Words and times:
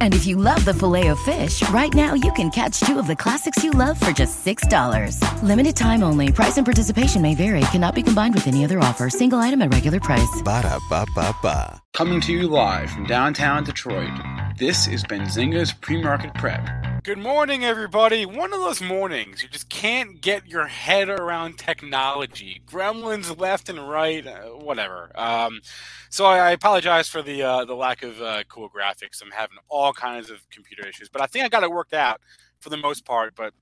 And 0.00 0.14
if 0.14 0.26
you 0.26 0.34
love 0.34 0.64
the 0.64 0.74
filet 0.74 1.06
of 1.08 1.20
fish, 1.20 1.62
right 1.68 1.94
now 1.94 2.14
you 2.14 2.32
can 2.32 2.50
catch 2.50 2.80
two 2.80 2.98
of 2.98 3.06
the 3.06 3.14
classics 3.14 3.62
you 3.62 3.70
love 3.70 3.98
for 4.00 4.10
just 4.10 4.44
$6. 4.44 5.22
Limited 5.44 5.76
time 5.76 6.02
only. 6.02 6.32
Price 6.32 6.56
and 6.56 6.64
participation 6.66 7.22
may 7.22 7.36
vary. 7.36 7.60
Cannot 7.70 7.94
be 7.94 8.02
combined 8.02 8.34
with 8.34 8.48
any 8.48 8.64
other 8.64 8.80
offer. 8.80 9.08
Single 9.08 9.38
item 9.38 9.62
at 9.62 9.72
regular 9.72 10.00
price. 10.00 10.42
Ba 10.42 10.62
da 10.62 10.80
ba 10.90 11.06
ba 11.14 11.32
ba. 11.40 11.80
Coming 11.94 12.20
to 12.22 12.32
you 12.32 12.48
live 12.48 12.90
from 12.90 13.06
downtown 13.06 13.64
Detroit, 13.64 14.12
this 14.58 14.88
is 14.88 15.04
Benzinga's 15.04 15.72
Pre-Market 15.72 16.34
Prep. 16.34 16.87
Good 17.08 17.16
morning, 17.16 17.64
everybody. 17.64 18.26
One 18.26 18.52
of 18.52 18.60
those 18.60 18.82
mornings 18.82 19.42
you 19.42 19.48
just 19.48 19.70
can't 19.70 20.20
get 20.20 20.46
your 20.46 20.66
head 20.66 21.08
around 21.08 21.56
technology. 21.56 22.60
Gremlins 22.66 23.40
left 23.40 23.70
and 23.70 23.88
right, 23.88 24.26
uh, 24.26 24.48
whatever. 24.50 25.10
Um, 25.14 25.62
so 26.10 26.26
I, 26.26 26.48
I, 26.48 26.50
apologize 26.50 27.08
for 27.08 27.22
the 27.22 27.42
uh, 27.42 27.64
the 27.64 27.74
lack 27.74 28.02
of 28.02 28.20
uh, 28.20 28.42
cool 28.50 28.68
graphics. 28.68 29.22
I'm 29.22 29.30
having 29.30 29.56
all 29.70 29.94
kinds 29.94 30.28
of 30.28 30.46
computer 30.50 30.86
issues, 30.86 31.08
but 31.08 31.22
I 31.22 31.26
think 31.26 31.46
I 31.46 31.48
got 31.48 31.62
it 31.62 31.70
worked 31.70 31.94
out 31.94 32.20
for 32.60 32.68
the 32.68 32.76
most 32.76 33.06
part. 33.06 33.34
But 33.34 33.54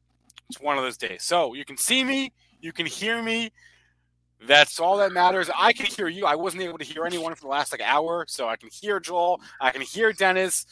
it's 0.50 0.60
one 0.60 0.77
of 0.77 0.83
those 0.83 0.97
days. 0.97 1.22
So 1.22 1.55
you 1.55 1.64
can 1.64 1.77
see 1.77 2.02
me, 2.02 2.33
you 2.60 2.72
can 2.72 2.84
hear 2.86 3.22
me. 3.22 3.52
That's 4.44 4.80
all 4.80 4.97
that 4.97 5.12
matters. 5.12 5.48
I 5.56 5.72
can 5.72 5.86
hear 5.86 6.08
you. 6.08 6.27
I 6.27 6.34
wasn't 6.34 6.64
able 6.64 6.78
to 6.78 6.84
hear 6.84 7.06
anyone 7.06 7.33
for 7.36 7.42
the 7.42 7.47
last 7.47 7.70
like 7.70 7.80
hour, 7.80 8.24
so 8.27 8.48
I 8.48 8.56
can 8.56 8.70
hear 8.72 8.98
Joel. 8.98 9.41
I 9.60 9.70
can 9.70 9.83
hear 9.83 10.12
Dennis. 10.12 10.66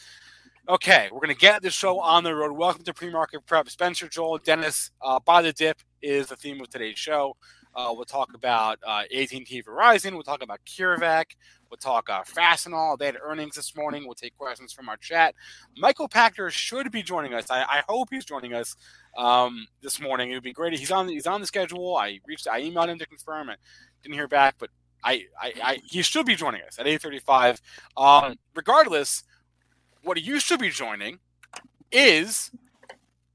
Okay, 0.67 1.09
we're 1.11 1.19
gonna 1.19 1.35
get 1.35 1.61
the 1.61 1.69
show 1.69 1.99
on 1.99 2.23
the 2.23 2.33
road. 2.33 2.51
Welcome 2.53 2.83
to 2.85 2.93
pre-market 2.93 3.45
prep. 3.45 3.69
Spencer, 3.69 4.07
Joel, 4.07 4.39
Dennis. 4.39 4.89
Uh, 4.99 5.19
buy 5.19 5.43
the 5.43 5.53
dip 5.53 5.77
is 6.01 6.25
the 6.25 6.35
theme 6.35 6.59
of 6.59 6.71
today's 6.71 6.97
show. 6.97 7.37
Uh, 7.75 7.93
we'll 7.95 8.03
talk 8.03 8.33
about 8.33 8.79
uh, 8.83 9.03
AT&T 9.15 9.61
Verizon. 9.61 10.13
We'll 10.13 10.23
talk 10.23 10.41
about 10.41 10.61
CureVac. 10.65 11.25
We'll 11.69 11.77
talk 11.77 12.09
uh, 12.09 12.23
Fastenal. 12.23 12.97
They 12.97 13.05
had 13.05 13.17
earnings 13.21 13.55
this 13.55 13.75
morning. 13.75 14.05
We'll 14.05 14.15
take 14.15 14.35
questions 14.39 14.73
from 14.73 14.89
our 14.89 14.97
chat. 14.97 15.35
Michael 15.77 16.09
Pachter 16.09 16.49
should 16.49 16.91
be 16.91 17.03
joining 17.03 17.35
us. 17.35 17.51
I, 17.51 17.61
I 17.61 17.83
hope 17.87 18.07
he's 18.09 18.25
joining 18.25 18.55
us 18.55 18.75
um, 19.15 19.67
this 19.83 20.01
morning. 20.01 20.31
It 20.31 20.33
would 20.33 20.43
be 20.43 20.53
great. 20.53 20.73
He's 20.73 20.89
on. 20.89 21.07
He's 21.07 21.27
on 21.27 21.41
the 21.41 21.47
schedule. 21.47 21.95
I 21.95 22.19
reached. 22.25 22.47
I 22.47 22.63
emailed 22.63 22.87
him 22.87 22.97
to 22.97 23.05
confirm 23.05 23.49
it. 23.49 23.59
Didn't 24.01 24.15
hear 24.15 24.27
back, 24.27 24.55
but 24.57 24.71
I, 25.03 25.25
I, 25.39 25.53
I 25.63 25.79
he 25.85 26.01
should 26.01 26.25
be 26.25 26.35
joining 26.35 26.63
us 26.63 26.79
at 26.79 26.87
8:35. 26.87 27.61
Um, 27.97 28.39
regardless 28.55 29.21
what 30.05 30.21
you 30.21 30.39
should 30.39 30.59
be 30.59 30.69
joining 30.69 31.17
is 31.91 32.51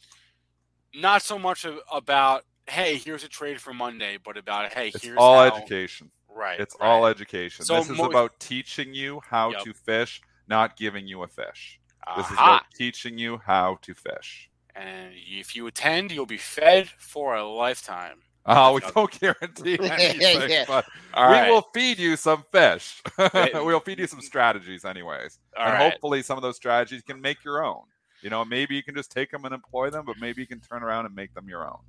Not 0.94 1.24
so 1.24 1.40
much 1.40 1.66
about, 1.92 2.44
hey, 2.68 2.98
here's 2.98 3.24
a 3.24 3.28
trade 3.28 3.60
for 3.60 3.74
Monday, 3.74 4.18
but 4.24 4.38
about, 4.38 4.72
hey, 4.74 4.90
it's 4.90 5.04
here's 5.04 5.18
all 5.18 5.50
how... 5.50 5.56
education. 5.56 6.12
Right. 6.30 6.60
It's 6.60 6.76
right. 6.80 6.88
all 6.88 7.06
education. 7.06 7.66
So 7.66 7.76
this 7.76 7.90
is 7.90 7.98
more... 7.98 8.08
about 8.08 8.40
teaching 8.40 8.94
you 8.94 9.22
how 9.28 9.52
yep. 9.52 9.64
to 9.64 9.74
fish, 9.74 10.22
not 10.48 10.78
giving 10.78 11.08
you 11.08 11.24
a 11.24 11.28
fish. 11.28 11.80
This 12.16 12.26
is 12.28 12.34
Aha. 12.34 12.44
about 12.58 12.66
teaching 12.76 13.18
you 13.18 13.40
how 13.46 13.78
to 13.82 13.94
fish. 13.94 14.50
And 14.76 15.14
if 15.16 15.56
you 15.56 15.68
attend, 15.68 16.12
you'll 16.12 16.26
be 16.26 16.38
fed 16.38 16.90
for 16.98 17.36
a 17.36 17.48
lifetime. 17.48 18.20
Oh, 18.46 18.74
we 18.74 18.82
don't 18.82 19.12
guarantee 19.20 19.80
anything, 19.82 20.50
Yeah. 20.50 20.66
but 20.68 20.86
All 21.14 21.28
we 21.28 21.34
right. 21.34 21.50
will 21.50 21.66
feed 21.74 22.00
you 22.00 22.16
some 22.18 22.44
fish. 22.52 23.02
We'll 23.54 23.80
feed 23.80 24.00
you 24.00 24.08
some 24.08 24.22
strategies, 24.22 24.84
anyways, 24.86 25.40
All 25.58 25.66
and 25.66 25.74
right. 25.74 25.92
hopefully 25.92 26.24
some 26.24 26.38
of 26.38 26.42
those 26.42 26.58
strategies 26.58 27.02
can 27.04 27.22
make 27.22 27.44
your 27.44 27.64
own. 27.64 27.84
You 28.22 28.30
know, 28.30 28.44
maybe 28.46 28.76
you 28.76 28.84
can 28.84 28.96
just 28.96 29.12
take 29.12 29.32
them 29.32 29.46
and 29.46 29.54
employ 29.54 29.90
them, 29.90 30.06
but 30.06 30.18
maybe 30.20 30.42
you 30.42 30.48
can 30.48 30.60
turn 30.62 30.82
around 30.84 31.06
and 31.06 31.16
make 31.16 31.34
them 31.34 31.48
your 31.48 31.66
own. 31.66 31.80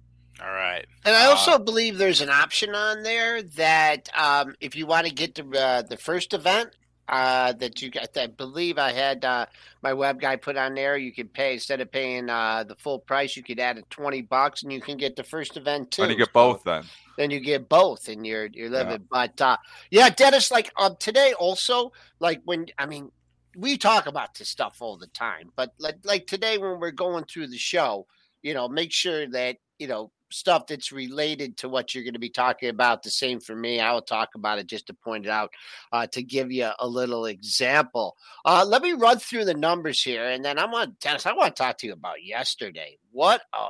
All 0.43 0.51
right. 0.51 0.85
And 1.05 1.15
I 1.15 1.27
Uh, 1.27 1.31
also 1.31 1.59
believe 1.59 1.97
there's 1.97 2.21
an 2.21 2.31
option 2.31 2.75
on 2.75 3.03
there 3.03 3.43
that 3.43 4.09
um, 4.15 4.55
if 4.61 4.75
you 4.75 4.87
want 4.87 5.07
to 5.07 5.13
get 5.15 5.35
to 5.37 5.49
uh, 5.59 5.83
the 5.83 5.97
first 5.97 6.35
event, 6.35 6.71
uh, 7.09 7.53
that 7.53 7.83
you 7.83 7.91
got, 7.91 8.17
I 8.17 8.29
believe 8.29 8.79
I 8.79 8.93
had 8.93 9.25
uh, 9.25 9.47
my 9.83 9.93
web 9.93 10.21
guy 10.21 10.37
put 10.37 10.57
on 10.57 10.75
there. 10.75 10.97
You 10.97 11.13
could 11.13 11.33
pay 11.33 11.55
instead 11.55 11.81
of 11.81 11.93
paying 11.93 12.31
uh, 12.31 12.65
the 12.65 12.75
full 12.77 12.99
price, 12.99 13.37
you 13.37 13.43
could 13.43 13.61
add 13.61 13.79
a 13.79 13.83
twenty 13.83 14.23
bucks, 14.23 14.63
and 14.63 14.73
you 14.73 14.81
can 14.81 14.97
get 14.97 15.17
the 15.17 15.23
first 15.23 15.57
event 15.57 15.91
too. 15.91 16.03
And 16.03 16.11
you 16.11 16.17
get 16.19 16.33
both 16.33 16.65
then. 16.65 16.85
then 17.19 17.31
you 17.31 17.41
get 17.41 17.69
both, 17.69 18.09
and 18.09 18.27
you're 18.27 18.47
you're 18.47 18.71
living. 18.71 19.07
But 19.11 19.41
uh, 19.41 19.59
yeah, 19.91 20.09
Dennis, 20.09 20.51
like 20.51 20.73
um, 20.79 20.97
today 20.99 21.35
also, 21.39 21.93
like 22.21 22.41
when 22.45 22.67
I 22.79 22.87
mean, 22.87 23.11
we 23.57 23.77
talk 23.77 24.07
about 24.07 24.35
this 24.35 24.49
stuff 24.49 24.79
all 24.81 24.97
the 24.97 25.09
time, 25.09 25.51
but 25.57 25.75
like 25.79 25.99
like 26.05 26.27
today 26.27 26.57
when 26.59 26.81
we're 26.81 26.91
going 26.91 27.25
through 27.25 27.49
the 27.49 27.59
show, 27.59 28.07
you 28.43 28.55
know, 28.55 28.67
make 28.69 28.93
sure 28.93 29.29
that 29.29 29.57
you 29.79 29.89
know 29.89 30.11
stuff 30.35 30.67
that's 30.67 30.93
related 30.93 31.57
to 31.59 31.69
what 31.69 31.95
you're 31.95 32.05
going 32.05 32.15
to 32.15 32.21
be 32.21 32.31
talking 32.31 32.69
about. 32.69 33.03
The 33.03 33.11
same 33.11 33.41
for 33.41 33.55
me. 33.55 33.81
I 33.81 33.93
will 33.93 34.03
talk 34.03 34.35
about 34.35 34.59
it 34.59 34.67
just 34.67 34.87
to 34.89 34.95
point 34.95 35.27
it 35.27 35.31
out 35.31 35.51
uh, 35.93 36.07
to 36.09 36.23
give 36.23 36.51
you 36.53 36.71
a 36.79 36.87
little 36.87 37.27
example. 37.27 38.17
Uh, 38.45 38.65
let 38.67 38.83
me 38.83 38.93
run 38.93 39.19
through 39.19 39.45
the 39.45 39.55
numbers 39.55 40.03
here, 40.03 40.25
and 40.29 40.45
then 40.45 40.59
I 40.59 40.67
want 40.67 41.01
Dennis. 41.01 41.27
I 41.27 41.33
want 41.33 41.55
to 41.55 41.63
talk 41.63 41.79
to 41.79 41.87
you 41.87 41.93
about 41.93 42.25
yesterday. 42.25 42.99
What 43.13 43.43
a 43.53 43.69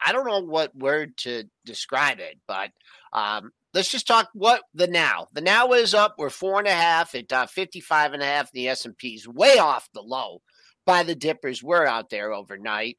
I- 0.00 0.12
don't 0.12 0.26
know 0.26 0.40
what 0.40 0.76
word 0.76 1.16
to 1.18 1.44
describe 1.64 2.20
it, 2.20 2.38
but 2.46 2.70
um, 3.12 3.52
let's 3.74 3.90
just 3.90 4.06
talk 4.06 4.28
what 4.34 4.62
the 4.74 4.86
now. 4.86 5.28
The 5.32 5.40
now 5.40 5.72
is 5.72 5.94
up. 5.94 6.16
We're 6.18 6.30
four 6.30 6.58
and 6.58 6.68
a 6.68 6.72
half 6.72 7.14
at 7.14 7.32
uh, 7.32 7.46
55 7.46 8.12
and 8.12 8.22
a 8.22 8.26
half. 8.26 8.52
The 8.52 8.68
S&P 8.68 9.14
is 9.14 9.28
way 9.28 9.58
off 9.58 9.88
the 9.94 10.02
low 10.02 10.42
by 10.84 11.02
the 11.02 11.14
dippers. 11.14 11.62
We're 11.62 11.86
out 11.86 12.10
there 12.10 12.32
overnight. 12.32 12.96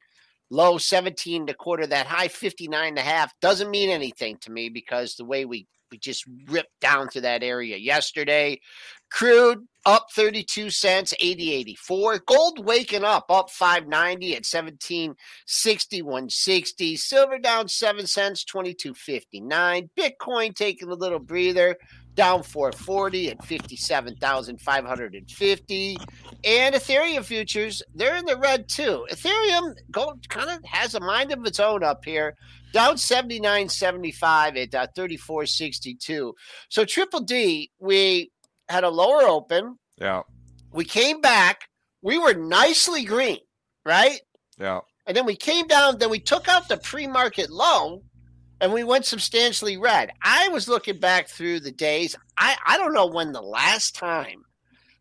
Low 0.50 0.78
17 0.78 1.42
and 1.42 1.50
a 1.50 1.54
quarter, 1.54 1.86
that 1.86 2.06
high 2.06 2.28
59 2.28 2.88
and 2.88 2.98
a 2.98 3.02
half 3.02 3.32
doesn't 3.40 3.70
mean 3.70 3.90
anything 3.90 4.38
to 4.42 4.52
me 4.52 4.68
because 4.68 5.14
the 5.14 5.24
way 5.24 5.44
we, 5.44 5.66
we 5.90 5.98
just 5.98 6.24
ripped 6.48 6.80
down 6.80 7.08
to 7.10 7.20
that 7.22 7.42
area 7.42 7.76
yesterday. 7.76 8.60
Crude 9.10 9.66
up 9.86 10.06
32 10.12 10.70
cents, 10.70 11.14
80.84. 11.22 12.24
Gold 12.26 12.64
waking 12.64 13.04
up, 13.04 13.26
up 13.30 13.50
590 13.50 14.36
at 14.36 14.42
1761.60. 14.42 16.98
Silver 16.98 17.38
down 17.38 17.68
7 17.68 18.06
cents, 18.06 18.44
22.59. 18.44 19.88
Bitcoin 19.96 20.54
taking 20.54 20.88
a 20.88 20.94
little 20.94 21.20
breather, 21.20 21.76
down 22.14 22.42
440 22.42 23.30
at 23.30 23.44
57,550. 23.44 25.96
And 26.44 26.74
Ethereum 26.74 27.24
futures, 27.24 27.82
they're 27.94 28.16
in 28.16 28.24
the 28.24 28.36
red 28.36 28.68
too. 28.68 29.06
Ethereum 29.10 29.74
gold 29.90 30.28
kind 30.28 30.50
of 30.50 30.62
has 30.64 30.94
a 30.94 31.00
mind 31.00 31.32
of 31.32 31.44
its 31.44 31.60
own 31.60 31.82
up 31.82 32.04
here. 32.04 32.36
Down 32.72 32.96
79.75 32.96 34.62
at 34.62 34.74
uh, 34.74 34.86
34.62. 34.96 36.32
So 36.68 36.84
Triple 36.84 37.20
D, 37.20 37.70
we 37.78 38.30
had 38.68 38.84
a 38.84 38.90
lower 38.90 39.22
open. 39.22 39.78
Yeah, 40.00 40.22
We 40.72 40.84
came 40.84 41.20
back. 41.20 41.68
We 42.02 42.18
were 42.18 42.34
nicely 42.34 43.04
green, 43.04 43.38
right? 43.86 44.20
yeah. 44.58 44.80
and 45.06 45.16
then 45.16 45.24
we 45.26 45.36
came 45.36 45.66
down. 45.68 45.98
Then 45.98 46.10
we 46.10 46.18
took 46.20 46.48
out 46.48 46.68
the 46.68 46.76
pre-market 46.78 47.50
low, 47.50 48.02
and 48.64 48.72
we 48.72 48.82
went 48.82 49.04
substantially 49.04 49.76
red. 49.76 50.10
I 50.22 50.48
was 50.48 50.68
looking 50.68 50.98
back 50.98 51.28
through 51.28 51.60
the 51.60 51.70
days. 51.70 52.16
I 52.38 52.56
I 52.66 52.78
don't 52.78 52.94
know 52.94 53.06
when 53.06 53.32
the 53.32 53.42
last 53.42 53.94
time 53.94 54.46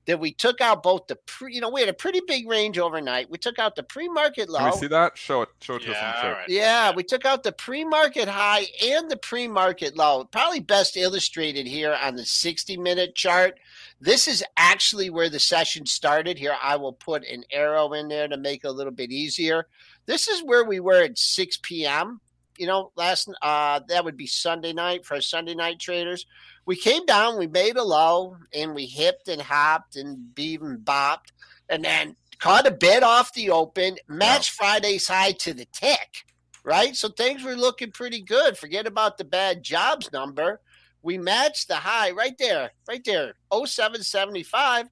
that 0.06 0.20
we 0.20 0.34
took 0.34 0.60
out 0.60 0.84
both 0.84 1.08
the 1.08 1.16
pre, 1.16 1.56
you 1.56 1.62
know, 1.62 1.70
we 1.70 1.80
had 1.80 1.88
a 1.88 1.94
pretty 1.94 2.20
big 2.28 2.46
range 2.50 2.78
overnight. 2.78 3.32
We 3.32 3.38
took 3.38 3.58
out 3.58 3.78
the 3.78 3.84
pre-market 3.84 4.50
low. 4.50 4.60
Can 4.60 4.72
we 4.72 4.78
see 4.78 4.88
that? 4.88 5.18
Show 5.18 5.44
it. 5.44 5.50
Show 5.62 5.76
it 5.76 5.84
to 5.84 5.92
Yeah, 5.92 6.10
us. 6.10 6.24
right. 6.26 6.50
Yeah, 6.50 6.92
we 6.94 7.04
took 7.04 7.24
out 7.24 7.44
the 7.44 7.54
pre-market 7.54 8.28
high 8.28 8.66
and 8.84 9.10
the 9.10 9.16
pre-market 9.16 9.96
low. 9.96 10.26
Probably 10.26 10.60
best 10.60 10.98
illustrated 10.98 11.66
here 11.66 11.94
on 12.04 12.18
the 12.18 12.24
60-minute 12.24 13.16
chart. 13.16 13.58
This 14.02 14.28
is 14.28 14.44
actually 14.58 15.10
where 15.10 15.30
the 15.30 15.40
session 15.40 15.86
started. 15.86 16.38
Here, 16.38 16.58
I 16.62 16.76
will 16.76 16.92
put 16.92 17.24
an 17.26 17.46
arrow 17.50 17.94
in 17.94 18.10
there 18.10 18.28
to 18.28 18.36
make 18.36 18.66
it 18.66 18.68
a 18.68 18.72
little 18.72 18.92
bit 18.92 19.10
easier. 19.14 19.68
This 20.06 20.28
is 20.28 20.44
where 20.44 20.66
we 20.66 20.82
were 20.82 21.02
at 21.02 21.18
6 21.18 21.60
p.m. 21.64 22.20
You 22.58 22.68
know, 22.68 22.92
last 22.96 23.30
uh, 23.42 23.82
that 23.88 24.06
would 24.06 24.18
be 24.18 24.28
Sunday 24.28 24.74
night 24.74 25.06
for 25.06 25.20
Sunday 25.22 25.56
night 25.56 25.80
traders. 25.80 26.26
We 26.66 26.76
came 26.76 27.06
down, 27.06 27.38
we 27.38 27.48
made 27.48 27.76
a 27.76 27.84
low, 27.84 28.38
and 28.54 28.74
we 28.74 28.86
hipped 28.86 29.28
and 29.28 29.42
hopped 29.42 29.96
and 29.96 30.38
and 30.38 30.86
bopped, 30.86 31.32
and 31.70 31.84
then 31.84 32.16
caught 32.40 32.68
a 32.68 32.72
bid 32.72 33.04
off 33.04 33.34
the 33.34 33.50
open, 33.50 33.98
matched 34.08 34.52
Friday's 34.52 35.08
high 35.08 35.32
to 35.32 35.54
the 35.54 35.66
tick, 35.72 36.26
right? 36.64 36.96
So 36.96 37.10
things 37.10 37.44
were 37.44 37.56
looking 37.56 37.92
pretty 37.92 38.22
good. 38.22 38.58
Forget 38.58 38.88
about 38.88 39.18
the 39.18 39.24
bad 39.24 39.64
jobs 39.64 40.12
number. 40.12 40.62
We 41.02 41.18
matched 41.18 41.68
the 41.68 41.76
high 41.76 42.12
right 42.12 42.38
there, 42.38 42.72
right 42.88 43.04
there, 43.04 43.34
0775. 43.52 44.90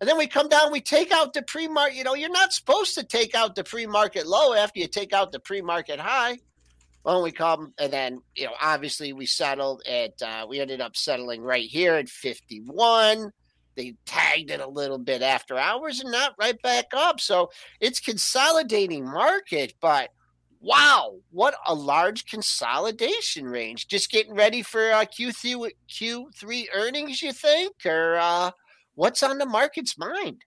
And 0.00 0.08
then 0.08 0.18
we 0.18 0.26
come 0.26 0.48
down, 0.48 0.70
we 0.70 0.82
take 0.82 1.10
out 1.10 1.32
the 1.32 1.42
pre 1.42 1.68
market. 1.68 1.96
You 1.96 2.04
know, 2.04 2.14
you're 2.14 2.30
not 2.30 2.52
supposed 2.52 2.94
to 2.96 3.04
take 3.04 3.34
out 3.34 3.54
the 3.54 3.64
pre 3.64 3.86
market 3.86 4.26
low 4.26 4.52
after 4.52 4.78
you 4.80 4.88
take 4.88 5.12
out 5.12 5.32
the 5.32 5.40
pre 5.40 5.62
market 5.62 5.98
high. 5.98 6.38
Well, 7.06 7.22
we 7.22 7.32
come, 7.32 7.72
and 7.78 7.90
then, 7.90 8.20
you 8.34 8.46
know, 8.46 8.52
obviously 8.60 9.14
we 9.14 9.24
settled 9.24 9.80
at, 9.88 10.20
uh, 10.20 10.44
we 10.46 10.60
ended 10.60 10.82
up 10.82 10.96
settling 10.96 11.40
right 11.40 11.64
here 11.64 11.94
at 11.94 12.08
51 12.10 13.32
they 13.76 13.94
tagged 14.06 14.50
it 14.50 14.60
a 14.60 14.66
little 14.66 14.98
bit 14.98 15.22
after 15.22 15.56
hours 15.56 16.00
and 16.00 16.10
not 16.10 16.34
right 16.38 16.60
back 16.62 16.86
up. 16.94 17.20
So 17.20 17.50
it's 17.80 18.00
consolidating 18.00 19.04
market, 19.04 19.74
but 19.80 20.10
wow, 20.60 21.16
what 21.30 21.54
a 21.66 21.74
large 21.74 22.26
consolidation 22.26 23.44
range. 23.44 23.86
Just 23.86 24.10
getting 24.10 24.34
ready 24.34 24.62
for 24.62 24.90
uh, 24.92 25.04
Q3 25.04 25.70
Q3 25.90 26.66
earnings, 26.74 27.22
you 27.22 27.32
think, 27.32 27.74
or 27.84 28.16
uh, 28.16 28.50
what's 28.94 29.22
on 29.22 29.38
the 29.38 29.46
market's 29.46 29.96
mind? 29.98 30.42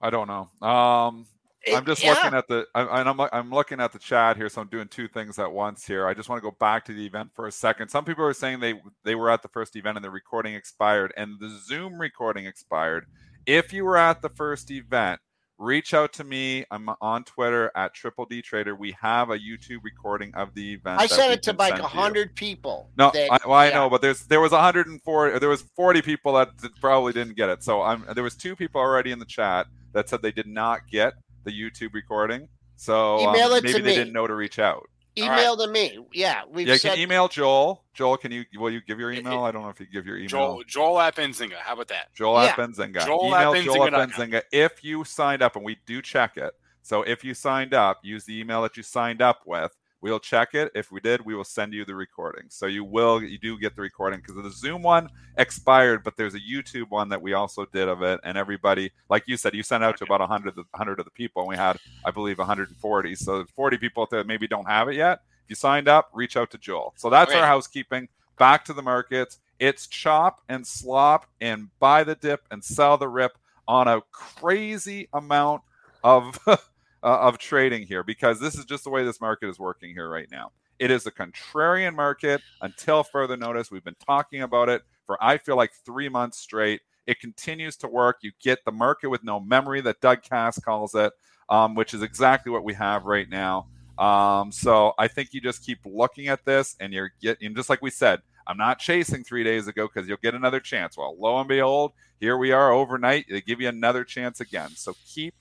I 0.00 0.10
don't 0.10 0.28
know. 0.28 0.66
Um, 0.66 1.26
I'm 1.74 1.86
just 1.86 2.02
yeah. 2.02 2.12
looking 2.12 2.34
at 2.34 2.48
the 2.48 2.66
I, 2.74 3.00
and 3.00 3.08
I'm 3.08 3.20
I'm 3.20 3.50
looking 3.50 3.80
at 3.80 3.92
the 3.92 3.98
chat 3.98 4.36
here, 4.36 4.48
so 4.48 4.60
I'm 4.60 4.68
doing 4.68 4.88
two 4.88 5.08
things 5.08 5.38
at 5.38 5.50
once 5.50 5.86
here. 5.86 6.06
I 6.06 6.14
just 6.14 6.28
want 6.28 6.42
to 6.42 6.48
go 6.48 6.56
back 6.58 6.84
to 6.86 6.92
the 6.92 7.06
event 7.06 7.30
for 7.34 7.46
a 7.46 7.52
second. 7.52 7.88
Some 7.88 8.04
people 8.04 8.24
are 8.24 8.32
saying 8.32 8.60
they 8.60 8.74
they 9.04 9.14
were 9.14 9.30
at 9.30 9.42
the 9.42 9.48
first 9.48 9.76
event 9.76 9.96
and 9.96 10.04
the 10.04 10.10
recording 10.10 10.54
expired, 10.54 11.12
and 11.16 11.38
the 11.40 11.48
Zoom 11.48 12.00
recording 12.00 12.46
expired. 12.46 13.06
If 13.46 13.72
you 13.72 13.84
were 13.84 13.96
at 13.96 14.20
the 14.20 14.28
first 14.28 14.70
event, 14.70 15.20
reach 15.58 15.92
out 15.92 16.12
to 16.14 16.24
me. 16.24 16.64
I'm 16.70 16.88
on 17.00 17.24
Twitter 17.24 17.70
at 17.74 17.94
Triple 17.94 18.26
D 18.26 18.40
Trader. 18.42 18.74
We 18.74 18.96
have 19.00 19.30
a 19.30 19.38
YouTube 19.38 19.80
recording 19.82 20.34
of 20.34 20.54
the 20.54 20.74
event. 20.74 21.00
I 21.00 21.06
sent 21.06 21.32
it 21.32 21.42
to 21.44 21.52
like 21.52 21.78
hundred 21.78 22.34
people. 22.34 22.90
No, 22.96 23.10
that- 23.12 23.32
I, 23.32 23.38
well, 23.46 23.58
I 23.58 23.68
yeah. 23.68 23.74
know, 23.74 23.90
but 23.90 24.00
there's 24.00 24.24
there 24.26 24.40
was 24.40 24.52
104. 24.52 25.38
There 25.38 25.48
was 25.48 25.62
40 25.76 26.02
people 26.02 26.32
that 26.34 26.50
probably 26.80 27.12
didn't 27.12 27.36
get 27.36 27.48
it. 27.48 27.62
So 27.62 27.82
I'm 27.82 28.04
there 28.14 28.24
was 28.24 28.36
two 28.36 28.56
people 28.56 28.80
already 28.80 29.10
in 29.10 29.18
the 29.18 29.26
chat 29.26 29.66
that 29.92 30.08
said 30.08 30.22
they 30.22 30.32
did 30.32 30.46
not 30.46 30.86
get 30.88 31.14
the 31.44 31.50
YouTube 31.50 31.94
recording. 31.94 32.48
So 32.76 33.26
um, 33.26 33.34
Email 33.34 33.54
it 33.54 33.60
to 33.62 33.66
maybe 33.66 33.80
they 33.80 33.90
me. 33.90 33.94
didn't 33.96 34.12
know 34.12 34.26
to 34.26 34.34
reach 34.34 34.58
out. 34.58 34.88
Email 35.16 35.56
to 35.56 35.66
me. 35.66 35.98
Yeah, 36.12 36.42
we've 36.48 36.68
yeah, 36.68 36.76
said 36.76 36.92
can 36.92 37.00
email 37.00 37.26
Joel. 37.26 37.84
Joel, 37.92 38.16
can 38.18 38.30
you 38.30 38.44
will 38.56 38.70
you 38.70 38.80
give 38.80 39.00
your 39.00 39.10
email? 39.10 39.42
I 39.42 39.50
don't 39.50 39.62
know 39.62 39.68
if 39.68 39.80
you 39.80 39.86
give 39.86 40.06
your 40.06 40.16
email. 40.16 40.28
Joel, 40.28 40.62
Joel 40.64 41.00
at 41.00 41.16
Benzinga. 41.16 41.56
How 41.56 41.72
about 41.72 41.88
that? 41.88 42.14
Joel 42.14 42.38
at 42.38 42.56
Yeah. 42.56 42.64
Benzinga. 42.64 43.04
Joel 43.04 43.34
at 43.34 43.56
Email 43.56 43.74
Joel 43.74 43.94
at 43.94 44.10
Benzinga 44.10 44.42
if 44.52 44.84
you 44.84 45.04
signed 45.04 45.42
up, 45.42 45.56
and 45.56 45.64
we 45.64 45.76
do 45.86 46.00
check 46.00 46.36
it. 46.36 46.54
So 46.82 47.02
if 47.02 47.24
you 47.24 47.34
signed 47.34 47.74
up, 47.74 48.00
use 48.02 48.24
the 48.24 48.38
email 48.38 48.62
that 48.62 48.76
you 48.76 48.82
signed 48.82 49.20
up 49.20 49.40
with. 49.44 49.76
We'll 50.00 50.20
check 50.20 50.54
it. 50.54 50.70
If 50.76 50.92
we 50.92 51.00
did, 51.00 51.24
we 51.24 51.34
will 51.34 51.42
send 51.44 51.72
you 51.72 51.84
the 51.84 51.94
recording. 51.94 52.44
So 52.50 52.66
you 52.66 52.84
will, 52.84 53.20
you 53.22 53.36
do 53.38 53.58
get 53.58 53.74
the 53.74 53.82
recording 53.82 54.20
because 54.20 54.36
the 54.42 54.50
Zoom 54.50 54.82
one 54.82 55.08
expired, 55.36 56.04
but 56.04 56.16
there's 56.16 56.34
a 56.34 56.40
YouTube 56.40 56.90
one 56.90 57.08
that 57.08 57.20
we 57.20 57.32
also 57.32 57.66
did 57.66 57.88
of 57.88 58.02
it. 58.02 58.20
And 58.22 58.38
everybody, 58.38 58.92
like 59.10 59.24
you 59.26 59.36
said, 59.36 59.54
you 59.54 59.64
sent 59.64 59.82
out 59.82 59.96
to 59.98 60.04
about 60.04 60.20
100, 60.20 60.48
of 60.50 60.54
the- 60.54 60.64
100 60.70 61.00
of 61.00 61.04
the 61.04 61.10
people, 61.10 61.42
and 61.42 61.48
we 61.48 61.56
had, 61.56 61.78
I 62.04 62.12
believe, 62.12 62.38
140. 62.38 63.14
So 63.16 63.44
40 63.56 63.76
people 63.78 64.02
out 64.04 64.10
there 64.10 64.20
that 64.20 64.26
maybe 64.28 64.46
don't 64.46 64.66
have 64.68 64.88
it 64.88 64.94
yet. 64.94 65.22
If 65.44 65.50
you 65.50 65.56
signed 65.56 65.88
up, 65.88 66.10
reach 66.12 66.36
out 66.36 66.50
to 66.52 66.58
Joel. 66.58 66.94
So 66.96 67.10
that's 67.10 67.30
Okay. 67.32 67.40
our 67.40 67.46
housekeeping. 67.46 68.08
Back 68.38 68.64
to 68.66 68.72
the 68.72 68.82
markets. 68.82 69.38
It's 69.58 69.88
chop 69.88 70.42
and 70.48 70.64
slop 70.64 71.26
and 71.40 71.70
buy 71.80 72.04
the 72.04 72.14
dip 72.14 72.42
and 72.52 72.62
sell 72.62 72.96
the 72.98 73.08
rip 73.08 73.36
on 73.66 73.88
a 73.88 74.00
crazy 74.12 75.08
amount 75.12 75.62
of 76.04 76.38
uh, 77.08 77.20
of 77.20 77.38
trading 77.38 77.86
here 77.86 78.02
because 78.02 78.38
this 78.38 78.54
is 78.54 78.66
just 78.66 78.84
the 78.84 78.90
way 78.90 79.02
this 79.02 79.18
market 79.18 79.48
is 79.48 79.58
working 79.58 79.94
here 79.94 80.10
right 80.10 80.30
now. 80.30 80.52
It 80.78 80.90
is 80.90 81.06
a 81.06 81.10
contrarian 81.10 81.94
market 81.94 82.42
until 82.60 83.02
further 83.02 83.34
notice. 83.34 83.70
We've 83.70 83.82
been 83.82 83.96
talking 84.06 84.42
about 84.42 84.68
it 84.68 84.82
for 85.06 85.16
I 85.18 85.38
feel 85.38 85.56
like 85.56 85.72
3 85.86 86.10
months 86.10 86.38
straight. 86.38 86.82
It 87.06 87.18
continues 87.18 87.78
to 87.78 87.88
work. 87.88 88.18
You 88.20 88.32
get 88.42 88.62
the 88.66 88.72
market 88.72 89.08
with 89.08 89.24
no 89.24 89.40
memory 89.40 89.80
that 89.80 90.02
Doug 90.02 90.22
Kass 90.22 90.58
calls 90.60 90.94
it, 90.94 91.14
um, 91.48 91.74
which 91.74 91.94
is 91.94 92.02
exactly 92.02 92.52
what 92.52 92.62
we 92.62 92.74
have 92.74 93.06
right 93.06 93.28
now. 93.28 93.68
Um, 93.96 94.52
so 94.52 94.92
I 94.98 95.08
think 95.08 95.32
you 95.32 95.40
just 95.40 95.64
keep 95.64 95.78
looking 95.86 96.28
at 96.28 96.44
this 96.44 96.76
and 96.78 96.92
you're 96.92 97.12
getting 97.22 97.54
just 97.54 97.70
like 97.70 97.80
we 97.80 97.90
said, 97.90 98.20
I'm 98.46 98.58
not 98.58 98.80
chasing 98.80 99.24
three 99.24 99.44
days 99.44 99.66
ago 99.66 99.88
because 99.88 100.06
you'll 100.06 100.18
get 100.22 100.34
another 100.34 100.60
chance. 100.60 100.98
Well, 100.98 101.16
lo 101.18 101.38
and 101.38 101.48
behold, 101.48 101.92
here 102.20 102.36
we 102.36 102.52
are 102.52 102.70
overnight. 102.70 103.24
They 103.30 103.40
give 103.40 103.62
you 103.62 103.68
another 103.68 104.04
chance 104.04 104.40
again. 104.40 104.72
So 104.76 104.94
keep 105.06 105.34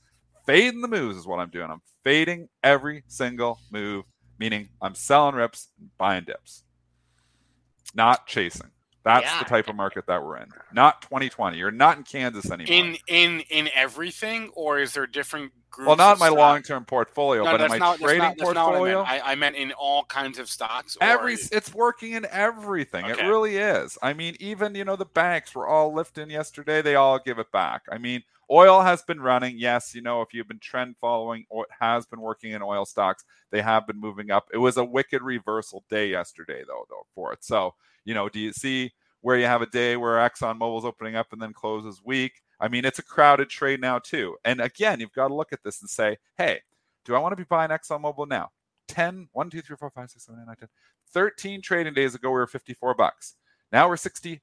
fading 0.47 0.81
the 0.81 0.87
moves 0.87 1.15
is 1.17 1.27
what 1.27 1.39
I'm 1.39 1.49
doing. 1.51 1.69
I'm 1.69 1.81
fading 2.03 2.49
every 2.63 3.03
single 3.07 3.59
move, 3.71 4.05
meaning 4.39 4.69
I'm 4.81 4.95
selling 4.95 5.35
rips, 5.35 5.67
and 5.79 5.89
buying 5.99 6.23
dips, 6.23 6.63
not 7.93 8.25
chasing. 8.27 8.71
That's 9.03 9.23
Yeah. 9.25 9.39
the 9.39 9.45
type 9.45 9.69
of 9.69 9.75
market 9.77 10.05
that 10.07 10.21
we're 10.21 10.35
in. 10.37 10.51
Not 10.73 11.01
2020. 11.03 11.57
You're 11.57 11.71
not 11.71 11.95
in 11.97 12.03
Kansas 12.03 12.51
anymore. 12.51 12.73
In 12.75 12.97
in 13.07 13.39
in 13.49 13.69
everything, 13.73 14.49
or 14.53 14.79
is 14.79 14.93
there 14.93 15.07
different 15.07 15.53
groups? 15.69 15.87
well, 15.87 15.95
not 15.95 16.19
my 16.19 16.27
stock? 16.27 16.37
long-term 16.37 16.83
portfolio, 16.83 17.45
No, 17.45 17.51
but 17.51 17.61
in 17.61 17.69
my 17.69 17.77
not, 17.77 17.91
that's 17.99 18.01
trading 18.03 18.19
not, 18.23 18.37
that's 18.37 18.53
not 18.53 18.55
what 18.55 18.57
I 18.57 18.63
portfolio. 18.79 18.97
meant. 19.05 19.23
I, 19.25 19.31
I 19.31 19.35
meant 19.35 19.55
in 19.55 19.71
all 19.73 20.03
kinds 20.05 20.39
of 20.39 20.49
stocks. 20.49 20.97
or- 20.99 21.05
Every 21.05 21.35
it's 21.35 21.73
working 21.73 22.13
in 22.13 22.25
everything. 22.29 23.05
It 23.05 23.17
really 23.21 23.55
is. 23.55 23.97
I 24.01 24.11
mean, 24.11 24.35
even 24.41 24.75
you 24.75 24.83
know 24.83 24.97
the 24.97 25.05
banks 25.05 25.55
were 25.55 25.67
all 25.67 25.93
lifting 25.93 26.29
yesterday. 26.29 26.81
They 26.81 26.95
all 26.95 27.17
give 27.17 27.39
it 27.39 27.49
back. 27.53 27.83
I 27.89 27.97
mean, 27.99 28.23
oil 28.51 28.81
has 28.81 29.01
been 29.01 29.19
running. 29.19 29.57
Yes, 29.57 29.93
you 29.93 30.01
know 30.01 30.21
if 30.21 30.33
you've 30.33 30.47
been 30.47 30.59
trend 30.59 30.95
following, 30.97 31.45
it 31.51 31.67
has 31.79 32.05
been 32.05 32.21
working 32.21 32.51
in 32.51 32.61
oil 32.61 32.85
stocks. 32.85 33.23
They 33.51 33.61
have 33.61 33.87
been 33.87 33.99
moving 33.99 34.31
up. 34.31 34.47
It 34.53 34.57
was 34.57 34.77
a 34.77 34.83
wicked 34.83 35.21
reversal 35.21 35.83
day 35.89 36.09
yesterday, 36.09 36.63
though, 36.67 36.85
though 36.89 37.05
for 37.13 37.33
it. 37.33 37.43
So 37.43 37.73
you 38.07 38.13
know, 38.13 38.29
do 38.29 38.39
you 38.39 38.53
see 38.53 38.93
where 39.19 39.37
you 39.37 39.45
have 39.45 39.61
a 39.61 39.67
day 39.67 39.97
where 39.97 40.17
Exxon 40.17 40.57
Mobil's 40.57 40.85
opening 40.85 41.17
up 41.17 41.33
and 41.33 41.41
then 41.41 41.51
closes 41.51 42.01
weak? 42.03 42.41
I 42.59 42.69
mean, 42.69 42.85
it's 42.85 42.99
a 42.99 43.03
crowded 43.03 43.49
trade 43.49 43.81
now 43.81 43.99
too. 43.99 44.37
And 44.45 44.61
again, 44.61 45.01
you've 45.01 45.11
got 45.11 45.27
to 45.27 45.35
look 45.35 45.51
at 45.51 45.61
this 45.61 45.81
and 45.81 45.89
say, 45.89 46.17
hey, 46.37 46.61
do 47.03 47.15
I 47.15 47.19
want 47.19 47.33
to 47.33 47.35
be 47.35 47.43
buying 47.43 47.69
Exxon 47.69 48.01
Mobil 48.01 48.27
now? 48.27 48.49
10, 48.87 49.27
1, 49.33 49.49
2, 49.49 49.61
3, 49.61 49.75
4, 49.75 49.89
5, 49.89 50.09
6, 50.09 50.25
7, 50.25 50.39
8, 50.41 50.47
9, 50.47 50.55
10. 50.55 50.69
13 51.13 51.61
trading 51.61 51.93
days 51.93 52.15
ago, 52.15 52.29
we 52.29 52.35
were 52.35 52.47
54 52.47 52.95
bucks. 52.95 53.35
Now 53.73 53.89
we're 53.89 53.95
$62. 53.95 54.39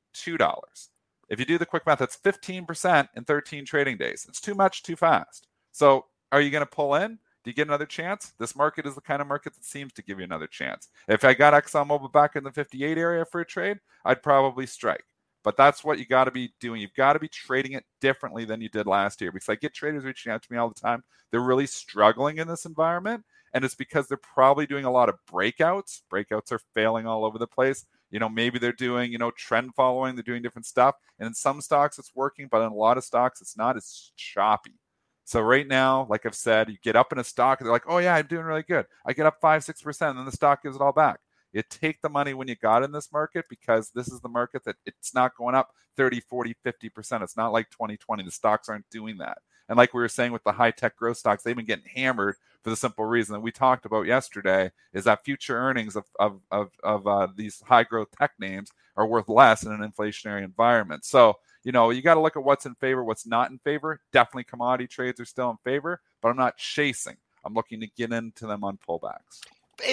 If 1.28 1.38
you 1.38 1.46
do 1.46 1.58
the 1.58 1.66
quick 1.66 1.86
math, 1.86 1.98
that's 1.98 2.16
15% 2.16 3.08
in 3.14 3.24
13 3.24 3.64
trading 3.64 3.96
days. 3.96 4.26
It's 4.28 4.40
too 4.40 4.54
much 4.54 4.82
too 4.82 4.96
fast. 4.96 5.48
So 5.72 6.06
are 6.32 6.40
you 6.40 6.50
going 6.50 6.64
to 6.64 6.66
pull 6.66 6.94
in? 6.94 7.18
Do 7.44 7.50
you 7.50 7.54
get 7.54 7.68
another 7.68 7.86
chance? 7.86 8.32
This 8.38 8.56
market 8.56 8.86
is 8.86 8.94
the 8.94 9.02
kind 9.02 9.20
of 9.20 9.28
market 9.28 9.54
that 9.54 9.64
seems 9.64 9.92
to 9.94 10.02
give 10.02 10.18
you 10.18 10.24
another 10.24 10.46
chance. 10.46 10.88
If 11.08 11.24
I 11.24 11.34
got 11.34 11.52
ExxonMobil 11.52 12.10
back 12.12 12.36
in 12.36 12.44
the 12.44 12.50
58 12.50 12.96
area 12.96 13.24
for 13.24 13.42
a 13.42 13.44
trade, 13.44 13.80
I'd 14.04 14.22
probably 14.22 14.66
strike. 14.66 15.04
But 15.42 15.58
that's 15.58 15.84
what 15.84 15.98
you 15.98 16.06
got 16.06 16.24
to 16.24 16.30
be 16.30 16.54
doing. 16.58 16.80
You've 16.80 16.94
got 16.94 17.12
to 17.12 17.18
be 17.18 17.28
trading 17.28 17.72
it 17.72 17.84
differently 18.00 18.46
than 18.46 18.62
you 18.62 18.70
did 18.70 18.86
last 18.86 19.20
year 19.20 19.30
because 19.30 19.50
I 19.50 19.56
get 19.56 19.74
traders 19.74 20.04
reaching 20.04 20.32
out 20.32 20.42
to 20.42 20.50
me 20.50 20.56
all 20.56 20.70
the 20.70 20.80
time. 20.80 21.04
They're 21.30 21.40
really 21.40 21.66
struggling 21.66 22.38
in 22.38 22.48
this 22.48 22.64
environment. 22.64 23.24
And 23.52 23.64
it's 23.64 23.74
because 23.74 24.08
they're 24.08 24.16
probably 24.16 24.66
doing 24.66 24.86
a 24.86 24.90
lot 24.90 25.08
of 25.08 25.16
breakouts. 25.30 26.00
Breakouts 26.10 26.50
are 26.50 26.60
failing 26.74 27.06
all 27.06 27.24
over 27.24 27.38
the 27.38 27.46
place. 27.46 27.84
You 28.14 28.20
know, 28.20 28.28
maybe 28.28 28.60
they're 28.60 28.70
doing, 28.70 29.10
you 29.10 29.18
know, 29.18 29.32
trend 29.32 29.74
following, 29.74 30.14
they're 30.14 30.22
doing 30.22 30.40
different 30.40 30.66
stuff. 30.66 30.94
And 31.18 31.26
in 31.26 31.34
some 31.34 31.60
stocks, 31.60 31.98
it's 31.98 32.12
working, 32.14 32.46
but 32.48 32.62
in 32.62 32.70
a 32.70 32.74
lot 32.74 32.96
of 32.96 33.02
stocks, 33.02 33.40
it's 33.40 33.56
not. 33.56 33.76
It's 33.76 34.12
choppy. 34.16 34.78
So 35.24 35.40
right 35.40 35.66
now, 35.66 36.06
like 36.08 36.24
I've 36.24 36.36
said, 36.36 36.68
you 36.68 36.76
get 36.80 36.94
up 36.94 37.10
in 37.10 37.18
a 37.18 37.24
stock, 37.24 37.58
and 37.58 37.66
they're 37.66 37.72
like, 37.72 37.88
oh, 37.88 37.98
yeah, 37.98 38.14
I'm 38.14 38.28
doing 38.28 38.44
really 38.44 38.62
good. 38.62 38.86
I 39.04 39.14
get 39.14 39.26
up 39.26 39.40
5 39.40 39.64
6%, 39.64 40.10
and 40.10 40.16
then 40.16 40.26
the 40.26 40.30
stock 40.30 40.62
gives 40.62 40.76
it 40.76 40.80
all 40.80 40.92
back. 40.92 41.18
You 41.52 41.64
take 41.68 42.00
the 42.02 42.08
money 42.08 42.34
when 42.34 42.46
you 42.46 42.54
got 42.54 42.84
in 42.84 42.92
this 42.92 43.12
market 43.12 43.46
because 43.50 43.90
this 43.90 44.06
is 44.06 44.20
the 44.20 44.28
market 44.28 44.62
that 44.64 44.76
it's 44.86 45.12
not 45.12 45.36
going 45.36 45.56
up 45.56 45.70
30, 45.96 46.20
40, 46.20 46.54
50%. 46.64 47.20
It's 47.20 47.36
not 47.36 47.52
like 47.52 47.68
2020. 47.70 48.22
The 48.22 48.30
stocks 48.30 48.68
aren't 48.68 48.88
doing 48.90 49.18
that. 49.18 49.38
And 49.68 49.78
like 49.78 49.94
we 49.94 50.00
were 50.00 50.08
saying 50.08 50.32
with 50.32 50.44
the 50.44 50.52
high 50.52 50.70
tech 50.70 50.96
growth 50.96 51.16
stocks, 51.16 51.42
they've 51.42 51.56
been 51.56 51.64
getting 51.64 51.90
hammered 51.94 52.36
for 52.62 52.70
the 52.70 52.76
simple 52.76 53.04
reason 53.04 53.34
that 53.34 53.40
we 53.40 53.52
talked 53.52 53.84
about 53.84 54.06
yesterday 54.06 54.72
is 54.92 55.04
that 55.04 55.24
future 55.24 55.56
earnings 55.56 55.96
of, 55.96 56.04
of, 56.18 56.40
of, 56.50 56.70
of 56.82 57.06
uh, 57.06 57.28
these 57.36 57.62
high 57.66 57.84
growth 57.84 58.08
tech 58.18 58.32
names 58.38 58.72
are 58.96 59.06
worth 59.06 59.28
less 59.28 59.62
in 59.62 59.72
an 59.72 59.80
inflationary 59.80 60.42
environment. 60.42 61.04
So, 61.04 61.34
you 61.62 61.72
know, 61.72 61.90
you 61.90 62.02
got 62.02 62.14
to 62.14 62.20
look 62.20 62.36
at 62.36 62.44
what's 62.44 62.66
in 62.66 62.74
favor, 62.76 63.04
what's 63.04 63.26
not 63.26 63.50
in 63.50 63.58
favor. 63.58 64.00
Definitely 64.12 64.44
commodity 64.44 64.86
trades 64.86 65.20
are 65.20 65.26
still 65.26 65.50
in 65.50 65.58
favor, 65.64 66.00
but 66.22 66.28
I'm 66.28 66.36
not 66.36 66.56
chasing. 66.56 67.16
I'm 67.44 67.54
looking 67.54 67.80
to 67.80 67.86
get 67.86 68.12
into 68.12 68.46
them 68.46 68.64
on 68.64 68.78
pullbacks. 68.88 69.40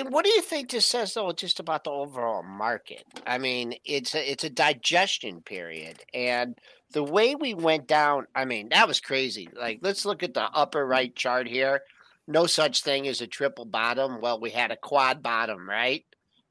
What 0.10 0.24
do 0.24 0.32
you 0.32 0.42
think 0.42 0.70
this 0.70 0.86
says 0.86 1.16
though 1.16 1.32
just 1.32 1.60
about 1.60 1.84
the 1.84 1.90
overall 1.90 2.44
market? 2.44 3.04
I 3.26 3.40
mean, 3.40 3.74
it's 3.84 4.14
a 4.14 4.32
it's 4.32 4.44
a 4.44 4.50
digestion 4.50 5.42
period 5.42 6.04
and 6.14 6.56
the 6.92 7.04
way 7.04 7.36
we 7.36 7.54
went 7.54 7.88
down, 7.88 8.28
I 8.36 8.46
mean, 8.46 8.70
that 8.70 8.88
was 8.88 9.00
crazy. 9.00 9.50
Like 9.58 9.80
let's 9.82 10.06
look 10.06 10.24
at 10.24 10.34
the 10.34 10.44
upper 10.44 10.86
right 10.86 11.16
chart 11.16 11.48
here. 11.48 11.82
No 12.28 12.46
such 12.46 12.84
thing 12.84 13.08
as 13.08 13.22
a 13.22 13.28
triple 13.28 13.66
bottom. 13.66 14.22
Well, 14.22 14.40
we 14.40 14.52
had 14.52 14.72
a 14.72 14.78
quad 14.78 15.22
bottom, 15.24 15.68
right? 15.68 16.06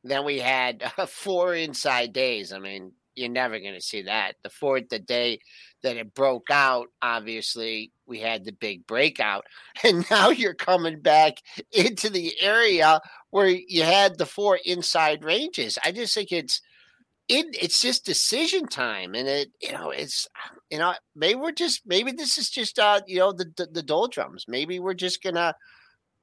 Then 0.05 0.25
we 0.25 0.39
had 0.39 0.83
uh, 0.99 1.07
four 1.07 1.55
inside 1.55 2.13
days. 2.13 2.53
I 2.53 2.59
mean, 2.59 2.93
you're 3.15 3.29
never 3.29 3.59
going 3.59 3.75
to 3.75 3.81
see 3.81 4.03
that. 4.03 4.37
The 4.43 4.51
fourth, 4.51 4.89
the 4.89 4.99
day 4.99 5.41
that 5.83 5.97
it 5.97 6.15
broke 6.15 6.51
out, 6.51 6.89
obviously 7.03 7.93
we 8.07 8.21
had 8.21 8.45
the 8.45 8.53
big 8.53 8.87
breakout, 8.87 9.45
and 9.85 10.05
now 10.11 10.31
you're 10.31 10.55
coming 10.55 11.01
back 11.01 11.39
into 11.73 12.11
the 12.11 12.33
area 12.41 13.01
where 13.31 13.47
you 13.47 13.83
had 13.83 14.19
the 14.19 14.27
four 14.27 14.59
inside 14.65 15.25
ranges. 15.25 15.79
I 15.85 15.93
just 15.93 16.15
think 16.15 16.33
it's 16.33 16.61
it, 17.31 17.47
it's 17.63 17.81
just 17.81 18.05
decision 18.05 18.67
time, 18.67 19.15
and 19.15 19.29
it 19.29 19.51
you 19.63 19.73
know 19.73 19.91
it's 19.91 20.27
you 20.69 20.79
know 20.79 20.95
maybe 21.15 21.37
we're 21.37 21.53
just 21.53 21.83
maybe 21.87 22.11
this 22.11 22.37
is 22.37 22.51
just 22.51 22.79
uh 22.79 23.01
you 23.07 23.19
know 23.21 23.33
the 23.33 23.47
the, 23.57 23.67
the 23.67 23.83
doldrums. 23.83 24.47
Maybe 24.49 24.81
we're 24.81 24.95
just 24.95 25.23
gonna 25.23 25.55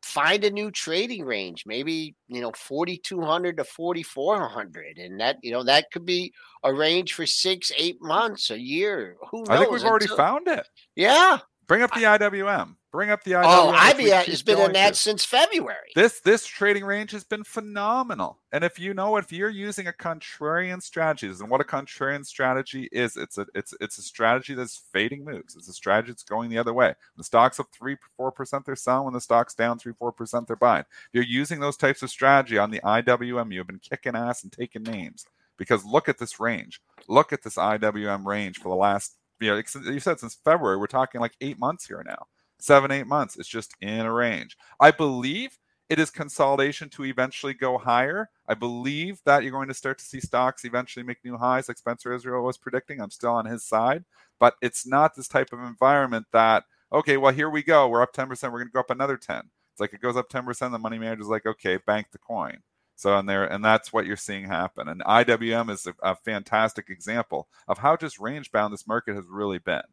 find 0.03 0.43
a 0.43 0.51
new 0.51 0.69
trading 0.69 1.25
range 1.25 1.63
maybe 1.65 2.15
you 2.27 2.39
know 2.39 2.51
4200 2.55 3.57
to 3.57 3.63
4400 3.63 4.99
and 4.99 5.19
that 5.19 5.37
you 5.41 5.51
know 5.51 5.63
that 5.63 5.91
could 5.91 6.05
be 6.05 6.31
a 6.63 6.71
range 6.71 7.13
for 7.13 7.25
six 7.25 7.71
eight 7.75 7.97
months 7.99 8.51
a 8.51 8.59
year 8.59 9.17
who 9.31 9.39
knows 9.39 9.49
i 9.49 9.57
think 9.57 9.71
we've 9.71 9.83
already 9.83 10.05
Until, 10.05 10.17
found 10.17 10.47
it. 10.47 10.65
Yeah 10.95 11.39
bring 11.67 11.81
up 11.81 11.93
the 11.93 12.03
iwm 12.03 12.75
Bring 12.97 13.11
up 13.11 13.23
the 13.23 13.33
IWM. 13.33 13.43
Oh, 13.45 13.73
IWM 13.75 14.25
has 14.25 14.41
been 14.41 14.59
in 14.59 14.71
that 14.71 14.95
to. 14.95 14.99
since 14.99 15.23
February. 15.23 15.91
This 15.93 16.19
this 16.21 16.47
trading 16.47 16.85
range 16.85 17.11
has 17.11 17.23
been 17.23 17.43
phenomenal. 17.43 18.39
And 18.51 18.63
if 18.63 18.79
you 18.79 18.95
know 18.95 19.17
if 19.17 19.31
you're 19.31 19.49
using 19.49 19.87
a 19.87 19.91
contrarian 19.91 20.81
strategy, 20.81 21.27
and 21.27 21.47
what 21.49 21.61
a 21.61 21.65
contrarian 21.65 22.25
strategy 22.25 22.89
is, 22.91 23.17
it's 23.17 23.37
a 23.37 23.45
it's 23.53 23.75
it's 23.81 23.97
a 23.97 24.01
strategy 24.01 24.55
that's 24.55 24.81
fading 24.91 25.25
moves. 25.25 25.55
It's 25.55 25.67
a 25.67 25.73
strategy 25.73 26.13
that's 26.13 26.23
going 26.23 26.49
the 26.49 26.57
other 26.57 26.73
way. 26.73 26.87
When 26.87 26.95
the 27.17 27.23
stock's 27.25 27.59
up 27.59 27.67
three 27.71 27.97
four 28.15 28.31
percent, 28.31 28.65
they're 28.65 28.75
selling. 28.75 29.05
When 29.05 29.13
the 29.13 29.21
stock's 29.21 29.53
down 29.53 29.79
three 29.79 29.93
four 29.93 30.13
percent, 30.13 30.47
they're 30.47 30.55
buying. 30.55 30.85
If 30.89 31.09
you're 31.11 31.23
using 31.23 31.59
those 31.59 31.77
types 31.77 32.01
of 32.01 32.09
strategy 32.09 32.57
on 32.57 32.71
the 32.71 32.79
IWM, 32.79 33.53
you've 33.53 33.67
been 33.67 33.79
kicking 33.79 34.15
ass 34.15 34.43
and 34.43 34.51
taking 34.51 34.81
names 34.81 35.25
because 35.57 35.83
look 35.83 36.07
at 36.07 36.19
this 36.19 36.39
range. 36.39 36.81
Look 37.09 37.33
at 37.33 37.43
this 37.43 37.57
IWM 37.57 38.25
range 38.25 38.57
for 38.57 38.69
the 38.69 38.75
last 38.75 39.17
you 39.39 39.49
know 39.49 39.61
you 39.91 39.99
said 39.99 40.19
since 40.19 40.35
February. 40.43 40.77
We're 40.77 40.87
talking 40.87 41.21
like 41.21 41.35
eight 41.41 41.59
months 41.59 41.87
here 41.87 42.03
now 42.05 42.27
seven, 42.59 42.91
eight 42.91 43.07
months. 43.07 43.37
It's 43.37 43.47
just 43.47 43.75
in 43.81 44.01
a 44.01 44.11
range. 44.11 44.57
I 44.79 44.91
believe 44.91 45.57
it 45.89 45.99
is 45.99 46.09
consolidation 46.09 46.89
to 46.89 47.05
eventually 47.05 47.53
go 47.53 47.77
higher. 47.77 48.29
I 48.47 48.55
believe 48.55 49.21
that 49.25 49.43
you're 49.43 49.51
going 49.51 49.69
to 49.69 49.73
start 49.73 49.97
to 49.99 50.05
see 50.05 50.19
stocks 50.19 50.65
eventually 50.65 51.03
make 51.03 51.23
new 51.23 51.37
highs, 51.37 51.67
like 51.67 51.77
Spencer 51.77 52.13
Israel 52.13 52.43
was 52.43 52.57
predicting. 52.57 52.99
I'm 53.01 53.11
still 53.11 53.31
on 53.31 53.45
his 53.45 53.63
side, 53.63 54.03
but 54.39 54.55
it's 54.61 54.85
not 54.85 55.15
this 55.15 55.27
type 55.27 55.53
of 55.53 55.59
environment 55.59 56.27
that, 56.33 56.65
okay, 56.91 57.17
well, 57.17 57.33
here 57.33 57.49
we 57.49 57.63
go. 57.63 57.87
We're 57.87 58.01
up 58.01 58.13
10%. 58.13 58.29
We're 58.29 58.59
going 58.59 58.67
to 58.67 58.73
go 58.73 58.81
up 58.81 58.89
another 58.89 59.17
10. 59.17 59.43
It's 59.71 59.79
like 59.79 59.93
it 59.93 60.01
goes 60.01 60.17
up 60.17 60.29
10%. 60.29 60.71
The 60.71 60.79
money 60.79 60.99
manager's 60.99 61.27
like, 61.27 61.45
okay, 61.45 61.77
bank 61.77 62.07
the 62.11 62.17
coin. 62.17 62.57
So 62.97 63.15
and 63.15 63.29
there, 63.29 63.45
and 63.45 63.63
that's 63.63 63.93
what 63.93 64.07
you're 64.07 64.17
seeing 64.17 64.45
happen. 64.45 64.87
And 64.87 65.01
IWM 65.01 65.69
is 65.69 65.85
a, 65.85 65.93
a 66.01 66.15
fantastic 66.15 66.89
example 66.89 67.47
of 67.67 67.77
how 67.77 67.95
just 67.95 68.19
range 68.19 68.51
bound 68.51 68.73
this 68.73 68.87
market 68.87 69.15
has 69.15 69.25
really 69.29 69.59
been. 69.59 69.83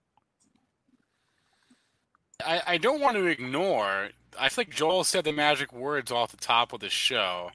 I, 2.45 2.63
I 2.67 2.79
don't 2.79 3.03
want 3.03 3.19
to 3.19 3.27
ignore. 3.27 4.09
I 4.41 4.49
think 4.49 4.71
Joel 4.71 5.05
said 5.05 5.25
the 5.25 5.33
magic 5.33 5.71
words 5.71 6.11
off 6.11 6.31
the 6.31 6.39
top 6.39 6.73
of 6.73 6.81
the 6.81 6.89
show, 6.89 7.51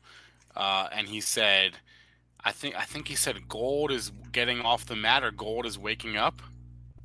uh, 0.55 0.87
and 0.91 1.07
he 1.09 1.19
said, 1.19 1.73
"I 2.43 2.51
think 2.51 2.75
I 2.75 2.83
think 2.83 3.07
he 3.07 3.15
said 3.15 3.47
gold 3.49 3.91
is 3.91 4.11
getting 4.31 4.61
off 4.61 4.85
the 4.85 4.95
mat 4.95 5.23
or 5.23 5.31
gold 5.31 5.65
is 5.65 5.79
waking 5.79 6.15
up." 6.15 6.43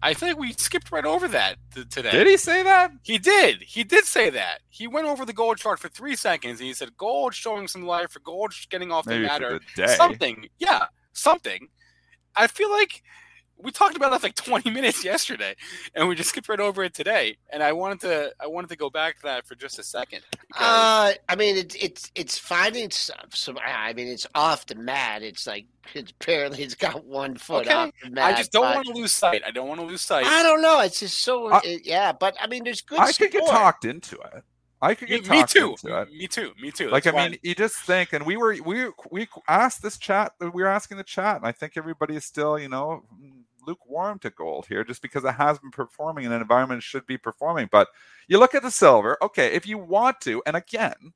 I 0.05 0.13
think 0.13 0.39
we 0.39 0.53
skipped 0.53 0.93
right 0.93 1.05
over 1.05 1.27
that 1.29 1.57
th- 1.75 1.89
today. 1.89 2.11
Did 2.11 2.27
he 2.27 2.37
say 2.37 2.63
that? 2.63 2.93
He 3.03 3.17
did. 3.17 3.63
He 3.63 3.85
did 3.85 4.05
say 4.05 4.29
that. 4.31 4.61
He 4.69 4.87
went 4.87 5.07
over 5.07 5.25
the 5.25 5.33
gold 5.33 5.57
chart 5.57 5.79
for 5.79 5.89
three 5.89 6.15
seconds 6.15 6.61
and 6.61 6.67
he 6.67 6.75
said 6.75 6.97
gold 6.99 7.35
showing 7.35 7.69
some 7.69 7.87
life 7.87 8.15
or 8.15 8.21
gold 8.21 8.53
getting 8.69 8.93
off 8.93 9.07
Maybe 9.07 9.23
the 9.23 9.29
matter. 9.29 9.61
the 9.77 9.89
something. 9.89 10.49
Yeah, 10.59 10.87
something. 11.15 11.69
I 12.37 12.49
feel 12.49 12.71
like 12.71 13.03
we 13.65 13.71
talked 13.71 13.97
about 13.97 14.11
that 14.11 14.23
like 14.23 14.35
20 14.35 14.71
minutes 14.71 15.05
yesterday 15.05 15.57
and 15.95 16.07
we 16.07 16.15
just 16.15 16.29
skipped 16.29 16.49
right 16.49 16.61
over 16.61 16.85
it 16.85 16.95
today 16.95 17.37
and 17.51 17.63
i 17.63 17.73
wanted 17.73 18.01
to 18.01 18.33
i 18.41 18.47
wanted 18.47 18.69
to 18.69 18.77
go 18.77 18.91
back 18.91 19.17
to 19.17 19.23
that 19.23 19.47
for 19.47 19.55
just 19.55 19.79
a 19.79 19.83
second 19.83 20.21
uh 20.57 21.13
i 21.29 21.35
mean 21.37 21.57
it's 21.57 21.75
it's 21.77 22.13
it's 22.15 22.39
finding 22.39 22.91
some 22.91 23.59
i 23.65 23.93
mean 23.95 24.07
it's 24.07 24.27
off 24.35 24.67
the 24.67 24.75
mat 24.75 25.23
it's 25.23 25.47
like 25.47 25.67
it's 25.95 26.13
barely 26.25 26.63
it's 26.63 26.75
got 26.75 27.05
one 27.05 27.35
foot 27.37 27.67
okay. 27.67 27.75
off 27.75 27.91
the 28.03 28.11
mat 28.11 28.35
i 28.35 28.37
just 28.37 28.53
don't 28.53 28.75
want 28.75 28.87
to 28.87 28.93
lose 28.93 29.13
sight 29.13 29.43
i 29.47 29.51
don't 29.51 29.67
want 29.67 29.81
to 29.81 29.87
lose 29.87 30.03
sight 30.03 30.27
i 30.27 30.43
don't 30.43 30.63
know 30.63 30.81
it's 30.81 31.01
just 31.01 31.23
so 31.23 31.51
uh, 31.51 31.61
it, 31.65 31.85
yeah 31.85 32.13
but 32.13 32.37
i 32.41 32.47
mean 32.47 32.63
there's 32.63 32.83
good 32.83 32.99
i 32.99 33.11
could 33.13 33.33
get 33.33 33.47
talked 33.47 33.85
into 33.85 34.17
it 34.17 34.45
I 34.83 34.95
could 34.95 35.09
get 35.09 35.29
me 35.31 35.43
too. 35.45 35.77
Me 36.13 36.27
too. 36.27 36.53
Me 36.61 36.71
too. 36.71 36.91
Like 36.91 37.05
That's 37.05 37.17
I 37.17 37.29
mean, 37.31 37.39
you 37.43 37.55
just 37.55 37.77
think, 37.77 38.13
and 38.13 38.27
we 38.27 38.37
were 38.37 38.55
we 38.63 38.91
we 39.11 39.27
asked 39.49 39.83
this 39.83 39.97
chat. 39.97 40.33
We 40.41 40.51
were 40.51 40.67
asking 40.67 40.99
the 40.99 41.05
chat, 41.05 41.37
and 41.37 41.47
I 41.47 41.53
think 41.53 41.79
everybody 41.79 42.17
is 42.17 42.27
still, 42.27 42.59
you 42.59 42.69
know, 42.69 43.03
lukewarm 43.67 44.19
to 44.21 44.31
gold 44.31 44.67
here 44.69 44.85
just 44.85 45.03
because 45.03 45.25
it 45.25 45.35
has 45.35 45.59
been 45.59 45.71
performing 45.71 46.25
in 46.25 46.33
an 46.33 46.41
environment 46.41 46.79
it 46.79 46.85
should 46.85 47.07
be 47.07 47.19
performing. 47.19 47.69
But 47.71 47.89
you 48.29 48.39
look 48.39 48.55
at 48.55 48.63
the 48.63 48.71
silver, 48.71 49.17
okay, 49.23 49.49
if 49.49 49.67
you 49.67 49.79
want 49.79 50.21
to, 50.23 50.43
and 50.47 50.57
again, 50.57 51.13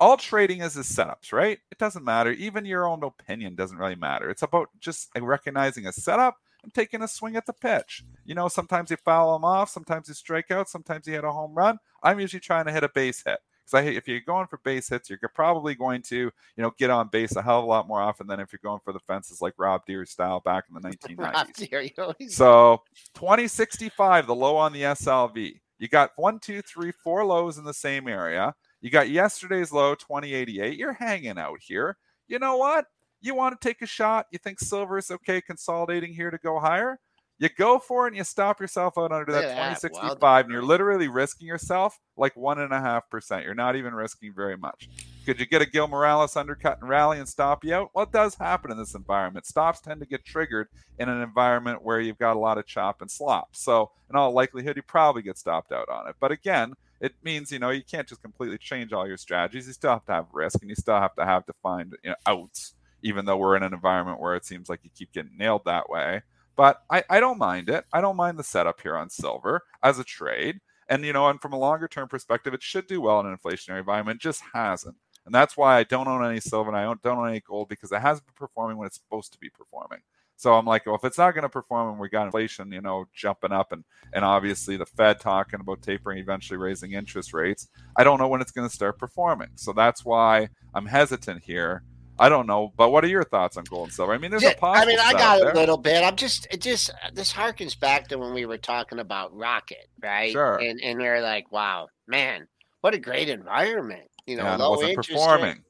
all 0.00 0.16
trading 0.16 0.62
is 0.62 0.76
is 0.76 0.86
setups, 0.86 1.32
right? 1.32 1.58
It 1.70 1.78
doesn't 1.78 2.04
matter. 2.04 2.30
Even 2.30 2.64
your 2.64 2.86
own 2.86 3.02
opinion 3.02 3.54
doesn't 3.54 3.78
really 3.78 3.96
matter. 3.96 4.30
It's 4.30 4.42
about 4.42 4.68
just 4.80 5.08
recognizing 5.18 5.86
a 5.86 5.92
setup 5.92 6.36
and 6.62 6.72
taking 6.72 7.02
a 7.02 7.08
swing 7.08 7.36
at 7.36 7.46
the 7.46 7.52
pitch. 7.52 8.04
You 8.24 8.34
know, 8.34 8.48
sometimes 8.48 8.90
you 8.90 8.96
foul 8.96 9.32
them 9.32 9.44
off, 9.44 9.70
sometimes 9.70 10.08
you 10.08 10.14
strike 10.14 10.50
out, 10.50 10.68
sometimes 10.68 11.06
you 11.06 11.14
hit 11.14 11.24
a 11.24 11.32
home 11.32 11.54
run. 11.54 11.78
I'm 12.02 12.20
usually 12.20 12.40
trying 12.40 12.66
to 12.66 12.72
hit 12.72 12.84
a 12.84 12.88
base 12.88 13.22
hit. 13.24 13.38
Because 13.70 13.94
if 13.94 14.08
you're 14.08 14.20
going 14.20 14.46
for 14.46 14.58
base 14.64 14.88
hits, 14.88 15.10
you're 15.10 15.18
probably 15.34 15.74
going 15.74 16.02
to, 16.02 16.16
you 16.16 16.32
know, 16.56 16.72
get 16.78 16.90
on 16.90 17.08
base 17.08 17.36
a 17.36 17.42
hell 17.42 17.58
of 17.58 17.64
a 17.64 17.68
lot 17.68 17.88
more 17.88 18.00
often 18.00 18.26
than 18.26 18.40
if 18.40 18.52
you're 18.52 18.60
going 18.62 18.80
for 18.84 18.92
the 18.92 19.00
fences 19.00 19.40
like 19.40 19.54
Rob 19.58 19.82
Deer 19.86 20.04
style 20.06 20.40
back 20.40 20.64
in 20.68 20.74
the 20.74 20.80
1990s. 20.88 22.30
so 22.30 22.82
2065, 23.14 24.26
the 24.26 24.34
low 24.34 24.56
on 24.56 24.72
the 24.72 24.82
SLV. 24.82 25.60
You 25.78 25.88
got 25.88 26.10
one, 26.16 26.40
two, 26.40 26.60
three, 26.62 26.92
four 26.92 27.24
lows 27.24 27.58
in 27.58 27.64
the 27.64 27.74
same 27.74 28.08
area. 28.08 28.54
You 28.80 28.90
got 28.90 29.10
yesterday's 29.10 29.72
low, 29.72 29.94
2088. 29.94 30.76
You're 30.76 30.92
hanging 30.92 31.38
out 31.38 31.58
here. 31.60 31.96
You 32.26 32.38
know 32.38 32.56
what? 32.56 32.86
You 33.20 33.34
want 33.34 33.60
to 33.60 33.68
take 33.68 33.82
a 33.82 33.86
shot? 33.86 34.26
You 34.30 34.38
think 34.38 34.60
silver 34.60 34.98
is 34.98 35.10
okay 35.10 35.40
consolidating 35.40 36.14
here 36.14 36.30
to 36.30 36.38
go 36.38 36.58
higher? 36.58 36.98
You 37.40 37.48
go 37.48 37.78
for 37.78 38.06
it 38.06 38.08
and 38.08 38.16
you 38.16 38.24
stop 38.24 38.60
yourself 38.60 38.98
out 38.98 39.12
under 39.12 39.30
that 39.32 39.42
2065, 39.50 40.44
and 40.46 40.52
you're 40.52 40.62
literally 40.62 41.06
risking 41.06 41.46
yourself 41.46 42.00
like 42.16 42.36
one 42.36 42.58
and 42.58 42.72
a 42.72 42.80
half 42.80 43.08
percent. 43.10 43.44
You're 43.44 43.54
not 43.54 43.76
even 43.76 43.94
risking 43.94 44.32
very 44.34 44.56
much. 44.56 44.88
Could 45.24 45.38
you 45.38 45.46
get 45.46 45.62
a 45.62 45.66
Gil 45.66 45.86
Morales 45.86 46.36
undercut 46.36 46.78
and 46.80 46.88
rally 46.88 47.18
and 47.18 47.28
stop 47.28 47.64
you 47.64 47.74
out? 47.74 47.90
Well, 47.94 48.04
it 48.06 48.12
does 48.12 48.34
happen 48.34 48.72
in 48.72 48.78
this 48.78 48.94
environment. 48.94 49.46
Stops 49.46 49.80
tend 49.80 50.00
to 50.00 50.06
get 50.06 50.24
triggered 50.24 50.68
in 50.98 51.08
an 51.08 51.20
environment 51.20 51.84
where 51.84 52.00
you've 52.00 52.18
got 52.18 52.34
a 52.34 52.38
lot 52.40 52.58
of 52.58 52.66
chop 52.66 53.02
and 53.02 53.10
slop. 53.10 53.54
So, 53.54 53.92
in 54.10 54.16
all 54.16 54.32
likelihood, 54.32 54.76
you 54.76 54.82
probably 54.82 55.22
get 55.22 55.38
stopped 55.38 55.70
out 55.70 55.88
on 55.88 56.08
it. 56.08 56.16
But 56.18 56.32
again, 56.32 56.74
it 57.00 57.14
means 57.22 57.52
you 57.52 57.60
know 57.60 57.70
you 57.70 57.84
can't 57.84 58.08
just 58.08 58.22
completely 58.22 58.58
change 58.58 58.92
all 58.92 59.06
your 59.06 59.16
strategies. 59.16 59.68
You 59.68 59.74
still 59.74 59.92
have 59.92 60.06
to 60.06 60.12
have 60.12 60.26
risk, 60.32 60.60
and 60.60 60.70
you 60.70 60.76
still 60.76 60.98
have 60.98 61.14
to 61.14 61.24
have 61.24 61.46
to 61.46 61.52
find 61.62 61.94
you 62.02 62.10
know, 62.10 62.16
outs. 62.26 62.74
Even 63.02 63.26
though 63.26 63.36
we're 63.36 63.54
in 63.54 63.62
an 63.62 63.72
environment 63.72 64.18
where 64.18 64.34
it 64.34 64.44
seems 64.44 64.68
like 64.68 64.80
you 64.82 64.90
keep 64.92 65.12
getting 65.12 65.36
nailed 65.38 65.64
that 65.66 65.88
way, 65.88 66.22
but 66.58 66.82
I, 66.90 67.04
I 67.08 67.20
don't 67.20 67.38
mind 67.38 67.68
it. 67.68 67.84
I 67.92 68.00
don't 68.00 68.16
mind 68.16 68.36
the 68.36 68.42
setup 68.42 68.80
here 68.80 68.96
on 68.96 69.10
silver 69.10 69.62
as 69.80 70.00
a 70.00 70.04
trade. 70.04 70.58
And, 70.88 71.04
you 71.04 71.12
know, 71.12 71.28
and 71.28 71.40
from 71.40 71.52
a 71.52 71.58
longer 71.58 71.86
term 71.86 72.08
perspective, 72.08 72.52
it 72.52 72.64
should 72.64 72.88
do 72.88 73.00
well 73.00 73.20
in 73.20 73.26
an 73.26 73.36
inflationary 73.36 73.78
environment. 73.78 74.16
It 74.16 74.22
just 74.22 74.42
hasn't. 74.52 74.96
And 75.24 75.32
that's 75.32 75.56
why 75.56 75.78
I 75.78 75.84
don't 75.84 76.08
own 76.08 76.24
any 76.24 76.40
silver 76.40 76.68
and 76.68 76.76
I 76.76 76.82
don't, 76.82 77.00
don't 77.00 77.18
own 77.18 77.28
any 77.28 77.40
gold 77.40 77.68
because 77.68 77.92
it 77.92 78.00
hasn't 78.00 78.26
been 78.26 78.34
performing 78.34 78.76
when 78.76 78.86
it's 78.86 78.96
supposed 78.96 79.32
to 79.34 79.38
be 79.38 79.50
performing. 79.50 80.00
So 80.34 80.54
I'm 80.54 80.66
like, 80.66 80.84
well, 80.84 80.96
if 80.96 81.04
it's 81.04 81.18
not 81.18 81.32
going 81.32 81.42
to 81.42 81.48
perform 81.48 81.90
and 81.90 81.98
we 82.00 82.08
got 82.08 82.26
inflation, 82.26 82.72
you 82.72 82.80
know, 82.80 83.06
jumping 83.14 83.52
up 83.52 83.70
and 83.70 83.84
and 84.12 84.24
obviously 84.24 84.76
the 84.76 84.86
Fed 84.86 85.20
talking 85.20 85.60
about 85.60 85.82
tapering, 85.82 86.18
eventually 86.18 86.56
raising 86.56 86.92
interest 86.92 87.32
rates, 87.32 87.68
I 87.96 88.02
don't 88.02 88.18
know 88.18 88.28
when 88.28 88.40
it's 88.40 88.52
going 88.52 88.68
to 88.68 88.74
start 88.74 88.98
performing. 88.98 89.50
So 89.54 89.72
that's 89.72 90.04
why 90.04 90.48
I'm 90.74 90.86
hesitant 90.86 91.44
here 91.44 91.84
I 92.18 92.28
don't 92.28 92.46
know, 92.46 92.72
but 92.76 92.90
what 92.90 93.04
are 93.04 93.08
your 93.08 93.24
thoughts 93.24 93.56
on 93.56 93.64
gold 93.64 93.88
and 93.88 93.92
silver? 93.92 94.12
I 94.12 94.18
mean, 94.18 94.30
there's 94.30 94.42
a. 94.42 94.64
I 94.64 94.84
mean, 94.84 94.98
I 95.00 95.12
got 95.12 95.40
there. 95.40 95.50
a 95.50 95.54
little 95.54 95.76
bit. 95.76 96.02
I'm 96.02 96.16
just, 96.16 96.46
it 96.50 96.60
just, 96.60 96.90
this 97.12 97.32
harkens 97.32 97.78
back 97.78 98.08
to 98.08 98.18
when 98.18 98.34
we 98.34 98.46
were 98.46 98.58
talking 98.58 98.98
about 98.98 99.34
Rocket, 99.36 99.88
right? 100.02 100.32
Sure. 100.32 100.56
And 100.56 100.80
and 100.82 100.98
we 100.98 101.06
are 101.06 101.20
like, 101.20 101.50
wow, 101.52 101.88
man, 102.06 102.48
what 102.80 102.94
a 102.94 102.98
great 102.98 103.28
environment. 103.28 104.08
You 104.26 104.36
know, 104.36 104.46
and 104.46 104.60
low 104.60 104.70
wasn't 104.70 104.90
interest 104.90 105.10
performing. 105.10 105.62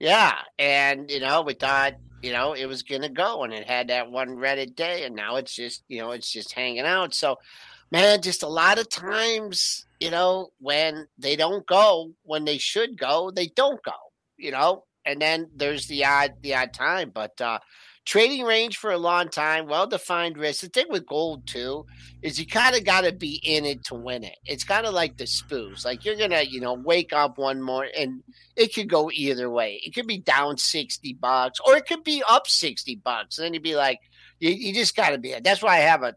Yeah, 0.00 0.36
and 0.58 1.08
you 1.10 1.20
know, 1.20 1.42
we 1.42 1.54
thought, 1.54 1.94
you 2.22 2.32
know, 2.32 2.54
it 2.54 2.66
was 2.66 2.82
gonna 2.82 3.08
go, 3.08 3.44
and 3.44 3.52
it 3.52 3.66
had 3.66 3.88
that 3.88 4.10
one 4.10 4.30
Reddit 4.30 4.74
day, 4.74 5.04
and 5.04 5.14
now 5.14 5.36
it's 5.36 5.54
just, 5.54 5.84
you 5.88 6.00
know, 6.00 6.10
it's 6.10 6.30
just 6.30 6.52
hanging 6.52 6.80
out. 6.80 7.14
So, 7.14 7.36
man, 7.92 8.20
just 8.20 8.42
a 8.42 8.48
lot 8.48 8.80
of 8.80 8.88
times, 8.88 9.86
you 10.00 10.10
know, 10.10 10.48
when 10.58 11.06
they 11.16 11.36
don't 11.36 11.64
go 11.66 12.10
when 12.24 12.44
they 12.44 12.58
should 12.58 12.98
go, 12.98 13.30
they 13.30 13.46
don't 13.46 13.82
go. 13.84 13.92
You 14.36 14.50
know, 14.50 14.84
and 15.04 15.20
then 15.20 15.48
there's 15.54 15.86
the 15.86 16.04
odd, 16.04 16.34
the 16.42 16.54
odd 16.54 16.72
time, 16.72 17.10
but 17.10 17.40
uh 17.40 17.58
trading 18.04 18.42
range 18.42 18.78
for 18.78 18.90
a 18.90 18.98
long 18.98 19.28
time, 19.28 19.66
well 19.66 19.86
defined 19.86 20.36
risk. 20.36 20.62
The 20.62 20.68
thing 20.68 20.86
with 20.88 21.06
gold 21.06 21.46
too 21.46 21.86
is 22.20 22.38
you 22.38 22.46
kind 22.46 22.74
of 22.74 22.84
got 22.84 23.02
to 23.02 23.12
be 23.12 23.40
in 23.44 23.64
it 23.64 23.84
to 23.84 23.94
win 23.94 24.24
it. 24.24 24.36
It's 24.44 24.64
kind 24.64 24.86
of 24.86 24.94
like 24.94 25.16
the 25.16 25.24
spoos. 25.24 25.84
Like 25.84 26.04
you're 26.04 26.16
gonna, 26.16 26.42
you 26.42 26.60
know, 26.60 26.74
wake 26.74 27.12
up 27.12 27.38
one 27.38 27.62
morning 27.62 27.92
and 27.96 28.22
it 28.56 28.74
could 28.74 28.88
go 28.88 29.10
either 29.12 29.50
way. 29.50 29.80
It 29.84 29.94
could 29.94 30.06
be 30.06 30.18
down 30.18 30.58
60 30.58 31.12
bucks 31.14 31.60
or 31.64 31.76
it 31.76 31.86
could 31.86 32.04
be 32.04 32.22
up 32.28 32.48
60 32.48 32.96
bucks. 32.96 33.38
And 33.38 33.46
then 33.46 33.54
you'd 33.54 33.62
be 33.62 33.76
like, 33.76 34.00
you, 34.40 34.50
you 34.50 34.74
just 34.74 34.96
got 34.96 35.10
to 35.10 35.18
be 35.18 35.32
it. 35.32 35.44
That's 35.44 35.62
why 35.62 35.76
I 35.76 35.80
have 35.80 36.02
a, 36.02 36.14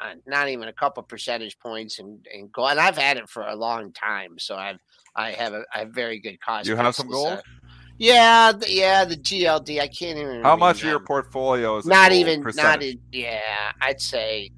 uh, 0.00 0.14
not 0.26 0.48
even 0.48 0.66
a 0.66 0.72
couple 0.72 1.02
percentage 1.04 1.58
points 1.60 2.00
and, 2.00 2.26
and 2.34 2.50
go. 2.50 2.66
And 2.66 2.80
I've 2.80 2.98
had 2.98 3.16
it 3.16 3.28
for 3.28 3.46
a 3.46 3.54
long 3.54 3.92
time. 3.92 4.38
So 4.38 4.56
I've, 4.56 4.80
I 5.14 5.32
have 5.32 5.52
a, 5.52 5.64
I 5.72 5.80
have 5.80 5.90
very 5.90 6.18
good 6.18 6.40
cost. 6.40 6.66
You 6.66 6.74
have 6.74 6.96
some 6.96 7.08
uh, 7.08 7.12
gold? 7.12 7.42
Yeah. 7.98 8.52
the- 8.52 8.70
Yeah. 8.70 9.04
The 9.04 9.16
GLD. 9.16 9.80
I 9.80 9.88
can't 9.88 10.18
even. 10.18 10.42
How 10.42 10.56
much 10.56 10.82
of 10.82 10.88
your 10.88 11.00
portfolio 11.00 11.76
is 11.78 11.86
Not 11.86 12.10
gold 12.10 12.20
even, 12.20 12.40
not 12.40 12.44
percentage? 12.44 12.94
in, 12.94 13.00
yeah. 13.12 13.72
I'd 13.80 14.00
say, 14.00 14.50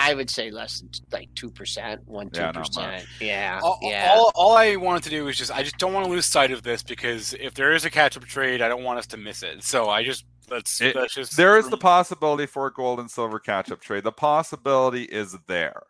I 0.00 0.14
would 0.14 0.30
say 0.30 0.50
less 0.52 0.78
than 0.78 0.90
like 1.10 1.28
2%, 1.34 1.98
1 2.04 2.30
2%. 2.30 3.04
Yeah. 3.20 3.58
All, 3.62 3.78
yeah. 3.82 4.12
all, 4.14 4.30
all 4.36 4.56
I 4.56 4.76
wanted 4.76 5.02
to 5.04 5.10
do 5.10 5.24
was 5.24 5.36
just 5.36 5.50
I 5.50 5.62
just 5.64 5.76
don't 5.78 5.92
want 5.92 6.06
to 6.06 6.10
lose 6.10 6.24
sight 6.26 6.52
of 6.52 6.62
this 6.62 6.82
because 6.84 7.34
if 7.34 7.54
there 7.54 7.72
is 7.72 7.84
a 7.84 7.90
catch 7.90 8.16
up 8.16 8.24
trade, 8.24 8.62
I 8.62 8.68
don't 8.68 8.84
want 8.84 9.00
us 9.00 9.06
to 9.08 9.16
miss 9.16 9.42
it. 9.42 9.64
So 9.64 9.88
I 9.88 10.04
just 10.04 10.24
let's 10.50 10.80
It- 10.80 10.94
let's 10.94 11.14
just 11.14 11.36
there 11.36 11.58
is 11.58 11.68
the 11.68 11.76
possibility 11.94 12.46
for 12.46 12.66
a 12.68 12.72
gold 12.72 13.00
and 13.00 13.10
silver 13.10 13.40
catch 13.40 13.72
up 13.72 13.80
trade. 13.80 14.04
The 14.04 14.12
possibility 14.12 15.02
is 15.02 15.36
there. 15.48 15.82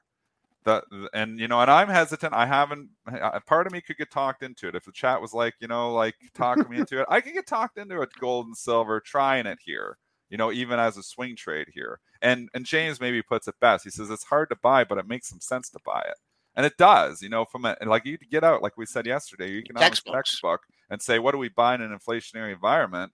The, 0.69 1.09
and 1.15 1.39
you 1.41 1.49
know, 1.49 1.61
and 1.61 1.71
I'm 1.71 1.89
hesitant. 1.89 2.35
I 2.35 2.47
haven't. 2.47 2.91
Part 3.47 3.67
of 3.67 3.73
me 3.73 3.81
could 3.81 3.97
get 3.97 4.11
talked 4.11 4.43
into 4.43 4.69
it 4.69 4.75
if 4.75 4.85
the 4.85 4.93
chat 4.93 5.21
was 5.21 5.33
like, 5.35 5.55
you 5.61 5.69
know, 5.69 5.93
like 5.95 6.15
talk 6.35 6.69
me 6.69 6.79
into 6.79 7.01
it. 7.01 7.07
I 7.09 7.21
could 7.21 7.35
get 7.35 7.47
talked 7.47 7.79
into 7.79 8.01
it, 8.03 8.11
gold 8.21 8.47
and 8.47 8.57
silver, 8.57 9.01
trying 9.01 9.47
it 9.47 9.59
here. 9.65 9.99
You 10.31 10.37
know, 10.37 10.53
even 10.53 10.79
as 10.79 10.97
a 10.99 11.03
swing 11.03 11.37
trade 11.37 11.69
here. 11.73 12.01
And 12.21 12.49
and 12.55 12.67
James 12.67 13.01
maybe 13.01 13.23
puts 13.23 13.49
it 13.49 13.55
best. 13.61 13.85
He 13.85 13.91
says 13.91 14.11
it's 14.11 14.25
hard 14.25 14.51
to 14.51 14.57
buy, 14.63 14.85
but 14.85 14.99
it 14.99 15.09
makes 15.09 15.29
some 15.29 15.41
sense 15.41 15.71
to 15.71 15.79
buy 15.87 16.03
it, 16.07 16.17
and 16.57 16.67
it 16.67 16.77
does. 16.77 17.23
You 17.23 17.31
know, 17.31 17.45
from 17.47 17.65
a 17.65 17.77
like 17.87 18.05
you 18.05 18.19
get 18.19 18.45
out, 18.45 18.63
like 18.63 18.77
we 18.77 18.87
said 18.87 19.07
yesterday, 19.07 19.51
you 19.51 19.63
can 19.63 19.77
Textbooks. 19.77 20.17
textbook 20.17 20.61
and 20.91 21.01
say, 21.03 21.19
what 21.19 21.33
do 21.33 21.39
we 21.39 21.49
buy 21.49 21.75
in 21.75 21.81
an 21.83 21.97
inflationary 21.97 22.53
environment? 22.53 23.13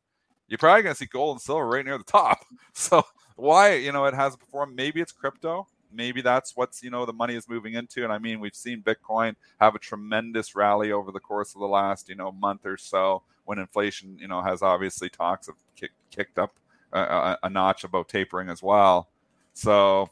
you're 0.49 0.59
probably 0.59 0.83
going 0.83 0.95
to 0.95 0.99
see 0.99 1.07
gold 1.07 1.37
and 1.37 1.41
silver 1.43 1.67
right 1.67 1.85
near 1.85 1.99
the 1.99 2.05
top. 2.05 2.41
So 2.77 3.05
why, 3.37 3.75
you 3.75 3.93
know, 3.93 4.05
it 4.07 4.15
has 4.15 4.37
performed. 4.37 4.75
Maybe 4.77 5.01
it's 5.01 5.13
crypto. 5.13 5.69
Maybe 5.95 6.21
that's 6.21 6.57
what's, 6.57 6.83
you 6.83 6.91
know, 6.91 7.07
the 7.07 7.13
money 7.13 7.35
is 7.35 7.49
moving 7.49 7.75
into. 7.75 8.05
And 8.05 8.13
I 8.13 8.19
mean, 8.19 8.41
we've 8.41 8.55
seen 8.55 8.83
Bitcoin 8.83 9.37
have 9.61 9.75
a 9.75 9.79
tremendous 9.79 10.55
rally 10.55 10.93
over 10.93 11.13
the 11.13 11.21
course 11.21 11.55
of 11.55 11.61
the 11.61 11.69
last, 11.69 12.09
you 12.09 12.15
know, 12.15 12.33
month 12.33 12.67
or 12.67 12.77
so 12.77 13.23
when 13.45 13.59
inflation, 13.59 14.19
you 14.19 14.29
know, 14.29 14.43
has 14.43 14.63
obviously 14.63 15.09
talks 15.09 15.47
have 15.47 15.57
kick, 15.77 15.93
kicked 16.11 16.39
up 16.39 16.55
a, 16.93 17.01
a, 17.01 17.39
a 17.45 17.51
notch 17.51 17.85
about 17.85 18.09
tapering 18.09 18.49
as 18.49 18.63
well. 18.63 19.09
So 19.53 20.11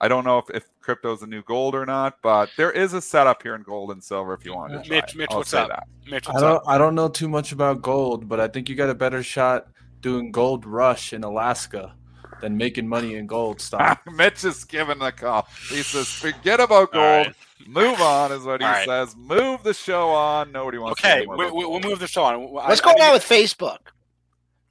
I 0.00 0.08
don't 0.08 0.24
know 0.24 0.38
if, 0.38 0.50
if 0.50 0.68
crypto's 0.80 1.22
a 1.22 1.26
new 1.26 1.42
gold 1.42 1.74
or 1.74 1.86
not, 1.86 2.18
but 2.22 2.50
there 2.56 2.70
is 2.70 2.92
a 2.92 3.00
setup 3.00 3.42
here 3.42 3.54
in 3.54 3.62
gold 3.62 3.90
and 3.90 4.02
silver 4.02 4.34
if 4.34 4.44
you 4.44 4.54
want 4.54 4.72
to 4.72 4.82
try 4.82 4.96
Mitch, 4.96 5.14
it. 5.14 5.18
Mitch, 5.18 5.30
I'll 5.30 5.38
what's 5.38 5.54
up? 5.54 5.68
that. 5.68 5.86
Mitch, 6.08 6.28
I 6.28 6.32
don't 6.34 6.56
up? 6.56 6.62
I 6.66 6.78
don't 6.78 6.94
know 6.94 7.08
too 7.08 7.28
much 7.28 7.52
about 7.52 7.82
gold, 7.82 8.28
but 8.28 8.40
I 8.40 8.48
think 8.48 8.68
you 8.68 8.74
got 8.74 8.90
a 8.90 8.94
better 8.94 9.22
shot 9.22 9.68
doing 10.00 10.30
gold 10.30 10.66
rush 10.66 11.12
in 11.12 11.24
Alaska 11.24 11.94
than 12.40 12.56
making 12.56 12.88
money 12.88 13.14
in 13.14 13.26
gold 13.26 13.60
stock. 13.60 14.02
Mitch 14.12 14.44
is 14.44 14.64
giving 14.64 14.98
the 14.98 15.12
call. 15.12 15.46
He 15.68 15.82
says, 15.82 16.08
"Forget 16.08 16.60
about 16.60 16.92
gold. 16.92 17.04
All 17.04 17.24
right. 17.24 17.34
Move 17.66 18.00
on," 18.00 18.32
is 18.32 18.42
what 18.44 18.60
he 18.60 18.66
All 18.66 18.72
right. 18.72 18.86
says. 18.86 19.16
Move 19.16 19.62
the 19.62 19.74
show 19.74 20.10
on. 20.10 20.52
Nobody 20.52 20.78
wants. 20.78 21.00
to 21.00 21.06
Okay, 21.08 21.18
hear 21.20 21.26
more 21.26 21.36
we, 21.36 21.44
we, 21.50 21.64
we'll 21.66 21.80
move 21.80 21.98
the 21.98 22.06
show 22.08 22.24
on. 22.24 22.50
What's 22.50 22.80
I 22.80 22.84
going 22.84 22.96
need- 22.96 23.02
on 23.04 23.12
with 23.14 23.24
Facebook? 23.24 23.78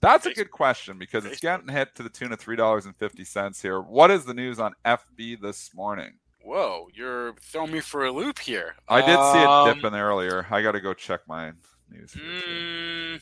That's 0.02 0.26
a 0.26 0.34
good 0.34 0.52
question 0.52 0.98
because 1.00 1.24
it's 1.26 1.40
getting 1.40 1.70
hit 1.70 1.96
to 1.96 2.04
the 2.04 2.10
tune 2.10 2.34
of 2.34 2.40
three 2.40 2.58
dollars 2.58 2.86
and 2.86 2.96
fifty 2.98 3.24
cents 3.24 3.62
here. 3.62 3.80
What 3.82 4.12
is 4.12 4.26
the 4.26 4.34
news 4.34 4.60
on 4.60 4.74
FB 4.86 5.40
this 5.42 5.74
morning? 5.74 6.16
Whoa, 6.44 6.90
you're 6.94 7.34
throwing 7.40 7.72
me 7.72 7.80
for 7.80 8.04
a 8.06 8.12
loop 8.12 8.38
here. 8.40 8.76
I 8.90 9.00
did 9.00 9.18
see 9.32 9.42
it 9.42 9.48
Um, 9.48 9.74
dipping 9.74 9.98
earlier. 9.98 10.46
I 10.52 10.62
got 10.62 10.74
to 10.74 10.82
go 10.82 10.94
check 10.94 11.22
my 11.26 11.54
news. 11.90 12.12
here. 12.12 12.22
Mm, 12.22 13.22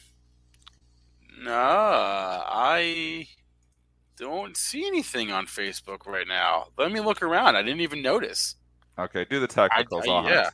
no, 1.43 1.51
I 1.54 3.27
don't 4.21 4.55
see 4.55 4.86
anything 4.86 5.31
on 5.31 5.47
Facebook 5.47 6.05
right 6.05 6.27
now. 6.27 6.67
Let 6.77 6.91
me 6.91 6.99
look 6.99 7.23
around. 7.23 7.55
I 7.55 7.63
didn't 7.63 7.81
even 7.81 8.03
notice. 8.03 8.55
Okay, 8.97 9.25
do 9.29 9.39
the 9.39 9.47
technicals. 9.47 10.07
I- 10.07 10.12
on 10.12 10.25
yeah. 10.25 10.49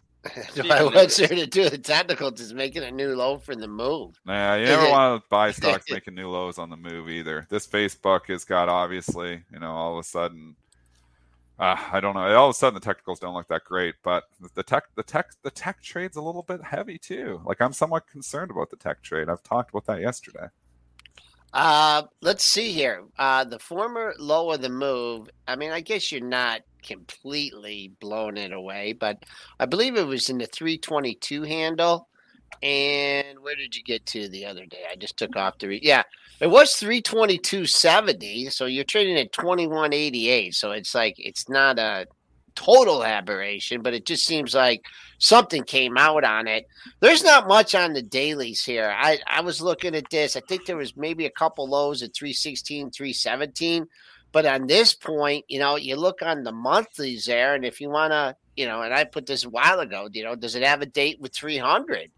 I 0.71 0.84
what's 0.93 1.17
there 1.17 1.27
to 1.27 1.45
do? 1.45 1.69
The 1.69 1.77
technical 1.77 2.34
is 2.34 2.53
making 2.53 2.84
a 2.84 2.91
new 2.91 3.15
low 3.15 3.38
for 3.38 3.56
the 3.56 3.67
move. 3.67 4.19
Nah, 4.25 4.56
you 4.56 4.63
Is 4.63 4.69
never 4.69 4.89
want 4.89 5.21
to 5.21 5.27
buy 5.30 5.51
stocks 5.51 5.86
making 5.89 6.15
new 6.15 6.30
lows 6.30 6.58
on 6.58 6.69
the 6.69 6.75
move 6.75 7.10
either. 7.10 7.45
This 7.49 7.65
Facebook 7.67 8.25
has 8.27 8.43
got 8.43 8.67
obviously, 8.67 9.43
you 9.53 9.60
know, 9.60 9.71
all 9.71 9.93
of 9.93 9.99
a 9.99 10.03
sudden, 10.03 10.56
uh, 11.60 11.77
I 11.91 12.01
don't 12.01 12.15
know. 12.15 12.36
All 12.36 12.49
of 12.49 12.51
a 12.51 12.53
sudden, 12.58 12.73
the 12.73 12.86
technicals 12.86 13.19
don't 13.19 13.36
look 13.36 13.47
that 13.47 13.63
great, 13.63 13.95
but 14.03 14.25
the 14.53 14.63
tech, 14.63 14.86
the 14.95 15.03
tech, 15.03 15.27
the 15.43 15.51
tech 15.51 15.82
trade's 15.82 16.17
a 16.17 16.21
little 16.21 16.43
bit 16.43 16.62
heavy 16.62 16.97
too. 16.97 17.41
Like 17.45 17.62
I'm 17.62 17.73
somewhat 17.73 18.08
concerned 18.08 18.51
about 18.51 18.69
the 18.69 18.77
tech 18.77 19.01
trade. 19.03 19.30
I've 19.30 19.43
talked 19.43 19.69
about 19.69 19.86
that 19.86 20.01
yesterday. 20.01 20.47
Uh, 21.53 22.03
let's 22.21 22.43
see 22.43 22.71
here. 22.71 23.03
Uh, 23.17 23.43
the 23.43 23.60
former 23.60 24.13
low 24.19 24.51
of 24.51 24.62
the 24.62 24.69
move. 24.69 25.29
I 25.47 25.55
mean, 25.55 25.71
I 25.71 25.81
guess 25.81 26.12
you're 26.12 26.21
not 26.21 26.62
completely 26.83 27.91
blown 27.99 28.38
it 28.38 28.51
away, 28.51 28.93
but 28.93 29.23
I 29.60 29.65
believe 29.65 29.95
it 29.95 30.05
was 30.05 30.29
in 30.29 30.38
the 30.38 30.45
322 30.47 31.43
handle. 31.43 32.07
And 32.63 33.39
where 33.39 33.55
did 33.55 33.75
you 33.75 33.83
get 33.83 34.05
to 34.07 34.29
the 34.29 34.45
other 34.45 34.65
day? 34.65 34.83
I 34.89 34.95
just 34.95 35.17
took 35.17 35.36
off 35.36 35.60
the 35.60 35.79
yeah. 35.83 36.03
It 36.39 36.47
was 36.47 36.75
322.70, 36.75 38.51
so 38.51 38.65
you're 38.65 38.83
trading 38.83 39.17
at 39.17 39.33
21.88. 39.33 40.53
So 40.53 40.71
it's 40.71 40.93
like 40.93 41.15
it's 41.17 41.49
not 41.49 41.79
a 41.79 42.05
total 42.58 43.04
aberration, 43.04 43.84
but 43.84 43.93
it 43.93 44.06
just 44.06 44.26
seems 44.26 44.56
like 44.56 44.84
something 45.20 45.63
came 45.63 45.96
out 45.96 46.24
on 46.24 46.48
it. 46.48 46.67
There's 47.00 47.24
not 47.24 47.48
much 47.48 47.76
on 47.76 47.93
the 47.93 48.02
dailies 48.02 48.65
here. 48.65 48.93
I, 48.98 49.20
I 49.28 49.41
was 49.41 49.62
looking 49.62 49.93
at 49.96 50.10
this. 50.10 50.36
I 50.36 50.41
think 50.41 50.65
there 50.65 50.76
was 50.76 50.98
maybe 50.98 51.28
a 51.28 51.32
couple 51.32 51.70
lows 51.70 52.02
at 52.02 52.15
316, 52.15 52.89
317. 52.89 53.88
But 54.32 54.48
on 54.48 54.65
this 54.65 54.96
point, 54.96 55.46
you 55.48 55.60
know, 55.60 55.76
you 55.76 55.96
look 55.96 56.22
on 56.24 56.43
the 56.43 56.52
monthlies 56.52 57.26
there, 57.26 57.54
and 57.54 57.63
if 57.63 57.80
you 57.80 57.89
want 57.89 58.12
to, 58.12 58.36
you 58.56 58.65
know, 58.65 58.82
and 58.82 58.93
I 58.93 59.04
put 59.04 59.28
this 59.28 59.46
a 59.46 59.50
while 59.50 59.80
ago, 59.80 60.10
you 60.12 60.24
know, 60.24 60.36
does 60.36 60.56
it 60.56 60.63
have 60.63 60.82
a 60.82 60.88
date 60.88 61.22
with 61.22 61.34
300? 61.34 62.10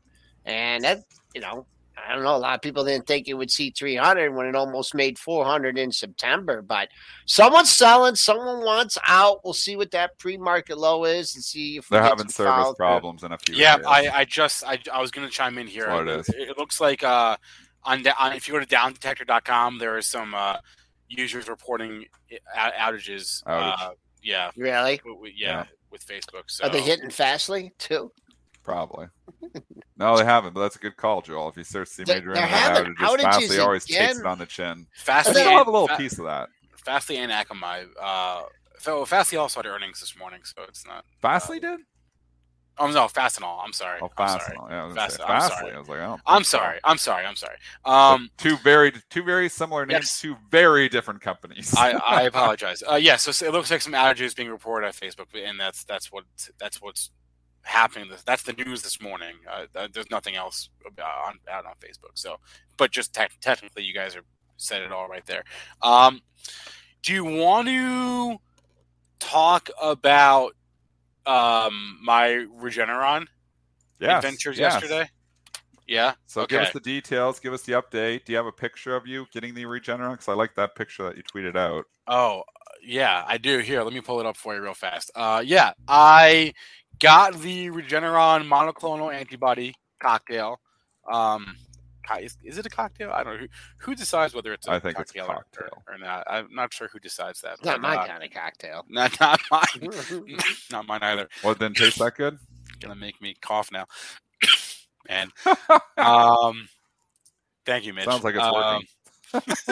And 0.45 0.85
that, 0.85 1.03
you 1.35 1.41
know, 1.41 1.65
I 2.07 2.13
don't 2.13 2.23
know. 2.23 2.35
A 2.35 2.37
lot 2.37 2.55
of 2.55 2.61
people 2.61 2.83
didn't 2.85 3.07
think 3.07 3.27
it 3.27 3.33
would 3.33 3.51
see 3.51 3.71
300 3.71 4.33
when 4.33 4.45
it 4.47 4.55
almost 4.55 4.93
made 4.95 5.17
400 5.19 5.77
in 5.77 5.91
September. 5.91 6.61
But 6.61 6.89
someone's 7.25 7.69
selling, 7.71 8.15
someone 8.15 8.63
wants 8.63 8.97
out. 9.07 9.39
We'll 9.43 9.53
see 9.53 9.75
what 9.75 9.91
that 9.91 10.17
pre-market 10.19 10.77
low 10.77 11.05
is 11.05 11.35
and 11.35 11.43
see 11.43 11.77
if 11.77 11.87
They're 11.89 12.01
get 12.01 12.09
having 12.09 12.29
service 12.29 12.51
follow-through. 12.51 12.85
problems 12.85 13.23
in 13.23 13.31
a 13.31 13.37
few. 13.37 13.55
Yeah, 13.55 13.73
areas. 13.75 13.87
I, 13.87 14.19
I 14.21 14.25
just 14.25 14.63
I, 14.65 14.79
I 14.93 15.01
was 15.01 15.11
going 15.11 15.27
to 15.27 15.33
chime 15.33 15.57
in 15.57 15.67
here. 15.67 15.85
That's 15.87 15.97
what 15.97 16.07
it 16.07 16.19
is. 16.21 16.29
It, 16.49 16.57
looks 16.57 16.79
like 16.81 17.03
uh, 17.03 17.37
on, 17.83 18.03
da- 18.03 18.13
on 18.19 18.33
if 18.33 18.47
you 18.47 18.53
go 18.53 18.59
to 18.59 18.65
downdetector.com, 18.65 19.77
there 19.79 19.97
is 19.97 20.07
some 20.07 20.33
uh, 20.33 20.57
users 21.07 21.47
reporting 21.47 22.05
out- 22.55 22.73
outages. 22.73 23.43
Outage. 23.45 23.73
Uh, 23.81 23.89
yeah, 24.21 24.51
Really? 24.57 24.97
w- 24.97 25.15
w- 25.15 25.33
yeah, 25.35 25.49
Yeah. 25.49 25.63
with 25.91 26.05
Facebook. 26.05 26.43
So 26.47 26.65
Are 26.65 26.69
they 26.69 26.81
hitting 26.81 27.09
Fastly 27.09 27.71
too? 27.79 28.11
Probably. 28.63 29.07
No, 29.99 30.17
they 30.17 30.23
haven't, 30.25 30.53
but 30.53 30.61
that's 30.61 30.77
a 30.77 30.79
good 30.79 30.95
call, 30.97 31.21
Joel. 31.21 31.49
If 31.49 31.57
you 31.57 31.63
search 31.65 31.89
the 31.95 32.05
They- 32.05 32.15
major 32.15 32.33
they're 32.33 32.43
internet 32.43 32.59
having 32.77 32.95
outages, 32.95 33.17
outages 33.17 33.21
Fastly 33.33 33.59
always 33.59 33.85
takes 33.85 33.97
again. 33.99 34.17
it 34.21 34.25
on 34.25 34.37
the 34.39 34.45
chin. 34.45 34.87
Fastly, 34.95 35.33
They'll 35.33 35.57
have 35.57 35.67
a 35.67 35.71
little 35.71 35.87
Fa- 35.89 35.97
piece 35.97 36.17
of 36.17 36.25
that. 36.25 36.49
Fastly 36.85 37.17
and 37.17 37.31
Akamai. 37.31 37.85
Uh, 38.01 38.43
so 38.79 39.03
Fastly 39.05 39.37
also 39.37 39.59
had 39.59 39.65
earnings 39.67 39.99
this 39.99 40.17
morning, 40.17 40.39
so 40.43 40.63
it's 40.67 40.87
not. 40.87 41.03
Fastly 41.21 41.59
did? 41.59 41.81
Oh 42.81 42.87
no, 42.89 43.07
Fastenal. 43.07 43.61
I'm 43.61 43.73
sorry. 43.73 43.99
Oh, 44.01 44.09
I'm 44.17 44.39
sorry. 44.39 44.57
Yeah, 44.69 44.83
I 44.83 44.85
was 44.85 44.95
gonna 44.95 45.11
say 45.11 45.17
Fast- 45.17 45.51
I'm 45.51 45.59
sorry. 45.59 45.73
I 45.75 45.79
was 45.79 45.89
like, 45.89 45.99
oh, 45.99 46.17
I'm 46.25 46.43
sorry. 46.45 46.79
I'm 46.85 46.97
sorry. 46.97 47.25
I'm 47.25 47.35
sorry. 47.35 47.57
Um, 47.83 48.29
two 48.37 48.55
very 48.55 48.93
two 49.09 49.21
very 49.21 49.49
similar 49.49 49.85
names, 49.85 50.03
Yes. 50.05 50.21
two 50.21 50.37
very 50.49 50.87
different 50.87 51.19
companies. 51.19 51.75
I, 51.75 51.91
I 52.07 52.21
apologize. 52.21 52.81
Uh, 52.89 52.95
yeah, 52.95 53.17
so 53.17 53.45
it 53.45 53.51
looks 53.51 53.69
like 53.69 53.81
some 53.81 53.91
outages 53.91 54.33
being 54.33 54.47
reported 54.49 54.87
on 54.87 54.93
Facebook, 54.93 55.25
and 55.35 55.59
that's 55.59 55.83
that's 55.83 56.09
what 56.09 56.23
that's 56.57 56.81
what's 56.81 57.11
happening. 57.63 58.09
This 58.09 58.23
that's 58.23 58.43
the 58.43 58.53
news 58.53 58.81
this 58.81 59.01
morning. 59.01 59.35
Uh, 59.49 59.87
there's 59.91 60.09
nothing 60.09 60.35
else 60.35 60.69
on, 60.85 61.39
out 61.49 61.65
on 61.65 61.73
Facebook. 61.79 62.11
So, 62.15 62.37
but 62.77 62.91
just 62.91 63.13
te- 63.13 63.27
technically, 63.41 63.83
you 63.83 63.93
guys 63.93 64.15
are 64.15 64.23
said 64.57 64.81
it 64.81 64.91
all 64.91 65.07
right 65.07 65.25
there. 65.25 65.43
Um, 65.81 66.21
do 67.01 67.13
you 67.13 67.23
want 67.23 67.67
to 67.67 68.37
talk 69.19 69.69
about 69.81 70.53
um, 71.25 71.99
my 72.03 72.45
Regeneron 72.59 73.25
yes, 73.99 74.23
adventures 74.23 74.57
yes. 74.57 74.73
yesterday? 74.73 75.09
Yeah. 75.87 76.13
So 76.27 76.41
okay. 76.41 76.57
give 76.57 76.67
us 76.67 76.73
the 76.73 76.79
details. 76.79 77.39
Give 77.39 77.53
us 77.53 77.63
the 77.63 77.73
update. 77.73 78.25
Do 78.25 78.31
you 78.31 78.37
have 78.37 78.45
a 78.45 78.51
picture 78.51 78.95
of 78.95 79.07
you 79.07 79.25
getting 79.33 79.55
the 79.55 79.63
Regeneron? 79.63 80.11
Because 80.11 80.27
I 80.27 80.33
like 80.33 80.53
that 80.55 80.75
picture 80.75 81.03
that 81.03 81.17
you 81.17 81.23
tweeted 81.23 81.55
out. 81.55 81.85
Oh, 82.07 82.43
yeah, 82.83 83.23
I 83.27 83.37
do. 83.37 83.57
Here, 83.59 83.81
let 83.81 83.93
me 83.93 84.01
pull 84.01 84.19
it 84.19 84.25
up 84.25 84.37
for 84.37 84.55
you 84.55 84.61
real 84.61 84.73
fast. 84.73 85.09
Uh, 85.15 85.41
yeah, 85.43 85.73
I 85.87 86.53
got 86.99 87.39
the 87.41 87.69
Regeneron 87.69 88.47
monoclonal 88.47 89.13
antibody 89.13 89.73
cocktail. 90.01 90.59
Um, 91.11 91.55
is, 92.19 92.37
is 92.43 92.57
it 92.57 92.65
a 92.65 92.69
cocktail? 92.69 93.11
I 93.11 93.23
don't 93.23 93.33
know. 93.35 93.39
Who, 93.41 93.47
who 93.77 93.95
decides 93.95 94.33
whether 94.33 94.51
it's 94.53 94.67
a 94.67 94.71
I 94.71 94.79
think 94.79 94.97
cocktail, 94.97 95.25
it's 95.25 95.33
cocktail. 95.33 95.83
Or, 95.87 95.93
or, 95.93 95.97
not. 95.97 96.23
I'm 96.27 96.47
not 96.51 96.73
sure 96.73 96.87
who 96.91 96.99
decides 96.99 97.41
that. 97.41 97.63
Not 97.63 97.81
my 97.81 97.95
uh, 97.95 98.07
kind 98.07 98.23
of 98.23 98.31
cocktail. 98.31 98.85
Not, 98.89 99.19
not 99.19 99.39
mine. 99.51 99.89
not 100.71 100.87
mine 100.87 101.03
either. 101.03 101.29
Well, 101.43 101.53
it 101.53 101.59
didn't 101.59 101.77
taste 101.77 101.99
that 101.99 102.15
good. 102.15 102.39
Gonna 102.79 102.95
make 102.95 103.21
me 103.21 103.35
cough 103.41 103.71
now. 103.71 103.85
and 105.07 105.31
um, 105.97 106.67
thank 107.65 107.85
you, 107.85 107.93
Mitch. 107.93 108.05
Sounds 108.05 108.23
like 108.23 108.35
it's 108.35 108.43
Um, 108.43 108.81
working. 109.33 109.67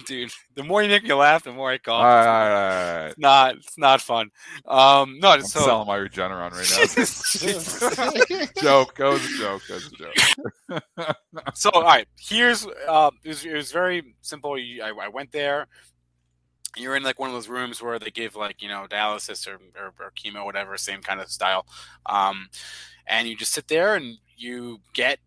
dude. 0.06 0.30
The 0.54 0.62
more 0.62 0.82
you 0.82 0.88
make 0.88 1.04
me 1.04 1.12
laugh, 1.12 1.44
the 1.44 1.52
more 1.52 1.70
I 1.70 1.74
All 1.74 1.78
cough. 1.78 2.04
right, 2.04 2.26
all 2.26 2.48
right, 2.48 2.94
all 2.94 3.00
right. 3.02 3.08
It's 3.08 3.18
not. 3.18 3.56
It's 3.56 3.78
not 3.78 4.00
fun. 4.00 4.30
Um, 4.66 5.18
no. 5.20 5.30
I'm 5.30 5.42
so 5.42 5.60
selling 5.60 5.86
my 5.86 5.98
Regeneron 5.98 6.52
right 6.52 6.70
now. 8.56 8.62
joke. 8.62 8.96
That 8.96 9.08
was 9.08 9.24
a 9.24 9.38
joke. 9.38 9.62
That 9.68 9.74
was 9.74 9.86
a 9.86 10.78
joke. 11.06 11.16
so 11.54 11.70
all 11.70 11.82
right. 11.82 12.06
Here's. 12.18 12.66
Uh, 12.88 13.10
it 13.24 13.28
was, 13.28 13.44
it 13.44 13.54
was 13.54 13.72
very 13.72 14.14
simple. 14.22 14.54
I, 14.54 14.92
I 15.00 15.08
went 15.08 15.32
there. 15.32 15.66
You're 16.76 16.96
in 16.96 17.02
like 17.02 17.18
one 17.18 17.28
of 17.28 17.34
those 17.34 17.48
rooms 17.48 17.82
where 17.82 17.98
they 17.98 18.10
give 18.10 18.36
like 18.36 18.62
you 18.62 18.68
know 18.68 18.86
dialysis 18.88 19.46
or, 19.48 19.54
or, 19.76 19.92
or 19.98 20.12
chemo, 20.12 20.44
whatever, 20.44 20.76
same 20.76 21.00
kind 21.00 21.20
of 21.20 21.28
style. 21.30 21.66
Um, 22.06 22.48
and 23.06 23.28
you 23.28 23.36
just 23.36 23.52
sit 23.52 23.66
there 23.68 23.96
and 23.96 24.16
you 24.36 24.78
get 24.94 25.18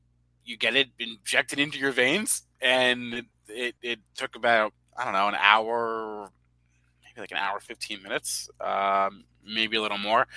you 0.45 0.57
get 0.57 0.75
it 0.75 0.87
injected 0.99 1.59
into 1.59 1.77
your 1.77 1.91
veins, 1.91 2.43
and 2.61 3.23
it, 3.53 3.75
it 3.83 3.99
took 4.15 4.35
about 4.35 4.73
I 4.97 5.05
don't 5.05 5.13
know 5.13 5.27
an 5.29 5.35
hour, 5.39 6.31
maybe 7.03 7.21
like 7.21 7.31
an 7.31 7.37
hour 7.37 7.59
fifteen 7.59 8.01
minutes, 8.03 8.49
um, 8.61 9.25
maybe 9.45 9.77
a 9.77 9.81
little 9.81 9.97
more, 9.99 10.27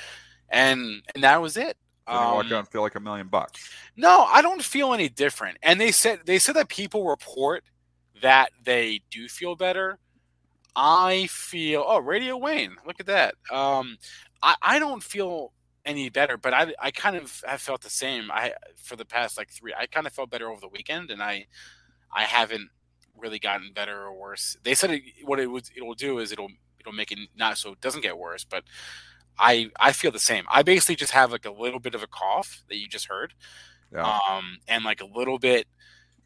and 0.50 1.02
and 1.14 1.24
that 1.24 1.40
was 1.42 1.56
it. 1.56 1.76
Then 2.10 2.20
you 2.22 2.30
walk 2.30 2.46
Um, 2.46 2.52
out 2.52 2.60
and 2.60 2.68
feel 2.68 2.82
like 2.82 2.94
a 2.96 3.00
million 3.00 3.28
bucks. 3.28 3.74
no, 3.96 4.24
I 4.24 4.42
don't 4.42 4.62
feel 4.62 4.92
any 4.94 5.08
different. 5.08 5.58
And 5.62 5.80
they 5.80 5.92
said 5.92 6.20
they 6.26 6.38
said 6.38 6.56
that 6.56 6.68
people 6.68 7.06
report 7.08 7.64
that 8.22 8.50
they 8.64 9.02
do 9.10 9.28
feel 9.28 9.56
better. 9.56 9.98
I 10.76 11.28
feel 11.28 11.84
oh 11.86 11.98
Radio 12.00 12.36
Wayne, 12.36 12.76
look 12.86 13.00
at 13.00 13.06
that. 13.06 13.34
Um, 13.50 13.98
I 14.42 14.56
I 14.62 14.78
don't 14.78 15.02
feel 15.02 15.52
any 15.86 16.10
better, 16.10 16.36
but 16.38 16.54
I 16.54 16.74
I 16.80 16.90
kind 16.92 17.16
of 17.16 17.42
have 17.46 17.62
felt 17.62 17.82
the 17.82 17.90
same. 17.90 18.30
I 18.32 18.54
for 18.76 18.96
the 18.96 19.06
past 19.06 19.38
like 19.38 19.50
three, 19.50 19.74
I 19.78 19.86
kind 19.86 20.06
of 20.06 20.12
felt 20.14 20.30
better 20.30 20.50
over 20.50 20.60
the 20.60 20.68
weekend, 20.68 21.10
and 21.10 21.22
I 21.22 21.46
I 22.12 22.24
haven't 22.24 22.70
really 23.18 23.38
gotten 23.38 23.72
better 23.74 24.02
or 24.04 24.14
worse. 24.14 24.56
They 24.62 24.74
said 24.74 24.90
it, 24.90 25.02
what 25.24 25.40
it 25.40 25.46
would 25.48 25.68
it'll 25.76 25.94
do 25.94 26.18
is 26.18 26.32
it'll 26.32 26.50
it'll 26.80 26.92
make 26.92 27.12
it 27.12 27.18
not 27.36 27.58
so 27.58 27.72
it 27.72 27.80
doesn't 27.80 28.02
get 28.02 28.18
worse, 28.18 28.44
but 28.44 28.64
I 29.38 29.70
I 29.78 29.92
feel 29.92 30.12
the 30.12 30.18
same. 30.18 30.44
I 30.50 30.62
basically 30.62 30.96
just 30.96 31.12
have 31.12 31.32
like 31.32 31.46
a 31.46 31.50
little 31.52 31.80
bit 31.80 31.94
of 31.94 32.02
a 32.02 32.06
cough 32.06 32.62
that 32.68 32.76
you 32.78 32.88
just 32.88 33.06
heard 33.08 33.34
Yeah. 33.92 34.10
um, 34.28 34.58
and 34.68 34.84
like 34.84 35.00
a 35.00 35.06
little 35.06 35.38
bit 35.38 35.66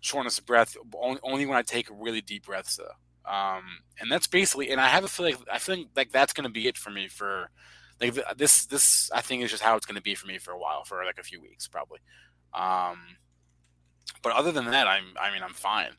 shortness 0.00 0.38
of 0.38 0.46
breath 0.46 0.76
only, 0.94 1.20
only 1.22 1.46
when 1.46 1.56
I 1.58 1.62
take 1.62 1.88
really 1.90 2.20
deep 2.22 2.46
breaths 2.46 2.76
though. 2.76 3.30
Um, 3.30 3.64
and 4.00 4.10
that's 4.10 4.26
basically, 4.26 4.70
and 4.70 4.80
I 4.80 4.88
have 4.88 5.04
a 5.04 5.08
feeling, 5.08 5.36
I 5.52 5.58
feel 5.58 5.84
like 5.96 6.10
that's 6.12 6.32
going 6.32 6.44
to 6.44 6.50
be 6.50 6.68
it 6.68 6.76
for 6.78 6.90
me 6.90 7.08
for 7.08 7.50
like 8.00 8.14
this, 8.36 8.66
this 8.66 9.10
I 9.12 9.20
think 9.20 9.42
is 9.44 9.50
just 9.50 9.62
how 9.62 9.76
it's 9.76 9.86
going 9.86 9.96
to 9.96 10.02
be 10.02 10.14
for 10.14 10.26
me 10.26 10.38
for 10.38 10.52
a 10.52 10.58
while, 10.58 10.84
for 10.84 11.04
like 11.04 11.18
a 11.18 11.22
few 11.24 11.40
weeks 11.40 11.68
probably. 11.68 12.00
Um, 12.54 12.98
but 14.22 14.32
other 14.32 14.52
than 14.52 14.66
that, 14.66 14.86
I'm, 14.88 15.04
I 15.20 15.32
mean, 15.32 15.42
I'm 15.42 15.54
fine. 15.54 15.92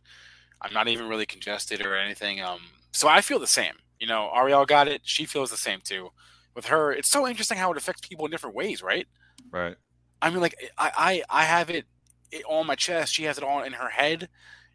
I'm 0.61 0.73
not 0.73 0.87
even 0.87 1.07
really 1.07 1.25
congested 1.25 1.85
or 1.85 1.95
anything. 1.97 2.41
Um, 2.41 2.59
so 2.91 3.07
I 3.07 3.21
feel 3.21 3.39
the 3.39 3.47
same, 3.47 3.73
you 3.99 4.07
know, 4.07 4.29
Ariel 4.35 4.65
got 4.65 4.87
it. 4.87 5.01
She 5.03 5.25
feels 5.25 5.49
the 5.51 5.57
same 5.57 5.79
too 5.83 6.09
with 6.55 6.65
her. 6.65 6.91
It's 6.91 7.09
so 7.09 7.27
interesting 7.27 7.57
how 7.57 7.71
it 7.71 7.77
affects 7.77 8.01
people 8.07 8.25
in 8.25 8.31
different 8.31 8.55
ways, 8.55 8.83
right? 8.83 9.07
right. 9.51 9.75
I 10.21 10.29
mean, 10.29 10.39
like 10.41 10.55
I, 10.77 11.23
I, 11.29 11.41
I 11.41 11.43
have 11.45 11.69
it, 11.69 11.85
it 12.31 12.43
on 12.47 12.67
my 12.67 12.75
chest. 12.75 13.13
She 13.13 13.23
has 13.23 13.37
it 13.37 13.43
all 13.43 13.63
in 13.63 13.73
her 13.73 13.89
head, 13.89 14.29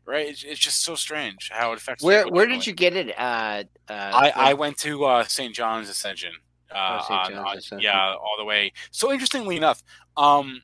right? 0.06 0.26
It's, 0.28 0.42
it's 0.42 0.58
just 0.60 0.82
so 0.82 0.94
strange 0.94 1.50
how 1.52 1.72
it 1.72 1.78
affects. 1.78 2.02
Where 2.02 2.26
where 2.26 2.46
did 2.46 2.66
you 2.66 2.72
get 2.72 2.96
it? 2.96 3.14
Uh, 3.16 3.64
uh, 3.88 3.92
I, 3.92 4.32
I 4.34 4.54
went 4.54 4.78
to 4.78 5.04
uh, 5.04 5.24
St. 5.24 5.54
John's 5.54 5.88
Ascension. 5.88 6.32
Uh, 6.74 6.98
Oh, 7.00 7.04
St. 7.06 7.24
John's 7.36 7.46
on- 7.48 7.58
Ascension. 7.58 7.80
yeah, 7.84 8.14
all 8.14 8.34
the 8.38 8.44
way. 8.44 8.72
So 8.90 9.12
interestingly 9.12 9.56
enough, 9.56 9.82
um, 10.16 10.62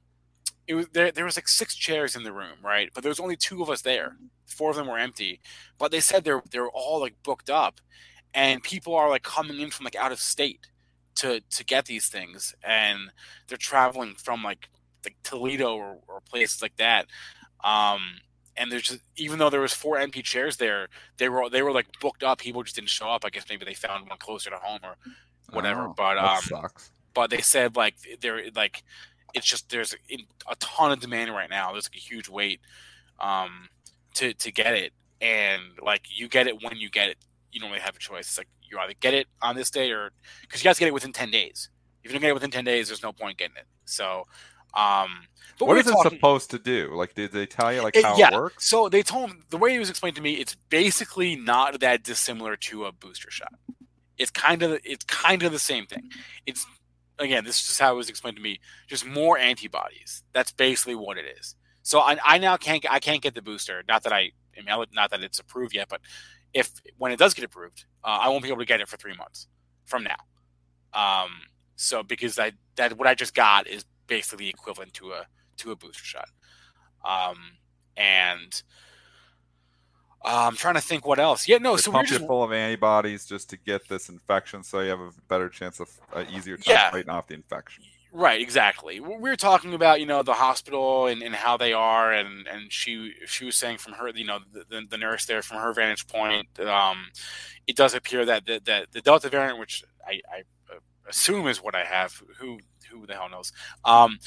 it 0.67 0.75
was 0.75 0.87
there. 0.93 1.11
There 1.11 1.25
was 1.25 1.37
like 1.37 1.49
six 1.49 1.75
chairs 1.75 2.17
in 2.17 2.23
the 2.23 2.33
room, 2.33 2.59
right? 2.63 2.91
But 2.95 3.03
there 3.03 3.11
was 3.11 3.21
only 3.21 3.37
two 3.37 3.63
of 3.63 3.71
us 3.71 3.83
there. 3.83 4.17
Four 4.47 4.71
of 4.71 4.77
them 4.77 4.87
were 4.87 4.99
empty. 4.99 5.41
But 5.79 5.91
they 5.91 6.01
said 6.01 6.25
they're 6.25 6.43
they're 6.51 6.69
all 6.69 7.01
like 7.01 7.15
booked 7.23 7.51
up, 7.51 7.81
and 8.35 8.63
people 8.63 8.95
are 8.95 9.09
like 9.09 9.23
coming 9.23 9.61
in 9.61 9.71
from 9.71 9.85
like 9.85 9.97
out 9.97 10.13
of 10.13 10.21
state 10.21 10.69
to 11.17 11.41
to 11.41 11.65
get 11.65 11.87
these 11.87 12.09
things, 12.09 12.55
and 12.63 13.11
they're 13.49 13.59
traveling 13.59 14.15
from 14.15 14.43
like 14.43 14.69
like 15.05 15.17
Toledo 15.23 15.75
or, 15.77 15.99
or 16.09 16.21
places 16.21 16.63
like 16.63 16.77
that. 16.77 17.07
Um, 17.65 18.01
and 18.57 18.71
there's 18.71 18.83
just 18.83 19.01
even 19.17 19.39
though 19.39 19.51
there 19.51 19.61
was 19.61 19.73
four 19.73 19.99
empty 19.99 20.23
chairs 20.23 20.57
there, 20.57 20.89
they 21.17 21.29
were 21.29 21.49
they 21.49 21.63
were 21.63 21.73
like 21.73 21.87
booked 22.01 22.23
up. 22.23 22.39
People 22.39 22.63
just 22.63 22.77
didn't 22.77 22.91
show 22.91 23.09
up. 23.09 23.25
I 23.25 23.31
guess 23.31 23.45
maybe 23.49 23.65
they 23.65 23.75
found 23.75 24.09
one 24.09 24.19
closer 24.19 24.51
to 24.51 24.57
home 24.57 24.81
or 24.83 24.97
whatever. 25.51 25.89
Oh, 25.89 25.95
but 25.97 26.19
um, 26.19 26.41
sucks. 26.43 26.91
but 27.15 27.31
they 27.31 27.41
said 27.41 27.77
like 27.77 27.95
they're 28.21 28.43
like 28.55 28.83
it's 29.35 29.47
just 29.47 29.71
there's 29.71 29.95
a, 30.11 30.17
a 30.51 30.57
ton 30.57 30.93
of 30.93 31.01
demand 31.01 31.33
right 31.33 31.51
now. 31.51 31.73
There's 31.73 31.87
like 31.87 31.97
a 31.97 32.01
huge 32.01 32.29
wait 32.29 32.61
um, 33.21 33.69
to 34.15 34.35
to 34.35 34.53
get 34.53 34.75
it, 34.75 34.93
and 35.21 35.63
like 35.83 36.03
you 36.15 36.29
get 36.29 36.47
it 36.47 36.63
when 36.63 36.77
you 36.77 36.91
get 36.91 37.09
it. 37.09 37.17
You 37.53 37.61
don't 37.61 37.71
really 37.71 37.83
have 37.83 37.97
a 37.97 37.99
choice. 37.99 38.27
It's 38.29 38.39
like 38.39 38.49
you 38.63 38.79
either 38.79 38.95
get 39.01 39.15
it 39.15 39.27
on 39.41 39.57
this 39.57 39.71
day 39.71 39.91
or 39.91 40.11
because 40.43 40.63
you 40.63 40.69
guys 40.69 40.79
get 40.79 40.89
it 40.89 40.95
within 40.95 41.13
ten 41.13 41.31
days. 41.31 41.69
If 42.03 42.11
you 42.11 42.15
don't 42.15 42.23
get 42.23 42.31
it 42.31 42.35
within 42.35 42.51
ten 42.51 42.65
days, 42.65 42.89
there's 42.89 43.03
no 43.03 43.13
point 43.13 43.39
getting 43.39 43.57
it. 43.57 43.67
So, 43.85 44.25
um, 44.75 45.27
but 45.59 45.67
What 45.67 45.75
we're 45.75 45.81
it 45.81 45.87
supposed 46.03 46.51
to 46.51 46.59
do? 46.59 46.93
Like, 46.95 47.15
did 47.15 47.33
they 47.33 47.47
tell 47.47 47.73
you 47.73 47.83
like 47.83 47.97
it- 47.97 48.05
how 48.05 48.17
yeah. 48.17 48.29
it 48.29 48.35
works? 48.35 48.67
So 48.69 48.89
they 48.89 49.03
told 49.03 49.31
him 49.31 49.45
the 49.51 49.59
way 49.59 49.75
it 49.75 49.79
was 49.79 49.91
explained 49.91 50.17
to 50.17 50.23
me, 50.23 50.35
it's 50.35 50.57
basically 50.71 51.37
not 51.37 51.79
that 51.81 52.03
dissimilar 52.03 52.57
to 52.57 52.87
a 52.87 52.93
booster 52.93 53.31
shot. 53.31 53.53
It's 54.19 54.31
kind 54.31 54.63
of 54.63 54.81
it's 54.85 55.05
kind 55.05 55.43
of 55.43 55.53
the 55.53 55.59
same 55.59 55.87
thing. 55.87 56.11
It's 56.47 56.67
again, 57.23 57.45
this 57.45 57.69
is 57.71 57.79
how 57.79 57.93
it 57.93 57.97
was 57.97 58.09
explained 58.09 58.37
to 58.37 58.43
me. 58.43 58.61
Just 58.87 59.07
more 59.07 59.39
antibodies. 59.39 60.23
That's 60.33 60.53
basically 60.53 60.95
what 60.95 61.19
it 61.19 61.25
is. 61.39 61.57
So 61.83 62.01
I, 62.01 62.19
I 62.25 62.39
now 62.39 62.57
can't 62.57 62.85
I 62.91 63.01
can't 63.01 63.23
get 63.23 63.35
the 63.35 63.43
booster. 63.43 63.83
Not 63.89 64.05
that 64.05 64.13
I, 64.13 64.31
mean, 64.57 64.87
not 64.93 65.11
that 65.11 65.23
it's 65.23 65.39
approved 65.39 65.75
yet, 65.75 65.89
but 65.89 66.01
if 66.55 66.71
when 66.99 67.13
it 67.13 67.19
does 67.19 67.35
get 67.35 67.45
approved, 67.45 67.85
uh, 68.05 68.19
I 68.21 68.29
won't 68.29 68.43
be 68.43 68.49
able 68.49 68.61
to 68.61 68.67
get 68.67 68.81
it 68.81 68.89
for 68.89 68.97
three 68.97 69.17
months 69.17 69.49
from 69.85 70.05
now. 70.05 70.17
Um, 70.95 71.31
so 71.77 72.03
because 72.03 72.39
I 72.39 72.53
that 72.77 72.97
what 72.97 73.09
I 73.09 73.15
just 73.15 73.35
got 73.35 73.67
is 73.67 73.85
basically 74.07 74.49
equivalent 74.49 74.95
to 74.95 75.13
a 75.13 75.27
to 75.59 75.73
a 75.73 75.77
booster 75.77 76.05
shot. 76.05 76.29
Um, 77.05 77.39
and 77.97 78.63
uh, 80.25 80.47
I'm 80.49 80.57
trying 80.57 80.75
to 80.75 80.81
think 80.81 81.07
what 81.07 81.19
else. 81.19 81.49
Yeah, 81.49 81.59
no. 81.59 81.77
They 81.77 81.83
So 81.83 81.91
we're 81.91 82.05
just 82.05 82.27
full 82.27 82.45
of 82.45 82.53
antibodies 82.53 83.27
just 83.27 83.51
to 83.51 83.57
get 83.57 83.89
this 83.89 84.09
infection, 84.09 84.63
so 84.63 84.81
you 84.81 84.91
have 84.91 85.01
a 85.01 85.11
better 85.29 85.49
chance 85.49 85.81
of 85.81 85.91
uh, 86.13 86.25
easier 86.31 86.57
time 86.57 86.75
Yeah. 86.75 86.91
fighting 86.91 87.11
off 87.11 87.27
the 87.27 87.35
infection. 87.35 87.85
right, 88.13 88.41
exactly. 88.41 89.01
We're 89.01 89.37
talking 89.37 89.75
about 89.75 90.01
you 90.01 90.07
know 90.07 90.23
the 90.23 90.35
hospital 90.35 91.07
and, 91.07 91.23
and 91.23 91.35
how 91.35 91.57
they 91.57 91.73
are, 91.73 92.13
and 92.13 92.47
and 92.47 92.73
she 92.73 93.15
she 93.27 93.45
was 93.45 93.57
saying 93.57 93.79
from 93.79 93.95
her 93.95 94.11
you 94.11 94.25
know 94.25 94.39
the, 94.53 94.87
the, 94.89 94.99
nurse 94.99 95.25
there 95.27 95.43
from 95.43 95.59
her 95.59 95.73
vantage 95.73 96.07
point, 96.07 96.47
um, 96.61 97.07
it 97.67 97.75
does 97.75 97.95
appear 97.95 98.25
that 98.25 98.47
the, 98.47 98.61
the 98.65 98.87
the 98.93 99.01
Delta 99.01 99.29
variant, 99.29 99.59
which 99.59 99.83
I, 100.07 100.21
I 100.31 100.41
uh, 100.73 100.79
assume 101.09 101.49
is 101.49 101.63
what 101.63 101.75
I 101.75 101.85
have, 101.85 102.23
who 102.39 102.61
who 102.91 103.07
the 103.07 103.15
hell 103.15 103.31
knows, 103.31 103.53
um, 103.85 104.19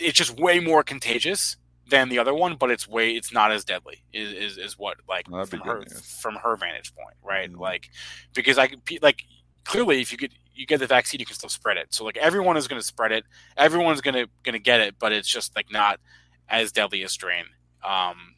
it's 0.00 0.18
just 0.18 0.40
way 0.40 0.58
more 0.58 0.82
contagious 0.82 1.56
than 1.88 2.08
the 2.08 2.18
other 2.18 2.34
one, 2.34 2.56
but 2.56 2.70
it's 2.70 2.88
way 2.88 3.10
it's 3.10 3.32
not 3.32 3.52
as 3.52 3.64
deadly. 3.64 4.02
Is 4.12 4.32
is, 4.32 4.58
is 4.58 4.78
what 4.78 4.96
like 5.08 5.30
Well, 5.30 5.44
from 5.46 5.60
her 5.60 5.78
news. 5.80 6.18
from 6.20 6.34
her 6.36 6.56
vantage 6.56 6.94
point, 6.94 7.16
right? 7.22 7.50
Mhm. 7.50 7.58
Like 7.58 7.90
because 8.34 8.58
I 8.58 8.68
like 9.02 9.22
clearly 9.64 10.00
if 10.00 10.12
you 10.12 10.18
could 10.18 10.32
you 10.54 10.66
get 10.66 10.80
the 10.80 10.86
vaccine, 10.86 11.20
you 11.20 11.26
can 11.26 11.34
still 11.36 11.50
spread 11.50 11.76
it. 11.76 11.92
So 11.94 12.04
like 12.04 12.16
everyone 12.16 12.56
is 12.56 12.66
going 12.66 12.80
to 12.80 12.86
spread 12.86 13.12
it, 13.12 13.24
everyone's 13.56 14.00
going 14.00 14.14
to 14.14 14.26
going 14.42 14.54
to 14.54 14.58
get 14.58 14.80
it, 14.80 14.96
but 14.98 15.12
it's 15.12 15.28
just 15.28 15.54
like 15.54 15.70
not 15.70 16.00
as 16.48 16.72
deadly 16.72 17.02
a 17.02 17.08
strain 17.08 17.44
um, 17.84 18.34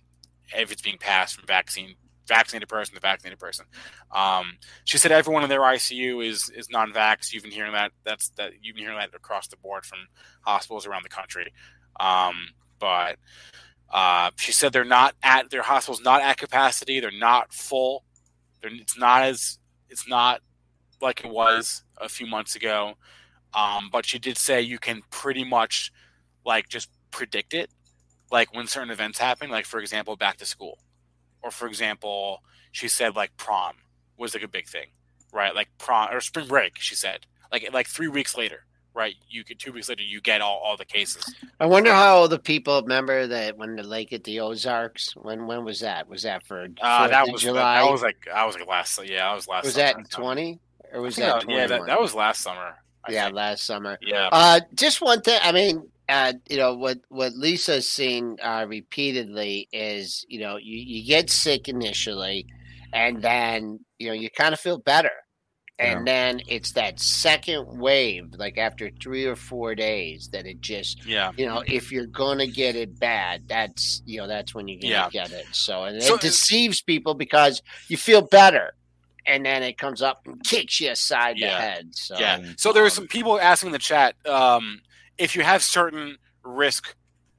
if 0.56 0.72
it's 0.72 0.82
being 0.82 0.98
passed 0.98 1.36
from 1.36 1.46
vaccine 1.46 1.94
vaccinated 2.26 2.68
person 2.68 2.94
to 2.94 3.00
vaccinated 3.00 3.38
person. 3.38 3.64
Um, 4.10 4.58
she 4.84 4.98
said 4.98 5.12
everyone 5.12 5.42
in 5.44 5.48
their 5.48 5.60
ICU 5.60 6.26
is 6.26 6.50
is 6.50 6.68
non-vax. 6.70 7.32
You've 7.32 7.42
been 7.44 7.52
hearing 7.52 7.72
that. 7.72 7.92
That's 8.04 8.28
that 8.30 8.52
you've 8.60 8.74
been 8.76 8.84
hearing 8.84 8.98
that 8.98 9.14
across 9.14 9.46
the 9.46 9.56
board 9.56 9.86
from 9.86 9.98
hospitals 10.42 10.86
around 10.86 11.04
the 11.04 11.08
country. 11.08 11.52
Um, 12.00 12.48
but 12.78 13.16
uh, 13.90 14.30
she 14.36 14.52
said 14.52 14.72
they're 14.72 14.84
not 14.84 15.14
at 15.22 15.50
their 15.50 15.62
hospitals 15.62 16.02
not 16.02 16.22
at 16.22 16.36
capacity. 16.36 17.00
They're 17.00 17.10
not 17.10 17.52
full. 17.52 18.04
They're, 18.60 18.70
it's 18.72 18.98
not 18.98 19.22
as 19.22 19.58
it's 19.88 20.08
not 20.08 20.40
like 21.00 21.24
it 21.24 21.30
was 21.30 21.82
a 21.96 22.08
few 22.08 22.26
months 22.26 22.56
ago. 22.56 22.94
Um, 23.54 23.88
but 23.90 24.04
she 24.04 24.18
did 24.18 24.36
say 24.36 24.60
you 24.60 24.78
can 24.78 25.02
pretty 25.10 25.44
much 25.44 25.92
like 26.44 26.68
just 26.68 26.90
predict 27.10 27.54
it, 27.54 27.70
like 28.30 28.54
when 28.54 28.66
certain 28.66 28.90
events 28.90 29.18
happen, 29.18 29.50
like 29.50 29.66
for 29.66 29.80
example, 29.80 30.16
back 30.16 30.36
to 30.38 30.46
school, 30.46 30.78
or 31.42 31.50
for 31.50 31.66
example, 31.66 32.42
she 32.72 32.88
said 32.88 33.16
like 33.16 33.36
prom 33.36 33.76
was 34.18 34.34
like 34.34 34.42
a 34.42 34.48
big 34.48 34.68
thing, 34.68 34.88
right? 35.32 35.54
Like 35.54 35.68
prom 35.78 36.10
or 36.12 36.20
spring 36.20 36.48
break. 36.48 36.78
She 36.78 36.94
said 36.94 37.26
like 37.50 37.68
like 37.72 37.86
three 37.86 38.08
weeks 38.08 38.36
later, 38.36 38.64
right? 38.98 39.14
You 39.30 39.44
get 39.44 39.58
two 39.60 39.72
weeks 39.72 39.88
later, 39.88 40.02
you 40.02 40.20
get 40.20 40.40
all, 40.42 40.60
all 40.62 40.76
the 40.76 40.84
cases. 40.84 41.34
I 41.60 41.66
wonder 41.66 41.92
how 41.92 42.26
the 42.26 42.38
people 42.38 42.82
remember 42.82 43.26
that 43.28 43.56
when 43.56 43.76
the 43.76 43.82
lake 43.84 44.12
at 44.12 44.24
the 44.24 44.40
Ozarks. 44.40 45.14
When 45.16 45.46
when 45.46 45.64
was 45.64 45.80
that? 45.80 46.08
Was 46.08 46.22
that 46.24 46.44
for 46.46 46.66
Uh, 46.82 47.08
that 47.08 47.28
was 47.28 47.42
July? 47.42 47.80
that 47.82 47.90
was 47.90 48.02
like 48.02 48.26
I 48.34 48.44
was 48.44 48.56
like 48.56 48.66
last 48.66 49.00
yeah, 49.06 49.30
I 49.30 49.34
was 49.34 49.46
last. 49.48 49.64
was 49.64 49.74
summer. 49.74 50.02
that 50.02 50.10
twenty 50.10 50.60
or 50.92 51.00
was 51.00 51.16
that 51.16 51.46
that- 51.46 51.50
yeah, 51.50 51.66
that, 51.68 51.86
that 51.86 52.00
was 52.00 52.14
last 52.14 52.42
summer. 52.42 52.74
I 53.06 53.12
yeah 53.12 53.24
think. 53.26 53.36
last 53.36 53.64
summer. 53.64 53.96
yeah. 54.02 54.28
Uh, 54.32 54.60
just 54.74 55.00
one 55.00 55.22
thing. 55.22 55.38
I 55.42 55.52
mean, 55.52 55.88
uh, 56.08 56.32
you 56.50 56.56
know 56.56 56.74
what 56.74 56.98
what 57.08 57.32
Lisa's 57.34 57.88
seen 57.88 58.36
uh, 58.42 58.66
repeatedly 58.68 59.68
is 59.72 60.26
you 60.28 60.40
know 60.40 60.56
you, 60.56 60.76
you 60.78 61.06
get 61.06 61.30
sick 61.30 61.68
initially, 61.68 62.46
and 62.92 63.22
then 63.22 63.80
you 63.98 64.08
know 64.08 64.14
you 64.14 64.28
kind 64.30 64.52
of 64.52 64.58
feel 64.60 64.78
better, 64.78 65.12
and 65.78 66.06
then 66.06 66.40
it's 66.48 66.72
that 66.72 66.98
second 66.98 67.78
wave, 67.78 68.32
like 68.36 68.58
after 68.58 68.90
three 69.00 69.26
or 69.26 69.36
four 69.36 69.74
days, 69.74 70.28
that 70.32 70.46
it 70.46 70.60
just 70.60 71.04
yeah. 71.06 71.30
you 71.36 71.46
know 71.46 71.62
if 71.66 71.92
you're 71.92 72.06
gonna 72.06 72.46
get 72.46 72.74
it 72.76 72.98
bad, 72.98 73.44
that's 73.48 74.02
you 74.04 74.18
know 74.18 74.26
that's 74.26 74.54
when 74.54 74.66
you're 74.68 74.80
gonna 74.80 74.92
Yeah. 74.92 75.10
get 75.10 75.30
it. 75.32 75.46
So 75.52 75.84
and 75.84 76.02
So- 76.02 76.16
it 76.16 76.20
deceives 76.20 76.82
people 76.82 77.14
because 77.14 77.62
you 77.88 77.96
feel 77.96 78.22
better. 78.22 78.74
And 79.26 79.44
then 79.44 79.62
it 79.62 79.76
comes 79.76 80.00
up 80.00 80.22
and 80.26 80.42
kicks 80.42 80.80
you 80.80 80.90
aside 80.90 81.36
the 81.36 81.48
head. 81.48 81.94
So 81.94 82.18
Yeah. 82.18 82.42
So 82.56 82.72
there 82.72 82.82
were 82.82 82.86
um, 82.88 82.94
some 82.94 83.06
people 83.08 83.38
asking 83.38 83.68
in 83.68 83.72
the 83.72 83.78
chat 83.78 84.14
um, 84.26 84.80
if 85.18 85.36
you 85.36 85.42
have 85.42 85.62
certain 85.62 86.16
risk 86.42 86.94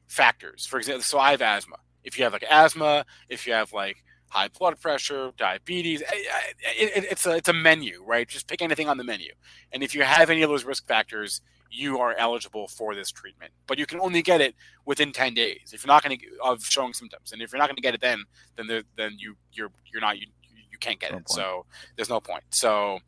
factors. 0.07 0.67
For 0.67 0.77
example, 0.77 1.01
so 1.01 1.17
I 1.17 1.31
have 1.31 1.41
asthma. 1.41 1.77
If 2.03 2.17
you 2.17 2.25
have 2.25 2.33
like 2.33 2.45
asthma, 2.49 3.05
if 3.27 3.47
you 3.47 3.53
have 3.53 3.73
like 3.73 4.03
high 4.29 4.47
blood 4.47 4.79
pressure, 4.79 5.31
diabetes, 5.37 6.01
eh, 6.01 6.05
eh, 6.11 6.51
it, 6.77 7.03
it, 7.03 7.11
it's 7.11 7.25
a 7.25 7.35
it's 7.35 7.49
a 7.49 7.53
menu, 7.53 8.03
right? 8.05 8.27
Just 8.27 8.47
pick 8.47 8.61
anything 8.61 8.87
on 8.89 8.97
the 8.97 9.03
menu. 9.03 9.31
And 9.71 9.83
if 9.83 9.93
you 9.93 10.03
have 10.03 10.29
any 10.29 10.41
of 10.41 10.49
those 10.49 10.63
risk 10.63 10.87
factors, 10.87 11.41
you 11.71 11.99
are 11.99 12.13
eligible 12.15 12.67
for 12.67 12.95
this 12.95 13.11
treatment. 13.11 13.51
But 13.67 13.77
you 13.77 13.85
can 13.85 13.99
only 13.99 14.21
get 14.21 14.41
it 14.41 14.55
within 14.85 15.11
10 15.11 15.33
days. 15.35 15.71
If 15.73 15.83
you're 15.83 15.93
not 15.93 16.03
going 16.03 16.17
to 16.17 16.25
of 16.43 16.63
showing 16.65 16.93
symptoms. 16.93 17.31
And 17.31 17.41
if 17.41 17.51
you're 17.51 17.59
not 17.59 17.67
going 17.67 17.75
to 17.75 17.81
get 17.81 17.93
it 17.93 18.01
then, 18.01 18.23
then 18.55 18.67
there, 18.67 18.83
then 18.97 19.15
you 19.17 19.35
you're 19.53 19.71
you're 19.91 20.01
not 20.01 20.17
you 20.19 20.27
you 20.71 20.77
can't 20.79 20.99
get 20.99 21.11
No 21.11 21.17
it. 21.17 21.25
point. 21.25 21.29
So 21.29 21.65
there's 21.95 22.09
no 22.09 22.19
point. 22.19 22.43
So 22.51 22.99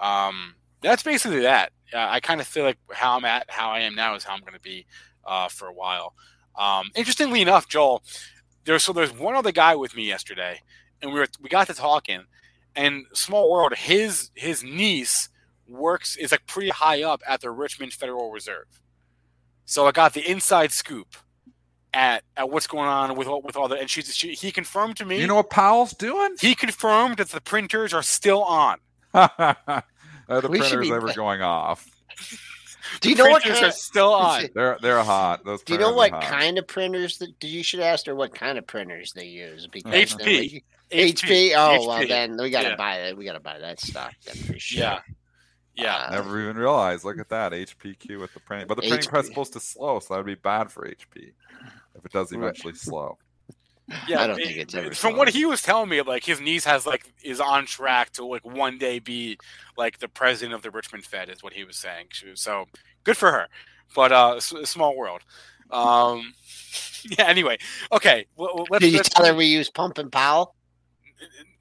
um 0.00 0.54
that's 0.80 1.02
basically 1.02 1.40
that. 1.40 1.72
Uh, 1.94 2.06
I 2.10 2.20
kind 2.20 2.40
of 2.40 2.46
feel 2.46 2.64
like 2.64 2.78
how 2.92 3.16
I'm 3.16 3.24
at, 3.24 3.46
how 3.48 3.70
I 3.70 3.80
am 3.80 3.94
now, 3.94 4.14
is 4.16 4.24
how 4.24 4.34
I'm 4.34 4.40
going 4.40 4.52
to 4.52 4.60
be 4.60 4.84
uh, 5.24 5.48
for 5.48 5.66
a 5.66 5.72
while. 5.72 6.12
Um, 6.56 6.90
interestingly 6.94 7.40
enough, 7.40 7.68
Joel, 7.68 8.02
there's 8.64 8.82
so 8.84 8.92
there's 8.92 9.12
one 9.12 9.34
other 9.34 9.52
guy 9.52 9.74
with 9.76 9.94
me 9.96 10.06
yesterday, 10.06 10.60
and 11.02 11.12
we 11.12 11.18
were 11.20 11.26
we 11.40 11.48
got 11.48 11.66
to 11.68 11.74
talking, 11.74 12.24
and 12.76 13.04
small 13.12 13.50
world, 13.50 13.74
his 13.74 14.30
his 14.34 14.62
niece 14.64 15.28
works 15.68 16.16
is 16.16 16.30
like 16.32 16.46
pretty 16.46 16.70
high 16.70 17.02
up 17.02 17.22
at 17.28 17.40
the 17.40 17.50
Richmond 17.50 17.92
Federal 17.92 18.30
Reserve, 18.30 18.66
so 19.64 19.86
I 19.86 19.92
got 19.92 20.12
the 20.14 20.28
inside 20.30 20.72
scoop 20.72 21.14
at 21.92 22.24
at 22.36 22.50
what's 22.50 22.66
going 22.66 22.88
on 22.88 23.14
with 23.16 23.28
all, 23.28 23.40
with 23.42 23.56
all 23.56 23.68
the 23.68 23.76
and 23.76 23.88
she's 23.88 24.14
she, 24.16 24.32
he 24.34 24.50
confirmed 24.50 24.96
to 24.96 25.04
me 25.04 25.20
You 25.20 25.26
know 25.28 25.36
what 25.36 25.50
Powell's 25.50 25.92
doing? 25.94 26.34
he 26.40 26.54
confirmed 26.54 27.18
that 27.18 27.28
the 27.28 27.40
printers 27.40 27.94
are 27.94 28.02
still 28.02 28.42
on. 28.42 28.78
Are 29.14 30.40
the 30.40 30.48
We 30.48 30.58
printers 30.58 30.88
be- 30.88 30.92
ever 30.94 31.12
going 31.12 31.40
off? 31.42 31.86
Do 33.00 33.08
you 33.10 33.14
know 33.16 33.28
what 33.28 33.42
printers 33.42 33.60
kind 33.60 33.70
are 33.72 33.76
still 33.76 34.12
on? 34.14 34.44
They're 34.54 34.78
they're 34.80 35.02
hot. 35.02 35.44
Those 35.44 35.62
Do 35.62 35.72
you 35.74 35.78
know 35.78 35.92
what 35.92 36.12
kind 36.22 36.58
of 36.58 36.66
printers 36.66 37.18
that 37.18 37.32
you 37.42 37.62
should 37.62 37.80
ask 37.80 38.06
her 38.06 38.14
what 38.14 38.34
kind 38.34 38.58
of 38.58 38.66
printers 38.66 39.12
they 39.12 39.26
use? 39.26 39.66
Because 39.66 39.92
HP. 40.14 40.24
we- 40.26 40.64
HP. 40.92 41.52
Oh 41.56 41.86
well, 41.88 42.06
then 42.06 42.36
we 42.36 42.50
gotta 42.50 42.68
Yeah. 42.70 42.76
buy 42.76 42.98
that. 43.00 43.16
We 43.16 43.24
gotta 43.24 43.40
buy 43.40 43.58
that 43.58 43.80
stock 43.80 44.12
then 44.26 44.36
for 44.36 44.58
sure. 44.58 44.80
Yeah. 44.80 45.00
Yeah. 45.74 45.96
Uh, 45.96 46.10
Never 46.12 46.40
even 46.40 46.56
realized. 46.56 47.04
Look 47.04 47.18
at 47.18 47.28
that 47.30 47.52
HPQ 47.52 48.20
with 48.20 48.32
the 48.34 48.40
printing, 48.40 48.68
but 48.68 48.76
the 48.76 48.82
printing 48.82 49.00
HP. 49.00 49.08
press 49.08 49.24
is 49.24 49.28
supposed 49.30 49.52
to 49.54 49.60
slow, 49.60 49.98
so 49.98 50.14
that 50.14 50.18
would 50.18 50.26
be 50.26 50.34
bad 50.36 50.70
for 50.70 50.86
HP 50.86 51.32
if 51.96 52.04
it 52.04 52.12
does 52.12 52.30
eventually 52.32 52.74
slow. 52.74 53.18
Yeah, 54.08 54.22
I 54.22 54.26
don't 54.26 54.40
it- 54.40 54.46
think 54.46 54.58
it's 54.58 54.74
ever 54.74 54.94
from 54.94 55.16
what 55.16 55.28
he 55.28 55.44
was 55.44 55.60
telling 55.62 55.88
me. 55.90 56.00
Like 56.02 56.24
his 56.24 56.40
niece 56.40 56.64
has 56.64 56.86
like 56.86 57.12
is 57.22 57.40
on 57.40 57.66
track 57.66 58.10
to 58.12 58.24
like 58.24 58.44
one 58.44 58.78
day 58.78 58.98
be 58.98 59.38
like 59.76 59.98
the 59.98 60.08
president 60.08 60.54
of 60.54 60.62
the 60.62 60.70
Richmond 60.70 61.04
Fed 61.04 61.28
is 61.28 61.42
what 61.42 61.52
he 61.52 61.64
was 61.64 61.76
saying. 61.76 62.06
She 62.10 62.30
was- 62.30 62.40
So 62.40 62.64
good 63.04 63.16
for 63.16 63.30
her, 63.30 63.48
but 63.94 64.10
uh, 64.12 64.36
s- 64.36 64.54
small 64.64 64.96
world. 64.96 65.20
Um, 65.70 66.34
yeah. 67.04 67.26
Anyway, 67.26 67.58
okay. 67.92 68.26
Well, 68.36 68.66
let's, 68.70 68.82
Did 68.82 68.92
you 68.92 68.98
let's- 68.98 69.08
tell 69.10 69.26
her 69.26 69.34
we 69.34 69.46
use 69.46 69.68
Pump 69.70 69.98
and 69.98 70.10
Powell? 70.10 70.54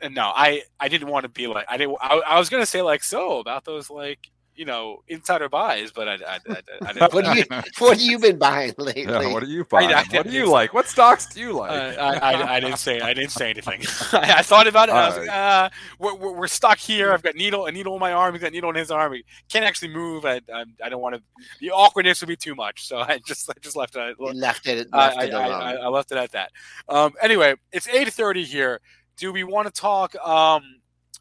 uh, 0.02 0.10
no, 0.10 0.32
I 0.34 0.64
I 0.80 0.88
didn't 0.88 1.10
want 1.10 1.24
to 1.24 1.30
be 1.30 1.48
like 1.48 1.66
I 1.70 1.78
didn't. 1.78 1.98
I, 2.02 2.22
I 2.26 2.40
was 2.40 2.50
gonna 2.50 2.66
say 2.66 2.82
like 2.82 3.04
so 3.04 3.40
about 3.40 3.66
those 3.66 3.90
like 3.90 4.30
you 4.56 4.66
know 4.66 5.04
insider 5.08 5.50
buys, 5.50 5.92
but 5.92 6.08
I 6.08 6.14
I, 6.14 6.40
I, 6.50 6.62
I 6.86 6.94
didn't. 6.94 7.14
What 7.14 7.26
do 7.26 7.38
you 7.38 7.46
What 7.80 7.98
have 7.98 8.02
you 8.02 8.20
been 8.20 8.38
buying 8.38 8.74
lately? 8.78 9.04
Yeah, 9.04 9.32
what 9.32 9.44
are 9.44 9.48
you 9.48 9.64
buying? 9.66 9.92
I 9.94 10.04
what 10.12 10.28
do 10.28 10.32
you 10.32 10.50
like? 10.50 10.74
What 10.74 10.88
stocks 10.88 11.26
do 11.28 11.40
you 11.40 11.54
like? 11.54 11.72
Uh, 11.72 12.02
I, 12.02 12.34
I, 12.34 12.56
I 12.56 12.60
didn't 12.60 12.78
say 12.78 13.00
I 13.00 13.14
didn't 13.14 13.32
say 13.32 13.50
anything. 13.50 13.82
I, 14.12 14.36
I 14.40 14.42
thought 14.42 14.68
about 14.68 14.90
it. 14.90 14.94
I 14.94 15.08
was 15.08 15.18
like, 15.18 15.30
uh, 15.30 15.70
we're, 16.00 16.16
we're, 16.16 16.32
we're 16.34 16.48
stuck 16.48 16.78
here. 16.78 17.14
I've 17.14 17.24
got 17.24 17.36
needle 17.36 17.66
a 17.66 17.72
needle 17.72 17.94
in 17.94 18.00
my 18.00 18.14
arm. 18.14 18.34
He's 18.34 18.42
got 18.42 18.48
a 18.48 18.52
needle 18.52 18.70
in 18.70 18.76
his 18.76 18.92
arm. 18.92 19.14
He 19.14 19.24
can't 19.50 19.66
actually 19.66 19.94
move. 19.94 20.26
I 20.26 20.42
I, 20.54 20.66
I 20.84 20.90
don't 20.90 21.02
want 21.02 21.16
to. 21.16 21.22
The 21.60 21.72
awkwardness 21.72 22.22
would 22.22 22.30
be 22.30 22.36
too 22.36 22.56
much. 22.56 22.88
So 22.88 22.98
I 23.00 23.20
just 23.26 23.50
I 23.50 23.54
just 23.62 23.76
left 23.76 23.96
it. 23.96 24.16
You 24.20 24.34
left 24.34 24.68
it. 24.68 24.88
I, 24.94 25.08
Left 25.08 25.18
I, 25.18 25.24
it 25.26 25.34
I, 25.34 25.46
alone. 25.48 25.62
I- 25.62 25.76
I 25.76 25.88
left 25.88 26.12
it 26.12 26.18
at 26.18 26.32
that. 26.32 26.52
Um, 26.90 27.14
anyway, 27.22 27.56
it's 27.72 27.88
eight 27.88 28.12
thirty 28.14 28.44
here. 28.44 28.80
Do 29.18 29.32
we 29.32 29.44
want 29.44 29.68
to 29.68 29.82
talk 29.82 30.16
um, 30.16 30.64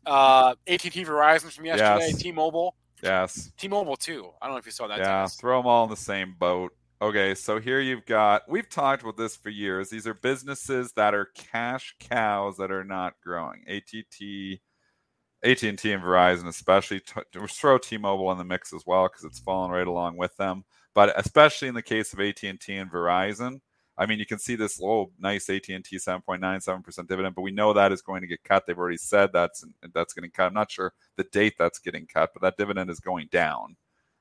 uh, 0.06 0.54
AT&T 0.66 1.04
Verizon 1.04 1.52
from 1.52 1.66
yesterday? 1.66 2.06
Yes. 2.08 2.22
T-Mobile, 2.22 2.74
yes. 3.02 3.52
T-Mobile 3.56 3.96
too. 3.96 4.30
I 4.40 4.46
don't 4.46 4.54
know 4.54 4.58
if 4.58 4.66
you 4.66 4.72
saw 4.72 4.86
that. 4.88 4.98
Yeah, 4.98 5.26
throw 5.26 5.58
them 5.58 5.66
all 5.66 5.84
in 5.84 5.90
the 5.90 5.96
same 5.96 6.34
boat. 6.38 6.72
Okay, 7.00 7.34
so 7.34 7.58
here 7.58 7.80
you've 7.80 8.06
got. 8.06 8.42
We've 8.48 8.68
talked 8.68 9.02
about 9.02 9.16
this 9.16 9.34
for 9.34 9.50
years. 9.50 9.90
These 9.90 10.06
are 10.06 10.14
businesses 10.14 10.92
that 10.92 11.14
are 11.14 11.30
cash 11.34 11.96
cows 11.98 12.58
that 12.58 12.70
are 12.70 12.84
not 12.84 13.14
growing. 13.24 13.64
ATT, 13.66 14.60
AT 15.42 15.62
and 15.64 15.78
Verizon, 15.78 16.46
especially. 16.46 17.00
T- 17.00 17.46
throw 17.48 17.78
T-Mobile 17.78 18.30
in 18.30 18.38
the 18.38 18.44
mix 18.44 18.72
as 18.72 18.84
well 18.86 19.08
because 19.08 19.24
it's 19.24 19.40
fallen 19.40 19.72
right 19.72 19.86
along 19.86 20.16
with 20.16 20.36
them. 20.36 20.64
But 20.94 21.12
especially 21.18 21.68
in 21.68 21.74
the 21.74 21.82
case 21.82 22.12
of 22.12 22.20
AT 22.20 22.42
and 22.44 22.60
T 22.60 22.76
and 22.76 22.90
Verizon, 22.90 23.60
I 23.98 24.06
mean, 24.06 24.18
you 24.18 24.26
can 24.26 24.38
see 24.38 24.56
this 24.56 24.80
low, 24.80 25.10
nice 25.18 25.50
AT 25.50 25.68
and 25.68 25.84
T, 25.84 25.98
seven 25.98 26.22
point 26.22 26.40
nine 26.40 26.60
seven 26.60 26.82
percent 26.82 27.08
dividend, 27.08 27.34
but 27.34 27.42
we 27.42 27.50
know 27.50 27.72
that 27.72 27.92
is 27.92 28.00
going 28.02 28.22
to 28.22 28.26
get 28.26 28.42
cut. 28.42 28.64
They've 28.66 28.78
already 28.78 28.96
said 28.96 29.30
that's 29.32 29.64
that's 29.92 30.14
getting 30.14 30.30
cut. 30.30 30.46
I'm 30.46 30.54
not 30.54 30.70
sure 30.70 30.92
the 31.16 31.24
date 31.24 31.54
that's 31.58 31.78
getting 31.78 32.06
cut, 32.06 32.30
but 32.32 32.42
that 32.42 32.56
dividend 32.56 32.90
is 32.90 33.00
going 33.00 33.28
down. 33.30 33.76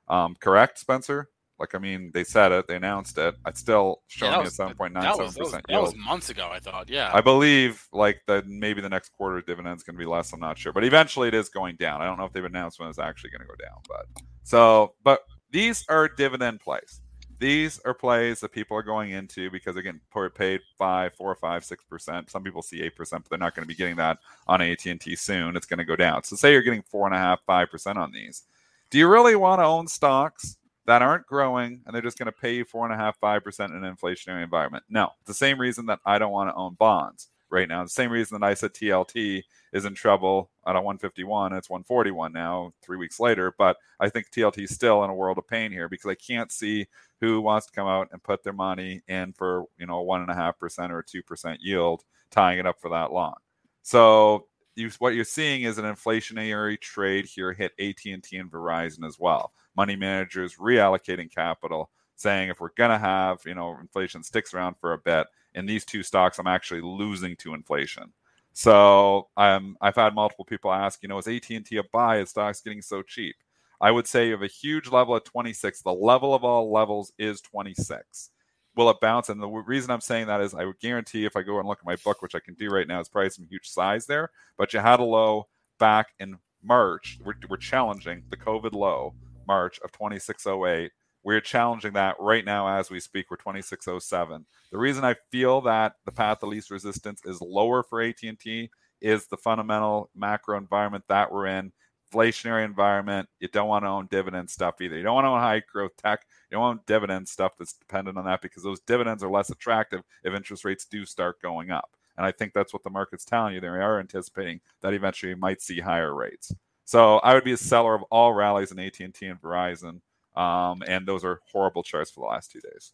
Um, 0.07 0.35
correct, 0.39 0.77
Spencer? 0.77 1.29
Like, 1.57 1.75
I 1.75 1.77
mean, 1.77 2.09
they 2.11 2.23
said 2.23 2.51
it, 2.51 2.67
they 2.67 2.75
announced 2.75 3.19
it. 3.19 3.35
It's 3.45 3.59
still 3.59 4.01
showing 4.07 4.33
a 4.33 4.39
was- 4.41 4.55
seven 4.55 4.75
point 4.75 4.93
nine 4.93 5.03
That 5.03 5.11
seven 5.15 5.25
was, 5.27 5.35
that, 5.35 5.39
was, 5.41 5.49
percent 5.49 5.65
that 5.69 5.81
was 5.81 5.95
months 5.95 6.29
ago. 6.31 6.49
I 6.51 6.59
thought. 6.59 6.89
Yeah. 6.89 7.11
I 7.13 7.21
believe 7.21 7.87
like 7.93 8.19
that 8.27 8.47
maybe 8.47 8.81
the 8.81 8.89
next 8.89 9.09
quarter 9.09 9.41
dividend 9.41 9.77
is 9.77 9.83
going 9.83 9.95
to 9.95 9.99
be 9.99 10.09
less. 10.09 10.33
I'm 10.33 10.39
not 10.39 10.57
sure, 10.57 10.73
but 10.73 10.83
eventually 10.83 11.27
it 11.27 11.35
is 11.35 11.49
going 11.49 11.75
down. 11.75 12.01
I 12.01 12.05
don't 12.05 12.17
know 12.17 12.25
if 12.25 12.33
they've 12.33 12.43
announced 12.43 12.79
when 12.79 12.89
it's 12.89 12.97
actually 12.97 13.29
going 13.29 13.41
to 13.41 13.47
go 13.47 13.53
down, 13.63 13.77
but 13.87 14.23
so 14.43 14.95
but 15.03 15.21
these 15.51 15.85
are 15.87 16.07
dividend 16.07 16.61
plays. 16.61 17.01
These 17.41 17.79
are 17.85 17.95
plays 17.95 18.39
that 18.41 18.51
people 18.51 18.77
are 18.77 18.83
going 18.83 19.09
into 19.13 19.49
because 19.49 19.73
they're 19.73 19.81
getting 19.81 19.99
pa- 20.11 20.29
paid 20.29 20.61
five, 20.77 21.15
four, 21.15 21.33
five, 21.33 21.65
six 21.65 21.83
percent. 21.83 22.29
Some 22.29 22.43
people 22.43 22.61
see 22.61 22.83
eight 22.83 22.95
percent, 22.95 23.23
but 23.23 23.31
they're 23.31 23.43
not 23.43 23.55
going 23.55 23.63
to 23.63 23.67
be 23.67 23.73
getting 23.73 23.95
that 23.95 24.19
on 24.45 24.61
AT 24.61 24.85
and 24.85 25.01
T 25.01 25.15
soon. 25.15 25.55
It's 25.55 25.65
going 25.65 25.79
to 25.79 25.83
go 25.83 25.95
down. 25.95 26.23
So 26.23 26.35
say 26.35 26.51
you're 26.51 26.61
getting 26.61 26.83
four 26.83 27.07
and 27.07 27.15
a 27.15 27.17
half, 27.17 27.39
five 27.47 27.71
percent 27.71 27.97
on 27.97 28.11
these. 28.11 28.43
Do 28.91 28.99
you 28.99 29.07
really 29.07 29.35
want 29.35 29.59
to 29.59 29.65
own 29.65 29.87
stocks 29.87 30.57
that 30.85 31.01
aren't 31.01 31.25
growing 31.25 31.81
and 31.83 31.95
they're 31.95 32.03
just 32.03 32.19
going 32.19 32.27
to 32.27 32.31
pay 32.31 32.53
you 32.53 32.63
four 32.63 32.85
and 32.85 32.93
a 32.93 32.97
half, 32.97 33.17
five 33.17 33.43
percent 33.43 33.73
in 33.73 33.83
an 33.83 33.95
inflationary 33.95 34.43
environment? 34.43 34.83
No. 34.87 35.09
The 35.25 35.33
same 35.33 35.59
reason 35.59 35.87
that 35.87 35.99
I 36.05 36.19
don't 36.19 36.31
want 36.31 36.51
to 36.51 36.55
own 36.55 36.75
bonds 36.75 37.29
right 37.51 37.67
now. 37.67 37.83
The 37.83 37.89
same 37.89 38.11
reason 38.11 38.39
that 38.39 38.45
I 38.45 38.53
said 38.53 38.73
TLT 38.73 39.43
is 39.73 39.85
in 39.85 39.93
trouble 39.93 40.49
at 40.65 40.75
a 40.75 40.81
151. 40.81 41.53
It's 41.53 41.69
141 41.69 42.33
now, 42.33 42.73
three 42.81 42.97
weeks 42.97 43.19
later. 43.19 43.53
But 43.57 43.77
I 43.99 44.09
think 44.09 44.31
TLT 44.31 44.63
is 44.63 44.75
still 44.75 45.03
in 45.03 45.09
a 45.09 45.15
world 45.15 45.37
of 45.37 45.47
pain 45.47 45.71
here 45.71 45.89
because 45.89 46.09
I 46.09 46.15
can't 46.15 46.51
see 46.51 46.87
who 47.19 47.41
wants 47.41 47.67
to 47.67 47.73
come 47.73 47.87
out 47.87 48.09
and 48.11 48.23
put 48.23 48.43
their 48.43 48.53
money 48.53 49.01
in 49.07 49.33
for 49.33 49.65
you 49.77 49.85
know 49.85 50.01
one 50.01 50.21
and 50.21 50.31
a 50.31 50.35
half 50.35 50.57
percent 50.57 50.91
or 50.91 50.99
a 50.99 51.05
two 51.05 51.23
percent 51.23 51.59
yield, 51.61 52.03
tying 52.31 52.59
it 52.59 52.65
up 52.67 52.79
for 52.79 52.89
that 52.89 53.11
long. 53.11 53.35
So 53.83 54.47
you, 54.75 54.89
what 54.99 55.13
you're 55.13 55.25
seeing 55.25 55.63
is 55.63 55.77
an 55.77 55.85
inflationary 55.85 56.79
trade 56.79 57.25
here 57.25 57.53
hit 57.53 57.73
AT&T 57.79 58.37
and 58.37 58.51
Verizon 58.51 59.05
as 59.05 59.17
well. 59.19 59.51
Money 59.75 59.95
managers 59.95 60.55
reallocating 60.55 61.33
capital, 61.33 61.89
saying 62.15 62.49
if 62.49 62.59
we're 62.59 62.69
gonna 62.77 62.99
have 62.99 63.39
you 63.45 63.55
know 63.55 63.77
inflation 63.79 64.23
sticks 64.23 64.53
around 64.53 64.75
for 64.79 64.93
a 64.93 64.97
bit, 64.97 65.27
in 65.53 65.65
these 65.65 65.85
two 65.85 66.03
stocks, 66.03 66.39
I'm 66.39 66.47
actually 66.47 66.81
losing 66.81 67.35
to 67.37 67.53
inflation. 67.53 68.13
So 68.53 69.29
um, 69.37 69.77
I've 69.81 69.95
had 69.95 70.13
multiple 70.13 70.45
people 70.45 70.71
ask, 70.71 71.01
you 71.01 71.09
know, 71.09 71.17
is 71.17 71.27
AT&T 71.27 71.77
a 71.77 71.83
buy? 71.91 72.19
Is 72.19 72.31
stocks 72.31 72.61
getting 72.61 72.81
so 72.81 73.01
cheap? 73.01 73.35
I 73.79 73.91
would 73.91 74.07
say 74.07 74.27
you 74.27 74.33
have 74.33 74.43
a 74.43 74.47
huge 74.47 74.89
level 74.89 75.15
at 75.15 75.25
26. 75.25 75.81
The 75.81 75.93
level 75.93 76.35
of 76.35 76.43
all 76.43 76.71
levels 76.71 77.11
is 77.17 77.41
26. 77.41 78.29
Will 78.75 78.89
it 78.89 78.99
bounce? 79.01 79.29
And 79.29 79.41
the 79.41 79.47
reason 79.47 79.91
I'm 79.91 80.01
saying 80.01 80.27
that 80.27 80.41
is 80.41 80.53
I 80.53 80.65
would 80.65 80.79
guarantee 80.79 81.25
if 81.25 81.35
I 81.35 81.41
go 81.41 81.59
and 81.59 81.67
look 81.67 81.79
at 81.79 81.85
my 81.85 81.95
book, 81.97 82.21
which 82.21 82.35
I 82.35 82.39
can 82.39 82.53
do 82.53 82.69
right 82.69 82.87
now, 82.87 82.99
it's 82.99 83.09
probably 83.09 83.31
some 83.31 83.47
huge 83.49 83.69
size 83.69 84.05
there. 84.05 84.29
But 84.57 84.73
you 84.73 84.79
had 84.79 84.99
a 84.99 85.03
low 85.03 85.47
back 85.79 86.09
in 86.19 86.37
March. 86.63 87.19
We're, 87.23 87.33
we're 87.49 87.57
challenging 87.57 88.23
the 88.29 88.37
COVID 88.37 88.73
low, 88.73 89.13
March 89.47 89.79
of 89.83 89.91
2608. 89.91 90.91
We're 91.23 91.41
challenging 91.41 91.93
that 91.93 92.15
right 92.19 92.43
now 92.43 92.79
as 92.79 92.89
we 92.89 92.99
speak. 92.99 93.29
We're 93.29 93.37
2607. 93.37 94.45
The 94.71 94.77
reason 94.77 95.03
I 95.03 95.15
feel 95.31 95.61
that 95.61 95.93
the 96.05 96.11
path 96.11 96.43
of 96.43 96.49
least 96.49 96.71
resistance 96.71 97.21
is 97.25 97.41
lower 97.41 97.83
for 97.83 98.01
AT&T 98.01 98.69
is 99.01 99.27
the 99.27 99.37
fundamental 99.37 100.09
macro 100.15 100.57
environment 100.57 101.03
that 101.07 101.31
we're 101.31 101.47
in 101.47 101.71
inflationary 102.11 102.65
environment. 102.65 103.27
You 103.39 103.47
don't 103.47 103.67
want 103.67 103.85
to 103.85 103.89
own 103.89 104.07
dividend 104.11 104.49
stuff 104.49 104.81
either. 104.81 104.97
You 104.97 105.03
don't 105.03 105.15
want 105.15 105.25
to 105.25 105.29
own 105.29 105.39
high 105.39 105.61
growth 105.71 105.95
tech. 105.97 106.25
You 106.49 106.55
don't 106.55 106.61
want 106.61 106.85
dividend 106.85 107.27
stuff 107.27 107.53
that's 107.57 107.73
dependent 107.73 108.17
on 108.17 108.25
that 108.25 108.41
because 108.41 108.63
those 108.63 108.81
dividends 108.81 109.23
are 109.23 109.29
less 109.29 109.49
attractive 109.49 110.01
if 110.23 110.33
interest 110.33 110.65
rates 110.65 110.85
do 110.85 111.05
start 111.05 111.41
going 111.41 111.71
up. 111.71 111.95
And 112.17 112.25
I 112.25 112.31
think 112.31 112.53
that's 112.53 112.73
what 112.73 112.83
the 112.83 112.89
market's 112.89 113.25
telling 113.25 113.53
you. 113.53 113.61
They 113.61 113.67
are 113.67 113.99
anticipating 113.99 114.59
that 114.81 114.93
eventually 114.93 115.31
you 115.31 115.37
might 115.37 115.61
see 115.61 115.79
higher 115.79 116.13
rates. 116.13 116.53
So 116.83 117.19
I 117.19 117.33
would 117.33 117.45
be 117.45 117.53
a 117.53 117.57
seller 117.57 117.95
of 117.95 118.03
all 118.11 118.33
rallies 118.33 118.71
in 118.71 118.79
AT&T 118.79 119.25
and 119.25 119.41
Verizon. 119.41 120.01
Um, 120.35 120.81
and 120.87 121.07
those 121.07 121.23
are 121.23 121.39
horrible 121.51 121.83
charts 121.83 122.11
for 122.11 122.21
the 122.21 122.27
last 122.27 122.51
two 122.51 122.61
days. 122.61 122.93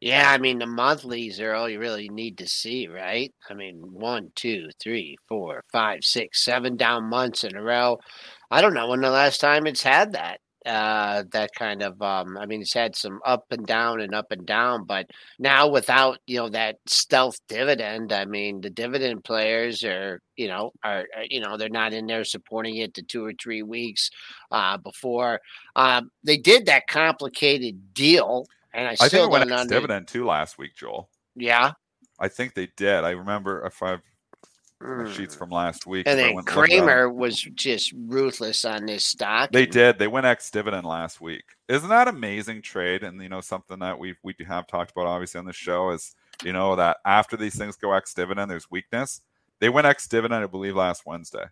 Yeah, 0.00 0.30
I 0.30 0.38
mean 0.38 0.58
the 0.58 0.66
monthlies 0.66 1.38
are 1.38 1.54
all 1.54 1.68
you 1.68 1.78
really 1.78 2.08
need 2.08 2.38
to 2.38 2.48
see, 2.48 2.88
right? 2.88 3.32
I 3.48 3.54
mean, 3.54 3.76
one, 3.92 4.32
two, 4.34 4.68
three, 4.82 5.16
four, 5.28 5.62
five, 5.70 6.00
six, 6.02 6.44
seven 6.44 6.76
down 6.76 7.08
months 7.08 7.44
in 7.44 7.56
a 7.56 7.62
row. 7.62 7.98
I 8.50 8.60
don't 8.60 8.74
know 8.74 8.88
when 8.88 9.00
the 9.00 9.10
last 9.10 9.40
time 9.40 9.66
it's 9.66 9.82
had 9.84 10.12
that. 10.12 10.40
Uh, 10.64 11.24
that 11.32 11.50
kind 11.54 11.82
of 11.82 12.00
um, 12.00 12.38
I 12.38 12.46
mean, 12.46 12.62
it's 12.62 12.72
had 12.72 12.94
some 12.94 13.20
up 13.24 13.46
and 13.50 13.66
down 13.66 14.00
and 14.00 14.14
up 14.14 14.30
and 14.30 14.46
down, 14.46 14.84
but 14.84 15.10
now 15.38 15.68
without 15.68 16.18
you 16.26 16.38
know 16.38 16.48
that 16.50 16.76
stealth 16.86 17.38
dividend, 17.48 18.12
I 18.12 18.24
mean, 18.24 18.60
the 18.60 18.70
dividend 18.70 19.24
players 19.24 19.82
are 19.82 20.20
you 20.36 20.48
know 20.48 20.72
are, 20.84 21.06
are 21.16 21.24
you 21.28 21.40
know 21.40 21.56
they're 21.56 21.68
not 21.68 21.92
in 21.92 22.06
there 22.06 22.24
supporting 22.24 22.76
it 22.76 22.94
to 22.94 23.02
two 23.02 23.24
or 23.24 23.32
three 23.42 23.62
weeks 23.62 24.10
uh, 24.50 24.76
before 24.78 25.40
um, 25.76 26.10
they 26.22 26.36
did 26.36 26.66
that 26.66 26.86
complicated 26.86 27.94
deal 27.94 28.46
and 28.74 28.88
I, 28.88 28.92
I 28.92 28.94
still 28.94 29.08
think 29.08 29.26
it 29.26 29.30
went 29.30 29.52
under- 29.52 29.74
dividend 29.74 30.08
too 30.08 30.24
last 30.26 30.58
week, 30.58 30.74
Joel. 30.74 31.08
Yeah. 31.34 31.72
I 32.18 32.28
think 32.28 32.54
they 32.54 32.68
did. 32.76 33.04
I 33.04 33.10
remember 33.10 33.64
if 33.66 33.82
I've 33.82 34.02
Mm. 34.82 35.14
sheets 35.14 35.34
from 35.34 35.50
last 35.50 35.86
week. 35.86 36.06
And 36.06 36.18
then 36.18 36.34
went 36.34 36.48
and 36.48 36.56
looked 36.56 36.70
at 36.72 36.78
'em. 36.78 36.84
Cramer 36.84 37.10
was 37.10 37.40
just 37.40 37.92
ruthless 37.92 38.64
on 38.64 38.86
this 38.86 39.04
stock. 39.04 39.50
They 39.52 39.64
and- 39.64 39.72
did. 39.72 39.98
They 39.98 40.08
went 40.08 40.26
ex 40.26 40.50
dividend 40.50 40.86
last 40.86 41.20
week. 41.20 41.44
Isn't 41.68 41.88
that 41.88 42.08
amazing 42.08 42.62
trade? 42.62 43.02
And 43.02 43.20
you 43.22 43.28
know 43.28 43.40
something 43.40 43.78
that 43.78 43.98
we 43.98 44.14
we 44.22 44.34
have 44.46 44.66
talked 44.66 44.90
about 44.90 45.06
obviously 45.06 45.38
on 45.38 45.44
the 45.44 45.52
show 45.52 45.90
is 45.90 46.14
you 46.44 46.52
know 46.52 46.76
that 46.76 46.98
after 47.04 47.36
these 47.36 47.56
things 47.56 47.76
go 47.76 47.92
ex 47.92 48.12
dividend, 48.14 48.50
there's 48.50 48.70
weakness. 48.70 49.20
They 49.60 49.68
went 49.68 49.86
ex 49.86 50.08
dividend, 50.08 50.42
I 50.42 50.48
believe, 50.48 50.74
last 50.76 51.06
Wednesday. 51.06 51.44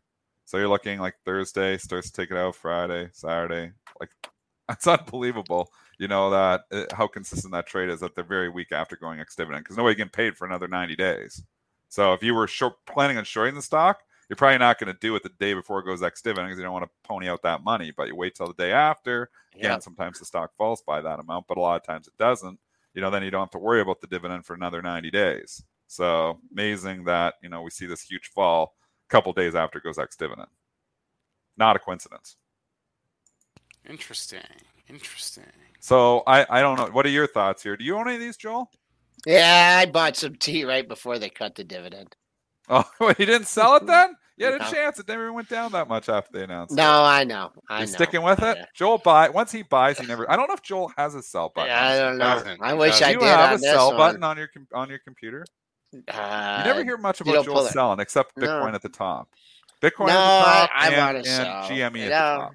So 0.44 0.58
you're 0.58 0.68
looking 0.68 0.98
like 0.98 1.14
Thursday 1.24 1.78
starts 1.78 2.10
to 2.10 2.12
take 2.20 2.32
it 2.32 2.36
out, 2.36 2.56
Friday, 2.56 3.08
Saturday. 3.12 3.72
Like 4.00 4.10
that's 4.68 4.86
unbelievable. 4.86 5.70
You 5.98 6.08
know 6.08 6.30
that 6.30 6.62
uh, 6.72 6.86
how 6.96 7.06
consistent 7.06 7.52
that 7.52 7.66
trade 7.66 7.90
is 7.90 8.00
that 8.00 8.14
they're 8.14 8.24
very 8.24 8.48
weak 8.48 8.72
after 8.72 8.96
going 8.96 9.20
ex 9.20 9.36
dividend 9.36 9.64
because 9.64 9.76
nobody 9.76 9.94
getting 9.94 10.10
paid 10.10 10.36
for 10.36 10.46
another 10.46 10.66
90 10.66 10.96
days. 10.96 11.42
So 11.90 12.14
if 12.14 12.22
you 12.22 12.34
were 12.34 12.46
short, 12.46 12.74
planning 12.86 13.18
on 13.18 13.24
shorting 13.24 13.54
the 13.54 13.62
stock, 13.62 14.00
you're 14.28 14.36
probably 14.36 14.58
not 14.58 14.78
going 14.78 14.92
to 14.92 14.98
do 15.00 15.14
it 15.16 15.22
the 15.22 15.28
day 15.40 15.54
before 15.54 15.80
it 15.80 15.84
goes 15.84 16.02
ex 16.02 16.22
dividend 16.22 16.48
because 16.48 16.58
you 16.58 16.64
don't 16.64 16.72
want 16.72 16.84
to 16.84 16.90
pony 17.08 17.28
out 17.28 17.42
that 17.42 17.62
money. 17.64 17.92
But 17.94 18.06
you 18.08 18.16
wait 18.16 18.34
till 18.34 18.46
the 18.46 18.54
day 18.54 18.72
after. 18.72 19.28
Again, 19.54 19.72
Yeah. 19.72 19.78
sometimes 19.80 20.18
the 20.20 20.24
stock 20.24 20.54
falls 20.56 20.82
by 20.82 21.02
that 21.02 21.18
amount, 21.18 21.46
but 21.48 21.58
a 21.58 21.60
lot 21.60 21.76
of 21.76 21.84
times 21.84 22.06
it 22.06 22.16
doesn't. 22.16 22.58
You 22.94 23.00
know, 23.02 23.10
then 23.10 23.22
you 23.24 23.30
don't 23.30 23.42
have 23.42 23.50
to 23.50 23.58
worry 23.58 23.80
about 23.80 24.00
the 24.00 24.06
dividend 24.06 24.46
for 24.46 24.54
another 24.54 24.80
90 24.82 25.10
days. 25.10 25.62
So 25.88 26.40
amazing 26.52 27.04
that 27.04 27.34
you 27.42 27.48
know 27.48 27.62
we 27.62 27.70
see 27.70 27.86
this 27.86 28.02
huge 28.02 28.28
fall 28.28 28.76
a 29.08 29.10
couple 29.10 29.32
days 29.32 29.56
after 29.56 29.78
it 29.78 29.84
goes 29.84 29.98
ex 29.98 30.14
dividend. 30.16 30.48
Not 31.56 31.74
a 31.74 31.80
coincidence. 31.80 32.36
Interesting. 33.88 34.40
Interesting. 34.88 35.44
So 35.80 36.22
I 36.26 36.46
I 36.48 36.60
don't 36.60 36.76
know. 36.78 36.86
What 36.92 37.06
are 37.06 37.10
your 37.10 37.26
thoughts 37.26 37.62
here? 37.64 37.76
Do 37.76 37.84
you 37.84 37.96
own 37.96 38.06
any 38.06 38.16
of 38.16 38.20
these, 38.20 38.36
Joel? 38.36 38.70
Yeah, 39.26 39.78
I 39.82 39.86
bought 39.86 40.16
some 40.16 40.34
T 40.36 40.64
right 40.64 40.86
before 40.88 41.18
they 41.18 41.28
cut 41.30 41.54
the 41.54 41.64
dividend. 41.64 42.14
Oh, 42.68 42.84
you 43.18 43.26
didn't 43.26 43.46
sell 43.48 43.76
it 43.76 43.86
then? 43.86 44.14
You 44.40 44.46
had 44.46 44.54
a 44.54 44.58
No. 44.60 44.70
chance. 44.70 44.98
It 44.98 45.06
never 45.06 45.30
went 45.34 45.50
down 45.50 45.72
that 45.72 45.86
much 45.86 46.08
after 46.08 46.30
they 46.32 46.44
announced 46.44 46.72
it. 46.72 46.76
No, 46.76 47.02
I 47.02 47.24
know. 47.24 47.50
I 47.68 47.80
You're 47.80 47.86
know. 47.88 47.92
sticking 47.92 48.22
with 48.22 48.38
it. 48.42 48.56
Yeah. 48.56 48.64
Joel 48.74 48.96
buy 48.96 49.28
once 49.28 49.52
he 49.52 49.62
buys, 49.62 49.98
he 49.98 50.06
never. 50.06 50.30
I 50.30 50.36
don't 50.36 50.48
know 50.48 50.54
if 50.54 50.62
Joel 50.62 50.90
has 50.96 51.14
a 51.14 51.20
sell 51.22 51.52
button. 51.54 51.68
Yeah, 51.68 51.86
I 51.88 51.98
don't 51.98 52.16
know. 52.16 52.42
I 52.62 52.72
wish 52.72 52.92
doesn't. 53.00 53.06
I 53.06 53.12
Do 53.12 53.18
did 53.18 53.24
you 53.26 53.30
have 53.30 53.48
on 53.50 53.54
a 53.56 53.58
sell 53.58 53.88
one. 53.88 53.96
button 53.98 54.24
on 54.24 54.38
your 54.38 54.48
on 54.72 54.88
your 54.88 54.98
computer? 55.00 55.44
Uh, 55.92 56.56
You 56.60 56.64
never 56.72 56.84
hear 56.84 56.96
much 56.96 57.20
about 57.20 57.44
Joel 57.44 57.64
selling 57.66 58.00
except 58.00 58.34
No. 58.38 58.46
Bitcoin 58.46 58.72
at 58.72 58.80
the 58.80 58.88
top. 58.88 59.28
Bitcoin 59.82 60.06
No, 60.06 60.12
at 60.14 60.40
the 60.40 60.44
top 60.46 60.70
I- 60.72 60.86
I 60.86 60.86
and, 60.88 60.96
wanna 60.96 61.18
and 61.18 61.26
sell. 61.26 61.62
GME 61.68 61.84
at 61.84 61.92
No. 61.92 61.98
the 62.08 62.08
top. 62.08 62.52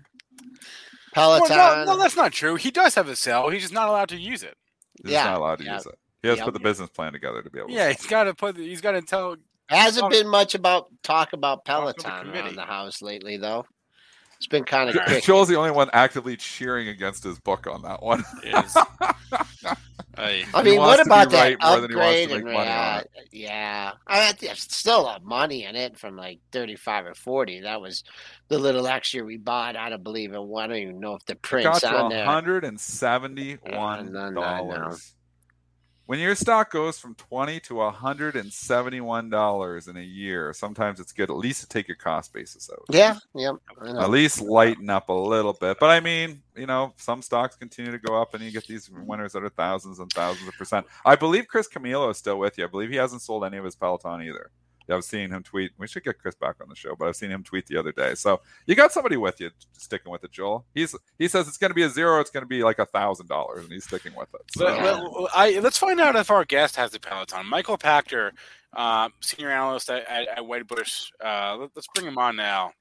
Peloton. 1.13 1.49
Well, 1.57 1.85
no, 1.85 1.93
no, 1.93 1.99
that's 1.99 2.15
not 2.15 2.31
true. 2.31 2.55
He 2.55 2.71
does 2.71 2.95
have 2.95 3.07
a 3.09 3.15
cell. 3.15 3.49
He's 3.49 3.61
just 3.61 3.73
not 3.75 3.89
allowed 3.89 4.09
to 4.09 4.17
use 4.17 4.41
it. 4.41 4.55
He's 5.03 5.11
Yeah, 5.13 5.25
not 5.25 5.37
allowed 5.37 5.59
to 5.59 5.65
yeah. 5.65 5.75
use 5.75 5.85
it. 5.85 5.99
He 6.25 6.29
has 6.29 6.39
to 6.39 6.45
put 6.45 6.53
the 6.53 6.59
business 6.59 6.89
plan 6.89 7.13
together 7.13 7.41
to 7.41 7.49
be 7.49 7.59
able 7.59 7.69
to. 7.69 7.73
Yeah, 7.73 7.87
sell. 7.89 7.93
he's 7.95 8.07
got 8.07 8.23
to 8.25 8.33
put. 8.33 8.57
He's 8.57 8.81
got 8.81 8.91
to 8.91 9.01
tell. 9.01 9.35
Hasn't 9.67 10.09
been 10.11 10.27
much 10.27 10.53
about 10.55 10.87
talk 11.03 11.33
about 11.33 11.65
Talk 11.65 11.87
the 11.87 12.01
Peloton 12.03 12.25
committee. 12.27 12.39
around 12.47 12.55
the 12.55 12.65
house 12.65 13.01
lately, 13.01 13.37
though. 13.37 13.65
It's 14.37 14.47
been 14.47 14.63
kind 14.65 14.89
of 14.89 14.95
Jo- 14.95 15.01
quick. 15.05 15.23
Joel's 15.23 15.47
the 15.47 15.55
only 15.55 15.71
one 15.71 15.89
actively 15.93 16.35
cheering 16.37 16.87
against 16.89 17.23
his 17.23 17.39
book 17.39 17.67
on 17.67 17.81
that 17.83 18.03
one. 18.03 18.19
Is, 18.43 18.77
I, 20.17 20.45
I 20.53 20.63
mean, 20.63 20.79
what 20.79 21.05
about 21.05 21.29
that 21.31 21.41
right 21.41 21.57
more 21.61 21.81
than 21.81 21.89
he 21.91 21.95
wants 21.97 22.15
to 22.17 22.23
upgrade? 22.23 22.29
make 22.29 22.35
And 22.37 22.45
money 22.53 22.65
yeah, 22.65 22.99
it. 22.99 23.09
yeah, 23.31 23.91
I, 24.07 24.33
there's 24.39 24.61
still 24.61 25.01
a 25.01 25.03
lot 25.03 25.17
of 25.21 25.25
money 25.25 25.65
in 25.65 25.75
it 25.75 25.97
from 25.97 26.15
like 26.15 26.39
thirty-five 26.51 27.05
or 27.05 27.15
forty. 27.15 27.61
That 27.61 27.81
was 27.81 28.03
the 28.47 28.57
little 28.59 28.87
extra 28.87 29.23
we 29.23 29.37
bought. 29.37 29.75
I 29.75 29.89
don't 29.89 30.03
believe 30.03 30.31
it. 30.33 30.37
I 30.37 30.67
don't 30.67 30.75
even 30.77 30.99
know 30.99 31.15
if 31.15 31.25
the 31.25 31.33
Got 31.35 31.41
print's 31.41 31.83
you 31.83 31.89
on 31.89 32.09
there. 32.11 32.25
hundred 32.25 32.63
and 32.63 32.79
seventy-one 32.79 34.11
No, 34.13 34.29
no, 34.29 34.29
no, 34.29 34.29
no. 34.29 34.41
dollars. 34.41 35.14
When 36.07 36.19
your 36.19 36.35
stock 36.35 36.71
goes 36.71 36.99
from 36.99 37.15
twenty 37.15 37.59
to 37.61 37.81
hundred 37.89 38.35
and 38.35 38.53
seventy-one 38.53 39.31
dollars 39.31 39.87
in 39.87 39.97
a 39.97 40.03
year, 40.03 40.53
sometimes 40.53 40.99
it's 40.99 41.11
good 41.11 41.31
at 41.31 41.35
least 41.35 41.61
to 41.61 41.67
take 41.67 41.87
your 41.87 41.97
cost 41.97 42.31
basis 42.31 42.69
out. 42.71 42.83
Yeah, 42.89 43.17
know. 43.93 43.99
At 43.99 44.11
least 44.11 44.39
lighten 44.39 44.89
up 44.91 45.09
a 45.09 45.13
little 45.13 45.53
bit. 45.53 45.77
But 45.79 45.89
I 45.89 45.99
mean, 45.99 46.43
you 46.55 46.67
know, 46.67 46.93
some 46.97 47.23
stocks 47.23 47.55
continue 47.55 47.91
to 47.91 47.97
go 47.97 48.21
up, 48.21 48.35
and 48.35 48.43
you 48.43 48.51
get 48.51 48.67
these 48.67 48.89
winners 48.89 49.33
that 49.33 49.43
are 49.43 49.49
thousands 49.49 49.97
and 49.97 50.11
thousands 50.13 50.47
of 50.47 50.53
percent. 50.53 50.85
I 51.05 51.15
believe 51.15 51.47
Chris 51.47 51.67
Camillo 51.67 52.09
is 52.11 52.17
still 52.17 52.37
with 52.37 52.57
you. 52.59 52.65
I 52.65 52.67
believe 52.67 52.91
he 52.91 52.97
hasn't 52.97 53.23
sold 53.23 53.43
any 53.43 53.57
of 53.57 53.65
his 53.65 53.75
Peloton 53.75 54.21
either. 54.21 54.51
Yeah, 54.87 54.95
I've 54.97 55.03
seen 55.03 55.31
him 55.31 55.41
tweet. 55.43 55.71
We 55.77 55.87
should 55.87 56.03
get 56.03 56.19
Chris 56.19 56.35
back 56.35 56.55
on 56.61 56.69
the 56.69 56.75
show, 56.75 56.95
but 56.95 57.07
I've 57.07 57.15
seen 57.15 57.31
him 57.31 57.43
tweet 57.43 57.65
the 57.67 57.77
other 57.77 57.91
day. 57.91 58.13
So 58.15 58.41
you 58.67 58.75
got 58.75 58.91
somebody 58.91 59.17
with 59.17 59.39
you 59.39 59.49
sticking 59.73 60.11
with 60.11 60.23
it, 60.23 60.31
Joel. 60.31 60.65
He's 60.73 60.95
he 61.17 61.27
says 61.27 61.47
it's 61.47 61.57
going 61.57 61.71
to 61.71 61.75
be 61.75 61.83
a 61.83 61.89
zero. 61.89 62.19
It's 62.19 62.29
going 62.29 62.43
to 62.43 62.47
be 62.47 62.63
like 62.63 62.79
a 62.79 62.85
thousand 62.85 63.27
dollars, 63.27 63.63
and 63.63 63.73
he's 63.73 63.85
sticking 63.85 64.13
with 64.15 64.27
it. 64.33 64.41
So, 64.55 64.65
Let, 64.65 64.81
let- 64.83 65.29
I, 65.33 65.59
let's 65.59 65.77
find 65.77 65.99
out 65.99 66.15
if 66.15 66.29
our 66.29 66.45
guest 66.45 66.75
has 66.75 66.93
a 66.93 66.99
Peloton. 66.99 67.47
Michael 67.47 67.77
Pachter, 67.77 68.31
uh, 68.75 69.09
senior 69.21 69.49
analyst 69.49 69.89
at, 69.89 70.07
at, 70.07 70.27
at 70.27 70.39
Wedbush. 70.39 71.09
Uh, 71.23 71.57
let, 71.57 71.77
us 71.77 71.85
bring 71.95 72.07
him 72.07 72.17
on 72.17 72.35
now. 72.35 72.71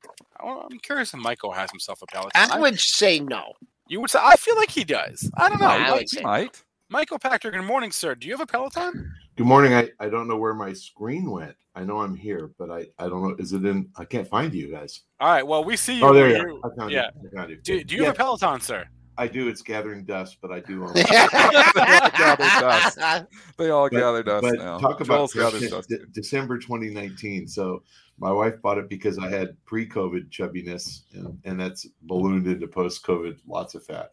I, 0.40 0.66
am 0.70 0.78
curious 0.82 1.14
if 1.14 1.20
Michael 1.20 1.52
has 1.52 1.70
himself 1.70 2.02
a 2.02 2.06
Peloton. 2.06 2.32
I 2.34 2.58
would 2.58 2.78
say 2.78 3.20
no. 3.20 3.52
you 3.88 4.00
would 4.00 4.10
say 4.10 4.18
I 4.22 4.36
feel 4.36 4.56
like 4.56 4.70
he 4.70 4.84
does. 4.84 5.30
I 5.36 5.48
don't 5.48 5.60
know. 5.60 5.66
I 5.68 5.84
he 5.84 5.90
might- 5.90 6.10
he 6.10 6.20
might. 6.20 6.64
Michael 6.90 7.18
Pachter. 7.18 7.50
Good 7.50 7.62
morning, 7.62 7.90
sir. 7.90 8.14
Do 8.14 8.28
you 8.28 8.34
have 8.34 8.40
a 8.42 8.46
Peloton? 8.46 9.10
Good 9.36 9.46
morning. 9.46 9.74
I, 9.74 9.90
I 9.98 10.08
don't 10.08 10.28
know 10.28 10.36
where 10.36 10.54
my 10.54 10.72
screen 10.72 11.28
went. 11.30 11.56
I 11.74 11.82
know 11.82 12.00
I'm 12.00 12.14
here, 12.14 12.52
but 12.56 12.70
I, 12.70 12.86
I 13.00 13.08
don't 13.08 13.22
know. 13.22 13.34
Is 13.38 13.52
it 13.52 13.64
in? 13.64 13.88
I 13.96 14.04
can't 14.04 14.28
find 14.28 14.54
you 14.54 14.70
guys. 14.70 15.00
All 15.18 15.28
right. 15.28 15.44
Well, 15.44 15.64
we 15.64 15.76
see 15.76 15.98
you. 15.98 16.04
Oh, 16.04 16.12
there 16.14 16.28
you 16.28 16.36
you- 16.36 16.60
are. 16.62 16.72
I 16.72 16.76
found 16.76 16.92
yeah. 16.92 17.08
you. 17.20 17.30
I 17.32 17.37
found 17.37 17.50
you. 17.50 17.56
Do, 17.56 17.82
do 17.82 17.96
you 17.96 18.02
Yeah, 18.02 18.06
have 18.08 18.14
a 18.14 18.18
Peloton, 18.18 18.60
sir? 18.60 18.85
I 19.18 19.26
do. 19.26 19.48
It's 19.48 19.60
gathering 19.62 20.04
dust, 20.04 20.38
but 20.40 20.52
I 20.52 20.60
do 20.60 20.85
own. 20.85 20.92
dust. 21.74 22.98
They 23.58 23.70
all 23.70 23.88
But- 23.90 23.98
gather 23.98 24.22
dust 24.22 24.42
but 24.42 24.54
now. 24.54 24.78
talk 24.78 25.00
about 25.00 25.30
Joel's 25.30 25.35
gathered 25.35 25.68
dust. 25.68 25.88
De- 25.88 26.06
December 26.12 26.58
2019. 26.58 27.48
So 27.48 27.82
my 28.18 28.30
wife 28.30 28.62
bought 28.62 28.78
it 28.78 28.88
because 28.88 29.18
I 29.18 29.28
had 29.28 29.56
pre-COVID 29.66 30.30
chubbiness, 30.30 31.02
and, 31.12 31.37
and 31.44 31.60
that's 31.60 31.88
ballooned 32.02 32.46
into 32.46 32.68
post-COVID 32.68 33.38
lots 33.48 33.74
of 33.74 33.85
fat. 33.85 34.12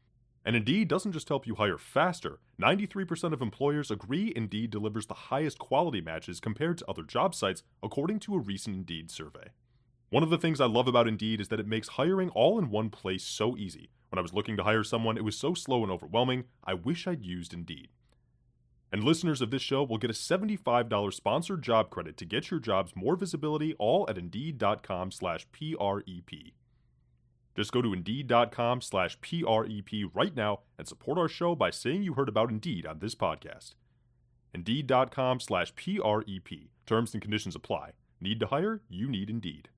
And 0.43 0.55
Indeed 0.55 0.87
doesn't 0.87 1.11
just 1.11 1.29
help 1.29 1.45
you 1.45 1.55
hire 1.55 1.77
faster. 1.77 2.39
93% 2.59 3.33
of 3.33 3.41
employers 3.41 3.91
agree 3.91 4.33
Indeed 4.35 4.71
delivers 4.71 5.05
the 5.05 5.13
highest 5.13 5.59
quality 5.59 6.01
matches 6.01 6.39
compared 6.39 6.79
to 6.79 6.89
other 6.89 7.03
job 7.03 7.35
sites, 7.35 7.63
according 7.83 8.19
to 8.21 8.35
a 8.35 8.39
recent 8.39 8.75
Indeed 8.75 9.11
survey. 9.11 9.49
One 10.09 10.23
of 10.23 10.29
the 10.29 10.37
things 10.37 10.59
I 10.59 10.65
love 10.65 10.87
about 10.87 11.07
Indeed 11.07 11.39
is 11.41 11.49
that 11.49 11.59
it 11.59 11.67
makes 11.67 11.89
hiring 11.89 12.29
all 12.29 12.57
in 12.57 12.69
one 12.69 12.89
place 12.89 13.23
so 13.23 13.55
easy. 13.55 13.91
When 14.09 14.19
I 14.19 14.21
was 14.23 14.33
looking 14.33 14.57
to 14.57 14.63
hire 14.63 14.83
someone, 14.83 15.15
it 15.15 15.23
was 15.23 15.37
so 15.37 15.53
slow 15.53 15.83
and 15.83 15.91
overwhelming, 15.91 16.45
I 16.65 16.73
wish 16.73 17.07
I'd 17.07 17.23
used 17.23 17.53
Indeed. 17.53 17.89
And 18.91 19.03
listeners 19.05 19.41
of 19.41 19.51
this 19.51 19.61
show 19.61 19.83
will 19.83 19.97
get 19.97 20.09
a 20.09 20.13
$75 20.13 21.13
sponsored 21.13 21.61
job 21.61 21.89
credit 21.89 22.17
to 22.17 22.25
get 22.25 22.51
your 22.51 22.59
jobs 22.59 22.91
more 22.93 23.15
visibility 23.15 23.73
all 23.79 24.05
at 24.09 24.17
Indeed.com 24.17 25.11
slash 25.11 25.47
PREP. 25.53 26.53
Just 27.55 27.71
go 27.71 27.81
to 27.81 27.93
Indeed.com 27.93 28.81
slash 28.81 29.19
PREP 29.19 30.09
right 30.13 30.35
now 30.35 30.59
and 30.77 30.87
support 30.87 31.17
our 31.17 31.27
show 31.27 31.55
by 31.55 31.69
saying 31.69 32.03
you 32.03 32.13
heard 32.13 32.29
about 32.29 32.49
Indeed 32.49 32.85
on 32.85 32.99
this 32.99 33.15
podcast. 33.15 33.73
Indeed.com 34.53 35.39
slash 35.39 35.73
PREP. 35.75 36.69
Terms 36.85 37.13
and 37.13 37.21
conditions 37.21 37.55
apply. 37.55 37.91
Need 38.19 38.39
to 38.39 38.47
hire? 38.47 38.81
You 38.89 39.09
need 39.09 39.29
Indeed. 39.29 39.69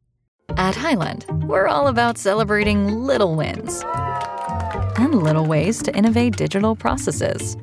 At 0.57 0.75
Highland, 0.75 1.25
we're 1.45 1.67
all 1.67 1.87
about 1.87 2.17
celebrating 2.17 2.87
little 2.87 3.35
wins 3.35 3.83
and 4.97 5.23
little 5.23 5.45
ways 5.45 5.81
to 5.83 5.95
innovate 5.95 6.35
digital 6.35 6.75
processes. 6.75 7.57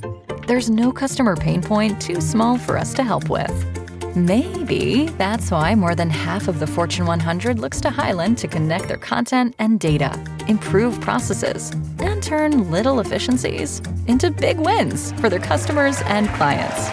There's 0.46 0.70
no 0.70 0.90
customer 0.90 1.36
pain 1.36 1.62
point 1.62 2.00
too 2.00 2.20
small 2.20 2.58
for 2.58 2.76
us 2.76 2.94
to 2.94 3.04
help 3.04 3.28
with. 3.28 3.79
Maybe 4.16 5.04
that's 5.18 5.52
why 5.52 5.72
more 5.76 5.94
than 5.94 6.10
half 6.10 6.48
of 6.48 6.58
the 6.58 6.66
Fortune 6.66 7.06
100 7.06 7.60
looks 7.60 7.80
to 7.82 7.90
Highland 7.90 8.38
to 8.38 8.48
connect 8.48 8.88
their 8.88 8.96
content 8.96 9.54
and 9.60 9.78
data, 9.78 10.20
improve 10.48 11.00
processes, 11.00 11.70
and 12.00 12.20
turn 12.20 12.72
little 12.72 12.98
efficiencies 12.98 13.80
into 14.08 14.32
big 14.32 14.58
wins 14.58 15.12
for 15.20 15.28
their 15.28 15.38
customers 15.38 16.02
and 16.06 16.28
clients. 16.30 16.88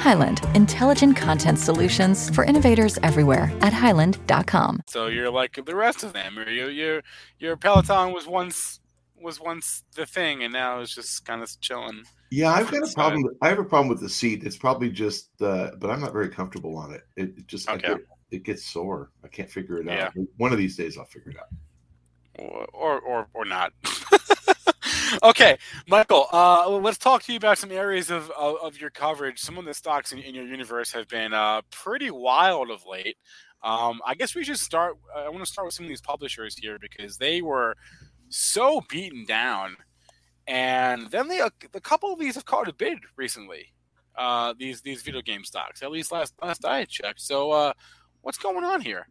Highland, 0.00 0.40
intelligent 0.54 1.18
content 1.18 1.58
solutions 1.58 2.30
for 2.30 2.44
innovators 2.44 2.96
everywhere 3.02 3.52
at 3.60 3.74
highland.com. 3.74 4.84
So 4.86 5.08
you're 5.08 5.30
like 5.30 5.60
the 5.66 5.76
rest 5.76 6.02
of 6.02 6.14
them. 6.14 6.38
Or 6.38 6.48
your 6.48 6.70
your 6.70 7.02
your 7.38 7.56
Peloton 7.58 8.14
was 8.14 8.26
once 8.26 8.80
was 9.20 9.38
once 9.38 9.82
the 9.94 10.06
thing, 10.06 10.42
and 10.42 10.54
now 10.54 10.80
it's 10.80 10.94
just 10.94 11.26
kind 11.26 11.42
of 11.42 11.60
chilling. 11.60 12.04
Yeah, 12.30 12.50
I've 12.52 12.70
got 12.70 12.88
a 12.88 12.92
problem. 12.92 13.24
I 13.42 13.48
have 13.48 13.58
a 13.58 13.64
problem 13.64 13.88
with 13.88 14.00
the 14.00 14.08
seat. 14.08 14.44
It's 14.44 14.56
probably 14.56 14.90
just, 14.90 15.30
uh, 15.40 15.70
but 15.78 15.90
I'm 15.90 16.00
not 16.00 16.12
very 16.12 16.28
comfortable 16.28 16.76
on 16.76 16.92
it. 16.92 17.02
It, 17.16 17.38
it 17.38 17.46
just 17.46 17.68
Okay. 17.68 17.88
get, 17.88 17.98
it 18.30 18.42
gets 18.42 18.64
sore. 18.64 19.10
I 19.24 19.28
can't 19.28 19.50
figure 19.50 19.78
it 19.78 19.86
Yeah. 19.86 20.06
out. 20.06 20.14
One 20.36 20.52
of 20.52 20.58
these 20.58 20.76
days, 20.76 20.98
I'll 20.98 21.04
figure 21.04 21.30
it 21.32 21.38
out. 21.38 21.48
or 22.38 22.66
or 22.72 23.00
or, 23.00 23.26
or 23.32 23.44
not. 23.44 23.72
okay, 25.22 25.56
Michael. 25.88 26.26
Uh, 26.32 26.68
let's 26.68 26.98
talk 26.98 27.22
to 27.22 27.32
you 27.32 27.38
about 27.38 27.58
some 27.58 27.70
areas 27.70 28.10
of, 28.10 28.30
of, 28.36 28.56
of 28.62 28.80
your 28.80 28.90
coverage. 28.90 29.38
Some 29.38 29.56
of 29.58 29.64
the 29.64 29.72
stocks 29.74 30.12
in, 30.12 30.18
in 30.18 30.34
your 30.34 30.44
universe 30.46 30.92
have 30.92 31.08
been 31.08 31.32
uh, 31.32 31.62
pretty 31.70 32.10
wild 32.10 32.70
of 32.70 32.84
late. 32.86 33.16
Um, 33.62 34.00
I 34.04 34.14
guess 34.14 34.34
we 34.34 34.44
should 34.44 34.58
start. 34.58 34.96
I 35.14 35.28
want 35.28 35.44
to 35.44 35.50
start 35.50 35.66
with 35.66 35.74
some 35.74 35.86
of 35.86 35.88
these 35.88 36.00
publishers 36.00 36.56
here 36.56 36.78
because 36.78 37.16
they 37.16 37.40
were 37.40 37.76
so 38.28 38.82
beaten 38.88 39.24
down, 39.24 39.76
and 40.46 41.10
then 41.10 41.28
they 41.28 41.40
a 41.40 41.80
couple 41.80 42.12
of 42.12 42.18
these 42.18 42.34
have 42.34 42.44
caught 42.44 42.68
a 42.68 42.72
bid 42.72 42.98
recently. 43.16 43.72
Uh, 44.16 44.54
these 44.58 44.80
these 44.80 45.02
video 45.02 45.20
game 45.20 45.44
stocks, 45.44 45.82
at 45.82 45.90
least 45.90 46.12
last 46.12 46.34
last 46.42 46.64
I 46.64 46.84
checked. 46.84 47.20
So, 47.20 47.50
uh, 47.52 47.72
what's 48.22 48.38
going 48.38 48.64
on 48.64 48.80
here? 48.80 49.08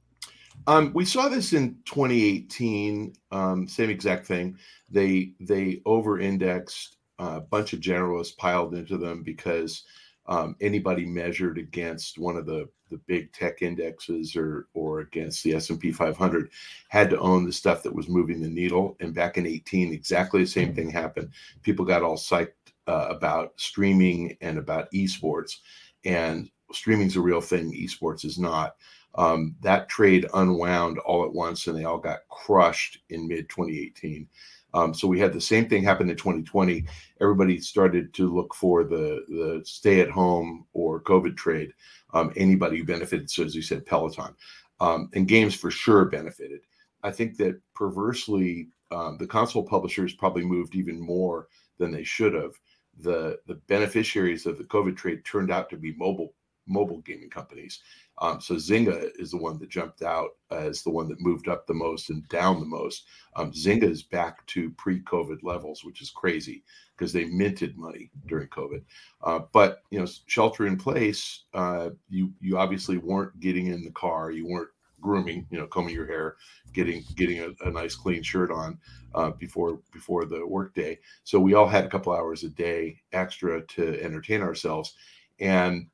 Um, 0.68 0.92
we 0.94 1.06
saw 1.06 1.30
this 1.30 1.54
in 1.54 1.76
2018. 1.86 3.14
Um, 3.32 3.68
same 3.68 3.90
exact 3.90 4.26
thing. 4.26 4.58
They 4.90 5.34
they 5.40 5.82
over-indexed. 5.86 6.98
uh, 7.20 7.36
A 7.38 7.42
bunch 7.42 7.74
of 7.74 7.80
generalists 7.80 8.36
piled 8.38 8.74
into 8.74 8.98
them 8.98 9.24
because 9.24 9.84
um, 10.28 10.56
anybody 10.62 11.06
measured 11.06 11.58
against 11.58 12.18
one 12.18 12.36
of 12.36 12.46
the 12.46 12.68
the 12.90 12.98
big 13.08 13.32
tech 13.34 13.62
indexes 13.62 14.36
or 14.36 14.68
or 14.74 15.00
against 15.00 15.44
the 15.44 15.54
S&P 15.54 15.92
500 15.92 16.50
had 16.90 17.10
to 17.10 17.20
own 17.20 17.46
the 17.46 17.52
stuff 17.52 17.84
that 17.84 17.96
was 17.96 18.08
moving 18.08 18.42
the 18.42 18.50
needle. 18.50 18.96
And 19.00 19.14
back 19.14 19.38
in 19.38 19.46
18, 19.46 19.94
exactly 19.94 20.42
the 20.42 20.48
same 20.48 20.74
thing 20.74 20.90
happened. 20.90 21.30
People 21.62 21.86
got 21.86 22.04
all 22.04 22.18
psyched 22.18 22.54
uh, 22.88 23.08
about 23.10 23.54
streaming 23.56 24.38
and 24.42 24.58
about 24.58 24.92
esports, 24.92 25.58
and 26.04 26.50
streaming's 26.72 27.16
a 27.16 27.22
real 27.22 27.42
thing. 27.42 27.72
Esports 27.72 28.26
is 28.26 28.38
not 28.38 28.76
um, 29.18 29.56
that 29.62 29.90
trade 29.90 30.28
unwound 30.34 31.00
all 31.00 31.24
at 31.24 31.34
once 31.34 31.68
and 31.68 31.78
they 31.78 31.86
all 31.86 31.98
got 31.98 32.28
crushed 32.30 33.00
in 33.10 33.28
mid 33.28 33.50
2018 33.50 34.28
um, 34.76 34.94
so 34.94 35.08
we 35.08 35.20
had 35.20 35.34
the 35.34 35.42
same 35.42 35.68
thing 35.68 35.84
happen 35.84 36.10
in 36.10 36.16
2020 36.16 36.86
everybody 37.22 37.60
started 37.60 38.14
to 38.14 38.34
look 38.34 38.54
for 38.54 38.84
the 38.84 39.24
the 39.30 39.62
stay 39.64 40.02
at 40.02 40.10
home 40.10 40.66
or 40.74 41.02
covid 41.02 41.36
trade. 41.36 41.72
Um, 42.14 42.32
anybody 42.36 42.78
who 42.78 42.86
benefited 42.86 43.30
so 43.30 43.44
as 43.44 43.56
you 43.56 43.62
said 43.62 43.86
peloton. 43.86 44.36
Um, 44.80 45.10
and 45.14 45.28
games 45.28 45.56
for 45.56 45.72
sure 45.72 46.06
benefited. 46.06 46.62
I 47.02 47.12
think 47.12 47.38
that 47.38 47.60
perversely 47.74 48.70
um, 48.92 49.18
the 49.18 49.28
console 49.28 49.64
publishers 49.64 50.14
probably 50.14 50.44
moved 50.44 50.76
even 50.76 51.00
more 51.00 51.48
than 51.78 51.92
they 51.92 52.04
should 52.04 52.34
have. 52.34 52.52
The 53.00 53.40
the 53.48 53.56
beneficiaries 53.68 54.46
of 54.46 54.58
the 54.58 54.64
covid 54.66 54.96
trade 54.98 55.24
turned 55.26 55.52
out 55.52 55.70
to 55.70 55.78
be 55.78 55.94
mobile 55.94 56.34
mobile 56.68 57.02
gaming 57.02 57.30
companies 57.30 57.82
um, 58.20 58.40
so 58.40 58.56
Zynga 58.56 59.10
is 59.20 59.32
the 59.32 59.38
one 59.38 59.60
that 59.60 59.70
jumped 59.70 60.02
out 60.02 60.32
as 60.52 60.84
the 60.84 60.90
one 60.90 61.10
that 61.10 61.20
moved 61.20 61.48
up 61.48 61.68
the 61.68 61.74
most 61.74 62.10
and 62.10 62.28
down 62.30 62.60
the 62.60 62.66
most. 62.66 63.08
Um, 63.36 63.52
Zynga 63.52 63.84
is 63.84 64.04
back 64.04 64.46
to 64.48 64.72
pre-COVID 64.72 65.44
levels, 65.44 65.84
which 65.84 66.02
is 66.02 66.12
crazy 66.12 66.64
because 66.98 67.12
they 67.12 67.26
minted 67.26 67.78
money 67.78 68.10
during 68.28 68.48
COVID. 68.48 68.84
Uh, 69.22 69.40
but 69.52 69.84
you 69.92 70.00
know, 70.00 70.08
shelter 70.28 70.66
in 70.66 70.78
place, 70.78 71.44
uh, 71.54 71.90
you 72.10 72.32
you 72.40 72.58
obviously 72.58 72.98
weren't 72.98 73.38
getting 73.40 73.68
in 73.68 73.84
the 73.84 73.92
car, 73.92 74.32
you 74.32 74.48
weren't 74.48 74.70
grooming, 75.02 75.46
you 75.52 75.60
know, 75.60 75.68
combing 75.68 75.94
your 75.94 76.08
hair, 76.08 76.38
getting 76.72 77.04
getting 77.16 77.42
a, 77.42 77.68
a 77.68 77.72
nice 77.72 77.96
clean 77.96 78.24
shirt 78.24 78.50
on 78.50 78.80
uh, 79.14 79.32
before 79.32 79.82
before 79.92 80.24
the 80.24 80.48
workday. 80.48 80.98
So 81.26 81.38
we 81.38 81.54
all 81.54 81.68
had 81.68 81.84
a 81.84 81.90
couple 81.90 82.14
hours 82.14 82.46
a 82.46 82.50
day 82.50 83.02
extra 83.12 83.62
to 83.62 84.02
entertain 84.02 84.42
ourselves, 84.42 84.96
and 85.42 85.88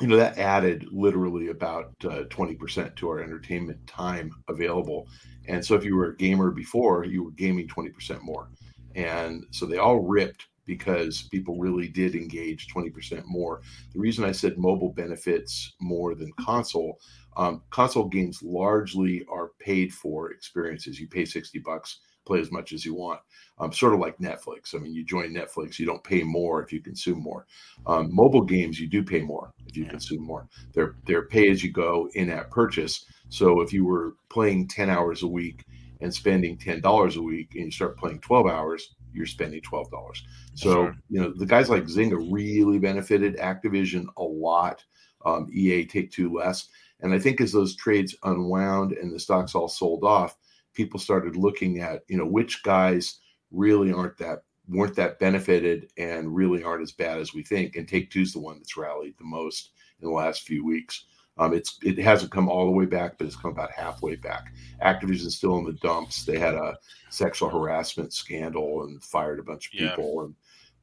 you 0.00 0.06
know 0.06 0.16
that 0.16 0.38
added 0.38 0.86
literally 0.92 1.48
about 1.48 1.92
uh, 2.04 2.24
20% 2.28 2.94
to 2.96 3.08
our 3.08 3.20
entertainment 3.20 3.86
time 3.86 4.30
available. 4.48 5.08
And 5.48 5.64
so 5.64 5.74
if 5.74 5.84
you 5.84 5.96
were 5.96 6.10
a 6.10 6.16
gamer 6.16 6.50
before 6.50 7.04
you 7.04 7.24
were 7.24 7.30
gaming 7.32 7.68
20% 7.68 8.20
more. 8.22 8.48
And 8.94 9.44
so 9.50 9.64
they 9.66 9.78
all 9.78 10.00
ripped 10.00 10.46
because 10.66 11.28
people 11.30 11.58
really 11.58 11.88
did 11.88 12.14
engage 12.14 12.66
20% 12.74 13.22
more. 13.26 13.62
The 13.94 14.00
reason 14.00 14.24
i 14.24 14.32
said 14.32 14.58
mobile 14.58 14.92
benefits 14.92 15.74
more 15.80 16.14
than 16.14 16.32
console 16.40 16.98
um, 17.36 17.62
console 17.70 18.08
games 18.08 18.42
largely 18.42 19.24
are 19.30 19.50
paid 19.60 19.92
for 19.92 20.30
experiences. 20.30 20.98
You 20.98 21.06
pay 21.06 21.26
60 21.26 21.58
bucks 21.60 22.00
play 22.26 22.40
as 22.40 22.50
much 22.50 22.72
as 22.72 22.84
you 22.84 22.94
want 22.94 23.20
um, 23.58 23.72
sort 23.72 23.94
of 23.94 24.00
like 24.00 24.18
netflix 24.18 24.74
i 24.74 24.78
mean 24.78 24.92
you 24.94 25.04
join 25.04 25.32
netflix 25.32 25.78
you 25.78 25.86
don't 25.86 26.04
pay 26.04 26.22
more 26.22 26.62
if 26.62 26.72
you 26.72 26.80
consume 26.80 27.20
more 27.20 27.46
um, 27.86 28.14
mobile 28.14 28.42
games, 28.42 28.80
you 28.80 28.88
do 28.88 29.02
pay 29.02 29.20
more 29.20 29.52
if 29.66 29.76
you 29.76 29.84
consume 29.84 30.22
more. 30.22 30.48
They're 30.72 30.96
they're 31.06 31.26
pay 31.26 31.48
as 31.50 31.62
you 31.62 31.70
go 31.70 32.08
in 32.14 32.30
app 32.30 32.50
purchase. 32.50 33.04
So 33.28 33.60
if 33.60 33.72
you 33.72 33.84
were 33.84 34.14
playing 34.28 34.68
ten 34.68 34.90
hours 34.90 35.22
a 35.22 35.28
week 35.28 35.64
and 36.00 36.12
spending 36.12 36.56
ten 36.58 36.80
dollars 36.80 37.16
a 37.16 37.22
week, 37.22 37.54
and 37.54 37.66
you 37.66 37.70
start 37.70 37.96
playing 37.98 38.20
twelve 38.20 38.46
hours, 38.46 38.94
you're 39.12 39.26
spending 39.26 39.60
twelve 39.60 39.90
dollars. 39.90 40.24
So 40.54 40.72
Sure. 40.72 40.96
you 41.08 41.20
know 41.20 41.32
the 41.36 41.46
guys 41.46 41.70
like 41.70 41.84
Zynga 41.84 42.26
really 42.30 42.78
benefited. 42.78 43.36
Activision 43.36 44.06
a 44.16 44.22
lot. 44.22 44.84
Um, 45.24 45.48
EA 45.52 45.84
Take 45.84 46.10
Two 46.10 46.32
less. 46.32 46.68
And 47.00 47.12
I 47.12 47.18
think 47.18 47.40
as 47.40 47.52
those 47.52 47.76
trades 47.76 48.16
unwound 48.24 48.92
and 48.92 49.12
the 49.12 49.20
stocks 49.20 49.54
all 49.54 49.68
sold 49.68 50.02
off, 50.02 50.36
people 50.76 51.00
started 51.00 51.34
looking 51.36 51.80
at 51.80 52.02
you 52.08 52.16
know 52.16 52.26
which 52.26 52.62
guys 52.62 53.18
really 53.50 53.92
aren't 53.92 54.16
that 54.18 54.42
weren't 54.68 54.96
that 54.96 55.18
benefited 55.18 55.88
and 55.96 56.34
really 56.34 56.62
aren't 56.62 56.82
as 56.82 56.92
bad 56.92 57.18
as 57.18 57.32
we 57.32 57.42
think. 57.42 57.76
And 57.76 57.86
Take 57.88 58.10
Two's 58.10 58.32
the 58.32 58.40
one 58.40 58.58
that's 58.58 58.76
rallied 58.76 59.14
the 59.18 59.24
most 59.24 59.70
in 60.00 60.08
the 60.08 60.14
last 60.14 60.42
few 60.42 60.64
weeks. 60.64 61.04
Um, 61.38 61.52
it's 61.54 61.78
it 61.82 61.98
hasn't 61.98 62.32
come 62.32 62.48
all 62.48 62.64
the 62.66 62.72
way 62.72 62.86
back, 62.86 63.16
but 63.18 63.26
it's 63.26 63.36
come 63.36 63.50
about 63.52 63.70
halfway 63.70 64.16
back. 64.16 64.52
Activision's 64.82 65.36
still 65.36 65.58
in 65.58 65.64
the 65.64 65.74
dumps. 65.74 66.24
They 66.24 66.38
had 66.38 66.54
a 66.54 66.76
sexual 67.10 67.48
harassment 67.50 68.12
scandal 68.12 68.84
and 68.84 69.02
fired 69.04 69.38
a 69.38 69.42
bunch 69.42 69.68
of 69.68 69.74
Yeah. 69.80 69.90
people 69.90 70.22
and 70.22 70.34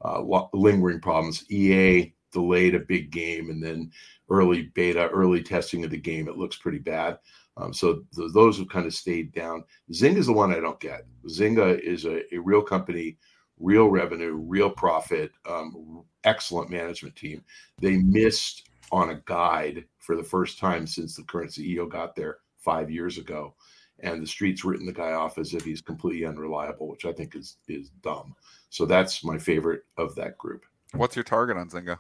uh, 0.06 0.22
lo- 0.22 0.50
lingering 0.54 1.00
problems. 1.02 1.44
EA 1.50 2.14
delayed 2.32 2.76
a 2.76 2.80
big 2.80 3.12
game 3.12 3.50
and 3.50 3.64
then 3.64 3.92
early 4.30 4.64
beta, 4.74 5.08
early 5.10 5.42
testing 5.44 5.84
of 5.84 5.92
the 5.92 5.98
game, 5.98 6.28
it 6.28 6.38
looks 6.38 6.56
pretty 6.56 6.80
bad. 6.80 7.18
Um, 7.58 7.74
so 7.74 8.04
th- 8.16 8.32
those 8.34 8.58
have 8.58 8.70
kind 8.70 8.86
of 8.86 8.94
stayed 8.94 9.32
down. 9.34 9.64
Zynga 9.92 10.18
is 10.18 10.26
the 10.26 10.34
one 10.34 10.54
I 10.54 10.60
don't 10.60 10.80
get. 10.80 11.06
Zynga 11.28 11.80
is 11.80 12.06
a, 12.06 12.22
a 12.34 12.40
real 12.40 12.62
company, 12.62 13.18
real 13.60 13.90
revenue, 13.90 14.34
real 14.34 14.70
profit, 14.70 15.32
um, 15.48 16.04
excellent 16.24 16.70
management 16.70 17.16
team. 17.16 17.44
They 17.80 17.98
missed 17.98 18.70
on 18.92 19.10
a 19.10 19.22
guide 19.26 19.86
for 20.00 20.16
the 20.16 20.24
first 20.24 20.60
time 20.60 20.88
since 20.88 21.16
the 21.16 21.24
current 21.24 21.52
CEO 21.52 21.90
got 21.90 22.16
there 22.16 22.38
five 22.58 22.90
years 22.90 23.18
ago. 23.18 23.56
And 24.00 24.22
the 24.22 24.28
street's 24.28 24.66
written 24.66 24.86
the 24.86 24.92
guy 24.92 25.14
off 25.14 25.38
as 25.38 25.54
if 25.54 25.64
he's 25.64 25.82
completely 25.82 26.26
unreliable, 26.26 26.90
which 26.90 27.06
I 27.06 27.14
think 27.14 27.36
is 27.36 27.58
is 27.68 27.90
dumb. 28.02 28.36
So 28.70 28.86
that's 28.86 29.24
my 29.24 29.38
favorite 29.38 29.84
of 29.98 30.16
that 30.16 30.38
group. 30.38 30.66
What's 30.94 31.16
your 31.16 31.24
target 31.24 31.58
on 31.58 31.70
Zynga? 31.70 32.00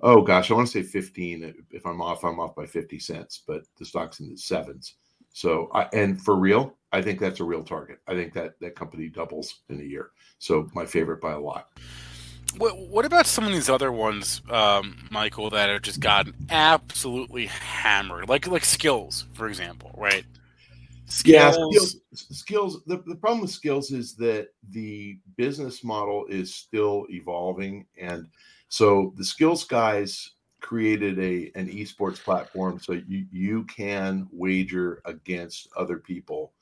Oh 0.00 0.20
gosh, 0.20 0.50
I 0.50 0.54
want 0.54 0.68
to 0.68 0.72
say 0.72 0.82
15. 0.82 1.54
If 1.70 1.86
I'm 1.86 2.02
off, 2.02 2.24
I'm 2.24 2.38
off 2.38 2.54
by 2.54 2.66
50 2.66 2.98
cents, 2.98 3.42
but 3.46 3.62
the 3.78 3.84
stock's 3.84 4.20
in 4.20 4.30
the 4.30 4.36
sevens. 4.36 4.94
So 5.32 5.70
I 5.74 5.88
and 5.92 6.20
for 6.20 6.36
real, 6.36 6.76
I 6.92 7.02
think 7.02 7.20
that's 7.20 7.40
a 7.40 7.44
real 7.44 7.62
target. 7.62 7.98
I 8.06 8.14
think 8.14 8.32
that 8.34 8.58
that 8.60 8.74
company 8.74 9.08
doubles 9.08 9.62
in 9.68 9.80
a 9.80 9.84
year. 9.84 10.10
So 10.38 10.68
my 10.74 10.86
favorite 10.86 11.20
by 11.20 11.32
a 11.32 11.38
lot. 11.38 11.68
What, 12.56 12.78
what 12.88 13.04
about 13.04 13.26
some 13.26 13.44
of 13.44 13.52
these 13.52 13.68
other 13.68 13.92
ones, 13.92 14.40
um, 14.48 14.96
Michael, 15.10 15.50
that 15.50 15.68
have 15.68 15.82
just 15.82 16.00
gotten 16.00 16.32
absolutely 16.48 17.46
hammered, 17.46 18.30
like 18.30 18.46
like 18.46 18.62
Skillz, 18.62 19.24
for 19.34 19.46
example, 19.46 19.90
right? 19.94 20.24
Skillz. 21.06 21.24
Yeah, 21.26 21.52
Skillz. 21.52 21.96
Skillz 22.14 22.84
the, 22.86 23.02
the 23.06 23.16
problem 23.16 23.42
with 23.42 23.50
Skillz 23.50 23.92
is 23.92 24.14
that 24.16 24.48
the 24.70 25.18
business 25.36 25.84
model 25.84 26.24
is 26.30 26.54
still 26.54 27.06
evolving, 27.10 27.84
and 28.00 28.26
so 28.68 29.12
the 29.16 29.22
Skillz 29.22 29.68
guys 29.68 30.30
created 30.60 31.18
a 31.18 31.52
an 31.54 31.68
esports 31.68 32.22
platform 32.22 32.80
so 32.80 32.92
you 32.92 33.26
you 33.30 33.64
can 33.64 34.26
wager 34.32 35.00
against 35.04 35.68
other 35.76 35.98
people 35.98 36.52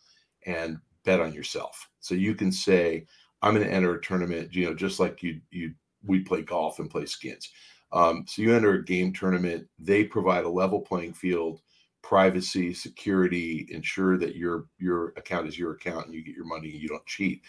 and 0.46 0.78
bet 1.04 1.20
on 1.20 1.32
yourself. 1.32 1.88
So 2.00 2.14
you 2.14 2.34
can 2.34 2.50
say, 2.52 3.06
I'm 3.42 3.54
going 3.54 3.66
to 3.66 3.72
enter 3.72 3.94
a 3.94 4.02
tournament, 4.02 4.54
you 4.54 4.66
know, 4.66 4.74
just 4.74 5.00
like 5.00 5.22
you 5.22 5.40
you 5.50 5.74
we 6.06 6.20
play 6.20 6.42
golf 6.42 6.78
and 6.78 6.90
play 6.90 7.06
skins. 7.06 7.50
Um, 7.92 8.24
so 8.26 8.42
you 8.42 8.54
enter 8.54 8.74
a 8.74 8.84
game 8.84 9.12
tournament, 9.12 9.66
they 9.78 10.04
provide 10.04 10.44
a 10.44 10.48
level 10.50 10.80
playing 10.80 11.14
field, 11.14 11.60
privacy, 12.02 12.74
security, 12.74 13.66
ensure 13.70 14.18
that 14.18 14.36
your 14.36 14.66
your 14.78 15.08
account 15.16 15.46
is 15.46 15.58
your 15.58 15.72
account 15.72 16.06
and 16.06 16.14
you 16.14 16.24
get 16.24 16.34
your 16.34 16.46
money 16.46 16.70
and 16.72 16.80
you 16.80 16.88
don't 16.88 17.06
cheat. 17.06 17.42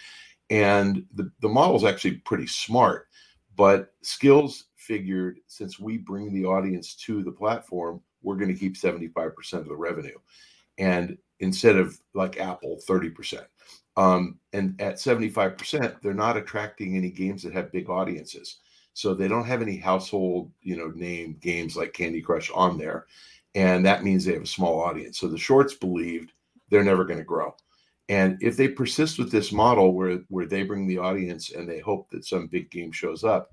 And 0.49 1.03
the, 1.15 1.31
the 1.39 1.49
model 1.49 1.75
is 1.75 1.83
actually 1.83 2.17
pretty 2.17 2.45
smart, 2.45 3.07
but 3.55 3.93
Skillz 4.03 4.63
figured 4.75 5.39
since 5.47 5.79
we 5.79 5.97
bring 5.97 6.33
the 6.33 6.45
audience 6.45 6.95
to 6.95 7.23
the 7.23 7.31
platform, 7.31 8.01
we're 8.21 8.35
going 8.35 8.53
to 8.53 8.59
keep 8.59 8.75
75% 8.75 9.53
of 9.53 9.67
the 9.67 9.75
revenue. 9.75 10.17
And 10.77 11.17
instead 11.39 11.77
of 11.77 11.99
like 12.13 12.39
Apple, 12.39 12.81
30%. 12.87 13.45
Um, 13.97 14.39
and 14.53 14.79
at 14.81 14.95
75%, 14.95 16.01
they're 16.01 16.13
not 16.13 16.37
attracting 16.37 16.95
any 16.95 17.09
games 17.09 17.43
that 17.43 17.53
have 17.53 17.71
big 17.71 17.89
audiences. 17.89 18.57
So 18.93 19.13
they 19.13 19.27
don't 19.27 19.45
have 19.45 19.61
any 19.61 19.77
household, 19.77 20.51
you 20.61 20.77
know, 20.77 20.87
name 20.87 21.37
games 21.41 21.75
like 21.75 21.93
Candy 21.93 22.21
Crush 22.21 22.49
on 22.51 22.77
there. 22.77 23.05
And 23.53 23.85
that 23.85 24.03
means 24.03 24.25
they 24.25 24.33
have 24.33 24.43
a 24.43 24.47
small 24.47 24.81
audience. 24.81 25.17
So 25.19 25.27
the 25.27 25.37
shorts 25.37 25.73
believed 25.73 26.33
they're 26.69 26.83
never 26.83 27.05
going 27.05 27.19
to 27.19 27.25
grow. 27.25 27.55
And 28.07 28.37
if 28.41 28.55
they 28.55 28.67
persist 28.67 29.17
with 29.17 29.31
this 29.31 29.51
model 29.51 29.93
where 29.93 30.19
where 30.29 30.45
they 30.45 30.63
bring 30.63 30.87
the 30.87 30.99
audience 30.99 31.51
and 31.51 31.67
they 31.67 31.79
hope 31.79 32.09
that 32.11 32.25
some 32.25 32.47
big 32.47 32.69
game 32.69 32.91
shows 32.91 33.23
up, 33.23 33.51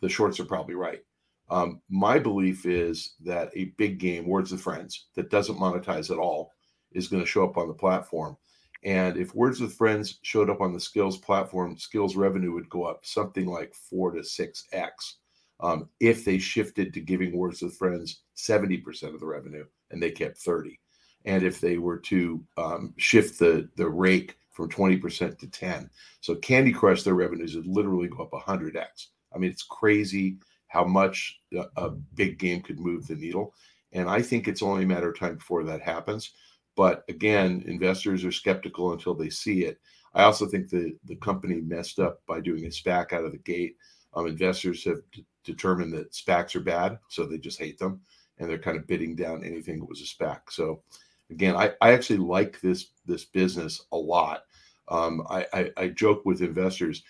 the 0.00 0.08
shorts 0.08 0.38
are 0.38 0.44
probably 0.44 0.74
right. 0.74 1.00
Um, 1.48 1.80
my 1.88 2.18
belief 2.18 2.66
is 2.66 3.14
that 3.24 3.50
a 3.54 3.66
big 3.76 3.98
game, 3.98 4.26
Words 4.26 4.52
with 4.52 4.60
Friends, 4.60 5.06
that 5.14 5.30
doesn't 5.30 5.58
monetize 5.58 6.10
at 6.10 6.18
all, 6.18 6.52
is 6.92 7.08
going 7.08 7.22
to 7.22 7.28
show 7.28 7.44
up 7.44 7.56
on 7.56 7.68
the 7.68 7.74
platform. 7.74 8.36
And 8.84 9.16
if 9.16 9.34
Words 9.34 9.60
with 9.60 9.74
Friends 9.74 10.18
showed 10.22 10.50
up 10.50 10.60
on 10.60 10.72
the 10.72 10.78
Skillz 10.78 11.20
platform, 11.20 11.76
Skillz 11.76 12.16
revenue 12.16 12.52
would 12.52 12.68
go 12.68 12.84
up 12.84 13.04
something 13.04 13.46
like 13.46 13.74
four 13.74 14.10
to 14.12 14.22
six 14.22 14.64
x. 14.72 15.18
Um, 15.60 15.88
if 16.00 16.24
they 16.24 16.38
shifted 16.38 16.92
to 16.92 17.00
giving 17.00 17.36
Words 17.36 17.62
with 17.62 17.76
Friends 17.76 18.22
70% 18.36 19.14
of 19.14 19.20
the 19.20 19.26
revenue 19.26 19.64
and 19.90 20.02
they 20.02 20.10
kept 20.10 20.38
30. 20.38 20.78
And 21.26 21.42
if 21.42 21.60
they 21.60 21.78
were 21.78 21.98
to 21.98 22.42
um, 22.56 22.94
shift 22.96 23.38
the 23.38 23.68
the 23.76 23.88
rake 23.88 24.38
from 24.56 24.70
20% 24.70 25.38
to 25.38 25.46
10. 25.46 25.90
So 26.22 26.34
Candy 26.36 26.72
Crush, 26.72 27.02
their 27.02 27.12
revenues 27.12 27.54
would 27.54 27.66
literally 27.66 28.08
go 28.08 28.22
up 28.22 28.30
100x. 28.30 29.08
I 29.34 29.38
mean, 29.38 29.50
it's 29.50 29.62
crazy 29.62 30.38
how 30.68 30.84
much 30.84 31.38
a 31.76 31.90
big 31.90 32.38
game 32.38 32.62
could 32.62 32.80
move 32.80 33.06
the 33.06 33.16
needle. 33.16 33.52
And 33.92 34.08
I 34.08 34.22
think 34.22 34.48
it's 34.48 34.62
only 34.62 34.84
a 34.84 34.86
matter 34.86 35.10
of 35.10 35.18
time 35.18 35.34
before 35.36 35.62
that 35.64 35.82
happens. 35.82 36.32
But 36.74 37.04
again, 37.08 37.64
investors 37.66 38.24
are 38.24 38.32
skeptical 38.32 38.92
until 38.92 39.14
they 39.14 39.28
see 39.28 39.64
it. 39.64 39.78
I 40.14 40.22
also 40.22 40.46
think 40.46 40.70
the 40.70 40.96
the 41.04 41.16
company 41.16 41.60
messed 41.60 41.98
up 41.98 42.22
by 42.26 42.40
doing 42.40 42.64
a 42.64 42.68
SPAC 42.68 43.12
out 43.12 43.24
of 43.24 43.32
the 43.32 43.38
gate. 43.38 43.76
Um, 44.14 44.26
investors 44.26 44.84
have 44.84 45.00
d- 45.12 45.26
determined 45.44 45.92
that 45.92 46.12
SPACs 46.12 46.56
are 46.56 46.60
bad, 46.60 46.98
so 47.08 47.26
they 47.26 47.36
just 47.36 47.58
hate 47.58 47.78
them, 47.78 48.00
and 48.38 48.48
they're 48.48 48.58
kind 48.58 48.78
of 48.78 48.86
bidding 48.86 49.14
down 49.14 49.44
anything 49.44 49.78
that 49.78 49.88
was 49.88 50.00
a 50.00 50.04
SPAC. 50.04 50.40
So, 50.50 50.82
again, 51.30 51.56
I, 51.56 51.72
I 51.80 51.92
actually 51.92 52.18
like 52.18 52.60
this 52.60 52.88
this 53.04 53.24
business 53.24 53.84
a 53.92 53.96
lot. 53.96 54.42
Um, 54.88 55.26
I, 55.28 55.46
I, 55.52 55.70
I 55.76 55.88
joke 55.88 56.24
with 56.24 56.42
investors: 56.42 57.02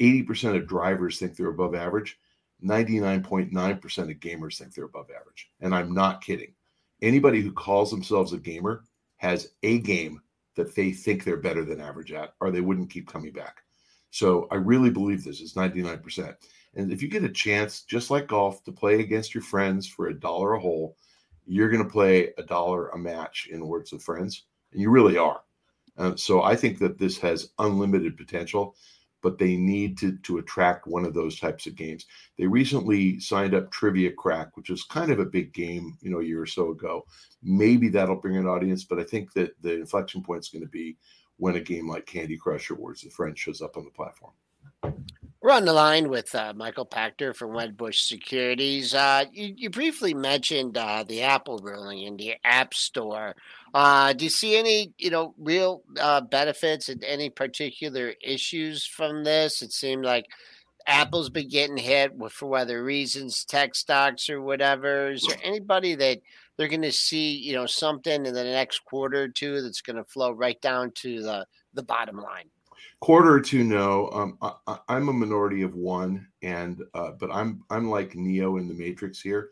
eighty 0.00 0.22
percent 0.22 0.56
of 0.56 0.66
drivers 0.66 1.18
think 1.18 1.36
they're 1.36 1.48
above 1.48 1.74
average. 1.74 2.18
99.9% 2.60 3.52
of 3.98 4.08
gamers 4.18 4.58
think 4.58 4.74
they're 4.74 4.86
above 4.86 5.10
average. 5.16 5.48
And 5.60 5.72
I'm 5.72 5.94
not 5.94 6.24
kidding 6.24 6.54
anybody 7.02 7.40
who 7.40 7.52
calls 7.52 7.90
themselves 7.90 8.32
a 8.32 8.38
gamer 8.38 8.84
has 9.16 9.52
a 9.62 9.78
game 9.80 10.20
that 10.56 10.74
they 10.74 10.92
think 10.92 11.24
they're 11.24 11.36
better 11.36 11.64
than 11.64 11.80
average 11.80 12.12
at, 12.12 12.34
or 12.40 12.50
they 12.50 12.60
wouldn't 12.60 12.90
keep 12.90 13.06
coming 13.06 13.32
back. 13.32 13.58
So 14.10 14.48
I 14.50 14.56
really 14.56 14.90
believe 14.90 15.22
this 15.22 15.40
is 15.40 15.54
99%. 15.54 16.34
And 16.74 16.92
if 16.92 17.02
you 17.02 17.08
get 17.08 17.24
a 17.24 17.28
chance, 17.28 17.82
just 17.82 18.10
like 18.10 18.28
golf, 18.28 18.64
to 18.64 18.72
play 18.72 19.00
against 19.00 19.34
your 19.34 19.42
friends 19.42 19.86
for 19.86 20.08
a 20.08 20.18
dollar 20.18 20.54
a 20.54 20.60
hole, 20.60 20.96
you're 21.48 21.70
going 21.70 21.82
to 21.82 21.90
play 21.90 22.30
a 22.38 22.42
dollar 22.42 22.88
a 22.90 22.98
match 22.98 23.48
in 23.50 23.66
Words 23.66 23.92
with 23.92 24.02
Friends, 24.02 24.44
and 24.72 24.80
you 24.80 24.90
really 24.90 25.16
are. 25.16 25.40
Uh, 25.96 26.14
so 26.14 26.42
I 26.42 26.54
think 26.54 26.78
that 26.78 26.98
this 26.98 27.18
has 27.18 27.50
unlimited 27.58 28.16
potential 28.16 28.76
but 29.22 29.38
they 29.38 29.56
need 29.56 29.98
to 29.98 30.16
to 30.18 30.38
attract 30.38 30.86
one 30.86 31.04
of 31.04 31.14
those 31.14 31.38
types 31.38 31.66
of 31.66 31.74
games. 31.74 32.06
They 32.36 32.46
recently 32.46 33.18
signed 33.20 33.54
up 33.54 33.70
Trivia 33.70 34.12
Crack, 34.12 34.56
which 34.56 34.70
is 34.70 34.84
kind 34.84 35.10
of 35.10 35.18
a 35.18 35.24
big 35.24 35.52
game, 35.52 35.96
you 36.00 36.10
know, 36.10 36.20
a 36.20 36.24
year 36.24 36.42
or 36.42 36.46
so 36.46 36.70
ago. 36.70 37.04
Maybe 37.42 37.88
that'll 37.88 38.16
bring 38.16 38.36
an 38.36 38.46
audience, 38.46 38.84
but 38.84 38.98
I 38.98 39.04
think 39.04 39.32
that 39.34 39.60
the 39.62 39.74
inflection 39.74 40.22
point 40.22 40.40
is 40.40 40.48
going 40.48 40.62
to 40.62 40.68
be 40.68 40.96
when 41.36 41.56
a 41.56 41.60
game 41.60 41.88
like 41.88 42.06
Candy 42.06 42.36
Crush 42.36 42.70
or 42.70 42.76
Words 42.76 43.04
with 43.04 43.12
Friends 43.12 43.38
shows 43.38 43.62
up 43.62 43.76
on 43.76 43.84
the 43.84 43.90
platform. 43.90 44.32
We're 45.40 45.52
on 45.52 45.66
the 45.66 45.72
line 45.72 46.08
with 46.08 46.34
uh, 46.34 46.52
Michael 46.56 46.84
Pachter 46.84 47.32
from 47.32 47.50
Wedbush 47.50 48.08
Securities. 48.08 48.92
Uh, 48.92 49.24
you, 49.32 49.54
you, 49.56 49.70
briefly 49.70 50.12
mentioned 50.12 50.76
uh, 50.76 51.04
the 51.06 51.22
Apple 51.22 51.58
ruling 51.58 52.02
in 52.02 52.16
the 52.16 52.34
App 52.42 52.74
Store. 52.74 53.36
Uh, 53.72 54.12
do 54.14 54.24
you 54.24 54.30
see 54.30 54.56
any, 54.56 54.92
you 54.98 55.10
know, 55.10 55.36
real 55.38 55.84
uh, 56.00 56.22
benefits 56.22 56.88
and 56.88 57.04
any 57.04 57.30
particular 57.30 58.14
issues 58.20 58.84
from 58.84 59.22
this? 59.22 59.62
It 59.62 59.72
seemed 59.72 60.04
like 60.04 60.26
Apple's 60.88 61.30
been 61.30 61.48
getting 61.48 61.76
hit 61.76 62.16
with, 62.16 62.32
for 62.32 62.46
whether 62.46 62.82
reasons, 62.82 63.44
tech 63.44 63.76
stocks 63.76 64.28
or 64.28 64.42
whatever. 64.42 65.12
Is 65.12 65.22
there 65.22 65.38
anybody 65.44 65.94
that 65.94 66.18
they're 66.56 66.66
going 66.66 66.82
to 66.82 66.90
see, 66.90 67.36
you 67.36 67.52
know, 67.52 67.66
something 67.66 68.26
in 68.26 68.34
the 68.34 68.42
next 68.42 68.84
quarter 68.84 69.22
or 69.22 69.28
two 69.28 69.62
that's 69.62 69.82
going 69.82 69.96
to 69.98 70.04
flow 70.04 70.32
right 70.32 70.60
down 70.60 70.90
to 70.96 71.22
the 71.22 71.46
the 71.74 71.82
bottom 71.84 72.16
line? 72.16 72.50
Quarter 73.00 73.32
or 73.32 73.40
two 73.40 73.64
no. 73.64 74.10
Um, 74.10 74.38
I, 74.66 74.96
am 74.96 75.08
a 75.08 75.12
minority 75.12 75.62
of 75.62 75.74
one 75.74 76.26
and 76.42 76.82
uh, 76.94 77.12
but 77.12 77.30
i'm 77.32 77.62
i'm 77.70 77.88
like 77.88 78.14
neo 78.14 78.56
in 78.56 78.68
the 78.68 78.74
matrix 78.74 79.20
here. 79.20 79.50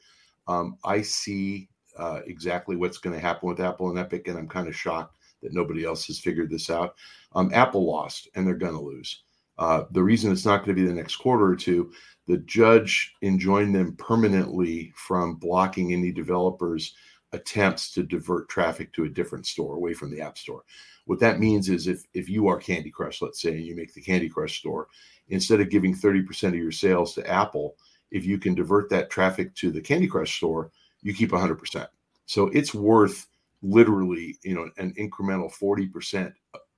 Um, 0.48 0.78
i 0.84 1.02
see 1.02 1.68
uh, 1.98 2.20
exactly 2.26 2.76
what's 2.76 2.98
going 2.98 3.14
to 3.14 3.20
happen 3.20 3.48
with 3.48 3.60
apple 3.60 3.90
and 3.90 3.98
epic 3.98 4.28
and 4.28 4.38
i'm 4.38 4.48
kind 4.48 4.68
of 4.68 4.76
shocked 4.76 5.16
that 5.42 5.52
nobody 5.52 5.84
else 5.84 6.06
has 6.06 6.18
figured 6.18 6.50
this 6.50 6.70
out. 6.70 6.94
Um, 7.34 7.50
apple 7.52 7.86
lost 7.86 8.28
and 8.34 8.46
they're 8.46 8.54
going 8.54 8.74
to 8.74 8.80
lose. 8.80 9.22
Uh, 9.58 9.84
the 9.92 10.02
reason 10.02 10.30
it's 10.30 10.44
not 10.44 10.58
going 10.58 10.76
to 10.76 10.82
be 10.82 10.86
the 10.86 10.94
next 10.94 11.16
quarter 11.16 11.46
or 11.46 11.56
two 11.56 11.90
the 12.26 12.38
judge 12.38 13.14
enjoined 13.22 13.74
them 13.74 13.94
permanently 13.96 14.92
from 14.96 15.36
blocking 15.36 15.92
any 15.92 16.10
developers 16.10 16.94
attempts 17.32 17.92
to 17.92 18.02
divert 18.02 18.48
traffic 18.48 18.92
to 18.92 19.04
a 19.04 19.08
different 19.08 19.46
store 19.46 19.74
away 19.74 19.92
from 19.92 20.10
the 20.10 20.20
app 20.20 20.38
store 20.38 20.62
what 21.06 21.20
that 21.20 21.40
means 21.40 21.68
is 21.68 21.86
if 21.86 22.04
if 22.14 22.28
you 22.28 22.48
are 22.48 22.58
Candy 22.58 22.90
Crush, 22.90 23.22
let's 23.22 23.40
say, 23.40 23.52
and 23.52 23.64
you 23.64 23.74
make 23.74 23.94
the 23.94 24.02
Candy 24.02 24.28
Crush 24.28 24.58
store, 24.58 24.88
instead 25.28 25.60
of 25.60 25.70
giving 25.70 25.94
30% 25.94 26.48
of 26.48 26.54
your 26.54 26.72
sales 26.72 27.14
to 27.14 27.28
Apple, 27.28 27.76
if 28.10 28.24
you 28.24 28.38
can 28.38 28.54
divert 28.54 28.90
that 28.90 29.08
traffic 29.08 29.54
to 29.54 29.70
the 29.70 29.80
Candy 29.80 30.08
Crush 30.08 30.36
store, 30.36 30.70
you 31.02 31.14
keep 31.14 31.30
100%. 31.30 31.86
So 32.26 32.48
it's 32.48 32.74
worth 32.74 33.28
literally, 33.62 34.36
you 34.42 34.54
know, 34.54 34.68
an 34.78 34.94
incremental 34.98 35.52
40% 35.52 36.32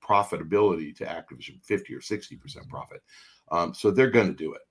profitability 0.05 0.95
to 0.97 1.05
Activision, 1.05 1.63
50 1.65 1.95
or 1.95 2.01
60% 2.01 2.69
profit. 2.69 3.03
Um, 3.51 3.73
so 3.75 3.91
they're 3.91 4.11
going 4.11 4.29
to 4.29 4.35
do 4.35 4.53
it. 4.53 4.63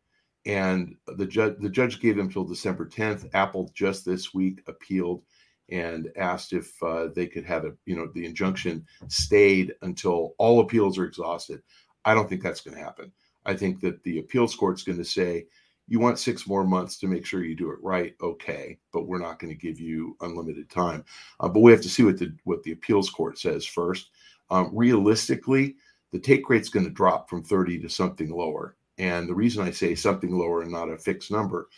and 0.46 0.96
the 1.18 1.26
judge 1.26 1.56
the 1.60 1.70
judge 1.70 2.00
gave 2.00 2.16
them 2.16 2.30
till 2.30 2.46
December 2.46 2.86
10th. 2.86 3.30
Apple 3.34 3.72
just 3.74 4.06
this 4.06 4.34
week 4.36 4.62
appealed 4.68 5.24
and 5.70 6.10
asked 6.16 6.54
if 6.54 6.82
uh, 6.82 7.08
they 7.16 7.28
could 7.28 7.46
have 7.46 7.66
a 7.66 7.74
you 7.86 7.96
know 7.96 8.08
the 8.14 8.26
injunction 8.26 8.86
stayed 9.08 9.76
until 9.82 10.36
all 10.38 10.60
appeals 10.60 10.98
are 10.98 11.06
exhausted. 11.06 11.62
I 12.06 12.14
don't 12.14 12.30
think 12.30 12.42
that's 12.42 12.62
going 12.62 12.78
to 12.78 12.84
happen. 12.84 13.12
I 13.46 13.56
think 13.56 13.80
that 13.82 14.04
the 14.04 14.20
appeals 14.20 14.56
court's 14.56 14.84
going 14.84 14.98
to 14.98 15.06
say 15.06 15.46
you 15.88 16.00
want 16.00 16.20
six 16.20 16.48
more 16.48 16.66
months 16.66 16.98
to 17.00 17.08
make 17.08 17.26
sure 17.26 17.44
you 17.44 17.56
do 17.56 17.72
it 17.72 17.82
right 17.82 18.14
okay 18.22 18.78
but 18.92 19.08
we're 19.08 19.20
not 19.20 19.40
going 19.40 19.52
to 19.52 19.60
give 19.60 19.80
you 19.80 20.16
unlimited 20.22 20.70
time 20.70 21.04
uh, 21.40 21.48
but 21.48 21.62
we 21.62 21.72
have 21.72 21.82
to 21.82 21.90
see 21.90 22.04
what 22.04 22.18
the 22.18 22.34
what 22.44 22.62
the 22.64 22.72
appeals 22.72 23.10
court 23.10 23.40
says 23.40 23.66
first 23.66 24.10
um, 24.50 24.70
realistically 24.74 25.76
the 26.12 26.20
take 26.20 26.50
rate's 26.50 26.70
going 26.70 26.86
to 26.86 26.92
drop 26.92 27.30
from 27.30 27.44
30 27.44 27.80
to 27.80 27.90
something 27.90 28.30
lower 28.30 28.76
and 28.98 29.28
the 29.28 29.34
reason 29.36 29.66
i 29.66 29.72
say 29.72 29.96
something 29.96 30.38
lower 30.38 30.62
and 30.62 30.72
not 30.72 30.90
a 30.90 30.98
fixed 30.98 31.32
number 31.32 31.70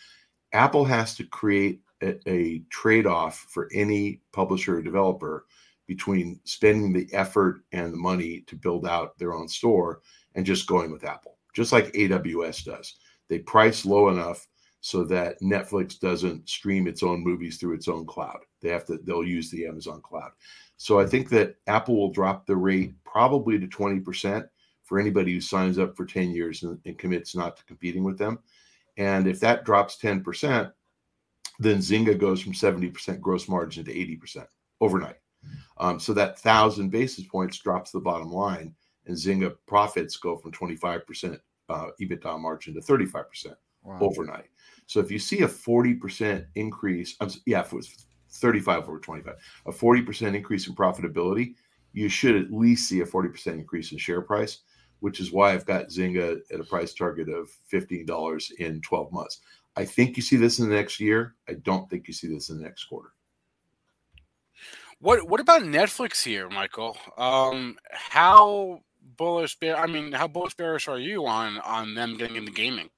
apple 0.53 0.85
has 0.85 1.15
to 1.15 1.23
create 1.25 1.81
a, 2.01 2.29
a 2.29 2.59
trade-off 2.69 3.47
for 3.49 3.69
any 3.73 4.21
publisher 4.31 4.77
or 4.77 4.81
developer 4.81 5.45
between 5.87 6.39
spending 6.43 6.93
the 6.93 7.07
effort 7.13 7.61
and 7.71 7.91
the 7.93 7.97
money 7.97 8.41
to 8.47 8.55
build 8.55 8.85
out 8.85 9.17
their 9.17 9.33
own 9.33 9.47
store 9.47 10.01
and 10.35 10.45
just 10.45 10.67
going 10.67 10.91
with 10.91 11.03
apple 11.03 11.37
just 11.53 11.71
like 11.71 11.91
aws 11.93 12.63
does 12.63 12.95
they 13.27 13.39
price 13.39 13.85
low 13.85 14.09
enough 14.09 14.47
so 14.81 15.03
that 15.03 15.39
Netflix 15.41 15.99
doesn't 15.99 16.47
stream 16.47 16.87
its 16.87 17.03
own 17.03 17.23
movies 17.23 17.57
through 17.57 17.75
its 17.75 17.87
own 17.87 18.05
cloud. 18.05 18.39
They 18.61 18.69
have 18.69 18.85
to 18.85 18.97
they'll 19.03 19.23
use 19.23 19.51
the 19.51 19.65
Amazon 19.67 20.01
cloud. 20.01 20.31
So 20.77 20.99
I 20.99 21.05
think 21.05 21.29
that 21.29 21.55
Apple 21.67 21.97
will 21.97 22.11
drop 22.11 22.45
the 22.45 22.55
rate 22.55 22.93
probably 23.03 23.59
to 23.59 23.67
20% 23.67 24.47
for 24.83 24.99
anybody 24.99 25.33
who 25.33 25.41
signs 25.41 25.77
up 25.77 25.95
for 25.95 26.05
10 26.05 26.31
years 26.31 26.63
and, 26.63 26.79
and 26.85 26.97
commits 26.97 27.35
not 27.35 27.57
to 27.57 27.65
competing 27.65 28.03
with 28.03 28.17
them. 28.17 28.39
And 28.97 29.27
if 29.27 29.39
that 29.41 29.65
drops 29.65 29.97
10%, 30.01 30.71
then 31.59 31.79
Zynga 31.79 32.17
goes 32.17 32.41
from 32.41 32.53
70% 32.53 33.19
gross 33.19 33.47
margin 33.49 33.83
to 33.85 33.93
80% 33.93 34.47
overnight. 34.81 35.17
Um, 35.77 35.99
so 35.99 36.13
that 36.13 36.39
thousand 36.39 36.89
basis 36.89 37.25
points 37.25 37.57
drops 37.57 37.91
the 37.91 37.99
bottom 37.99 38.31
line, 38.31 38.73
and 39.05 39.15
Zynga 39.15 39.55
profits 39.67 40.17
go 40.17 40.37
from 40.37 40.51
25% 40.51 41.39
uh, 41.69 41.87
EBITDA 42.01 42.39
margin 42.39 42.73
to 42.73 42.81
35% 42.81 43.55
wow. 43.83 43.99
overnight. 44.01 44.49
So 44.87 44.99
if 44.99 45.11
you 45.11 45.19
see 45.19 45.41
a 45.41 45.47
40% 45.47 46.45
increase, 46.55 47.15
um, 47.21 47.29
yeah, 47.45 47.61
if 47.61 47.71
it 47.71 47.75
was 47.75 48.07
35 48.31 48.89
over 48.89 48.99
25, 48.99 49.35
a 49.67 49.71
40% 49.71 50.35
increase 50.35 50.67
in 50.67 50.75
profitability, 50.75 51.55
you 51.93 52.09
should 52.09 52.35
at 52.35 52.51
least 52.51 52.87
see 52.87 53.01
a 53.01 53.05
40% 53.05 53.47
increase 53.53 53.91
in 53.91 53.97
share 53.97 54.21
price, 54.21 54.59
which 54.99 55.19
is 55.19 55.31
why 55.31 55.53
I've 55.53 55.65
got 55.65 55.89
Zynga 55.89 56.39
at 56.51 56.59
a 56.59 56.63
price 56.63 56.93
target 56.93 57.29
of 57.29 57.49
$15 57.71 58.51
in 58.59 58.81
12 58.81 59.11
months. 59.11 59.41
I 59.75 59.85
think 59.85 60.17
you 60.17 60.23
see 60.23 60.35
this 60.35 60.59
in 60.59 60.69
the 60.69 60.75
next 60.75 60.99
year. 60.99 61.35
I 61.47 61.53
don't 61.53 61.89
think 61.89 62.07
you 62.07 62.13
see 62.13 62.27
this 62.27 62.49
in 62.49 62.57
the 62.57 62.63
next 62.63 62.85
quarter. 62.85 63.09
What 64.99 65.27
what 65.29 65.39
about 65.39 65.61
Netflix 65.61 66.23
here, 66.23 66.49
Michael? 66.49 66.97
Um, 67.17 67.77
how 67.91 68.81
bullish 69.17 69.57
bear? 69.59 69.77
I 69.77 69.87
mean, 69.87 70.11
how 70.11 70.27
bullish 70.27 70.55
bearish 70.55 70.87
are 70.87 70.99
you 70.99 71.25
on 71.25 71.57
on 71.59 71.95
them 71.95 72.17
getting 72.17 72.35
into 72.35 72.51
gaming? 72.51 72.89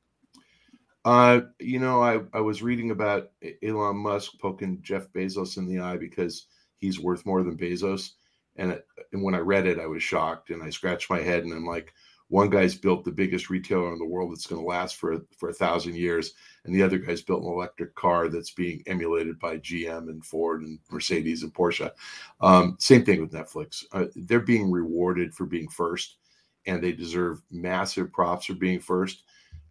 Uh, 1.06 1.42
you 1.60 1.80
know, 1.80 2.02
I 2.02 2.22
I 2.34 2.42
was 2.42 2.64
reading 2.64 2.92
about 2.92 3.32
Elon 3.62 3.98
Musk 3.98 4.34
poking 4.40 4.80
Jeff 4.82 5.12
Bezos 5.14 5.58
in 5.58 5.68
the 5.68 5.80
eye 5.80 5.98
because 5.98 6.48
he's 6.78 7.00
worth 7.00 7.26
more 7.26 7.44
than 7.44 7.58
Bezos, 7.58 8.12
and 8.56 8.72
it, 8.72 8.88
and 9.14 9.22
when 9.22 9.36
I 9.36 9.40
read 9.40 9.68
it, 9.68 9.80
I 9.80 9.86
was 9.86 10.02
shocked 10.02 10.50
and 10.50 10.64
I 10.64 10.70
scratched 10.72 11.10
my 11.10 11.22
head 11.22 11.44
and 11.44 11.54
I'm 11.54 11.66
like, 11.66 11.94
one 12.32 12.50
guy's 12.50 12.76
built 12.76 13.04
the 13.04 13.12
biggest 13.12 13.50
retailer 13.50 13.92
in 13.92 14.00
the 14.00 14.06
world 14.06 14.32
that's 14.32 14.48
going 14.48 14.62
to 14.62 14.66
last 14.66 14.96
for 14.96 15.18
for 15.38 15.50
a 15.50 15.54
thousand 15.54 15.98
years, 15.98 16.34
and 16.64 16.74
the 16.74 16.82
other 16.82 16.98
guy's 16.98 17.22
built 17.22 17.44
an 17.44 17.50
electric 17.50 17.94
car 17.96 18.30
that's 18.30 18.52
being 18.52 18.82
emulated 18.88 19.38
by 19.38 19.58
GM 19.58 20.08
and 20.10 20.26
Ford 20.26 20.62
and 20.62 20.80
Mercedes 20.90 21.44
and 21.44 21.54
Porsche. 21.54 21.92
Um, 22.40 22.78
same 22.80 23.04
thing 23.04 23.20
with 23.20 23.34
Netflix; 23.34 23.84
uh, 23.92 24.06
they're 24.16 24.40
being 24.40 24.72
rewarded 24.72 25.36
for 25.36 25.46
being 25.46 25.68
first, 25.68 26.20
and 26.66 26.82
they 26.82 26.94
deserve 26.94 27.42
massive 27.52 28.14
props 28.14 28.46
for 28.46 28.54
being 28.54 28.80
first. 28.80 29.24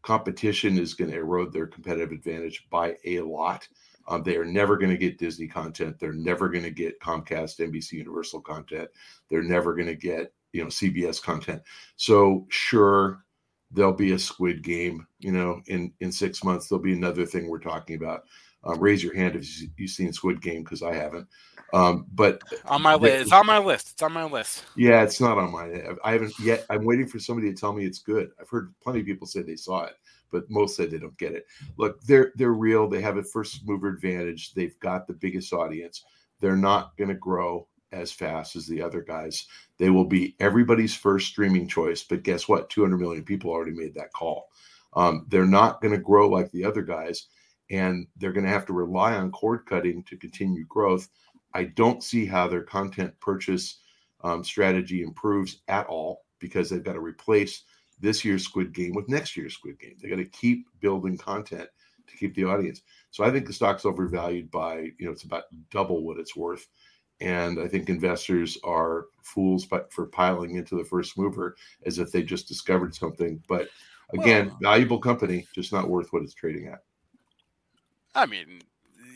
Competition 0.03 0.79
is 0.79 0.93
going 0.93 1.11
to 1.11 1.17
erode 1.17 1.55
their 1.55 1.67
competitive 1.67 2.13
advantage 2.13 2.69
by 2.69 2.95
a 3.07 3.21
lot. 3.21 3.67
Um, 4.07 4.23
they 4.23 4.37
are 4.37 4.45
never 4.45 4.77
going 4.77 4.91
to 4.91 4.99
get 4.99 5.19
Disney 5.19 5.47
content. 5.47 5.99
They're 5.99 6.13
never 6.13 6.51
going 6.51 6.65
to 6.65 6.71
get 6.71 7.01
Comcast, 7.01 7.59
NBC 7.59 7.93
Universal 7.93 8.43
content. 8.43 8.91
They're 9.31 9.43
never 9.43 9.75
going 9.75 9.87
to 9.87 9.95
get 9.95 10.35
you 10.53 10.63
know 10.63 10.69
CBS 10.69 11.23
content. 11.23 11.63
So 11.97 12.47
sure, 12.49 13.25
there'll 13.71 13.93
be 13.93 14.13
a 14.13 14.19
Squid 14.19 14.63
Game. 14.63 15.07
You 15.19 15.33
know, 15.33 15.61
in 15.67 15.93
in 16.01 16.13
six 16.13 16.45
months 16.45 16.69
there'll 16.69 16.83
be 16.83 16.93
another 16.93 17.27
thing 17.27 17.49
we're 17.49 17.59
talking 17.59 17.97
about. 17.97 18.25
Um, 18.63 18.79
raise 18.79 19.03
your 19.03 19.15
hand 19.15 19.37
if 19.37 19.49
you've 19.79 19.91
seen 19.91 20.13
Squid 20.13 20.43
Game 20.43 20.63
because 20.65 20.83
I 20.83 20.95
haven't. 20.95 21.27
Um, 21.73 22.07
but 22.13 22.43
on 22.67 22.83
my 22.83 22.95
list, 22.95 23.23
it's 23.23 23.33
on 23.33 23.47
my 23.47 23.59
list. 23.59 23.91
It's 23.93 24.03
on 24.03 24.13
my 24.13 24.25
list. 24.25 24.65
Yeah, 24.77 25.03
it's 25.03 25.21
not 25.21 25.39
on 25.39 25.53
my. 25.53 25.95
I 26.05 26.13
haven't 26.13 26.39
yet. 26.41 26.67
I'm 26.69 26.85
waiting 26.85 27.07
for 27.07 27.19
somebody 27.19 27.53
to 27.53 27.59
tell 27.59 27.73
me 27.73 27.85
it's 27.85 28.01
good. 28.01 28.31
I've 28.41 28.49
heard 28.49 28.75
plenty 28.83 29.01
of 29.01 29.07
people 29.07 29.27
say 29.27 29.43
they 29.43 29.57
saw 29.57 29.85
it, 29.85 29.95
but 30.31 30.51
most 30.51 30.77
say 30.77 30.87
they 30.87 30.99
don't 30.99 31.17
get 31.17 31.33
it. 31.33 31.47
Look, 31.77 32.03
they're 32.03 32.33
they're 32.35 32.53
real. 32.53 32.89
They 32.89 33.01
have 33.01 33.17
a 33.17 33.23
first 33.23 33.67
mover 33.67 33.89
advantage. 33.89 34.53
They've 34.53 34.79
got 34.81 35.07
the 35.07 35.15
biggest 35.15 35.53
audience. 35.53 36.05
They're 36.41 36.57
not 36.57 36.97
going 36.97 37.09
to 37.09 37.15
grow 37.15 37.69
as 37.93 38.13
fast 38.13 38.57
as 38.57 38.67
the 38.67 38.83
other 38.83 39.03
guys. 39.03 39.47
They 39.79 39.91
will 39.91 40.05
be 40.05 40.37
everybody's 40.41 40.95
first 40.95 41.29
streaming 41.29 41.69
choice. 41.69 42.03
But 42.03 42.23
guess 42.23 42.49
what? 42.49 42.71
200 42.71 42.99
million 42.99 43.25
people 43.25 43.51
already 43.51 43.73
made 43.73 43.95
that 43.95 44.13
call. 44.13 44.49
Um, 44.95 45.27
they're 45.29 45.47
not 45.47 45.81
going 45.81 45.93
to 45.93 46.01
grow 46.01 46.29
like 46.29 46.51
the 46.51 46.65
other 46.65 46.83
guys, 46.83 47.29
and 47.71 48.07
they're 48.17 48.33
going 48.33 48.47
to 48.47 48.53
have 48.53 48.67
to 48.67 48.73
rely 48.73 49.15
on 49.15 49.31
cord 49.31 49.67
cutting 49.67 50.03
to 50.05 50.17
continue 50.17 50.65
growth. 50.67 51.09
I 51.55 51.65
don't 51.65 52.03
see 52.03 52.27
how 52.27 52.49
their 52.49 52.63
content 52.63 53.15
purchase 53.21 53.79
um, 54.23 54.45
strategy 54.45 55.03
improves 55.03 55.63
at 55.69 55.87
all 55.87 56.23
because 56.39 56.71
they've 56.71 56.85
got 56.85 56.95
to 56.95 57.01
replace 57.01 57.65
this 58.01 58.25
year's 58.25 58.45
Squid 58.45 58.73
Game 58.73 58.95
with 58.95 59.09
next 59.09 59.37
year's 59.37 59.55
Squid 59.55 59.79
Game. 59.79 59.97
They 60.01 60.09
got 60.09 60.17
to 60.17 60.25
keep 60.25 60.67
building 60.81 61.19
content 61.19 61.69
to 62.07 62.17
keep 62.17 62.35
the 62.35 62.45
audience. 62.45 62.83
So 63.11 63.25
I 63.25 63.31
think 63.31 63.47
the 63.47 63.53
stock's 63.53 63.85
overvalued 63.85 64.51
by 64.51 64.91
you 64.99 65.07
know 65.07 65.13
it's 65.13 65.25
about 65.25 65.45
double 65.71 66.05
what 66.05 66.19
it's 66.19 66.37
worth 66.37 66.67
and 67.21 67.61
I 67.61 67.69
think 67.69 67.89
investors 67.89 68.59
are 68.65 69.07
fools 69.23 69.67
for 69.91 70.07
piling 70.07 70.57
into 70.57 70.77
the 70.77 70.85
first 70.85 71.19
mover 71.19 71.57
as 71.87 71.99
if 71.99 72.11
they 72.11 72.23
just 72.23 72.49
discovered 72.49 72.95
something. 72.95 73.43
But 73.49 73.69
again, 74.13 74.49
well, 74.49 74.59
valuable 74.63 74.99
company, 74.99 75.47
just 75.55 75.73
not 75.73 75.89
worth 75.89 76.13
what 76.13 76.23
it's 76.23 76.35
trading 76.35 76.69
at. 76.69 76.83
I 78.15 78.27
mean, 78.27 78.63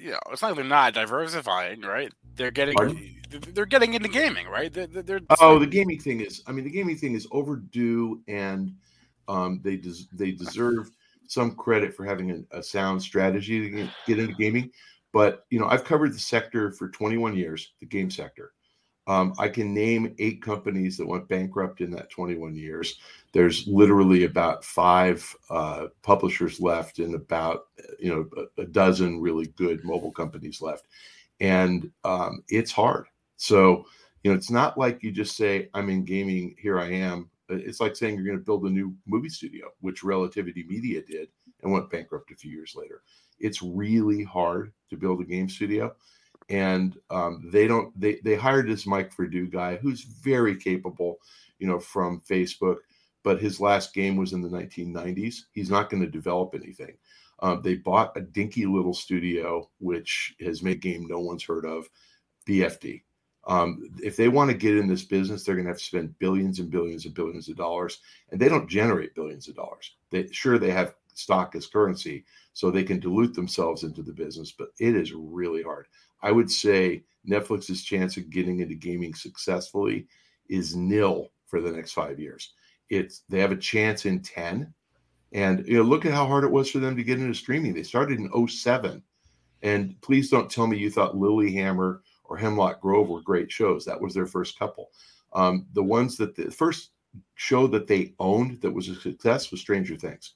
you 0.00 0.10
know, 0.10 0.18
it's 0.30 0.42
not 0.42 0.54
they're 0.54 0.64
not 0.64 0.94
diversifying, 0.94 1.80
right? 1.80 2.12
They're 2.36 2.50
getting 2.50 2.76
Pardon? 2.76 3.16
they're 3.52 3.66
getting 3.66 3.94
into 3.94 4.08
gaming, 4.08 4.46
right? 4.46 4.72
They're, 4.72 4.86
they're, 4.86 5.20
oh, 5.40 5.58
the 5.58 5.66
gaming 5.66 5.98
thing 5.98 6.20
is, 6.20 6.42
I 6.46 6.52
mean, 6.52 6.64
the 6.64 6.70
gaming 6.70 6.96
thing 6.96 7.14
is 7.14 7.26
overdue, 7.32 8.20
and 8.28 8.74
um, 9.28 9.60
they 9.64 9.76
des- 9.76 10.06
they 10.12 10.32
deserve 10.32 10.90
some 11.26 11.54
credit 11.54 11.94
for 11.94 12.04
having 12.04 12.30
a, 12.52 12.58
a 12.58 12.62
sound 12.62 13.02
strategy 13.02 13.70
to 13.70 13.88
get 14.06 14.18
into 14.18 14.34
gaming. 14.34 14.70
But 15.14 15.46
you 15.48 15.60
know, 15.60 15.68
I've 15.68 15.84
covered 15.84 16.12
the 16.12 16.18
sector 16.18 16.72
for 16.72 16.88
21 16.88 17.36
years, 17.36 17.72
the 17.78 17.86
game 17.86 18.10
sector. 18.10 18.52
Um, 19.06 19.32
I 19.38 19.48
can 19.48 19.72
name 19.72 20.14
eight 20.18 20.42
companies 20.42 20.96
that 20.96 21.06
went 21.06 21.28
bankrupt 21.28 21.80
in 21.80 21.90
that 21.92 22.10
21 22.10 22.56
years. 22.56 22.98
There's 23.32 23.66
literally 23.68 24.24
about 24.24 24.64
five 24.64 25.24
uh, 25.50 25.86
publishers 26.02 26.58
left, 26.58 26.98
and 26.98 27.14
about 27.14 27.66
you 28.00 28.10
know 28.10 28.28
a, 28.58 28.62
a, 28.62 28.66
dozen 28.66 29.20
really 29.20 29.46
good 29.56 29.84
mobile 29.84 30.10
companies 30.10 30.60
left, 30.60 30.86
and 31.38 31.90
um, 32.02 32.42
it's 32.48 32.72
hard. 32.72 33.06
So 33.36 33.86
you 34.24 34.32
know, 34.32 34.36
it's 34.36 34.50
not 34.50 34.76
like 34.78 35.02
you 35.02 35.12
just 35.12 35.36
say, 35.36 35.68
"I'm 35.74 35.90
in 35.90 36.04
gaming, 36.04 36.56
here 36.58 36.80
I 36.80 36.90
am." 36.90 37.30
It's 37.50 37.80
like 37.80 37.94
saying 37.94 38.16
you're 38.16 38.24
going 38.24 38.38
to 38.38 38.44
build 38.44 38.64
a 38.64 38.70
new 38.70 38.96
movie 39.06 39.28
studio, 39.28 39.68
which 39.80 40.02
Relativity 40.02 40.64
Media 40.66 41.02
did 41.02 41.28
and 41.64 41.72
went 41.72 41.90
bankrupt 41.90 42.30
a 42.30 42.36
few 42.36 42.52
years 42.52 42.74
later. 42.76 43.02
It's 43.40 43.62
really 43.62 44.22
hard 44.22 44.72
to 44.90 44.96
build 44.96 45.20
a 45.20 45.24
game 45.24 45.48
studio, 45.48 45.94
and 46.48 46.96
um, 47.10 47.48
they 47.52 47.66
don't. 47.66 47.98
They 48.00 48.20
they 48.22 48.36
hired 48.36 48.68
this 48.68 48.86
Mike 48.86 49.14
Verdu 49.14 49.50
guy 49.50 49.76
who's 49.76 50.02
very 50.02 50.56
capable, 50.56 51.18
you 51.58 51.66
know, 51.66 51.80
from 51.80 52.22
Facebook. 52.28 52.76
But 53.24 53.40
his 53.40 53.58
last 53.58 53.94
game 53.94 54.16
was 54.16 54.34
in 54.34 54.42
the 54.42 54.50
1990s. 54.50 55.36
He's 55.52 55.70
not 55.70 55.88
going 55.88 56.02
to 56.02 56.10
develop 56.10 56.54
anything. 56.54 56.98
Um, 57.40 57.62
they 57.62 57.74
bought 57.74 58.16
a 58.16 58.20
dinky 58.20 58.66
little 58.66 58.92
studio, 58.92 59.70
which 59.78 60.34
has 60.40 60.62
made 60.62 60.82
game 60.82 61.06
no 61.06 61.20
one's 61.20 61.42
heard 61.42 61.64
of, 61.64 61.88
BFD. 62.46 63.02
Um, 63.46 63.90
if 64.02 64.16
they 64.16 64.28
want 64.28 64.50
to 64.50 64.56
get 64.56 64.76
in 64.76 64.86
this 64.86 65.04
business, 65.04 65.44
they're 65.44 65.54
going 65.54 65.66
to 65.66 65.70
have 65.70 65.78
to 65.78 65.84
spend 65.84 66.18
billions 66.18 66.58
and 66.58 66.70
billions 66.70 67.04
and 67.04 67.14
billions 67.14 67.48
of 67.48 67.56
dollars, 67.56 68.00
and 68.30 68.40
they 68.40 68.48
don't 68.48 68.68
generate 68.68 69.14
billions 69.14 69.48
of 69.48 69.56
dollars. 69.56 69.96
They 70.10 70.28
sure 70.28 70.58
they 70.58 70.70
have 70.70 70.94
stock 71.14 71.54
as 71.54 71.66
currency, 71.66 72.24
so 72.52 72.70
they 72.70 72.84
can 72.84 73.00
dilute 73.00 73.34
themselves 73.34 73.82
into 73.82 74.02
the 74.02 74.12
business. 74.12 74.52
But 74.52 74.68
it 74.78 74.94
is 74.96 75.12
really 75.12 75.62
hard. 75.62 75.86
I 76.22 76.32
would 76.32 76.50
say 76.50 77.04
Netflix's 77.28 77.84
chance 77.84 78.16
of 78.16 78.30
getting 78.30 78.60
into 78.60 78.74
gaming 78.74 79.14
successfully 79.14 80.06
is 80.48 80.76
nil 80.76 81.30
for 81.46 81.60
the 81.60 81.72
next 81.72 81.92
five 81.92 82.18
years. 82.18 82.52
It's 82.90 83.22
they 83.28 83.40
have 83.40 83.52
a 83.52 83.56
chance 83.56 84.06
in 84.06 84.20
ten, 84.20 84.72
And 85.32 85.66
you 85.66 85.78
know, 85.78 85.82
look 85.82 86.04
at 86.06 86.12
how 86.12 86.26
hard 86.26 86.44
it 86.44 86.50
was 86.50 86.70
for 86.70 86.78
them 86.78 86.96
to 86.96 87.04
get 87.04 87.18
into 87.18 87.34
streaming. 87.34 87.74
They 87.74 87.82
started 87.82 88.18
in 88.18 88.48
07. 88.48 89.02
And 89.62 90.00
please 90.02 90.30
don't 90.30 90.50
tell 90.50 90.66
me 90.66 90.76
you 90.76 90.90
thought 90.90 91.14
Lilyhammer 91.16 92.00
or 92.24 92.36
Hemlock 92.36 92.80
Grove 92.80 93.08
were 93.08 93.22
great 93.22 93.50
shows. 93.50 93.84
That 93.84 94.00
was 94.00 94.12
their 94.14 94.26
first 94.26 94.58
couple. 94.58 94.90
Um, 95.32 95.66
the 95.72 95.82
ones 95.82 96.16
that 96.18 96.36
the 96.36 96.50
first 96.50 96.90
show 97.34 97.66
that 97.68 97.86
they 97.86 98.14
owned 98.18 98.60
that 98.60 98.70
was 98.70 98.88
a 98.88 98.94
success 98.94 99.50
was 99.50 99.60
Stranger 99.60 99.96
Things. 99.96 100.34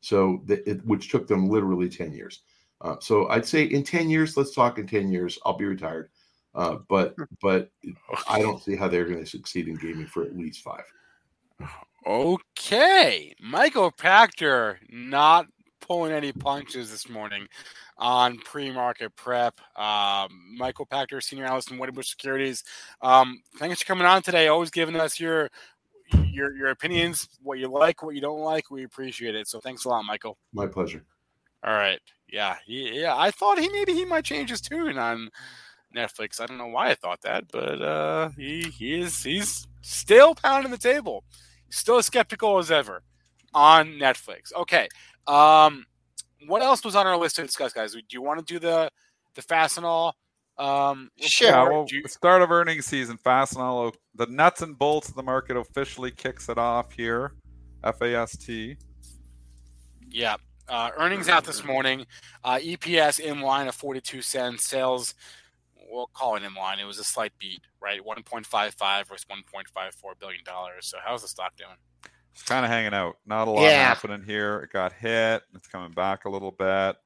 So 0.00 0.42
that 0.46 0.66
it, 0.68 0.84
which 0.86 1.10
took 1.10 1.26
them 1.26 1.48
literally 1.48 1.88
10 1.88 2.12
years. 2.12 2.40
Uh, 2.80 2.96
so 3.00 3.28
I'd 3.28 3.44
say 3.44 3.64
in 3.64 3.84
10 3.84 4.08
years, 4.08 4.36
let's 4.36 4.54
talk 4.54 4.78
in 4.78 4.86
10 4.86 5.12
years. 5.12 5.38
I'll 5.44 5.56
be 5.56 5.66
retired. 5.66 6.10
Uh, 6.54 6.78
but 6.88 7.14
but 7.40 7.70
I 8.28 8.40
don't 8.40 8.62
see 8.62 8.74
how 8.74 8.88
they're 8.88 9.04
going 9.04 9.20
to 9.20 9.26
succeed 9.26 9.68
in 9.68 9.76
gaming 9.76 10.06
for 10.06 10.24
at 10.24 10.36
least 10.36 10.62
five. 10.62 10.82
Okay, 12.06 13.34
Michael 13.40 13.92
Pachter 13.92 14.76
not 14.88 15.46
pulling 15.80 16.12
any 16.12 16.32
punches 16.32 16.90
this 16.90 17.08
morning 17.08 17.46
on 17.98 18.38
pre-market 18.38 19.14
prep. 19.16 19.60
Um, 19.76 20.28
Michael 20.56 20.86
Pachter, 20.86 21.22
senior 21.22 21.44
analyst 21.44 21.70
in 21.70 21.78
Wedbush 21.78 22.06
Securities. 22.06 22.64
Um, 23.02 23.42
thanks 23.58 23.80
for 23.80 23.86
coming 23.86 24.06
on 24.06 24.22
today. 24.22 24.48
Always 24.48 24.70
giving 24.70 24.96
us 24.96 25.20
your 25.20 25.50
your 26.32 26.56
your 26.56 26.70
opinions, 26.70 27.28
what 27.42 27.58
you 27.58 27.68
like, 27.68 28.02
what 28.02 28.14
you 28.14 28.20
don't 28.20 28.40
like. 28.40 28.70
We 28.70 28.84
appreciate 28.84 29.34
it. 29.34 29.48
So 29.48 29.60
thanks 29.60 29.84
a 29.84 29.88
lot, 29.88 30.04
Michael. 30.04 30.38
My 30.52 30.66
pleasure. 30.66 31.04
All 31.64 31.74
right. 31.74 32.00
Yeah, 32.32 32.56
yeah. 32.66 33.16
I 33.16 33.30
thought 33.30 33.58
he 33.58 33.68
maybe 33.68 33.92
he 33.92 34.04
might 34.04 34.24
change 34.24 34.50
his 34.50 34.60
tune 34.60 34.98
on 34.98 35.30
Netflix. 35.94 36.40
I 36.40 36.46
don't 36.46 36.58
know 36.58 36.68
why 36.68 36.90
I 36.90 36.94
thought 36.94 37.20
that, 37.22 37.44
but 37.52 37.82
uh, 37.82 38.30
he 38.36 38.62
he 38.62 39.00
is 39.00 39.22
he's 39.22 39.66
still 39.82 40.34
pounding 40.34 40.70
the 40.70 40.78
table 40.78 41.24
still 41.70 41.98
as 41.98 42.06
skeptical 42.06 42.58
as 42.58 42.70
ever 42.70 43.02
on 43.54 43.92
Netflix. 43.92 44.52
Okay. 44.54 44.88
Um, 45.26 45.86
what 46.46 46.62
else 46.62 46.84
was 46.84 46.96
on 46.96 47.06
our 47.06 47.16
list 47.16 47.36
to 47.36 47.42
discuss, 47.42 47.72
guys? 47.72 47.92
Do 47.92 48.00
you 48.10 48.22
want 48.22 48.44
to 48.44 48.54
do 48.54 48.58
the 48.58 48.90
the 49.34 49.42
Fastenal? 49.42 50.12
Um, 50.60 51.10
sure. 51.18 51.48
Yeah, 51.48 51.62
well, 51.62 51.86
you... 51.88 52.06
start 52.06 52.42
of 52.42 52.50
earnings 52.50 52.84
season, 52.84 53.16
Fastenal. 53.16 53.94
the 54.14 54.26
nuts 54.26 54.60
and 54.60 54.78
bolts 54.78 55.08
of 55.08 55.14
the 55.14 55.22
market 55.22 55.56
officially 55.56 56.10
kicks 56.10 56.50
it 56.50 56.58
off 56.58 56.92
here. 56.92 57.32
FAST. 57.82 58.76
Yeah. 60.10 60.36
Uh, 60.68 60.90
earnings 60.98 61.30
out 61.30 61.44
this 61.44 61.64
morning. 61.64 62.06
Uh, 62.44 62.58
EPS 62.58 63.20
in 63.20 63.40
line 63.40 63.68
of 63.68 63.74
42 63.74 64.20
cents. 64.20 64.64
Sales, 64.64 65.14
we'll 65.90 66.10
call 66.12 66.36
it 66.36 66.42
in 66.42 66.52
line. 66.52 66.78
It 66.78 66.84
was 66.84 66.98
a 66.98 67.04
slight 67.04 67.32
beat, 67.38 67.62
right? 67.80 68.02
1.55 68.04 69.08
versus 69.08 69.26
1.54 69.30 70.20
billion 70.20 70.44
dollars. 70.44 70.86
So 70.86 70.98
how's 71.02 71.22
the 71.22 71.28
stock 71.28 71.56
doing? 71.56 71.70
It's 72.34 72.42
kind 72.42 72.66
of 72.66 72.70
hanging 72.70 72.92
out. 72.92 73.16
Not 73.24 73.48
a 73.48 73.50
lot 73.50 73.62
yeah. 73.62 73.82
happening 73.82 74.22
here. 74.24 74.58
It 74.58 74.72
got 74.72 74.92
hit. 74.92 75.42
It's 75.54 75.68
coming 75.68 75.92
back 75.92 76.26
a 76.26 76.30
little 76.30 76.52
bit. 76.52 76.96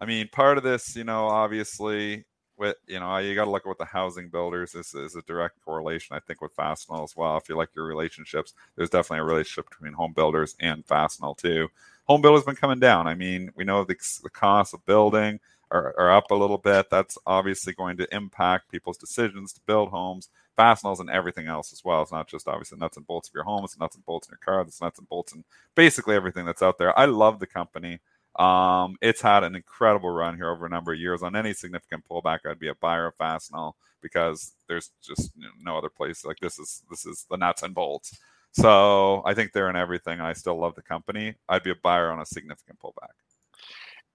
I 0.00 0.04
mean, 0.04 0.28
part 0.32 0.58
of 0.58 0.64
this, 0.64 0.96
you 0.96 1.04
know, 1.04 1.28
obviously 1.28 2.24
with 2.58 2.76
you 2.86 3.00
know 3.00 3.16
you 3.18 3.34
got 3.34 3.44
to 3.44 3.50
look 3.50 3.62
at 3.62 3.68
what 3.68 3.78
the 3.78 3.84
housing 3.84 4.28
builders 4.28 4.72
this 4.72 4.94
is 4.94 5.16
a 5.16 5.22
direct 5.22 5.56
correlation 5.64 6.16
i 6.16 6.20
think 6.20 6.40
with 6.40 6.54
fastenal 6.56 7.04
as 7.04 7.16
well. 7.16 7.36
If 7.36 7.48
you 7.48 7.56
like 7.56 7.70
your 7.74 7.86
relationships 7.86 8.54
there's 8.76 8.90
definitely 8.90 9.20
a 9.20 9.24
relationship 9.24 9.68
between 9.70 9.92
home 9.92 10.12
builders 10.12 10.54
and 10.60 10.86
fastenal 10.86 11.36
too. 11.36 11.68
Home 12.06 12.20
builders 12.20 12.44
been 12.44 12.56
coming 12.56 12.80
down. 12.80 13.06
I 13.06 13.14
mean 13.14 13.50
we 13.54 13.64
know 13.64 13.84
the, 13.84 13.96
the 14.22 14.30
cost 14.30 14.74
of 14.74 14.84
building 14.86 15.40
are, 15.70 15.94
are 15.98 16.12
up 16.12 16.30
a 16.30 16.34
little 16.34 16.58
bit, 16.58 16.88
that's 16.90 17.18
obviously 17.26 17.72
going 17.72 17.96
to 17.96 18.14
impact 18.14 18.70
people's 18.70 18.96
decisions 18.96 19.52
to 19.52 19.60
build 19.66 19.90
homes, 19.90 20.28
fastenals, 20.56 21.00
and 21.00 21.10
everything 21.10 21.48
else 21.48 21.72
as 21.72 21.84
well. 21.84 22.02
It's 22.02 22.12
not 22.12 22.28
just 22.28 22.46
obviously 22.48 22.78
nuts 22.78 22.96
and 22.96 23.06
bolts 23.06 23.28
of 23.28 23.34
your 23.34 23.44
home, 23.44 23.64
it's 23.64 23.78
nuts 23.78 23.96
and 23.96 24.06
bolts 24.06 24.28
in 24.28 24.32
your 24.32 24.38
car, 24.38 24.62
it's 24.62 24.80
nuts 24.80 24.98
and 24.98 25.08
bolts 25.08 25.32
and 25.32 25.44
basically 25.74 26.14
everything 26.14 26.44
that's 26.46 26.62
out 26.62 26.78
there. 26.78 26.96
I 26.98 27.06
love 27.06 27.40
the 27.40 27.46
company. 27.46 28.00
Um, 28.36 28.96
it's 29.00 29.20
had 29.20 29.44
an 29.44 29.54
incredible 29.54 30.10
run 30.10 30.36
here 30.36 30.50
over 30.50 30.66
a 30.66 30.70
number 30.70 30.92
of 30.92 30.98
years. 30.98 31.22
On 31.22 31.36
any 31.36 31.52
significant 31.52 32.04
pullback, 32.08 32.40
I'd 32.46 32.58
be 32.58 32.68
a 32.68 32.74
buyer 32.74 33.06
of 33.06 33.16
Fastenal 33.16 33.74
because 34.00 34.52
there's 34.68 34.90
just 35.02 35.32
you 35.36 35.44
know, 35.44 35.50
no 35.60 35.78
other 35.78 35.88
place 35.88 36.24
like 36.24 36.38
this 36.40 36.58
is 36.58 36.82
this 36.90 37.06
is 37.06 37.26
the 37.30 37.36
nuts 37.36 37.62
and 37.62 37.74
bolts. 37.74 38.18
So 38.52 39.22
I 39.24 39.34
think 39.34 39.52
they're 39.52 39.70
in 39.70 39.76
everything. 39.76 40.20
I 40.20 40.32
still 40.32 40.58
love 40.58 40.74
the 40.74 40.82
company. 40.82 41.34
I'd 41.48 41.64
be 41.64 41.70
a 41.70 41.76
buyer 41.82 42.10
on 42.10 42.20
a 42.20 42.26
significant 42.26 42.78
pullback. 42.78 43.14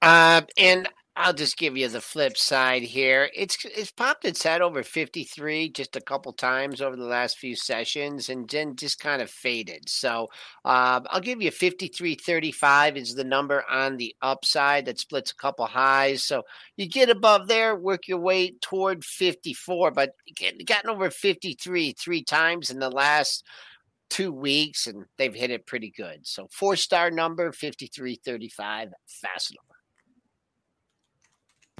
Uh, 0.01 0.41
and 0.57 0.87
I'll 1.15 1.33
just 1.33 1.57
give 1.57 1.75
you 1.75 1.89
the 1.89 1.99
flip 1.99 2.37
side 2.37 2.81
here. 2.81 3.29
It's 3.35 3.57
it's 3.65 3.91
popped 3.91 4.23
its 4.23 4.41
head 4.41 4.61
over 4.61 4.83
53 4.83 5.69
just 5.69 5.97
a 5.97 6.01
couple 6.01 6.31
times 6.31 6.81
over 6.81 6.95
the 6.95 7.03
last 7.03 7.37
few 7.37 7.57
sessions 7.57 8.29
and 8.29 8.49
then 8.49 8.77
just 8.77 9.01
kind 9.01 9.21
of 9.21 9.29
faded. 9.29 9.89
So 9.89 10.27
uh, 10.63 11.01
I'll 11.07 11.19
give 11.19 11.41
you 11.41 11.51
53.35 11.51 12.95
is 12.95 13.15
the 13.15 13.25
number 13.25 13.65
on 13.69 13.97
the 13.97 14.15
upside 14.21 14.85
that 14.85 14.99
splits 14.99 15.31
a 15.31 15.35
couple 15.35 15.65
highs. 15.65 16.23
So 16.23 16.43
you 16.77 16.87
get 16.87 17.09
above 17.09 17.49
there, 17.49 17.75
work 17.75 18.07
your 18.07 18.19
way 18.19 18.53
toward 18.61 19.03
54, 19.03 19.91
but 19.91 20.11
gotten 20.65 20.89
over 20.89 21.09
53 21.09 21.93
three 21.99 22.23
times 22.23 22.69
in 22.69 22.79
the 22.79 22.89
last 22.89 23.43
two 24.09 24.31
weeks 24.31 24.87
and 24.87 25.05
they've 25.17 25.35
hit 25.35 25.51
it 25.51 25.67
pretty 25.67 25.91
good. 25.91 26.25
So 26.25 26.47
four 26.49 26.77
star 26.77 27.11
number 27.11 27.51
53.35 27.51 28.91
Fastenal. 29.05 29.69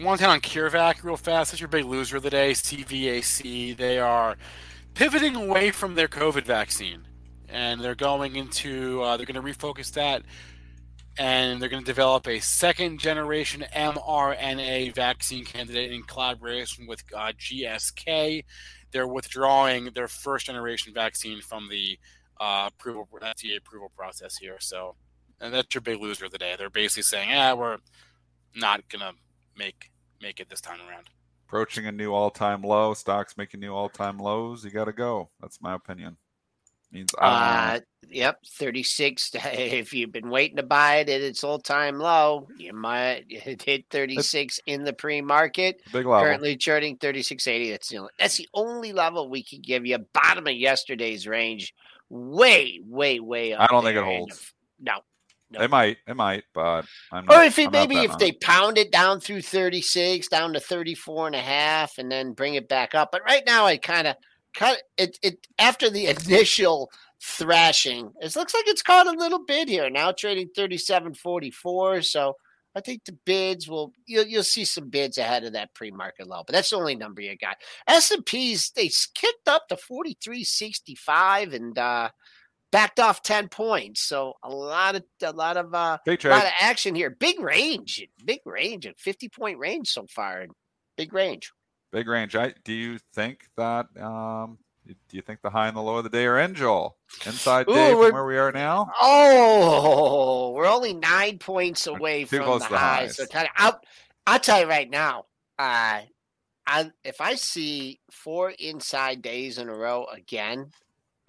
One 0.01 0.17
thing 0.17 0.27
on 0.27 0.39
CureVac 0.39 1.03
real 1.03 1.17
fast. 1.17 1.51
That's 1.51 1.59
your 1.59 1.67
big 1.67 1.83
loser 1.83 2.17
of 2.17 2.23
the 2.23 2.29
day. 2.29 2.51
CVAC. 2.51 3.75
They 3.75 3.99
are 3.99 4.37
pivoting 4.93 5.35
away 5.35 5.71
from 5.71 5.95
their 5.95 6.07
COVID 6.07 6.43
vaccine, 6.43 7.05
and 7.49 7.81
they're 7.81 7.95
going 7.95 8.37
into. 8.37 9.01
Uh, 9.01 9.17
they're 9.17 9.25
going 9.25 9.35
to 9.35 9.41
refocus 9.41 9.91
that, 9.93 10.23
and 11.17 11.61
they're 11.61 11.67
going 11.67 11.83
to 11.83 11.85
develop 11.85 12.29
a 12.29 12.39
second 12.39 12.99
generation 12.99 13.65
mRNA 13.75 14.95
vaccine 14.95 15.43
candidate 15.43 15.91
in 15.91 16.03
collaboration 16.03 16.87
with 16.87 17.03
uh, 17.13 17.33
GSK. 17.37 18.45
They're 18.91 19.07
withdrawing 19.07 19.89
their 19.95 20.07
first 20.07 20.45
generation 20.45 20.93
vaccine 20.93 21.41
from 21.41 21.67
the 21.69 21.99
uh, 22.39 22.69
approval 22.73 23.05
FDA 23.21 23.57
approval 23.57 23.91
process 23.97 24.37
here. 24.37 24.57
So, 24.61 24.95
and 25.41 25.53
that's 25.53 25.75
your 25.75 25.81
big 25.81 25.99
loser 25.99 26.23
of 26.23 26.31
the 26.31 26.37
day. 26.37 26.55
They're 26.57 26.69
basically 26.69 27.03
saying, 27.03 27.31
"Yeah, 27.31 27.51
we're 27.51 27.79
not 28.55 28.87
gonna." 28.87 29.11
Make 29.59 29.91
make 30.21 30.39
it 30.39 30.49
this 30.49 30.61
time 30.61 30.79
around. 30.89 31.09
Approaching 31.47 31.85
a 31.85 31.91
new 31.91 32.13
all 32.13 32.31
time 32.31 32.63
low, 32.63 32.95
stocks 32.95 33.37
making 33.37 33.59
new 33.59 33.73
all 33.73 33.89
time 33.89 34.17
lows. 34.17 34.63
You 34.63 34.71
got 34.71 34.85
to 34.85 34.93
go. 34.93 35.29
That's 35.39 35.61
my 35.61 35.75
opinion. 35.75 36.17
Means 36.91 37.11
uh, 37.19 37.79
yep, 38.09 38.39
thirty 38.57 38.81
six. 38.81 39.31
If 39.53 39.93
you've 39.93 40.11
been 40.11 40.31
waiting 40.31 40.57
to 40.57 40.63
buy 40.63 40.97
it 40.97 41.09
at 41.09 41.21
its 41.21 41.43
all 41.43 41.59
time 41.59 41.99
low, 41.99 42.47
you 42.57 42.73
might 42.73 43.25
hit 43.29 43.85
thirty 43.91 44.19
six 44.23 44.59
in 44.65 44.83
the 44.83 44.93
pre 44.93 45.21
market. 45.21 45.81
Big 45.93 46.07
level. 46.07 46.23
Currently 46.23 46.57
charting 46.57 46.97
thirty 46.97 47.21
six 47.21 47.47
eighty. 47.47 47.69
That's 47.69 47.89
the 47.89 47.97
only, 47.99 48.09
that's 48.17 48.37
the 48.37 48.49
only 48.55 48.91
level 48.91 49.29
we 49.29 49.43
can 49.43 49.61
give 49.61 49.85
you. 49.85 49.99
Bottom 50.13 50.47
of 50.47 50.53
yesterday's 50.53 51.27
range. 51.27 51.75
Way, 52.09 52.79
way, 52.83 53.19
way 53.19 53.53
up. 53.53 53.61
I 53.61 53.67
don't 53.67 53.83
think 53.83 53.95
it 53.95 54.03
holds. 54.03 54.51
No, 54.79 54.93
no. 55.51 55.59
They 55.59 55.67
might, 55.67 55.97
they 56.05 56.13
might, 56.13 56.43
but 56.53 56.85
I'm 57.11 57.25
not, 57.25 57.35
or 57.35 57.43
if 57.43 57.57
it, 57.57 57.71
maybe 57.71 57.97
if 57.97 58.17
they 58.17 58.31
pound 58.33 58.77
it 58.77 58.91
down 58.91 59.19
through 59.19 59.41
36, 59.41 60.27
down 60.27 60.53
to 60.53 60.59
34 60.59 61.27
and 61.27 61.35
a 61.35 61.41
half, 61.41 61.97
and 61.97 62.11
then 62.11 62.33
bring 62.33 62.55
it 62.55 62.69
back 62.69 62.93
up. 62.93 63.09
But 63.11 63.23
right 63.25 63.43
now, 63.45 63.65
I 63.65 63.77
kind 63.77 64.07
of, 64.07 64.15
of, 64.61 64.77
it, 64.97 65.17
it 65.23 65.47
after 65.57 65.89
the 65.89 66.07
initial 66.27 66.91
thrashing, 67.21 68.11
it 68.21 68.35
looks 68.35 68.53
like 68.53 68.67
it's 68.67 68.83
caught 68.83 69.07
a 69.07 69.11
little 69.11 69.43
bid 69.45 69.69
here. 69.69 69.89
Now 69.89 70.11
trading 70.11 70.49
37.44. 70.57 72.05
So 72.05 72.35
I 72.75 72.81
think 72.81 73.03
the 73.05 73.17
bids 73.25 73.67
will 73.67 73.93
you'll 74.05 74.25
you'll 74.25 74.43
see 74.43 74.65
some 74.65 74.89
bids 74.89 75.17
ahead 75.17 75.43
of 75.43 75.53
that 75.53 75.73
pre-market 75.73 76.27
low, 76.27 76.43
but 76.45 76.53
that's 76.53 76.69
the 76.69 76.75
only 76.75 76.95
number 76.95 77.21
you 77.21 77.35
got. 77.37 77.57
S 77.87 78.11
and 78.11 78.25
P's 78.25 78.71
they 78.71 78.89
kicked 79.15 79.47
up 79.47 79.67
to 79.69 79.75
43.65 79.75 81.53
and 81.53 81.77
uh 81.77 82.09
backed 82.71 82.99
off 82.99 83.21
10 83.23 83.49
points. 83.49 84.01
So 84.01 84.35
a 84.43 84.49
lot 84.49 84.95
of 84.95 85.03
a 85.23 85.31
lot 85.31 85.57
of 85.57 85.73
uh 85.73 85.97
a 86.05 86.27
lot 86.27 86.45
of 86.45 86.51
action 86.59 86.95
here. 86.95 87.09
Big 87.09 87.39
range, 87.39 88.05
big 88.23 88.41
range, 88.45 88.85
a 88.85 88.93
50 88.97 89.29
point 89.29 89.59
range 89.59 89.89
so 89.89 90.05
far. 90.09 90.47
Big 90.97 91.13
range. 91.13 91.51
Big 91.91 92.07
range. 92.07 92.35
I 92.35 92.53
do 92.63 92.73
you 92.73 92.99
think 93.13 93.45
that 93.57 93.87
um 94.01 94.57
do 94.85 95.17
you 95.17 95.21
think 95.21 95.41
the 95.41 95.49
high 95.51 95.67
and 95.67 95.77
the 95.77 95.81
low 95.81 95.97
of 95.97 96.03
the 96.03 96.09
day 96.09 96.25
are 96.25 96.39
in 96.39 96.55
Joel? 96.55 96.97
Inside 97.25 97.69
Ooh, 97.69 97.73
day 97.73 97.91
from 97.91 98.11
where 98.11 98.25
we 98.25 98.37
are 98.37 98.51
now? 98.51 98.91
Oh, 98.99 100.51
we're 100.55 100.67
only 100.67 100.93
nine 100.93 101.37
points 101.37 101.85
away 101.85 102.25
from 102.25 102.39
the, 102.39 102.57
the 102.59 102.77
high. 102.77 103.07
So 103.07 103.25
kind 103.25 103.47
of 103.47 103.51
I'll, 103.55 103.81
I'll 104.25 104.39
tell 104.39 104.61
you 104.61 104.67
right 104.67 104.89
now, 104.89 105.25
uh 105.57 106.01
I 106.67 106.91
if 107.03 107.19
I 107.19 107.35
see 107.35 107.99
four 108.11 108.51
inside 108.51 109.21
days 109.21 109.57
in 109.57 109.69
a 109.69 109.75
row 109.75 110.05
again, 110.05 110.71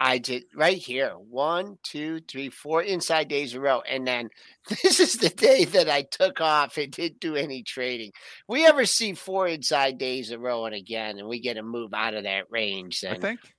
I 0.03 0.17
did 0.17 0.45
right 0.55 0.77
here 0.77 1.11
one, 1.11 1.77
two, 1.83 2.21
three, 2.27 2.49
four 2.49 2.81
inside 2.81 3.27
days 3.27 3.53
in 3.53 3.59
a 3.59 3.61
row. 3.61 3.81
And 3.81 4.05
then 4.07 4.29
this 4.83 4.99
is 4.99 5.13
the 5.13 5.29
day 5.29 5.63
that 5.65 5.89
I 5.89 6.01
took 6.01 6.41
off 6.41 6.77
and 6.77 6.91
didn't 6.91 7.19
do 7.19 7.35
any 7.35 7.61
trading. 7.61 8.11
We 8.47 8.65
ever 8.65 8.85
see 8.85 9.13
four 9.13 9.47
inside 9.47 9.99
days 9.99 10.31
in 10.31 10.39
a 10.39 10.43
row 10.43 10.65
and 10.65 10.73
again, 10.73 11.19
and 11.19 11.27
we 11.27 11.39
get 11.39 11.57
a 11.57 11.63
move 11.63 11.93
out 11.93 12.15
of 12.15 12.23
that 12.23 12.45
range. 12.49 13.01
Then 13.01 13.11
I 13.13 13.19
think 13.19 13.53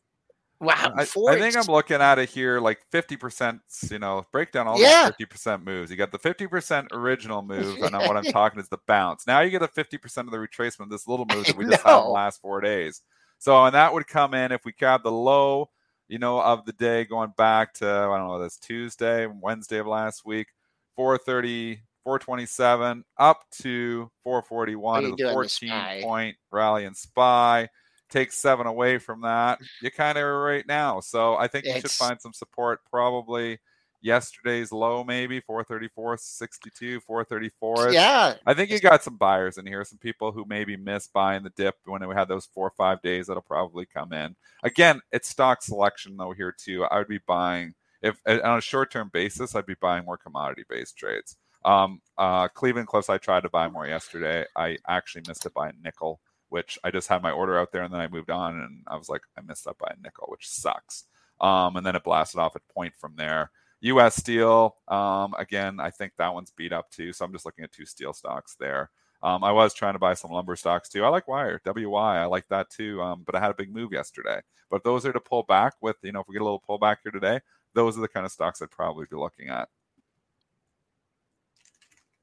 Wow, 0.61 0.93
I, 0.97 1.05
four 1.05 1.33
I 1.33 1.37
think 1.37 1.57
I'm 1.57 1.67
looking 1.67 2.01
at 2.01 2.19
it 2.21 2.29
here 2.29 2.61
like 2.61 2.81
50%, 2.93 3.61
you 3.91 3.99
know, 3.99 4.25
break 4.33 4.53
down 4.53 4.69
all 4.69 4.79
Yeah. 4.79 5.11
the 5.19 5.25
50% 5.27 5.65
moves. 5.65 5.91
You 5.91 5.97
got 5.97 6.13
the 6.13 6.19
50% 6.19 6.87
original 6.93 7.43
move, 7.43 7.83
and 7.83 7.95
what 7.95 8.17
I'm 8.17 8.25
talking 8.33 8.61
is 8.61 8.69
the 8.69 8.79
bounce. 8.87 9.27
Now 9.27 9.41
you 9.41 9.51
get 9.51 9.63
a 9.63 9.69
50% 9.69 10.19
of 10.19 10.31
the 10.31 10.37
retracement, 10.39 10.91
this 10.91 11.09
little 11.09 11.27
move 11.31 11.47
that 11.47 11.57
we 11.57 11.65
just 11.65 11.83
had 11.83 11.99
in 11.99 12.05
the 12.05 12.11
last 12.11 12.41
four 12.41 12.61
days. 12.61 13.03
So, 13.39 13.65
and 13.65 13.75
that 13.75 13.93
would 13.93 14.07
come 14.07 14.35
in 14.35 14.53
if 14.53 14.65
we 14.65 14.73
grab 14.73 15.03
the 15.03 15.11
low, 15.13 15.71
you 16.13 16.19
know, 16.19 16.43
of 16.43 16.67
the 16.67 16.73
day 16.75 17.07
going 17.07 17.33
back 17.39 17.73
to, 17.73 17.87
I 17.89 18.19
don't 18.19 18.29
know, 18.29 18.39
that's 18.39 18.59
Tuesday, 18.59 19.27
Wednesday 19.27 19.79
of 19.79 19.87
last 19.87 20.27
week, 20.27 20.49
430, 20.95 21.81
427, 22.05 23.03
up 23.17 23.41
to 23.63 24.11
441 24.23 24.93
What 24.93 25.05
is 25.05 25.13
a 25.13 25.17
the 25.17 25.33
14 25.33 25.49
SPY? 25.49 26.01
point 26.03 26.37
rally 26.51 26.85
and 26.85 26.95
spy 26.95 27.67
take 28.11 28.31
seven 28.31 28.67
away 28.67 28.99
from 28.99 29.23
that, 29.23 29.59
You're 29.81 29.91
kind 29.91 30.19
of 30.19 30.25
right 30.25 30.67
now. 30.67 31.01
So 31.01 31.37
I 31.37 31.49
think 31.49 31.65
you 31.65 31.81
should 31.81 31.91
find 31.91 32.21
some 32.21 32.35
support. 32.35 32.81
Probably 32.91 33.59
yesterday's 34.03 34.73
low, 34.73 35.05
maybe 35.05 35.41
434, 35.41 36.19
62, 36.19 37.01
434. 37.01 37.93
Yeah, 37.93 38.35
I 38.45 38.55
think 38.55 38.71
you 38.71 38.81
got 38.81 39.03
some 39.03 39.17
buyers 39.17 39.59
in 39.59 39.67
here, 39.67 39.85
some 39.85 39.99
people 39.99 40.33
who 40.33 40.45
maybe 40.47 40.77
missed 40.77 41.13
buying 41.13 41.43
the 41.43 41.51
dip 41.51 41.77
when 41.85 42.07
we 42.07 42.15
had 42.15 42.29
those 42.29 42.47
four 42.47 42.67
or 42.67 42.75
five 42.77 43.01
days 43.03 43.27
that'll 43.27 43.43
probably 43.43 43.87
come 43.87 44.13
in. 44.13 44.37
Again, 44.63 45.01
it's 45.13 45.29
stock 45.29 45.63
selection 45.63 46.17
though 46.17 46.33
here 46.33 46.55
too. 46.57 46.85
I 46.85 46.99
would 46.99 47.09
be 47.09 47.21
buying 47.27 47.75
if 48.03 48.21
on 48.27 48.59
a 48.59 48.61
short 48.61 48.91
term 48.91 49.11
basis, 49.13 49.55
I'd 49.55 49.67
be 49.67 49.77
buying 49.81 50.05
more 50.05 50.19
commodity 50.19 50.65
based 50.69 50.97
trades. 50.99 51.37
Um, 51.65 52.01
uh, 52.19 52.49
Cleveland 52.49 52.89
Cliffs, 52.89 53.09
I 53.09 53.19
tried 53.19 53.45
to 53.45 53.49
buy 53.49 53.69
more 53.69 53.87
yesterday. 53.87 54.45
I 54.57 54.79
actually 54.89 55.23
missed 55.29 55.47
it 55.47 55.55
by 55.55 55.69
a 55.69 55.73
nickel, 55.83 56.21
which 56.49 56.79
I 56.83 56.91
just 56.91 57.09
had 57.09 57.23
my 57.23 57.31
order 57.31 57.59
out 57.59 57.71
there 57.73 57.85
and 57.85 57.95
then 57.95 58.01
I 58.01 58.09
moved 58.09 58.31
on 58.31 58.61
and 58.61 58.83
I 58.89 58.97
was 58.97 59.09
like, 59.09 59.23
I 59.39 59.43
missed 59.43 59.65
that 59.67 59.79
by 59.79 59.93
a 59.97 60.03
nickel, 60.03 60.27
which 60.29 60.49
sucks. 60.49 61.05
Um, 61.41 61.77
and 61.77 61.87
then 61.87 61.97
it 61.97 62.05
blasted 62.05 62.41
off 62.41 62.57
at 62.57 62.63
point 62.75 62.95
from 63.01 63.15
there. 63.17 63.51
U.S. 63.83 64.17
Steel, 64.17 64.77
um, 64.89 65.35
again, 65.39 65.81
I 65.81 65.91
think 65.91 66.13
that 66.19 66.33
one's 66.33 66.51
beat 66.51 66.73
up 66.73 66.91
too. 66.91 67.13
So 67.13 67.25
I'm 67.25 67.33
just 67.33 67.45
looking 67.45 67.65
at 67.65 67.73
two 67.73 67.85
steel 67.85 68.13
stocks 68.13 68.57
there. 68.59 68.91
Um, 69.23 69.45
I 69.45 69.53
was 69.53 69.73
trying 69.75 69.93
to 69.93 69.99
buy 70.01 70.15
some 70.15 70.31
lumber 70.33 70.57
stocks 70.57 70.89
too. 70.89 71.05
I 71.05 71.09
like 71.09 71.29
Wire, 71.29 71.61
WY, 71.65 72.19
I 72.19 72.25
like 72.25 72.47
that 72.49 72.71
too. 72.71 73.01
Um, 73.03 73.23
but 73.25 73.35
I 73.35 73.41
had 73.41 73.51
a 73.51 73.55
big 73.55 73.73
move 73.73 73.93
yesterday. 73.93 74.41
But 74.71 74.83
those 74.85 75.05
are 75.07 75.13
to 75.13 75.21
pull 75.21 75.43
back 75.45 75.75
with, 75.81 75.97
you 76.03 76.13
know, 76.13 76.21
if 76.21 76.29
we 76.29 76.33
get 76.33 76.43
a 76.43 76.45
little 76.45 76.63
pullback 76.69 76.97
here 77.03 77.13
today, 77.13 77.41
those 77.75 77.97
are 77.97 78.01
the 78.01 78.09
kind 78.09 78.27
of 78.27 78.33
stocks 78.33 78.63
I'd 78.63 78.71
probably 78.71 79.07
be 79.11 79.17
looking 79.17 79.49
at. 79.49 79.69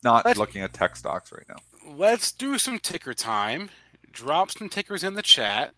Not 0.03 0.25
Let's- 0.25 0.39
looking 0.39 0.61
at 0.61 0.73
tech 0.73 0.95
stocks 0.95 1.31
right 1.31 1.45
now. 1.47 1.57
Let's 1.85 2.31
do 2.31 2.57
some 2.57 2.79
ticker 2.79 3.13
time. 3.13 3.69
Drop 4.11 4.51
some 4.51 4.69
tickers 4.69 5.03
in 5.03 5.13
the 5.13 5.21
chat. 5.21 5.73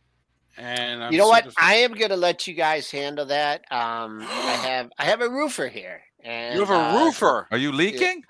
And 0.57 1.03
I'm 1.03 1.11
you 1.11 1.17
know 1.17 1.27
what? 1.27 1.43
sort 1.45 1.53
of- 1.57 1.63
I 1.63 1.75
am 1.75 1.93
gonna 1.93 2.17
let 2.17 2.47
you 2.47 2.53
guys 2.53 2.91
handle 2.91 3.25
that. 3.27 3.61
Um, 3.71 4.21
I 4.21 4.25
have 4.67 4.89
I 4.97 5.05
have 5.05 5.21
a 5.21 5.29
roofer 5.29 5.67
here, 5.67 6.01
and 6.23 6.55
you 6.55 6.59
have 6.61 6.69
a 6.69 6.73
uh, 6.73 7.05
roofer. 7.05 7.47
Are 7.51 7.57
you 7.57 7.71
leaking? 7.71 8.23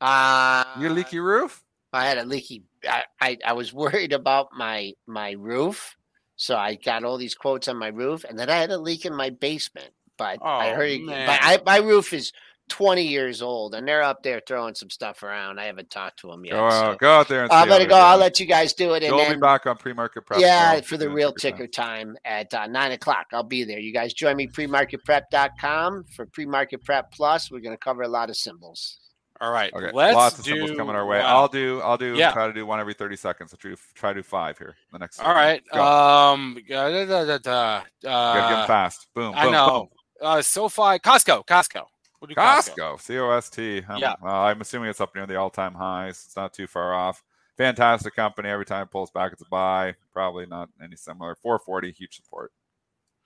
Uh, 0.00 0.64
you 0.80 0.88
leaky 0.90 1.18
roof? 1.18 1.62
I 1.92 2.06
had 2.06 2.18
a 2.18 2.24
leaky. 2.24 2.62
I, 2.88 3.04
I 3.20 3.38
I 3.44 3.52
was 3.54 3.72
worried 3.82 4.12
about 4.12 4.48
my 4.56 4.92
my 5.06 5.32
roof, 5.32 5.96
so 6.36 6.56
I 6.56 6.74
got 6.74 7.04
all 7.04 7.16
these 7.18 7.34
quotes 7.34 7.68
on 7.68 7.76
my 7.78 7.88
roof, 7.88 8.24
and 8.24 8.38
then 8.38 8.50
I 8.50 8.56
had 8.56 8.70
a 8.70 8.78
leak 8.78 9.04
in 9.04 9.14
my 9.14 9.30
basement. 9.30 9.90
But 10.18 10.38
I 10.42 10.70
Oh, 10.70 10.74
heard, 10.74 11.00
man. 11.02 11.26
but 11.26 11.38
I, 11.42 11.60
my 11.66 11.76
roof 11.78 12.12
is 12.14 12.32
twenty 12.68 13.06
years 13.06 13.42
old, 13.42 13.74
and 13.74 13.86
they're 13.86 14.02
up 14.02 14.22
there 14.22 14.40
throwing 14.46 14.74
some 14.74 14.90
stuff 14.90 15.22
around. 15.22 15.58
I 15.58 15.64
haven't 15.64 15.90
talked 15.90 16.18
to 16.20 16.28
them 16.28 16.44
yet. 16.44 16.52
Go, 16.52 16.70
so. 16.70 16.96
go 16.98 17.18
out 17.20 17.28
there 17.28 17.42
and 17.42 17.50
see 17.50 17.56
I'm 17.56 17.68
gonna 17.68 17.80
they're 17.80 17.88
go. 17.88 17.96
I'll 17.96 18.18
let 18.18 18.40
you 18.40 18.46
guys 18.46 18.72
do 18.72 18.94
it, 18.94 19.02
and 19.02 19.06
You'll 19.10 19.18
then 19.18 19.34
be 19.34 19.40
back 19.40 19.66
on 19.66 19.76
pre-market 19.76 20.26
prep. 20.26 20.40
yeah, 20.40 20.64
tomorrow 20.70 20.82
for 20.82 20.96
the 20.96 21.10
real 21.10 21.32
ticker 21.32 21.56
ticker 21.58 21.68
time 21.68 22.16
at 22.24 22.52
uh, 22.52 22.66
nine 22.66 22.92
o'clock. 22.92 23.26
I'll 23.32 23.42
be 23.42 23.64
there. 23.64 23.78
You 23.78 23.92
guys 23.92 24.12
join 24.12 24.36
me 24.36 24.46
premarketprep.com 24.46 26.04
for 26.14 26.26
pre-market 26.26 26.84
prep 26.84 27.12
plus. 27.12 27.50
We're 27.50 27.60
gonna 27.60 27.76
cover 27.76 28.02
a 28.02 28.08
lot 28.08 28.30
of 28.30 28.36
symbols. 28.36 28.98
All 29.40 29.52
right. 29.52 29.72
Okay, 29.74 29.90
Let's 29.92 30.14
lots 30.14 30.38
of 30.38 30.44
do, 30.44 30.52
symbols 30.52 30.76
coming 30.78 30.96
our 30.96 31.06
way. 31.06 31.18
wow. 31.18 31.40
I'll 31.40 31.48
do. 31.48 31.80
I'll 31.82 31.98
do. 31.98 32.14
Yeah. 32.16 32.32
Try 32.32 32.46
to 32.46 32.52
do 32.54 32.64
one 32.64 32.80
every 32.80 32.94
thirty 32.94 33.16
seconds. 33.16 33.52
I'll 33.52 33.58
try 33.58 33.72
to, 33.72 33.76
try 33.94 34.12
to 34.12 34.20
do 34.20 34.22
five 34.22 34.56
here. 34.56 34.76
The 34.92 34.98
next. 34.98 35.20
All 35.20 35.34
right. 35.34 35.62
Go. 35.72 35.82
Um. 35.82 36.58
Da, 36.68 36.88
da, 36.90 37.04
da, 37.04 37.24
da, 37.24 37.38
da. 37.38 37.76
You 38.02 38.08
gotta 38.08 38.40
get 38.40 38.52
'em 38.52 38.58
Uh, 38.62 38.66
fast. 38.66 39.06
Boom. 39.14 39.34
I 39.36 39.44
boom, 39.44 39.52
know. 39.52 39.90
Uh, 40.22 40.40
SoFi, 40.40 40.98
Costco, 41.00 41.44
Costco. 41.44 41.84
We'll 42.20 42.28
do 42.28 42.34
Boom. 42.34 42.44
Costco. 42.44 43.00
C 43.00 43.18
O 43.18 43.30
S 43.30 43.50
T. 43.50 43.82
I'm- 43.88 43.98
Yeah. 43.98 44.14
I'm 44.22 44.60
assuming 44.60 44.88
it's 44.90 45.00
up 45.00 45.14
near 45.14 45.26
the 45.26 45.36
all-time 45.36 45.74
highs. 45.74 46.22
It's 46.26 46.36
not 46.36 46.52
too 46.54 46.66
far 46.66 46.94
off. 46.94 47.22
Fantastic 47.56 48.14
company. 48.14 48.48
Every 48.48 48.64
time 48.66 48.82
it 48.84 48.90
pulls 48.90 49.10
back, 49.10 49.32
it's 49.32 49.42
a 49.42 49.46
buy. 49.50 49.94
Probably 50.12 50.46
not 50.46 50.68
any 50.82 50.96
similar. 50.96 51.34
440, 51.34 51.92
huge 51.92 52.16
support. 52.16 52.52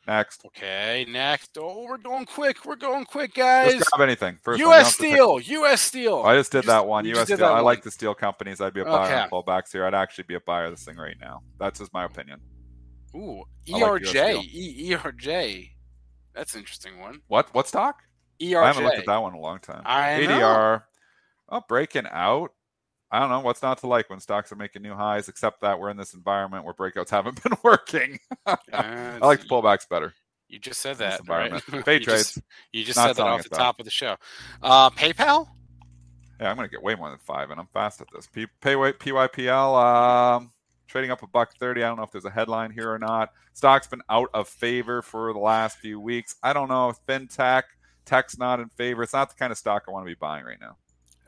Next. 0.07 0.45
Okay. 0.47 1.05
Next. 1.09 1.57
Oh, 1.59 1.85
we're 1.85 1.99
going 1.99 2.25
quick. 2.27 2.65
We're 2.65 2.77
going 2.77 3.05
quick, 3.05 3.35
guys. 3.35 3.75
Just 3.75 3.91
grab 3.91 4.07
anything. 4.09 4.39
First 4.43 4.59
U.S. 4.61 4.87
have 4.87 4.97
to 4.97 5.03
pick- 5.03 5.13
Steel. 5.13 5.41
U.S. 5.41 5.81
Steel. 5.83 6.23
I 6.25 6.37
just 6.37 6.51
did 6.53 6.65
that 6.65 6.87
one. 6.87 7.05
U.S. 7.07 7.25
Steel. 7.25 7.45
I 7.45 7.53
one. 7.57 7.65
like 7.65 7.83
the 7.83 7.91
steel 7.91 8.15
companies. 8.15 8.61
I'd 8.61 8.73
be 8.73 8.81
a 8.81 8.85
buyer 8.85 9.07
Okay. 9.07 9.21
on 9.21 9.31
pullbacks 9.31 9.71
here. 9.73 9.85
I'd 9.85 9.95
actually 9.95 10.25
be 10.25 10.35
a 10.37 10.41
buyer 10.41 10.65
of 10.65 10.71
this 10.73 10.85
thing 10.85 10.97
right 10.97 11.17
now. 11.21 11.43
That's 11.59 11.79
just 11.81 11.93
my 11.93 12.05
opinion. 12.05 12.41
Ooh. 13.15 13.43
Like 13.69 13.83
ERJ. 13.83 14.07
Steel. 14.07 14.43
E- 14.51 14.91
ERJ. 14.95 15.71
That's 16.35 16.55
an 16.55 16.61
interesting 16.61 16.99
one. 16.99 17.21
What? 17.29 17.53
What 17.55 17.69
stock? 17.69 18.03
ERJ. 18.41 18.63
I 18.63 18.67
haven't 18.67 18.85
looked 18.85 18.99
at 18.99 19.07
that 19.07 19.23
one 19.23 19.33
in 19.33 19.39
a 19.39 19.43
long 19.43 19.59
time. 19.59 19.83
I. 19.85 20.21
ADR. 20.21 20.83
Oh, 21.49 21.63
breaking 21.69 22.07
out. 22.11 22.53
I 23.13 23.19
don't 23.19 23.29
know 23.29 23.41
what's 23.41 23.63
not 23.63 23.79
to 23.79 23.89
like 23.89 24.09
when 24.09 24.21
stocks 24.21 24.53
are 24.53 24.57
making 24.57 24.83
new 24.83 24.95
highs, 24.95 25.29
except 25.29 25.61
that 25.63 25.81
we're 25.81 25.91
in 25.91 25.97
this 25.97 26.15
environment 26.15 26.65
where 26.65 26.75
breakouts 26.75 27.11
haven't 27.11 27.43
been 27.43 27.55
working. 27.63 28.19
I 28.47 29.19
like 29.21 29.41
the 29.41 29.49
pullbacks 29.49 29.89
better. 29.89 30.15
You 30.49 30.59
just 30.59 30.81
said 30.81 30.97
that. 30.99 31.21
Right? 31.29 31.47
environment. 31.47 31.65
Fade 31.85 32.03
you 32.03 32.07
just, 32.07 32.35
trades. 32.35 32.47
you 32.73 32.85
just 32.85 32.99
said 32.99 33.15
that 33.15 33.27
off 33.27 33.43
the 33.43 33.49
top 33.51 33.79
of 33.79 33.85
the 33.85 33.91
show. 33.91 34.17
Uh, 34.63 34.91
PayPal. 34.91 35.49
Yeah, 36.41 36.51
I'm 36.51 36.57
going 36.57 36.69
to 36.69 36.71
get 36.71 36.83
way 36.83 36.95
more 36.95 37.11
than 37.11 37.19
five, 37.19 37.51
and 37.51 37.61
I'm 37.61 37.69
fast 37.73 38.01
at 38.01 38.09
this. 38.15 38.27
P- 38.27 38.47
pay, 38.61 38.75
PYPL 38.75 40.37
um, 40.37 40.53
trading 40.89 41.11
up 41.11 41.23
a 41.23 41.27
buck 41.27 41.55
thirty. 41.59 41.85
I 41.85 41.89
don't 41.89 41.99
know 41.99 42.03
if 42.03 42.11
there's 42.11 42.25
a 42.25 42.31
headline 42.31 42.71
here 42.71 42.91
or 42.91 42.99
not. 42.99 43.31
Stock's 43.53 43.87
been 43.87 44.03
out 44.09 44.31
of 44.35 44.49
favor 44.49 45.03
for 45.03 45.33
the 45.33 45.39
last 45.39 45.79
few 45.79 46.01
weeks. 46.01 46.37
I 46.43 46.53
don't 46.53 46.69
know. 46.69 46.95
FinTech, 47.07 47.65
tech's 48.05 48.39
not 48.39 48.61
in 48.61 48.69
favor. 48.71 49.03
It's 49.03 49.13
not 49.13 49.31
the 49.31 49.37
kind 49.37 49.53
of 49.53 49.59
stock 49.59 49.85
I 49.87 49.91
want 49.91 50.07
to 50.07 50.11
be 50.11 50.19
buying 50.19 50.45
right 50.45 50.61
now. 50.61 50.77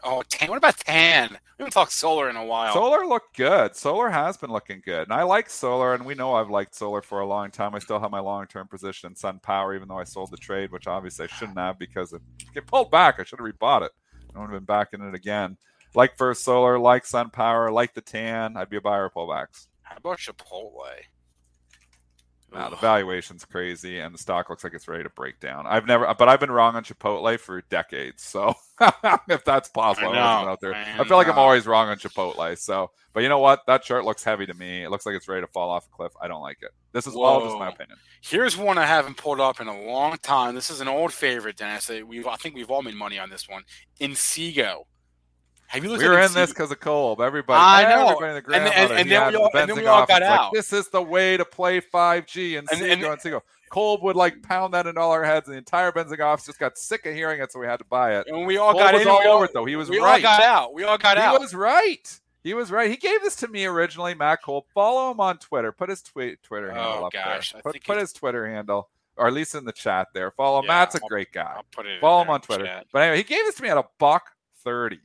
Oh, 0.04 0.22
tan. 0.28 0.48
What 0.48 0.58
about 0.58 0.78
tan? 0.78 1.30
We 1.30 1.36
haven't 1.58 1.72
talked 1.72 1.92
solar 1.92 2.28
in 2.28 2.34
a 2.34 2.44
while. 2.44 2.74
Solar 2.74 3.06
looked 3.06 3.36
good. 3.36 3.76
Solar 3.76 4.10
has 4.10 4.36
been 4.36 4.50
looking 4.50 4.82
good. 4.84 5.04
And 5.04 5.12
I 5.12 5.22
like 5.22 5.48
solar, 5.48 5.94
and 5.94 6.04
we 6.04 6.16
know 6.16 6.34
I've 6.34 6.50
liked 6.50 6.74
solar 6.74 7.02
for 7.02 7.20
a 7.20 7.26
long 7.26 7.52
time. 7.52 7.74
I 7.74 7.78
still 7.78 8.00
have 8.00 8.10
my 8.10 8.18
long 8.18 8.46
term 8.46 8.66
position 8.66 9.10
in 9.10 9.16
Sun 9.16 9.40
Power, 9.40 9.74
even 9.76 9.86
though 9.86 9.98
I 9.98 10.04
sold 10.04 10.32
the 10.32 10.36
trade, 10.36 10.72
which 10.72 10.88
obviously 10.88 11.26
I 11.26 11.28
shouldn't 11.28 11.58
have 11.58 11.78
because 11.78 12.12
it 12.12 12.22
get 12.52 12.66
pulled 12.66 12.90
back. 12.90 13.20
I 13.20 13.24
should 13.24 13.38
have 13.38 13.46
rebought 13.46 13.82
it. 13.82 13.92
I 14.34 14.40
would 14.40 14.50
have 14.50 14.58
been 14.58 14.64
back 14.64 14.88
in 14.92 15.02
it 15.02 15.14
again. 15.14 15.56
Like 15.94 16.16
First 16.16 16.42
Solar, 16.42 16.78
like 16.78 17.06
Sun 17.06 17.30
Power, 17.30 17.70
like 17.70 17.94
the 17.94 18.00
tan. 18.00 18.56
I'd 18.56 18.70
be 18.70 18.78
a 18.78 18.80
buyer 18.80 19.04
of 19.04 19.14
pullbacks. 19.14 19.68
How 19.82 19.98
about 19.98 20.18
Chipotle? 20.18 20.72
Now 22.52 22.68
the 22.68 22.76
valuation's 22.76 23.44
crazy, 23.44 24.00
and 24.00 24.14
the 24.14 24.18
stock 24.18 24.50
looks 24.50 24.64
like 24.64 24.74
it's 24.74 24.88
ready 24.88 25.02
to 25.02 25.10
break 25.10 25.40
down. 25.40 25.66
I've 25.66 25.86
never, 25.86 26.12
but 26.18 26.28
I've 26.28 26.40
been 26.40 26.50
wrong 26.50 26.76
on 26.76 26.84
Chipotle 26.84 27.38
for 27.38 27.62
decades. 27.62 28.22
So 28.22 28.54
if 29.28 29.44
that's 29.44 29.68
possible, 29.68 30.08
I 30.08 30.12
I 30.12 30.44
know, 30.44 30.50
out 30.50 30.60
there. 30.60 30.74
I 30.74 31.00
I 31.00 31.04
feel 31.04 31.16
like 31.16 31.28
I'm 31.28 31.38
always 31.38 31.66
wrong 31.66 31.88
on 31.88 31.98
Chipotle. 31.98 32.58
So, 32.58 32.90
but 33.12 33.22
you 33.22 33.28
know 33.28 33.38
what? 33.38 33.60
That 33.66 33.82
chart 33.82 34.04
looks 34.04 34.22
heavy 34.22 34.46
to 34.46 34.54
me. 34.54 34.84
It 34.84 34.90
looks 34.90 35.06
like 35.06 35.14
it's 35.14 35.28
ready 35.28 35.42
to 35.42 35.52
fall 35.52 35.70
off 35.70 35.86
a 35.86 35.96
cliff. 35.96 36.12
I 36.20 36.28
don't 36.28 36.42
like 36.42 36.58
it. 36.62 36.70
This 36.92 37.06
is 37.06 37.14
all 37.14 37.42
just 37.44 37.58
my 37.58 37.68
opinion. 37.68 37.98
Here's 38.20 38.56
one 38.56 38.78
I 38.78 38.86
haven't 38.86 39.16
pulled 39.16 39.40
up 39.40 39.60
in 39.60 39.68
a 39.68 39.82
long 39.82 40.16
time. 40.18 40.54
This 40.54 40.70
is 40.70 40.80
an 40.80 40.88
old 40.88 41.12
favorite, 41.12 41.56
Dennis. 41.56 41.88
We 41.88 42.24
I 42.24 42.36
think 42.36 42.54
we've 42.54 42.70
all 42.70 42.82
made 42.82 42.94
money 42.94 43.18
on 43.18 43.30
this 43.30 43.48
one. 43.48 43.62
in 43.98 44.12
Inseego. 44.12 44.84
Have 45.72 45.82
you 45.84 45.90
looked 45.90 46.02
We 46.02 46.08
were 46.08 46.18
in 46.20 46.32
this 46.34 46.50
because 46.50 46.70
of 46.70 46.80
Kolb. 46.80 47.20
Everybody, 47.20 47.58
I 47.58 47.82
know. 47.94 48.08
everybody 48.08 48.36
in 48.38 48.44
the 48.44 48.54
And- 48.54 48.74
and- 48.74 48.92
and 49.00 49.10
then 49.10 49.28
we 49.32 49.36
all- 49.36 49.50
the 49.52 49.58
and 49.60 49.70
then 49.70 49.76
we 49.78 49.86
all 49.86 50.04
got 50.06 50.20
like, 50.20 50.30
out. 50.30 50.52
This 50.52 50.72
is 50.72 50.88
the 50.88 51.00
way 51.02 51.36
to 51.38 51.44
play 51.46 51.80
5G 51.80 52.56
and 52.58 52.68
And- 52.70 52.82
and- 52.82 53.02
and 53.02 53.20
Seago. 53.20 53.40
Kolb 53.70 54.02
would 54.02 54.16
like 54.16 54.42
pound 54.42 54.74
that 54.74 54.86
into 54.86 55.00
all 55.00 55.12
our 55.12 55.24
heads. 55.24 55.48
and 55.48 55.54
The 55.54 55.58
entire 55.58 55.90
Benzinga 55.92 56.26
office 56.26 56.44
just 56.44 56.58
got 56.58 56.76
sick 56.76 57.06
of 57.06 57.14
hearing 57.14 57.40
it, 57.40 57.50
so 57.52 57.58
we 57.58 57.66
had 57.66 57.78
to 57.78 57.86
buy 57.86 58.16
it. 58.18 58.26
And 58.26 58.46
we 58.46 58.58
all 58.58 58.72
Kolb 58.72 58.84
got 58.84 58.92
was 58.92 59.02
in. 59.02 59.08
all 59.08 59.20
we 59.20 59.26
all, 59.26 59.36
over 59.36 59.44
it, 59.46 59.54
though. 59.54 59.64
He 59.64 59.76
was 59.76 59.88
we 59.88 59.98
right. 59.98 60.16
all 60.16 60.20
got 60.38 60.42
out. 60.42 60.74
We 60.74 60.84
all 60.84 60.98
got 60.98 61.16
he 61.16 61.22
out. 61.22 61.32
He 61.32 61.38
was 61.38 61.54
right. 61.54 62.20
He 62.44 62.52
was 62.52 62.70
right. 62.70 62.90
He 62.90 62.96
gave 62.98 63.22
this 63.22 63.36
to 63.36 63.48
me 63.48 63.64
originally, 63.64 64.14
Matt 64.14 64.42
Cole. 64.42 64.66
Follow 64.74 65.10
him 65.10 65.20
on 65.20 65.38
Twitter. 65.38 65.72
Put 65.72 65.88
his 65.88 66.02
tweet 66.02 66.42
Twitter 66.42 66.70
Oh, 66.70 66.74
handle 66.74 67.04
up 67.06 67.12
gosh. 67.14 67.52
There. 67.52 67.62
Put, 67.62 67.82
put 67.84 67.96
his 67.98 68.12
Twitter 68.12 68.46
handle, 68.46 68.90
or 69.16 69.28
at 69.28 69.32
least 69.32 69.54
in 69.54 69.64
the 69.64 69.72
chat 69.72 70.08
there. 70.12 70.30
Follow 70.32 70.58
him. 70.58 70.64
Yeah, 70.66 70.72
Matt's 70.72 70.96
a 70.96 71.00
I'll- 71.02 71.08
great 71.08 71.32
guy. 71.32 71.52
I'll 71.56 71.64
put 71.74 71.86
it. 71.86 71.92
in 71.94 72.00
Follow 72.00 72.22
him 72.24 72.30
on 72.30 72.40
Twitter. 72.42 72.66
chat. 72.66 72.86
But 72.92 73.02
anyway, 73.04 73.16
he 73.18 73.22
gave 73.22 73.44
this 73.46 73.54
to 73.54 73.62
me 73.62 73.70
at 73.70 73.78
a 73.78 73.84
buck 73.98 74.32
thirty. 74.64 75.00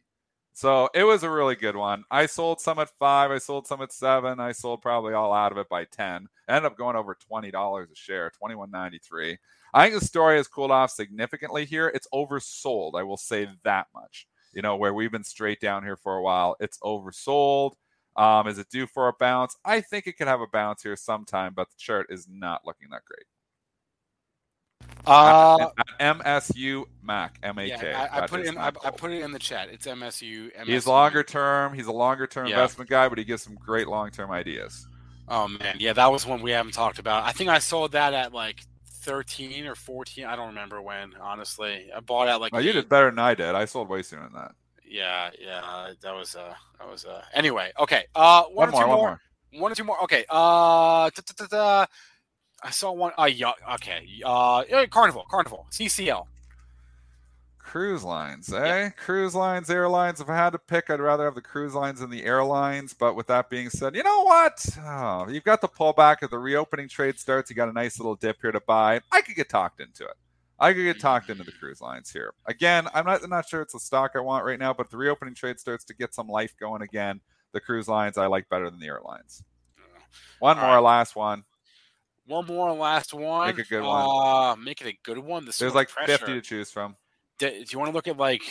So 0.58 0.89
it 0.95 1.03
was 1.03 1.22
a 1.22 1.30
really 1.30 1.53
good 1.55 1.76
one. 1.76 2.03
I 2.10 2.26
sold 2.26 2.60
some 2.60 2.80
at 2.80 2.89
five. 2.97 3.30
I 3.30 3.38
sold 3.38 3.68
some 3.68 3.80
at 3.84 3.93
seven. 3.93 4.39
I 4.39 4.53
sold 4.53 4.82
probably 4.82 5.14
all 5.14 5.32
out 5.32 5.51
of 5.51 5.60
it 5.60 5.70
by 5.70 5.86
ten. 5.86 6.30
Ended 6.49 6.66
up 6.72 6.76
going 6.76 6.95
over 6.95 7.14
twenty 7.14 7.51
dollars 7.51 7.91
a 7.91 7.95
share, 7.95 8.32
twenty 8.32 8.55
one 8.55 8.72
ninety 8.72 8.97
three. 8.97 9.38
I 9.72 9.88
think 9.88 9.99
the 9.99 10.05
story 10.08 10.38
has 10.38 10.47
cooled 10.47 10.72
off 10.72 10.89
significantly 10.89 11.66
here. 11.66 11.89
It's 11.89 12.08
oversold. 12.12 12.95
I 12.95 13.03
will 13.03 13.18
say 13.18 13.47
that 13.66 13.86
much. 13.93 14.26
You 14.51 14.64
know, 14.64 14.76
where 14.78 14.95
we've 14.95 15.12
been 15.12 15.24
straight 15.24 15.60
down 15.60 15.84
here 15.84 15.95
for 15.95 16.16
a 16.16 16.24
while, 16.24 16.55
it's 16.60 16.80
oversold. 16.80 17.74
Um, 18.16 18.47
is 18.47 18.58
it 18.58 18.72
due 18.72 18.88
for 18.88 19.10
a 19.10 19.14
bounce? 19.14 19.55
I 19.64 19.82
think 19.82 20.08
it 20.08 20.18
could 20.18 20.28
have 20.28 20.41
a 20.41 20.47
bounce 20.47 20.82
here 20.82 20.95
sometime, 20.95 21.53
but 21.55 21.70
the 21.70 21.76
chart 21.78 22.08
is 22.10 22.26
not 22.28 22.62
looking 22.66 22.89
that 22.89 23.05
great. 23.05 23.28
Uh, 25.08 25.70
MSU 26.02 26.84
Mac 27.02 27.40
M 27.42 27.58
A 27.58 27.70
K. 27.70 27.90
yeah, 27.90 28.10
I, 28.12 28.24
I 28.24 28.28
put 28.28 28.42
it 28.42 28.48
in. 28.48 28.58
I, 28.58 28.68
I 28.68 28.92
put 28.92 29.12
it 29.12 29.22
in 29.22 29.32
the 29.32 29.40
chat. 29.40 29.70
It's 29.72 29.88
MSU. 29.88 30.52
MSU. 30.54 30.66
He's 30.66 30.86
longer 30.86 31.24
term. 31.24 31.74
He's 31.74 31.88
a 31.88 31.92
longer 31.94 32.28
term 32.28 32.48
Yeah. 32.48 32.56
investment 32.56 32.90
guy, 32.90 33.08
but 33.08 33.18
he 33.18 33.24
gives 33.24 33.42
some 33.42 33.56
great 33.56 33.88
long 33.88 34.12
term 34.12 34.32
ideas. 34.32 34.86
Oh 35.30 35.48
man, 35.48 35.78
yeah, 35.80 35.94
that 35.94 36.12
was 36.12 36.26
one 36.26 36.42
we 36.42 36.52
haven't 36.52 36.74
talked 36.74 37.00
about. 37.00 37.24
I 37.24 37.32
think 37.32 37.50
I 37.50 37.60
sold 37.60 37.94
that 37.94 38.14
at 38.14 38.34
like 38.34 38.62
thirteen 38.86 39.66
or 39.66 39.76
fourteen. 39.76 40.26
I 40.26 40.36
don't 40.36 40.48
remember 40.50 40.82
when. 40.82 41.14
Honestly, 41.22 41.90
I 41.96 42.02
bought 42.02 42.28
at 42.28 42.42
like. 42.42 42.54
Oh, 42.54 42.60
you 42.60 42.74
did 42.74 42.90
better 42.90 43.10
than 43.10 43.20
I 43.20 43.34
did. 43.34 43.56
I 43.56 43.64
sold 43.66 43.88
way 43.90 44.02
sooner 44.02 44.24
than 44.24 44.34
that. 44.34 44.52
Yeah, 44.86 45.30
yeah, 45.40 45.92
that 46.02 46.14
was 46.14 46.36
uh, 46.36 46.54
that 46.80 46.90
was 46.90 47.06
uh. 47.06 47.22
Anyway, 47.34 47.72
okay. 47.80 48.06
Uh, 48.14 48.44
One 48.44 48.72
one, 48.72 48.84
or 48.84 48.88
more, 48.88 48.88
two 48.88 48.90
one 48.90 48.98
more. 48.98 49.22
One 49.62 49.72
or 49.72 49.76
two 49.76 49.84
more. 49.86 50.04
Okay. 50.04 50.26
Uh. 50.30 51.10
I 52.64 52.72
saw 52.72 52.91
one. 52.91 53.14
Uh, 53.18 53.26
yeah. 53.26 53.51
Okay. 53.76 54.08
Uh, 54.26 54.64
Carnival. 54.89 55.26
Carnival. 55.30 55.68
CCL. 55.72 56.26
Cruise 57.60 58.03
lines, 58.03 58.51
eh? 58.53 58.91
Cruise 58.91 59.36
lines, 59.36 59.70
airlines. 59.70 60.22
If 60.22 60.30
I 60.30 60.38
had 60.38 60.51
to 60.51 60.58
pick, 60.58 60.89
I'd 60.89 61.01
rather 61.01 61.26
have 61.26 61.36
the 61.36 61.41
cruise 61.41 61.74
lines 61.74 61.99
than 61.99 62.10
the 62.10 62.24
airlines. 62.24 62.93
But 62.93 63.16
with 63.18 63.28
that 63.28 63.49
being 63.49 63.70
said, 63.70 63.93
you 63.93 64.03
know 64.03 64.24
what? 64.24 64.66
Oh, 64.82 65.28
you've 65.28 65.43
got 65.43 65.60
the 65.60 65.68
pullback 65.68 66.22
of 66.22 66.30
the 66.30 66.39
reopening 66.39 66.88
trade 66.88 67.20
starts. 67.20 67.49
You 67.49 67.58
got 67.58 67.68
a 67.68 67.74
nice 67.74 67.99
little 67.99 68.16
dip 68.16 68.38
here 68.41 68.53
to 68.53 68.62
buy. 68.62 69.01
I 69.12 69.20
could 69.20 69.36
get 69.36 69.49
talked 69.49 69.82
into 69.82 70.05
it. 70.05 70.16
I 70.60 70.72
could 70.72 70.84
get 70.84 71.01
talked 71.01 71.30
into 71.30 71.43
the 71.43 71.51
cruise 71.51 71.82
lines 71.82 72.10
here. 72.10 72.34
Again, 72.45 72.88
I'm 72.93 73.05
not 73.05 73.22
I'm 73.22 73.30
not 73.30 73.47
sure 73.47 73.62
it's 73.62 73.76
a 73.76 73.80
stock 73.80 74.14
I 74.16 74.22
want 74.22 74.45
right 74.45 74.58
now, 74.58 74.74
but 74.74 74.86
if 74.86 74.89
the 74.89 74.97
reopening 74.97 75.36
trade 75.36 75.60
starts 75.60 75.84
to 75.86 75.93
get 75.93 76.16
some 76.16 76.28
life 76.30 76.55
going 76.58 76.82
again. 76.82 77.20
The 77.51 77.60
cruise 77.60 77.88
lines 77.88 78.18
I 78.18 78.28
like 78.28 78.49
better 78.49 78.70
than 78.70 78.80
the 78.80 78.88
airlines. 78.88 79.43
One 80.39 80.58
All 80.58 80.66
more, 80.66 80.76
right. 80.76 80.80
last 80.84 81.16
one. 81.16 81.43
One 82.28 82.46
more, 82.46 82.74
last 82.74 83.14
one. 83.14 83.48
Make 83.48 83.66
a 83.66 83.70
good 83.70 83.84
one. 83.84 84.06
Uh, 84.06 84.56
make 84.58 84.82
it 84.82 84.88
a 84.88 84.98
good 85.04 85.18
one. 85.18 85.46
This 85.46 85.58
There's 85.58 85.74
like 85.74 85.90
pressure. 85.90 86.18
50 86.18 86.34
to 86.34 86.42
choose 86.42 86.70
from. 86.70 86.98
Do 87.40 87.48
you 87.48 87.80
want 87.80 87.90
to 87.90 87.96
look 87.96 88.08
at 88.08 88.18
like 88.18 88.44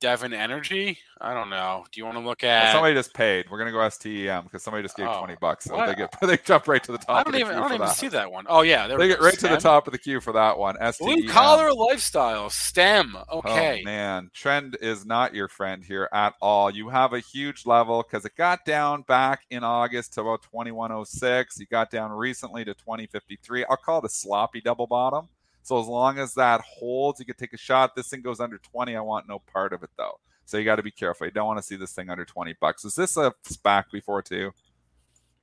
Devon 0.00 0.32
Energy? 0.32 0.98
I 1.20 1.34
don't 1.34 1.50
know. 1.50 1.84
Do 1.90 2.00
you 2.00 2.04
want 2.04 2.16
to 2.16 2.22
look 2.22 2.44
at? 2.44 2.72
somebody 2.72 2.94
just 2.94 3.12
paid. 3.12 3.50
We're 3.50 3.58
gonna 3.58 3.72
go 3.72 3.86
STEM 3.88 4.44
because 4.44 4.62
somebody 4.62 4.84
just 4.84 4.96
gave 4.96 5.08
Oh, 5.08 5.18
twenty 5.18 5.36
bucks. 5.40 5.64
So 5.64 5.76
what? 5.76 5.86
they 5.86 5.94
get 5.94 6.14
they 6.22 6.36
jump 6.36 6.68
right 6.68 6.82
to 6.84 6.92
the 6.92 6.98
top. 6.98 7.10
I 7.10 7.22
don't 7.24 7.32
the 7.32 7.40
even. 7.40 7.56
I 7.56 7.60
don't 7.60 7.72
even 7.74 7.86
that. 7.86 7.96
see 7.96 8.08
that 8.08 8.30
one. 8.30 8.46
Oh 8.48 8.62
yeah, 8.62 8.86
there 8.86 8.98
They 8.98 9.08
get 9.08 9.20
right 9.20 9.38
to 9.38 9.48
the 9.48 9.56
top 9.56 9.86
of 9.88 9.92
the 9.92 9.98
queue 9.98 10.20
for 10.20 10.32
that 10.32 10.56
one. 10.56 10.76
STEM. 10.76 10.92
Blue 11.00 11.28
collar 11.28 11.72
lifestyle. 11.72 12.48
STEM. 12.50 13.16
Oh, 13.28 13.38
okay. 13.38 13.80
Oh 13.82 13.84
man, 13.84 14.30
trend 14.32 14.76
is 14.80 15.04
not 15.04 15.34
your 15.34 15.48
friend 15.48 15.82
here 15.84 16.08
at 16.12 16.34
all. 16.40 16.70
You 16.70 16.88
have 16.90 17.12
a 17.12 17.20
huge 17.20 17.66
level 17.66 18.04
because 18.08 18.24
it 18.24 18.36
got 18.36 18.64
down 18.64 19.02
back 19.02 19.42
in 19.50 19.64
August 19.64 20.14
to 20.14 20.20
about 20.20 20.42
2106. 20.42 21.58
You 21.58 21.66
got 21.66 21.90
down 21.90 22.12
recently 22.12 22.64
to 22.64 22.74
2053. 22.74 23.64
I'll 23.64 23.76
call 23.76 23.98
it 23.98 24.04
a 24.04 24.08
sloppy 24.08 24.60
double 24.60 24.86
bottom. 24.86 25.28
So 25.68 25.78
as 25.78 25.86
long 25.86 26.18
as 26.18 26.32
that 26.32 26.62
holds, 26.62 27.20
you 27.20 27.26
can 27.26 27.36
take 27.36 27.52
a 27.52 27.58
shot. 27.58 27.94
This 27.94 28.08
thing 28.08 28.22
goes 28.22 28.40
under 28.40 28.56
20. 28.56 28.96
I 28.96 29.02
want 29.02 29.28
no 29.28 29.38
part 29.38 29.74
of 29.74 29.82
it 29.82 29.90
though. 29.98 30.18
So 30.46 30.56
you 30.56 30.64
got 30.64 30.76
to 30.76 30.82
be 30.82 30.90
careful. 30.90 31.26
You 31.26 31.30
don't 31.30 31.46
want 31.46 31.58
to 31.58 31.62
see 31.62 31.76
this 31.76 31.92
thing 31.92 32.08
under 32.08 32.24
20 32.24 32.54
bucks. 32.58 32.86
Is 32.86 32.94
this 32.94 33.18
a 33.18 33.34
SPAC 33.46 33.90
before 33.92 34.22
too? 34.22 34.50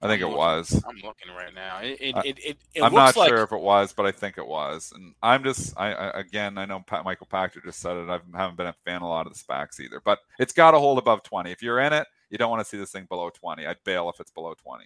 I 0.02 0.08
think 0.08 0.24
I'm 0.24 0.30
it 0.30 0.32
looking- 0.32 0.38
was. 0.38 0.84
I'm 0.90 0.96
looking 0.96 1.32
right 1.38 1.54
now. 1.54 1.78
It 1.78 1.98
it 2.02 2.16
it, 2.26 2.40
it, 2.40 2.58
it 2.74 2.82
I'm 2.82 2.92
not 2.92 3.16
like 3.16 3.30
sure 3.30 3.44
if 3.44 3.52
it 3.52 3.62
was, 3.62 3.94
but 3.94 4.08
I 4.08 4.12
think 4.12 4.40
it 4.40 4.48
was. 4.48 4.92
And 4.96 5.14
I'm 5.22 5.44
just, 5.44 5.78
I, 5.78 5.92
I 5.94 6.20
again, 6.22 6.58
I 6.58 6.66
know 6.66 6.80
Pat, 6.80 7.06
Michael 7.06 7.28
Pachter 7.32 7.64
just 7.64 7.80
said 7.80 7.96
it. 7.96 8.10
I 8.10 8.20
haven't 8.36 8.58
been 8.58 8.66
a 8.66 8.76
fan 8.84 8.98
of 8.98 9.02
a 9.04 9.06
lot 9.06 9.28
of 9.28 9.34
the 9.34 9.40
SPACs 9.40 9.80
either, 9.80 10.02
but 10.04 10.22
it's 10.40 10.54
got 10.54 10.72
to 10.72 10.80
hold 10.80 10.98
above 10.98 11.22
20. 11.22 11.52
If 11.52 11.62
you're 11.62 11.80
in 11.82 11.94
it, 11.94 12.08
you 12.32 12.40
don't 12.40 12.50
want 12.50 12.62
to 12.62 12.66
see 12.68 12.78
this 12.78 12.92
thing 12.92 13.06
below 13.08 13.30
20. 13.30 13.68
I'd 13.68 13.84
bail 13.84 14.10
if 14.10 14.20
it's 14.20 14.32
below 14.32 14.56
20. 14.56 14.86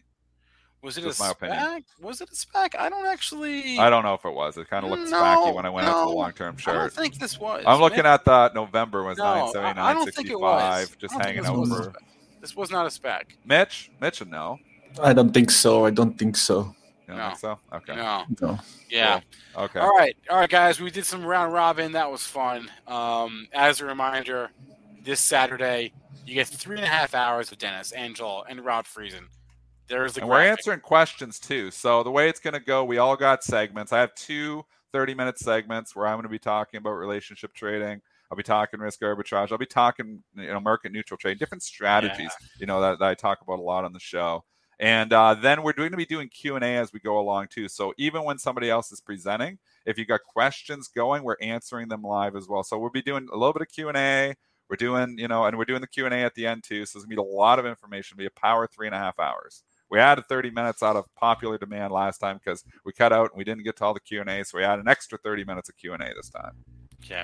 Was 0.81 0.97
it 0.97 1.01
just 1.01 1.19
a 1.19 1.23
my 1.23 1.29
SPAC? 1.29 1.31
opinion. 1.33 1.83
Was 2.01 2.21
it 2.21 2.29
a 2.29 2.33
SPAC? 2.35 2.75
I 2.79 2.89
don't 2.89 3.05
actually. 3.07 3.77
I 3.79 3.89
don't 3.89 4.03
know 4.03 4.13
if 4.13 4.23
it 4.25 4.33
was. 4.33 4.57
It 4.57 4.69
kind 4.69 4.85
of 4.85 4.91
looked 4.91 5.09
No, 5.11 5.17
SPACy 5.17 5.53
when 5.53 5.65
I 5.65 5.69
went 5.69 5.87
out 5.87 6.03
to 6.05 6.09
the 6.09 6.15
long 6.15 6.31
term 6.33 6.57
shirt. 6.57 6.75
I 6.75 6.77
don't 6.79 6.93
think 6.93 7.19
this 7.19 7.39
was. 7.39 7.63
I'm 7.67 7.79
looking 7.79 7.97
Maybe- 7.97 8.07
at 8.09 8.25
the 8.25 8.51
November 8.53 9.03
was 9.03 9.17
No, 9.17 9.23
I- 9.25 9.35
979, 9.39 9.85
I 9.85 9.93
don't 9.93 10.13
think 10.13 10.29
it 10.29 10.39
was. 10.39 10.79
65, 10.79 10.97
just 10.99 11.13
I 11.13 11.17
don't 11.17 11.25
think 11.35 11.45
hanging 11.45 11.65
this 11.67 11.71
over. 11.79 11.89
SPAC. 11.91 11.95
This 12.41 12.55
was 12.55 12.71
not 12.71 12.85
a 12.85 12.89
SPAC. 12.89 13.21
Mitch, 13.45 13.91
Mitch 13.99 14.19
would 14.19 14.31
know. 14.31 14.59
I 15.01 15.13
don't 15.13 15.31
think 15.33 15.51
so. 15.51 15.85
I 15.85 15.89
don't 15.91 16.17
think 16.17 16.35
so. 16.37 16.73
You 17.07 17.15
don't 17.15 17.17
No. 17.17 17.27
think 17.29 17.39
so? 17.39 17.59
Okay. 17.73 17.95
No. 17.95 18.25
No. 18.41 18.59
Yeah. 18.89 19.19
Okay. 19.55 19.79
All 19.79 19.89
right, 19.97 20.15
all 20.29 20.37
right, 20.39 20.49
guys. 20.49 20.79
We 20.79 20.89
did 20.91 21.05
some 21.05 21.25
round 21.25 21.53
robin. 21.53 21.91
That 21.93 22.09
was 22.11 22.25
fun. 22.25 22.69
Um, 22.87 23.47
as 23.51 23.81
a 23.81 23.85
reminder, 23.85 24.51
this 25.03 25.19
Saturday 25.19 25.91
you 26.25 26.35
get 26.35 26.47
three 26.47 26.75
and 26.77 26.85
a 26.85 26.89
half 26.89 27.13
hours 27.15 27.49
with 27.49 27.57
Dennis 27.59 27.91
Angel, 27.95 28.45
and 28.47 28.63
Rob 28.63 28.85
Friesen. 28.85 29.25
There's 29.89 30.13
the 30.13 30.21
and 30.21 30.29
we're 30.29 30.41
answering 30.41 30.81
questions 30.81 31.39
too. 31.39 31.71
So 31.71 32.03
the 32.03 32.11
way 32.11 32.29
it's 32.29 32.39
going 32.39 32.53
to 32.53 32.59
go, 32.59 32.83
we 32.83 32.99
all 32.99 33.15
got 33.15 33.43
segments. 33.43 33.91
I 33.91 33.99
have 33.99 34.13
two 34.15 34.63
30 34.93 35.15
minute 35.15 35.39
segments 35.39 35.95
where 35.95 36.07
I'm 36.07 36.15
going 36.15 36.23
to 36.23 36.29
be 36.29 36.39
talking 36.39 36.77
about 36.77 36.91
relationship 36.91 37.53
trading. 37.53 38.01
I'll 38.31 38.37
be 38.37 38.43
talking 38.43 38.79
risk 38.79 39.01
arbitrage. 39.01 39.51
I'll 39.51 39.57
be 39.57 39.65
talking, 39.65 40.23
you 40.35 40.47
know, 40.47 40.59
market 40.59 40.91
neutral 40.91 41.17
trade, 41.17 41.39
different 41.39 41.63
strategies, 41.63 42.31
you 42.59 42.67
know, 42.67 42.79
that, 42.79 42.99
that 42.99 43.07
I 43.07 43.15
talk 43.15 43.41
about 43.41 43.57
a 43.57 43.63
lot 43.63 43.85
on 43.85 43.93
the 43.93 43.99
show. 43.99 44.43
And 44.79 45.11
uh, 45.11 45.33
then 45.33 45.63
we're 45.63 45.73
going 45.73 45.91
to 45.91 45.97
be 45.97 46.05
doing 46.05 46.29
Q 46.29 46.55
and 46.55 46.63
A 46.63 46.77
as 46.77 46.93
we 46.93 46.99
go 46.99 47.19
along 47.19 47.47
too. 47.49 47.67
So 47.67 47.93
even 47.97 48.23
when 48.23 48.37
somebody 48.37 48.69
else 48.69 48.91
is 48.91 49.01
presenting, 49.01 49.57
if 49.85 49.97
you 49.97 50.05
got 50.05 50.21
questions 50.23 50.87
going, 50.87 51.23
we're 51.23 51.35
answering 51.41 51.89
them 51.89 52.01
live 52.01 52.35
as 52.35 52.47
well. 52.47 52.63
So 52.63 52.77
we'll 52.77 52.91
be 52.91 53.01
doing 53.01 53.27
a 53.33 53.35
little 53.35 53.53
bit 53.53 53.63
of 53.63 53.69
Q 53.69 53.89
and 53.89 53.97
A. 53.97 54.35
We're 54.69 54.77
doing, 54.77 55.17
you 55.17 55.27
know, 55.27 55.45
and 55.45 55.57
we're 55.57 55.65
doing 55.65 55.81
the 55.81 55.87
Q 55.87 56.05
and 56.05 56.13
A 56.13 56.19
at 56.19 56.35
the 56.35 56.45
end 56.45 56.63
too. 56.63 56.85
So 56.85 56.97
it's 56.97 57.05
gonna 57.05 57.15
be 57.15 57.19
a 57.19 57.35
lot 57.35 57.57
of 57.57 57.65
information. 57.65 58.15
It'll 58.15 58.19
be 58.19 58.27
a 58.27 58.39
power 58.39 58.67
three 58.67 58.87
and 58.87 58.95
a 58.95 58.99
half 58.99 59.19
hours. 59.19 59.63
We 59.89 59.99
added 59.99 60.25
30 60.27 60.51
minutes 60.51 60.83
out 60.83 60.95
of 60.95 61.05
popular 61.15 61.57
demand 61.57 61.91
last 61.91 62.19
time 62.19 62.39
because 62.43 62.63
we 62.85 62.93
cut 62.93 63.11
out 63.11 63.31
and 63.31 63.37
we 63.37 63.43
didn't 63.43 63.63
get 63.63 63.77
to 63.77 63.85
all 63.85 63.93
the 63.93 63.99
Q 63.99 64.21
and 64.21 64.29
A. 64.29 64.45
So 64.45 64.57
we 64.57 64.63
added 64.63 64.81
an 64.81 64.87
extra 64.87 65.17
30 65.17 65.45
minutes 65.45 65.69
of 65.69 65.77
Q 65.77 65.93
and 65.93 66.03
A 66.03 66.13
this 66.15 66.29
time. 66.29 66.51
Okay. 67.03 67.23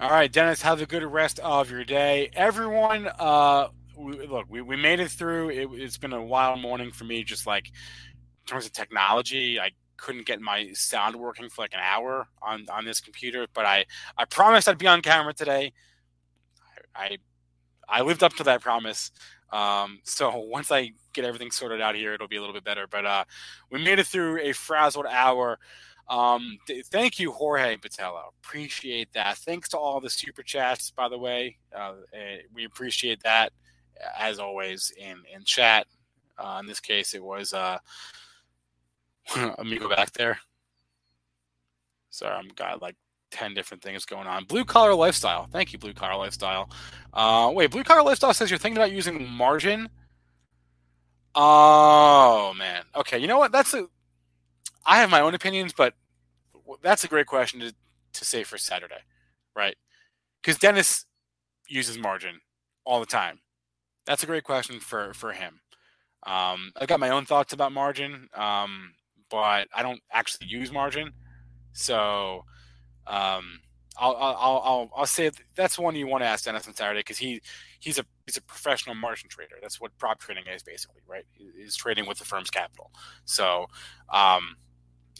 All 0.00 0.10
right, 0.10 0.32
Dennis. 0.32 0.62
Have 0.62 0.80
a 0.80 0.86
good 0.86 1.04
rest 1.04 1.38
of 1.40 1.70
your 1.70 1.84
day, 1.84 2.30
everyone. 2.32 3.08
Uh, 3.18 3.68
we, 3.96 4.26
look, 4.26 4.46
we, 4.48 4.62
we 4.62 4.76
made 4.76 4.98
it 4.98 5.10
through. 5.10 5.50
It, 5.50 5.68
it's 5.72 5.98
been 5.98 6.12
a 6.12 6.22
wild 6.22 6.60
morning 6.60 6.90
for 6.90 7.04
me. 7.04 7.22
Just 7.22 7.46
like 7.46 7.66
in 7.68 8.46
terms 8.46 8.66
of 8.66 8.72
technology, 8.72 9.60
I 9.60 9.70
couldn't 9.98 10.26
get 10.26 10.40
my 10.40 10.70
sound 10.72 11.16
working 11.16 11.48
for 11.50 11.62
like 11.62 11.74
an 11.74 11.80
hour 11.82 12.28
on 12.42 12.66
on 12.72 12.84
this 12.84 13.00
computer, 13.00 13.46
but 13.52 13.66
I 13.66 13.84
I 14.16 14.24
promised 14.24 14.68
I'd 14.68 14.78
be 14.78 14.86
on 14.86 15.02
camera 15.02 15.34
today. 15.34 15.72
I 16.96 17.02
I, 17.04 17.18
I 17.88 18.02
lived 18.02 18.22
up 18.22 18.34
to 18.34 18.44
that 18.44 18.62
promise. 18.62 19.12
Um, 19.52 20.00
so 20.04 20.36
once 20.36 20.70
I 20.70 20.92
get 21.12 21.24
everything 21.24 21.50
sorted 21.50 21.80
out 21.80 21.94
here, 21.94 22.14
it'll 22.14 22.28
be 22.28 22.36
a 22.36 22.40
little 22.40 22.54
bit 22.54 22.64
better. 22.64 22.86
But 22.90 23.06
uh, 23.06 23.24
we 23.70 23.82
made 23.82 23.98
it 23.98 24.06
through 24.06 24.40
a 24.40 24.52
frazzled 24.52 25.06
hour. 25.06 25.58
Um, 26.08 26.58
th- 26.66 26.86
thank 26.86 27.20
you, 27.20 27.30
Jorge 27.30 27.76
Patello. 27.76 28.32
Appreciate 28.42 29.12
that. 29.12 29.38
Thanks 29.38 29.68
to 29.70 29.78
all 29.78 30.00
the 30.00 30.10
super 30.10 30.42
chats, 30.42 30.90
by 30.90 31.08
the 31.08 31.18
way. 31.18 31.56
Uh, 31.74 31.94
eh, 32.12 32.38
we 32.52 32.64
appreciate 32.64 33.22
that 33.22 33.52
as 34.18 34.38
always 34.38 34.92
in 34.98 35.22
in 35.34 35.44
chat. 35.44 35.86
Uh, 36.38 36.58
in 36.60 36.66
this 36.66 36.80
case, 36.80 37.14
it 37.14 37.22
was 37.22 37.52
uh, 37.52 37.78
amigo 39.58 39.88
back 39.88 40.12
there. 40.12 40.38
Sorry, 42.10 42.34
I'm 42.34 42.48
got 42.56 42.82
like 42.82 42.96
ten 43.30 43.54
different 43.54 43.82
things 43.82 44.04
going 44.04 44.26
on. 44.26 44.44
Blue 44.44 44.64
collar 44.64 44.94
lifestyle. 44.94 45.46
Thank 45.50 45.72
you, 45.72 45.78
blue 45.78 45.94
collar 45.94 46.16
lifestyle. 46.16 46.70
Uh, 47.12 47.50
wait, 47.54 47.70
blue 47.70 47.84
collar 47.84 48.02
lifestyle 48.02 48.34
says 48.34 48.50
you're 48.50 48.58
thinking 48.58 48.78
about 48.78 48.92
using 48.92 49.28
margin. 49.28 49.88
Oh 51.34 52.52
man. 52.56 52.82
Okay, 52.96 53.18
you 53.18 53.26
know 53.26 53.38
what? 53.38 53.52
That's 53.52 53.74
a. 53.74 53.86
I 54.86 54.98
have 54.98 55.10
my 55.10 55.20
own 55.20 55.34
opinions, 55.34 55.72
but 55.72 55.94
that's 56.82 57.04
a 57.04 57.08
great 57.08 57.26
question 57.26 57.60
to 57.60 57.74
to 58.12 58.24
say 58.24 58.44
for 58.44 58.58
Saturday, 58.58 59.02
right? 59.54 59.76
Because 60.42 60.58
Dennis 60.58 61.06
uses 61.68 61.98
margin 61.98 62.40
all 62.84 63.00
the 63.00 63.06
time. 63.06 63.38
That's 64.06 64.22
a 64.22 64.26
great 64.26 64.44
question 64.44 64.80
for 64.80 65.14
for 65.14 65.32
him. 65.32 65.60
Um, 66.26 66.72
I've 66.76 66.88
got 66.88 67.00
my 67.00 67.10
own 67.10 67.24
thoughts 67.24 67.52
about 67.52 67.72
margin, 67.72 68.28
um, 68.34 68.92
but 69.30 69.68
I 69.74 69.82
don't 69.82 70.00
actually 70.12 70.48
use 70.48 70.70
margin, 70.70 71.12
so 71.72 72.44
um, 73.06 73.60
I'll, 73.98 74.16
I'll 74.16 74.62
I'll 74.64 74.90
I'll 74.96 75.06
say 75.06 75.30
that's 75.54 75.78
one 75.78 75.94
you 75.94 76.06
want 76.06 76.22
to 76.22 76.26
ask 76.26 76.44
Dennis 76.44 76.66
on 76.66 76.74
Saturday 76.74 77.00
because 77.00 77.18
he 77.18 77.42
he's 77.80 77.98
a 77.98 78.04
he's 78.26 78.38
a 78.38 78.42
professional 78.42 78.94
margin 78.94 79.28
trader. 79.28 79.56
That's 79.60 79.80
what 79.80 79.96
prop 79.98 80.18
trading 80.18 80.44
is 80.52 80.62
basically, 80.62 81.02
right? 81.06 81.24
Is 81.58 81.76
trading 81.76 82.06
with 82.06 82.18
the 82.18 82.24
firm's 82.24 82.50
capital. 82.50 82.90
So 83.26 83.66
um, 84.10 84.56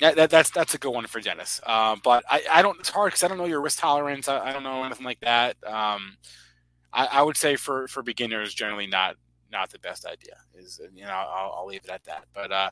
that, 0.01 0.31
that's 0.31 0.51
that's 0.51 0.75
a 0.75 0.79
good 0.79 0.95
one 0.95 1.07
for 1.07 1.21
Dennis. 1.21 1.61
Uh, 1.67 1.97
but 2.03 2.25
I, 2.31 2.43
I 2.51 2.63
don't. 2.63 2.79
It's 2.81 2.89
hard 2.89 3.09
because 3.09 3.23
I 3.23 3.29
don't 3.29 3.39
know 3.39 3.45
your 3.45 3.61
risk 3.61 3.81
tolerance. 3.81 4.29
I, 4.29 4.49
I 4.49 4.53
don't 4.53 4.63
know 4.63 4.83
anything 4.85 5.05
like 5.05 5.21
that. 5.21 5.57
Um, 5.67 6.17
I, 6.93 7.07
I 7.07 7.23
would 7.23 7.37
say 7.37 7.57
for 7.57 7.87
for 7.89 8.03
beginners, 8.03 8.55
generally 8.55 8.87
not 8.87 9.17
not 9.53 9.71
the 9.71 9.79
best 9.81 10.07
idea. 10.07 10.37
Is 10.55 10.81
you 10.95 11.05
know 11.05 11.11
I'll, 11.11 11.55
I'll 11.59 11.67
leave 11.67 11.83
it 11.85 11.91
at 11.91 12.05
that. 12.05 12.25
But 12.33 12.51
uh, 12.51 12.71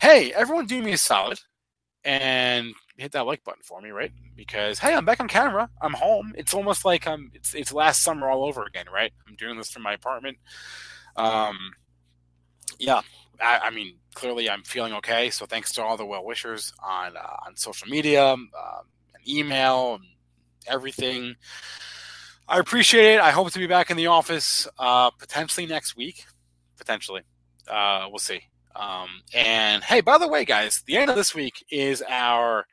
hey, 0.00 0.32
everyone, 0.32 0.66
do 0.66 0.82
me 0.82 0.92
a 0.92 0.98
solid 0.98 1.38
and 2.06 2.72
hit 2.96 3.12
that 3.12 3.26
like 3.26 3.42
button 3.44 3.62
for 3.64 3.80
me, 3.80 3.90
right? 3.90 4.12
Because 4.36 4.78
hey, 4.78 4.94
I'm 4.94 5.04
back 5.04 5.20
on 5.20 5.26
camera. 5.26 5.68
I'm 5.82 5.92
home. 5.92 6.32
It's 6.38 6.54
almost 6.54 6.84
like 6.84 7.06
I'm. 7.06 7.32
It's 7.34 7.52
it's 7.52 7.72
last 7.72 8.02
summer 8.02 8.30
all 8.30 8.44
over 8.44 8.62
again, 8.62 8.86
right? 8.92 9.12
I'm 9.28 9.34
doing 9.34 9.58
this 9.58 9.70
from 9.70 9.82
my 9.82 9.92
apartment. 9.92 10.38
Um, 11.16 11.58
yeah, 12.78 13.00
I, 13.42 13.58
I 13.64 13.70
mean, 13.70 13.96
clearly 14.14 14.48
I'm 14.48 14.62
feeling 14.62 14.92
okay. 14.94 15.30
So 15.30 15.46
thanks 15.46 15.72
to 15.72 15.82
all 15.82 15.96
the 15.96 16.06
well 16.06 16.24
wishers 16.24 16.72
on 16.82 17.16
uh, 17.16 17.36
on 17.46 17.56
social 17.56 17.88
media, 17.88 18.24
um, 18.24 18.50
email, 19.28 19.98
everything. 20.68 21.34
I 22.48 22.60
appreciate 22.60 23.16
it. 23.16 23.20
I 23.20 23.32
hope 23.32 23.50
to 23.50 23.58
be 23.58 23.66
back 23.66 23.90
in 23.90 23.96
the 23.96 24.06
office 24.06 24.68
uh, 24.78 25.10
potentially 25.10 25.66
next 25.66 25.96
week. 25.96 26.24
Potentially. 26.78 27.22
Uh, 27.66 28.06
we'll 28.08 28.20
see. 28.20 28.42
Um, 28.78 29.08
and 29.34 29.82
hey, 29.82 30.02
by 30.02 30.18
the 30.18 30.28
way, 30.28 30.44
guys, 30.44 30.82
the 30.86 30.96
end 30.98 31.10
of 31.10 31.16
this 31.16 31.34
week 31.34 31.64
is 31.70 32.02
our 32.08 32.66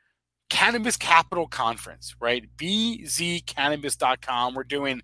Cannabis 0.50 0.96
Capital 0.96 1.46
Conference, 1.46 2.14
right? 2.20 2.44
bzcannabis.com. 2.56 4.54
We're 4.54 4.64
doing 4.64 5.02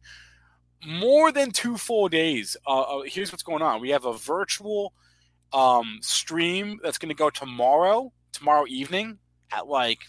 more 0.86 1.32
than 1.32 1.52
two 1.52 1.76
full 1.76 2.08
days. 2.08 2.56
Uh, 2.66 2.80
uh, 2.80 3.02
here's 3.06 3.32
what's 3.32 3.42
going 3.42 3.62
on 3.62 3.80
we 3.80 3.90
have 3.90 4.04
a 4.04 4.12
virtual 4.12 4.92
um, 5.52 5.98
stream 6.02 6.78
that's 6.82 6.98
going 6.98 7.08
to 7.08 7.14
go 7.14 7.30
tomorrow, 7.30 8.12
tomorrow 8.32 8.66
evening 8.68 9.18
at 9.52 9.66
like 9.66 10.00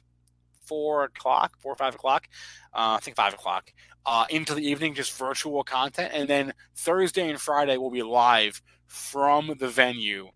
four 0.66 1.06
o'clock, 1.06 1.58
four 1.60 1.72
or 1.74 1.78
five 1.78 1.96
o'clock. 1.96 2.28
Uh, 2.74 2.96
I 2.96 3.00
think 3.02 3.16
five 3.16 3.34
o'clock 3.34 3.72
uh, 4.06 4.26
into 4.30 4.54
the 4.54 4.68
evening, 4.68 4.94
just 4.94 5.18
virtual 5.18 5.64
content. 5.64 6.12
And 6.14 6.30
then 6.30 6.54
Thursday 6.76 7.30
and 7.30 7.40
Friday 7.40 7.78
will 7.78 7.92
be 7.92 8.04
live 8.04 8.62
from 8.88 9.56
the 9.58 9.70
venue 9.70 10.30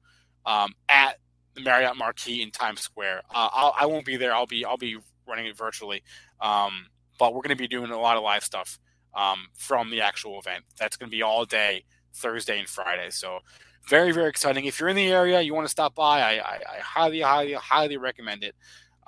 um, 0.46 0.74
at 0.89 1.18
the 1.54 1.62
Marriott 1.62 1.98
Marquis 1.98 2.41
in 2.41 2.52
Times 2.52 2.82
Square. 2.82 3.22
Uh, 3.34 3.50
I'll, 3.52 3.74
I 3.78 3.86
will 3.86 3.96
not 3.96 4.06
be 4.06 4.18
there. 4.18 4.34
I'll 4.34 4.46
be 4.48 4.66
I'll 4.66 4.78
be 4.78 4.98
running 5.28 5.48
it 5.48 5.58
virtually. 5.58 6.04
Um, 6.41 6.88
but 7.18 7.34
we're 7.34 7.41
going 7.41 7.56
to 7.56 7.62
be 7.62 7.68
doing 7.68 7.91
a 7.91 8.00
lot 8.00 8.18
of 8.18 8.24
live 8.24 8.43
stuff 8.43 8.78
um, 9.14 9.48
from 9.56 9.89
the 9.89 10.02
actual 10.02 10.39
event. 10.39 10.66
That's 10.78 10.98
going 10.98 11.10
to 11.10 11.16
be 11.16 11.24
all 11.24 11.46
day 11.46 11.86
Thursday 12.14 12.60
and 12.60 12.68
Friday. 12.68 13.10
So 13.10 13.39
very 13.88 14.12
very 14.12 14.30
exciting. 14.30 14.66
If 14.66 14.80
you're 14.80 14.89
in 14.89 14.96
the 14.96 15.12
area, 15.12 15.41
you 15.41 15.54
want 15.54 15.66
to 15.66 15.72
stop 15.72 15.96
by, 15.96 16.22
I, 16.22 16.34
I, 16.38 16.62
I 16.78 16.80
highly 16.82 17.22
highly 17.22 17.54
highly 17.54 17.98
recommend 17.98 18.43
it. 18.43 18.56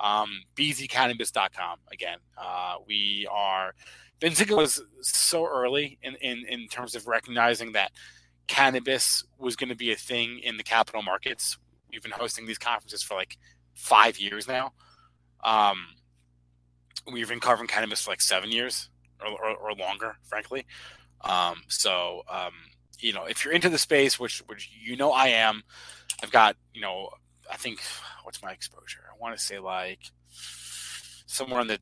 Um, 0.00 0.42
bzcannabis.com 0.54 1.78
again. 1.90 2.18
Uh, 2.36 2.76
we 2.86 3.26
are 3.30 3.74
Benzinga 4.20 4.56
was 4.56 4.82
so 5.00 5.46
early 5.46 5.98
in, 6.02 6.16
in, 6.16 6.44
in 6.48 6.68
terms 6.68 6.94
of 6.94 7.06
recognizing 7.06 7.72
that 7.72 7.92
cannabis 8.48 9.24
was 9.38 9.54
going 9.56 9.68
to 9.68 9.76
be 9.76 9.92
a 9.92 9.96
thing 9.96 10.40
in 10.40 10.56
the 10.56 10.64
capital 10.64 11.02
markets. 11.02 11.58
We've 11.90 12.02
been 12.02 12.12
hosting 12.12 12.46
these 12.46 12.58
conferences 12.58 13.02
for 13.02 13.14
like 13.14 13.36
five 13.74 14.18
years 14.18 14.48
now. 14.48 14.72
Um, 15.44 15.86
we've 17.10 17.28
been 17.28 17.40
covering 17.40 17.68
cannabis 17.68 18.02
for 18.02 18.10
like 18.10 18.20
seven 18.20 18.50
years 18.50 18.88
or, 19.20 19.28
or, 19.28 19.56
or 19.56 19.72
longer, 19.74 20.16
frankly. 20.24 20.66
Um, 21.22 21.62
so, 21.68 22.22
um, 22.28 22.52
you 22.98 23.12
know, 23.12 23.24
if 23.24 23.44
you're 23.44 23.54
into 23.54 23.68
the 23.68 23.78
space, 23.78 24.18
which 24.18 24.40
which 24.46 24.70
you 24.82 24.96
know 24.96 25.12
I 25.12 25.28
am, 25.28 25.62
I've 26.22 26.32
got 26.32 26.56
you 26.74 26.80
know, 26.80 27.10
I 27.50 27.56
think 27.56 27.80
what's 28.24 28.42
my 28.42 28.52
exposure? 28.52 29.04
I 29.08 29.16
want 29.20 29.36
to 29.36 29.42
say 29.42 29.58
like 29.58 30.00
somewhere 31.26 31.60
in 31.60 31.68
the 31.68 31.78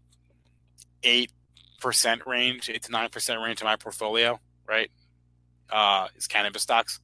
eight 1.03 1.33
percent 1.81 2.23
range, 2.27 2.69
eight 2.69 2.83
to 2.85 2.93
nine 2.93 3.09
percent 3.09 3.41
range 3.41 3.61
of 3.61 3.65
my 3.65 3.77
portfolio, 3.77 4.41
right? 4.69 4.91
Uh, 5.71 6.09
is 6.17 6.27
cannabis 6.27 6.63
stocks. 6.63 7.01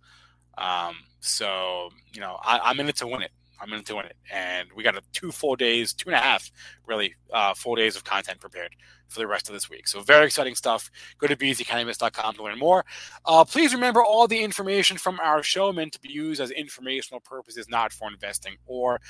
Um, 0.59 0.97
so 1.21 1.91
you 2.13 2.21
know, 2.21 2.39
I, 2.43 2.59
I'm 2.59 2.81
in 2.81 2.89
it 2.89 2.97
to 2.97 3.07
win 3.07 3.23
it. 3.23 3.31
I'm 3.61 3.73
in 3.73 3.81
it 3.81 3.87
to 3.87 3.97
win 3.97 4.07
it, 4.07 4.17
and 4.31 4.69
we 4.75 4.83
got 4.83 4.97
a 4.97 5.03
two 5.13 5.31
full 5.31 5.55
days, 5.55 5.93
two 5.93 6.09
and 6.09 6.17
a 6.17 6.21
half, 6.21 6.51
really, 6.87 7.15
uh, 7.33 7.55
full 7.55 7.77
days 7.77 7.95
of 7.95 8.03
content 8.03 8.41
prepared 8.41 8.75
for 9.13 9.21
the 9.21 9.27
rest 9.27 9.49
of 9.49 9.53
this 9.53 9.71
week. 9.71 9.87
So 9.87 10.01
very 10.01 10.27
exciting 10.27 10.57
stuff. 10.57 10.91
Go 11.19 11.29
to 11.29 11.37
bzcannabis.com 11.37 12.35
to 12.35 12.43
learn 12.43 12.59
more. 12.59 12.85
Uh, 13.25 13.45
please 13.45 13.73
remember 13.73 14.03
all 14.03 14.27
the 14.27 14.43
information 14.43 14.97
from 14.97 15.21
our 15.21 15.43
show 15.43 15.73
meant 15.73 15.93
to 15.93 16.01
be 16.01 16.11
used 16.11 16.41
as 16.41 16.51
informational 16.51 17.21
purposes, 17.21 17.69
not 17.69 17.93
for 17.93 18.09
investing 18.09 18.57
or 18.67 19.01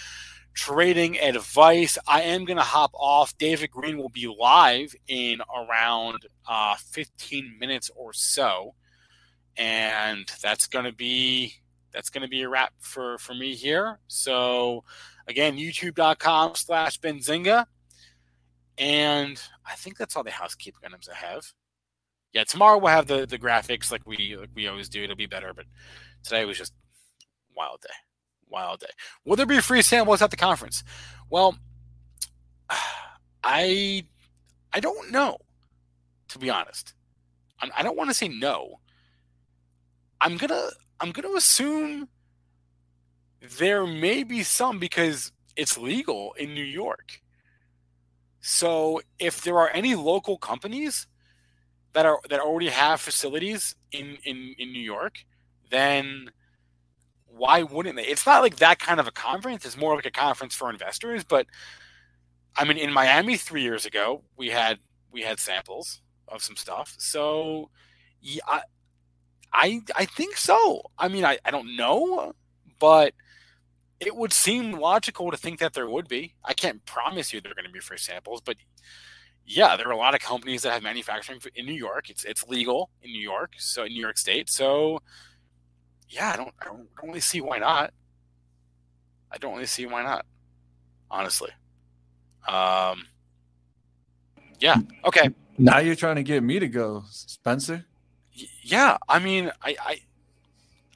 trading 0.55 1.19
advice. 1.19 1.97
I 2.07 2.23
am 2.23 2.45
going 2.45 2.59
to 2.59 2.63
hop 2.63 2.91
off. 2.95 3.37
David 3.39 3.71
Green 3.71 3.97
will 3.97 4.11
be 4.11 4.27
live 4.27 4.95
in 5.09 5.41
around 5.57 6.27
uh, 6.47 6.77
15 6.91 7.57
minutes 7.59 7.91
or 7.95 8.13
so, 8.13 8.75
and 9.57 10.31
that's 10.43 10.67
going 10.67 10.85
to 10.85 10.93
be 10.93 11.55
that's 11.93 12.09
going 12.09 12.23
to 12.23 12.29
be 12.29 12.43
a 12.43 12.49
wrap 12.49 12.73
for 12.81 13.19
for 13.19 13.35
me 13.35 13.55
here. 13.55 13.99
So 14.09 14.85
again, 15.27 15.57
YouTube.com 15.57 16.55
slash 16.55 16.99
Benzinga, 17.01 17.67
and 18.79 19.41
I 19.67 19.75
think 19.75 19.99
that's 19.99 20.17
all 20.17 20.25
the 20.25 20.31
housekeeping 20.31 20.81
items 20.85 21.09
I 21.09 21.17
have. 21.17 21.53
Yeah, 22.33 22.45
tomorrow 22.45 22.79
we'll 22.79 22.93
have 22.93 23.07
the 23.07 23.27
the 23.27 23.39
graphics 23.39 23.93
like 23.93 24.07
we 24.07 24.37
like 24.39 24.51
we 24.55 24.69
always 24.69 24.89
do. 24.89 25.03
It'll 25.03 25.17
be 25.17 25.27
better, 25.27 25.53
but 25.55 25.67
today 26.23 26.45
was 26.45 26.59
just 26.59 26.73
wild 27.57 27.81
day 27.83 27.95
wild 28.53 28.81
day. 28.81 28.91
Will 29.25 29.35
there 29.35 29.47
be 29.47 29.61
free 29.61 29.83
samples 29.83 30.23
at 30.23 30.31
the 30.31 30.37
conference? 30.37 30.85
Well, 31.29 31.57
I 33.45 34.05
I 34.73 34.81
don't 34.81 35.11
know, 35.11 35.39
to 36.29 36.39
be 36.39 36.51
honest. 36.51 36.95
I 37.77 37.85
don't 37.85 37.97
want 37.97 38.11
to 38.11 38.15
say 38.15 38.27
no. 38.27 38.81
I'm 40.23 40.37
gonna 40.39 40.71
I'm 41.01 41.13
gonna 41.13 41.35
assume 41.37 42.09
there 43.59 43.87
may 43.87 44.23
be 44.23 44.43
some 44.43 44.79
because 44.79 45.33
it's 45.57 45.77
legal 45.77 46.33
in 46.35 46.55
New 46.55 46.65
York. 46.65 47.21
So 48.41 49.01
if 49.19 49.43
there 49.43 49.59
are 49.59 49.71
any 49.71 49.95
local 49.95 50.39
companies 50.39 51.07
that 51.93 52.07
are 52.07 52.21
that 52.31 52.41
already 52.41 52.69
have 52.71 53.01
facilities 53.01 53.75
in 53.93 54.19
in, 54.25 54.55
in 54.59 54.73
New 54.73 54.83
York, 54.83 55.25
then 55.71 56.31
why 57.27 57.63
wouldn't 57.63 57.97
they? 57.97 58.05
It's 58.05 58.27
not 58.27 58.43
like 58.43 58.57
that 58.57 58.79
kind 58.79 59.01
of 59.01 59.09
a 59.09 59.13
conference. 59.13 59.65
It's 59.67 59.77
more 59.77 59.97
like 59.97 60.07
a 60.07 60.11
conference 60.13 60.55
for 60.55 60.71
investors. 60.71 61.25
But 61.25 61.47
I 62.57 62.65
mean, 62.65 62.79
in 62.79 62.93
Miami 62.93 63.37
three 63.37 63.63
years 63.63 63.87
ago, 63.87 64.25
we 64.37 64.51
had 64.51 64.79
we 65.11 65.23
had 65.23 65.41
samples 65.41 66.01
of 66.29 66.43
some 66.43 66.57
stuff. 66.57 66.95
So 66.99 67.71
yeah, 68.21 68.63
I 69.53 69.83
I, 69.95 70.07
think 70.07 70.37
so. 70.37 70.83
I 70.99 71.09
mean, 71.09 71.25
I, 71.25 71.39
I 71.45 71.51
don't 71.51 71.77
know, 71.77 72.35
but 72.79 73.15
it 74.01 74.17
would 74.17 74.33
seem 74.33 74.73
logical 74.73 75.31
to 75.31 75.37
think 75.37 75.59
that 75.61 75.75
there 75.75 75.89
would 75.89 76.09
be. 76.09 76.35
I 76.45 76.55
can't 76.55 76.85
promise 76.87 77.33
you 77.33 77.41
they're 77.41 77.55
going 77.55 77.67
to 77.67 77.73
be 77.73 77.81
free 77.81 77.99
samples, 77.99 78.41
but 78.41 78.57
yeah, 79.45 79.77
there 79.77 79.89
are 79.89 79.93
a 79.93 79.97
lot 79.97 80.15
of 80.15 80.21
companies 80.21 80.63
that 80.63 80.73
have 80.73 80.83
manufacturing 80.83 81.41
in 81.55 81.67
New 81.67 81.75
York. 81.75 82.11
It's 82.11 82.25
it's 82.25 82.47
legal 82.49 82.91
in 83.03 83.13
New 83.13 83.21
York, 83.21 83.53
so 83.59 83.85
in 83.85 83.93
New 83.93 84.01
York 84.01 84.19
State. 84.19 84.49
So 84.49 85.01
yeah, 86.13 86.33
I 86.33 86.37
don't, 86.37 86.55
I 86.61 86.67
don't 86.67 86.89
really 87.03 87.21
see 87.21 87.41
why 87.41 87.59
not. 87.59 87.93
I 89.31 89.39
don't 89.39 89.55
really 89.55 89.67
see 89.67 89.87
why 89.87 90.03
not, 90.03 90.27
honestly. 91.11 91.51
Um, 92.47 93.07
yeah. 94.61 94.77
Okay. 95.07 95.31
Now 95.57 95.79
you're 95.79 95.95
trying 95.95 96.17
to 96.17 96.23
get 96.23 96.43
me 96.43 96.59
to 96.59 96.69
go, 96.69 97.05
Spencer. 97.09 97.87
Yeah, 98.35 98.97
I 99.09 99.19
mean, 99.19 99.51
I, 99.63 99.77
I, 99.81 100.01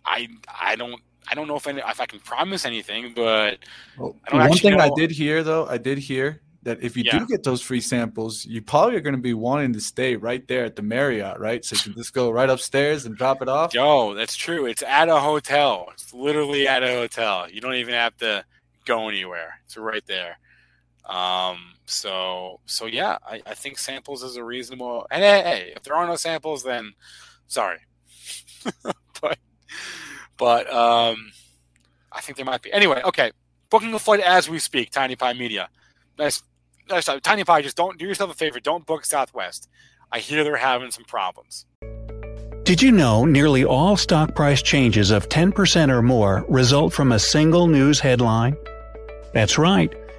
I, 0.05 0.29
I 0.61 0.77
don't, 0.77 1.01
I 1.29 1.35
don't 1.35 1.49
know 1.49 1.57
if 1.57 1.67
any, 1.67 1.81
if 1.87 2.01
I 2.01 2.07
can 2.07 2.21
promise 2.21 2.65
anything, 2.65 3.13
but 3.15 3.59
well, 3.99 4.17
one 4.31 4.53
thing 4.53 4.77
know. 4.77 4.85
I 4.85 4.91
did 4.97 5.11
hear 5.11 5.43
though, 5.43 5.67
I 5.67 5.79
did 5.79 5.99
hear 5.99 6.41
that 6.63 6.83
if 6.83 6.97
you 6.97 7.05
yeah. 7.05 7.19
do 7.19 7.27
get 7.27 7.45
those 7.45 7.63
free 7.63 7.81
samples, 7.81 8.45
you 8.45 8.61
probably 8.61 8.97
are 8.97 9.01
going 9.01 9.15
to 9.15 9.21
be 9.21 9.35
wanting 9.35 9.73
to 9.73 9.81
stay 9.81 10.17
right 10.17 10.47
there 10.49 10.65
at 10.65 10.75
the 10.75 10.83
Marriott, 10.83 11.39
right? 11.39 11.65
So 11.65 11.77
you 11.77 11.83
can 11.83 11.95
just 11.95 12.13
go 12.13 12.31
right 12.31 12.51
upstairs 12.51 13.07
and 13.07 13.17
drop 13.17 13.41
it 13.41 13.49
off. 13.49 13.73
Yo, 13.73 14.15
that's 14.15 14.35
true. 14.35 14.67
It's 14.67 14.83
at 14.83 15.09
a 15.09 15.21
hotel. 15.21 15.89
It's 15.93 16.13
literally 16.13 16.67
at 16.67 16.83
a 16.83 16.89
hotel. 16.89 17.49
You 17.49 17.61
don't 17.61 17.75
even 17.75 17.95
have 17.95 18.17
to 18.17 18.45
go 18.85 19.09
anywhere. 19.09 19.61
It's 19.65 19.77
right 19.77 20.05
there. 20.07 20.39
Um, 21.07 21.75
so 21.87 22.61
so 22.67 22.87
yeah, 22.87 23.19
I, 23.25 23.43
I 23.47 23.55
think 23.55 23.79
samples 23.79 24.23
is 24.23 24.37
a 24.37 24.45
reasonable. 24.45 25.07
And 25.11 25.23
hey, 25.23 25.43
hey, 25.43 25.73
if 25.77 25.83
there 25.83 25.95
are 25.95 26.07
no 26.07 26.17
samples, 26.17 26.63
then 26.63 26.95
sorry, 27.47 27.79
but 29.21 29.39
but 30.37 30.73
um, 30.73 31.33
I 32.13 32.21
think 32.21 32.37
there 32.37 32.47
might 32.47 32.63
be. 32.63 32.73
Anyway, 32.73 33.01
okay. 33.05 33.33
Booking 33.69 33.93
a 33.95 33.99
flight 33.99 34.21
as 34.21 34.49
we 34.49 34.61
speak. 34.61 34.91
Tiny 34.91 35.17
Pie 35.17 35.33
Media. 35.33 35.69
Nice 36.19 36.43
time, 36.89 37.21
Tiny 37.21 37.45
Pie, 37.45 37.63
just 37.63 37.77
don't 37.77 37.99
do 37.99 38.07
yourself 38.07 38.31
a 38.31 38.35
favor. 38.35 38.61
Don't 38.61 38.87
book 38.87 39.05
Southwest. 39.05 39.69
I 40.13 40.21
hear 40.21 40.45
they're 40.45 40.57
having 40.57 40.91
some 40.91 41.05
problems. 41.05 41.67
Did 42.63 42.83
you 42.83 42.91
know 42.91 43.25
nearly 43.25 43.65
all 43.65 43.97
stock 43.97 44.35
price 44.35 44.63
changes 44.63 45.11
of 45.11 45.29
10% 45.29 45.91
or 45.91 46.03
more 46.03 46.45
result 46.49 46.93
from 46.93 47.13
a 47.13 47.19
single 47.19 47.67
news 47.69 48.01
headline? 48.01 48.57
That's 49.33 49.59
right. 49.59 49.93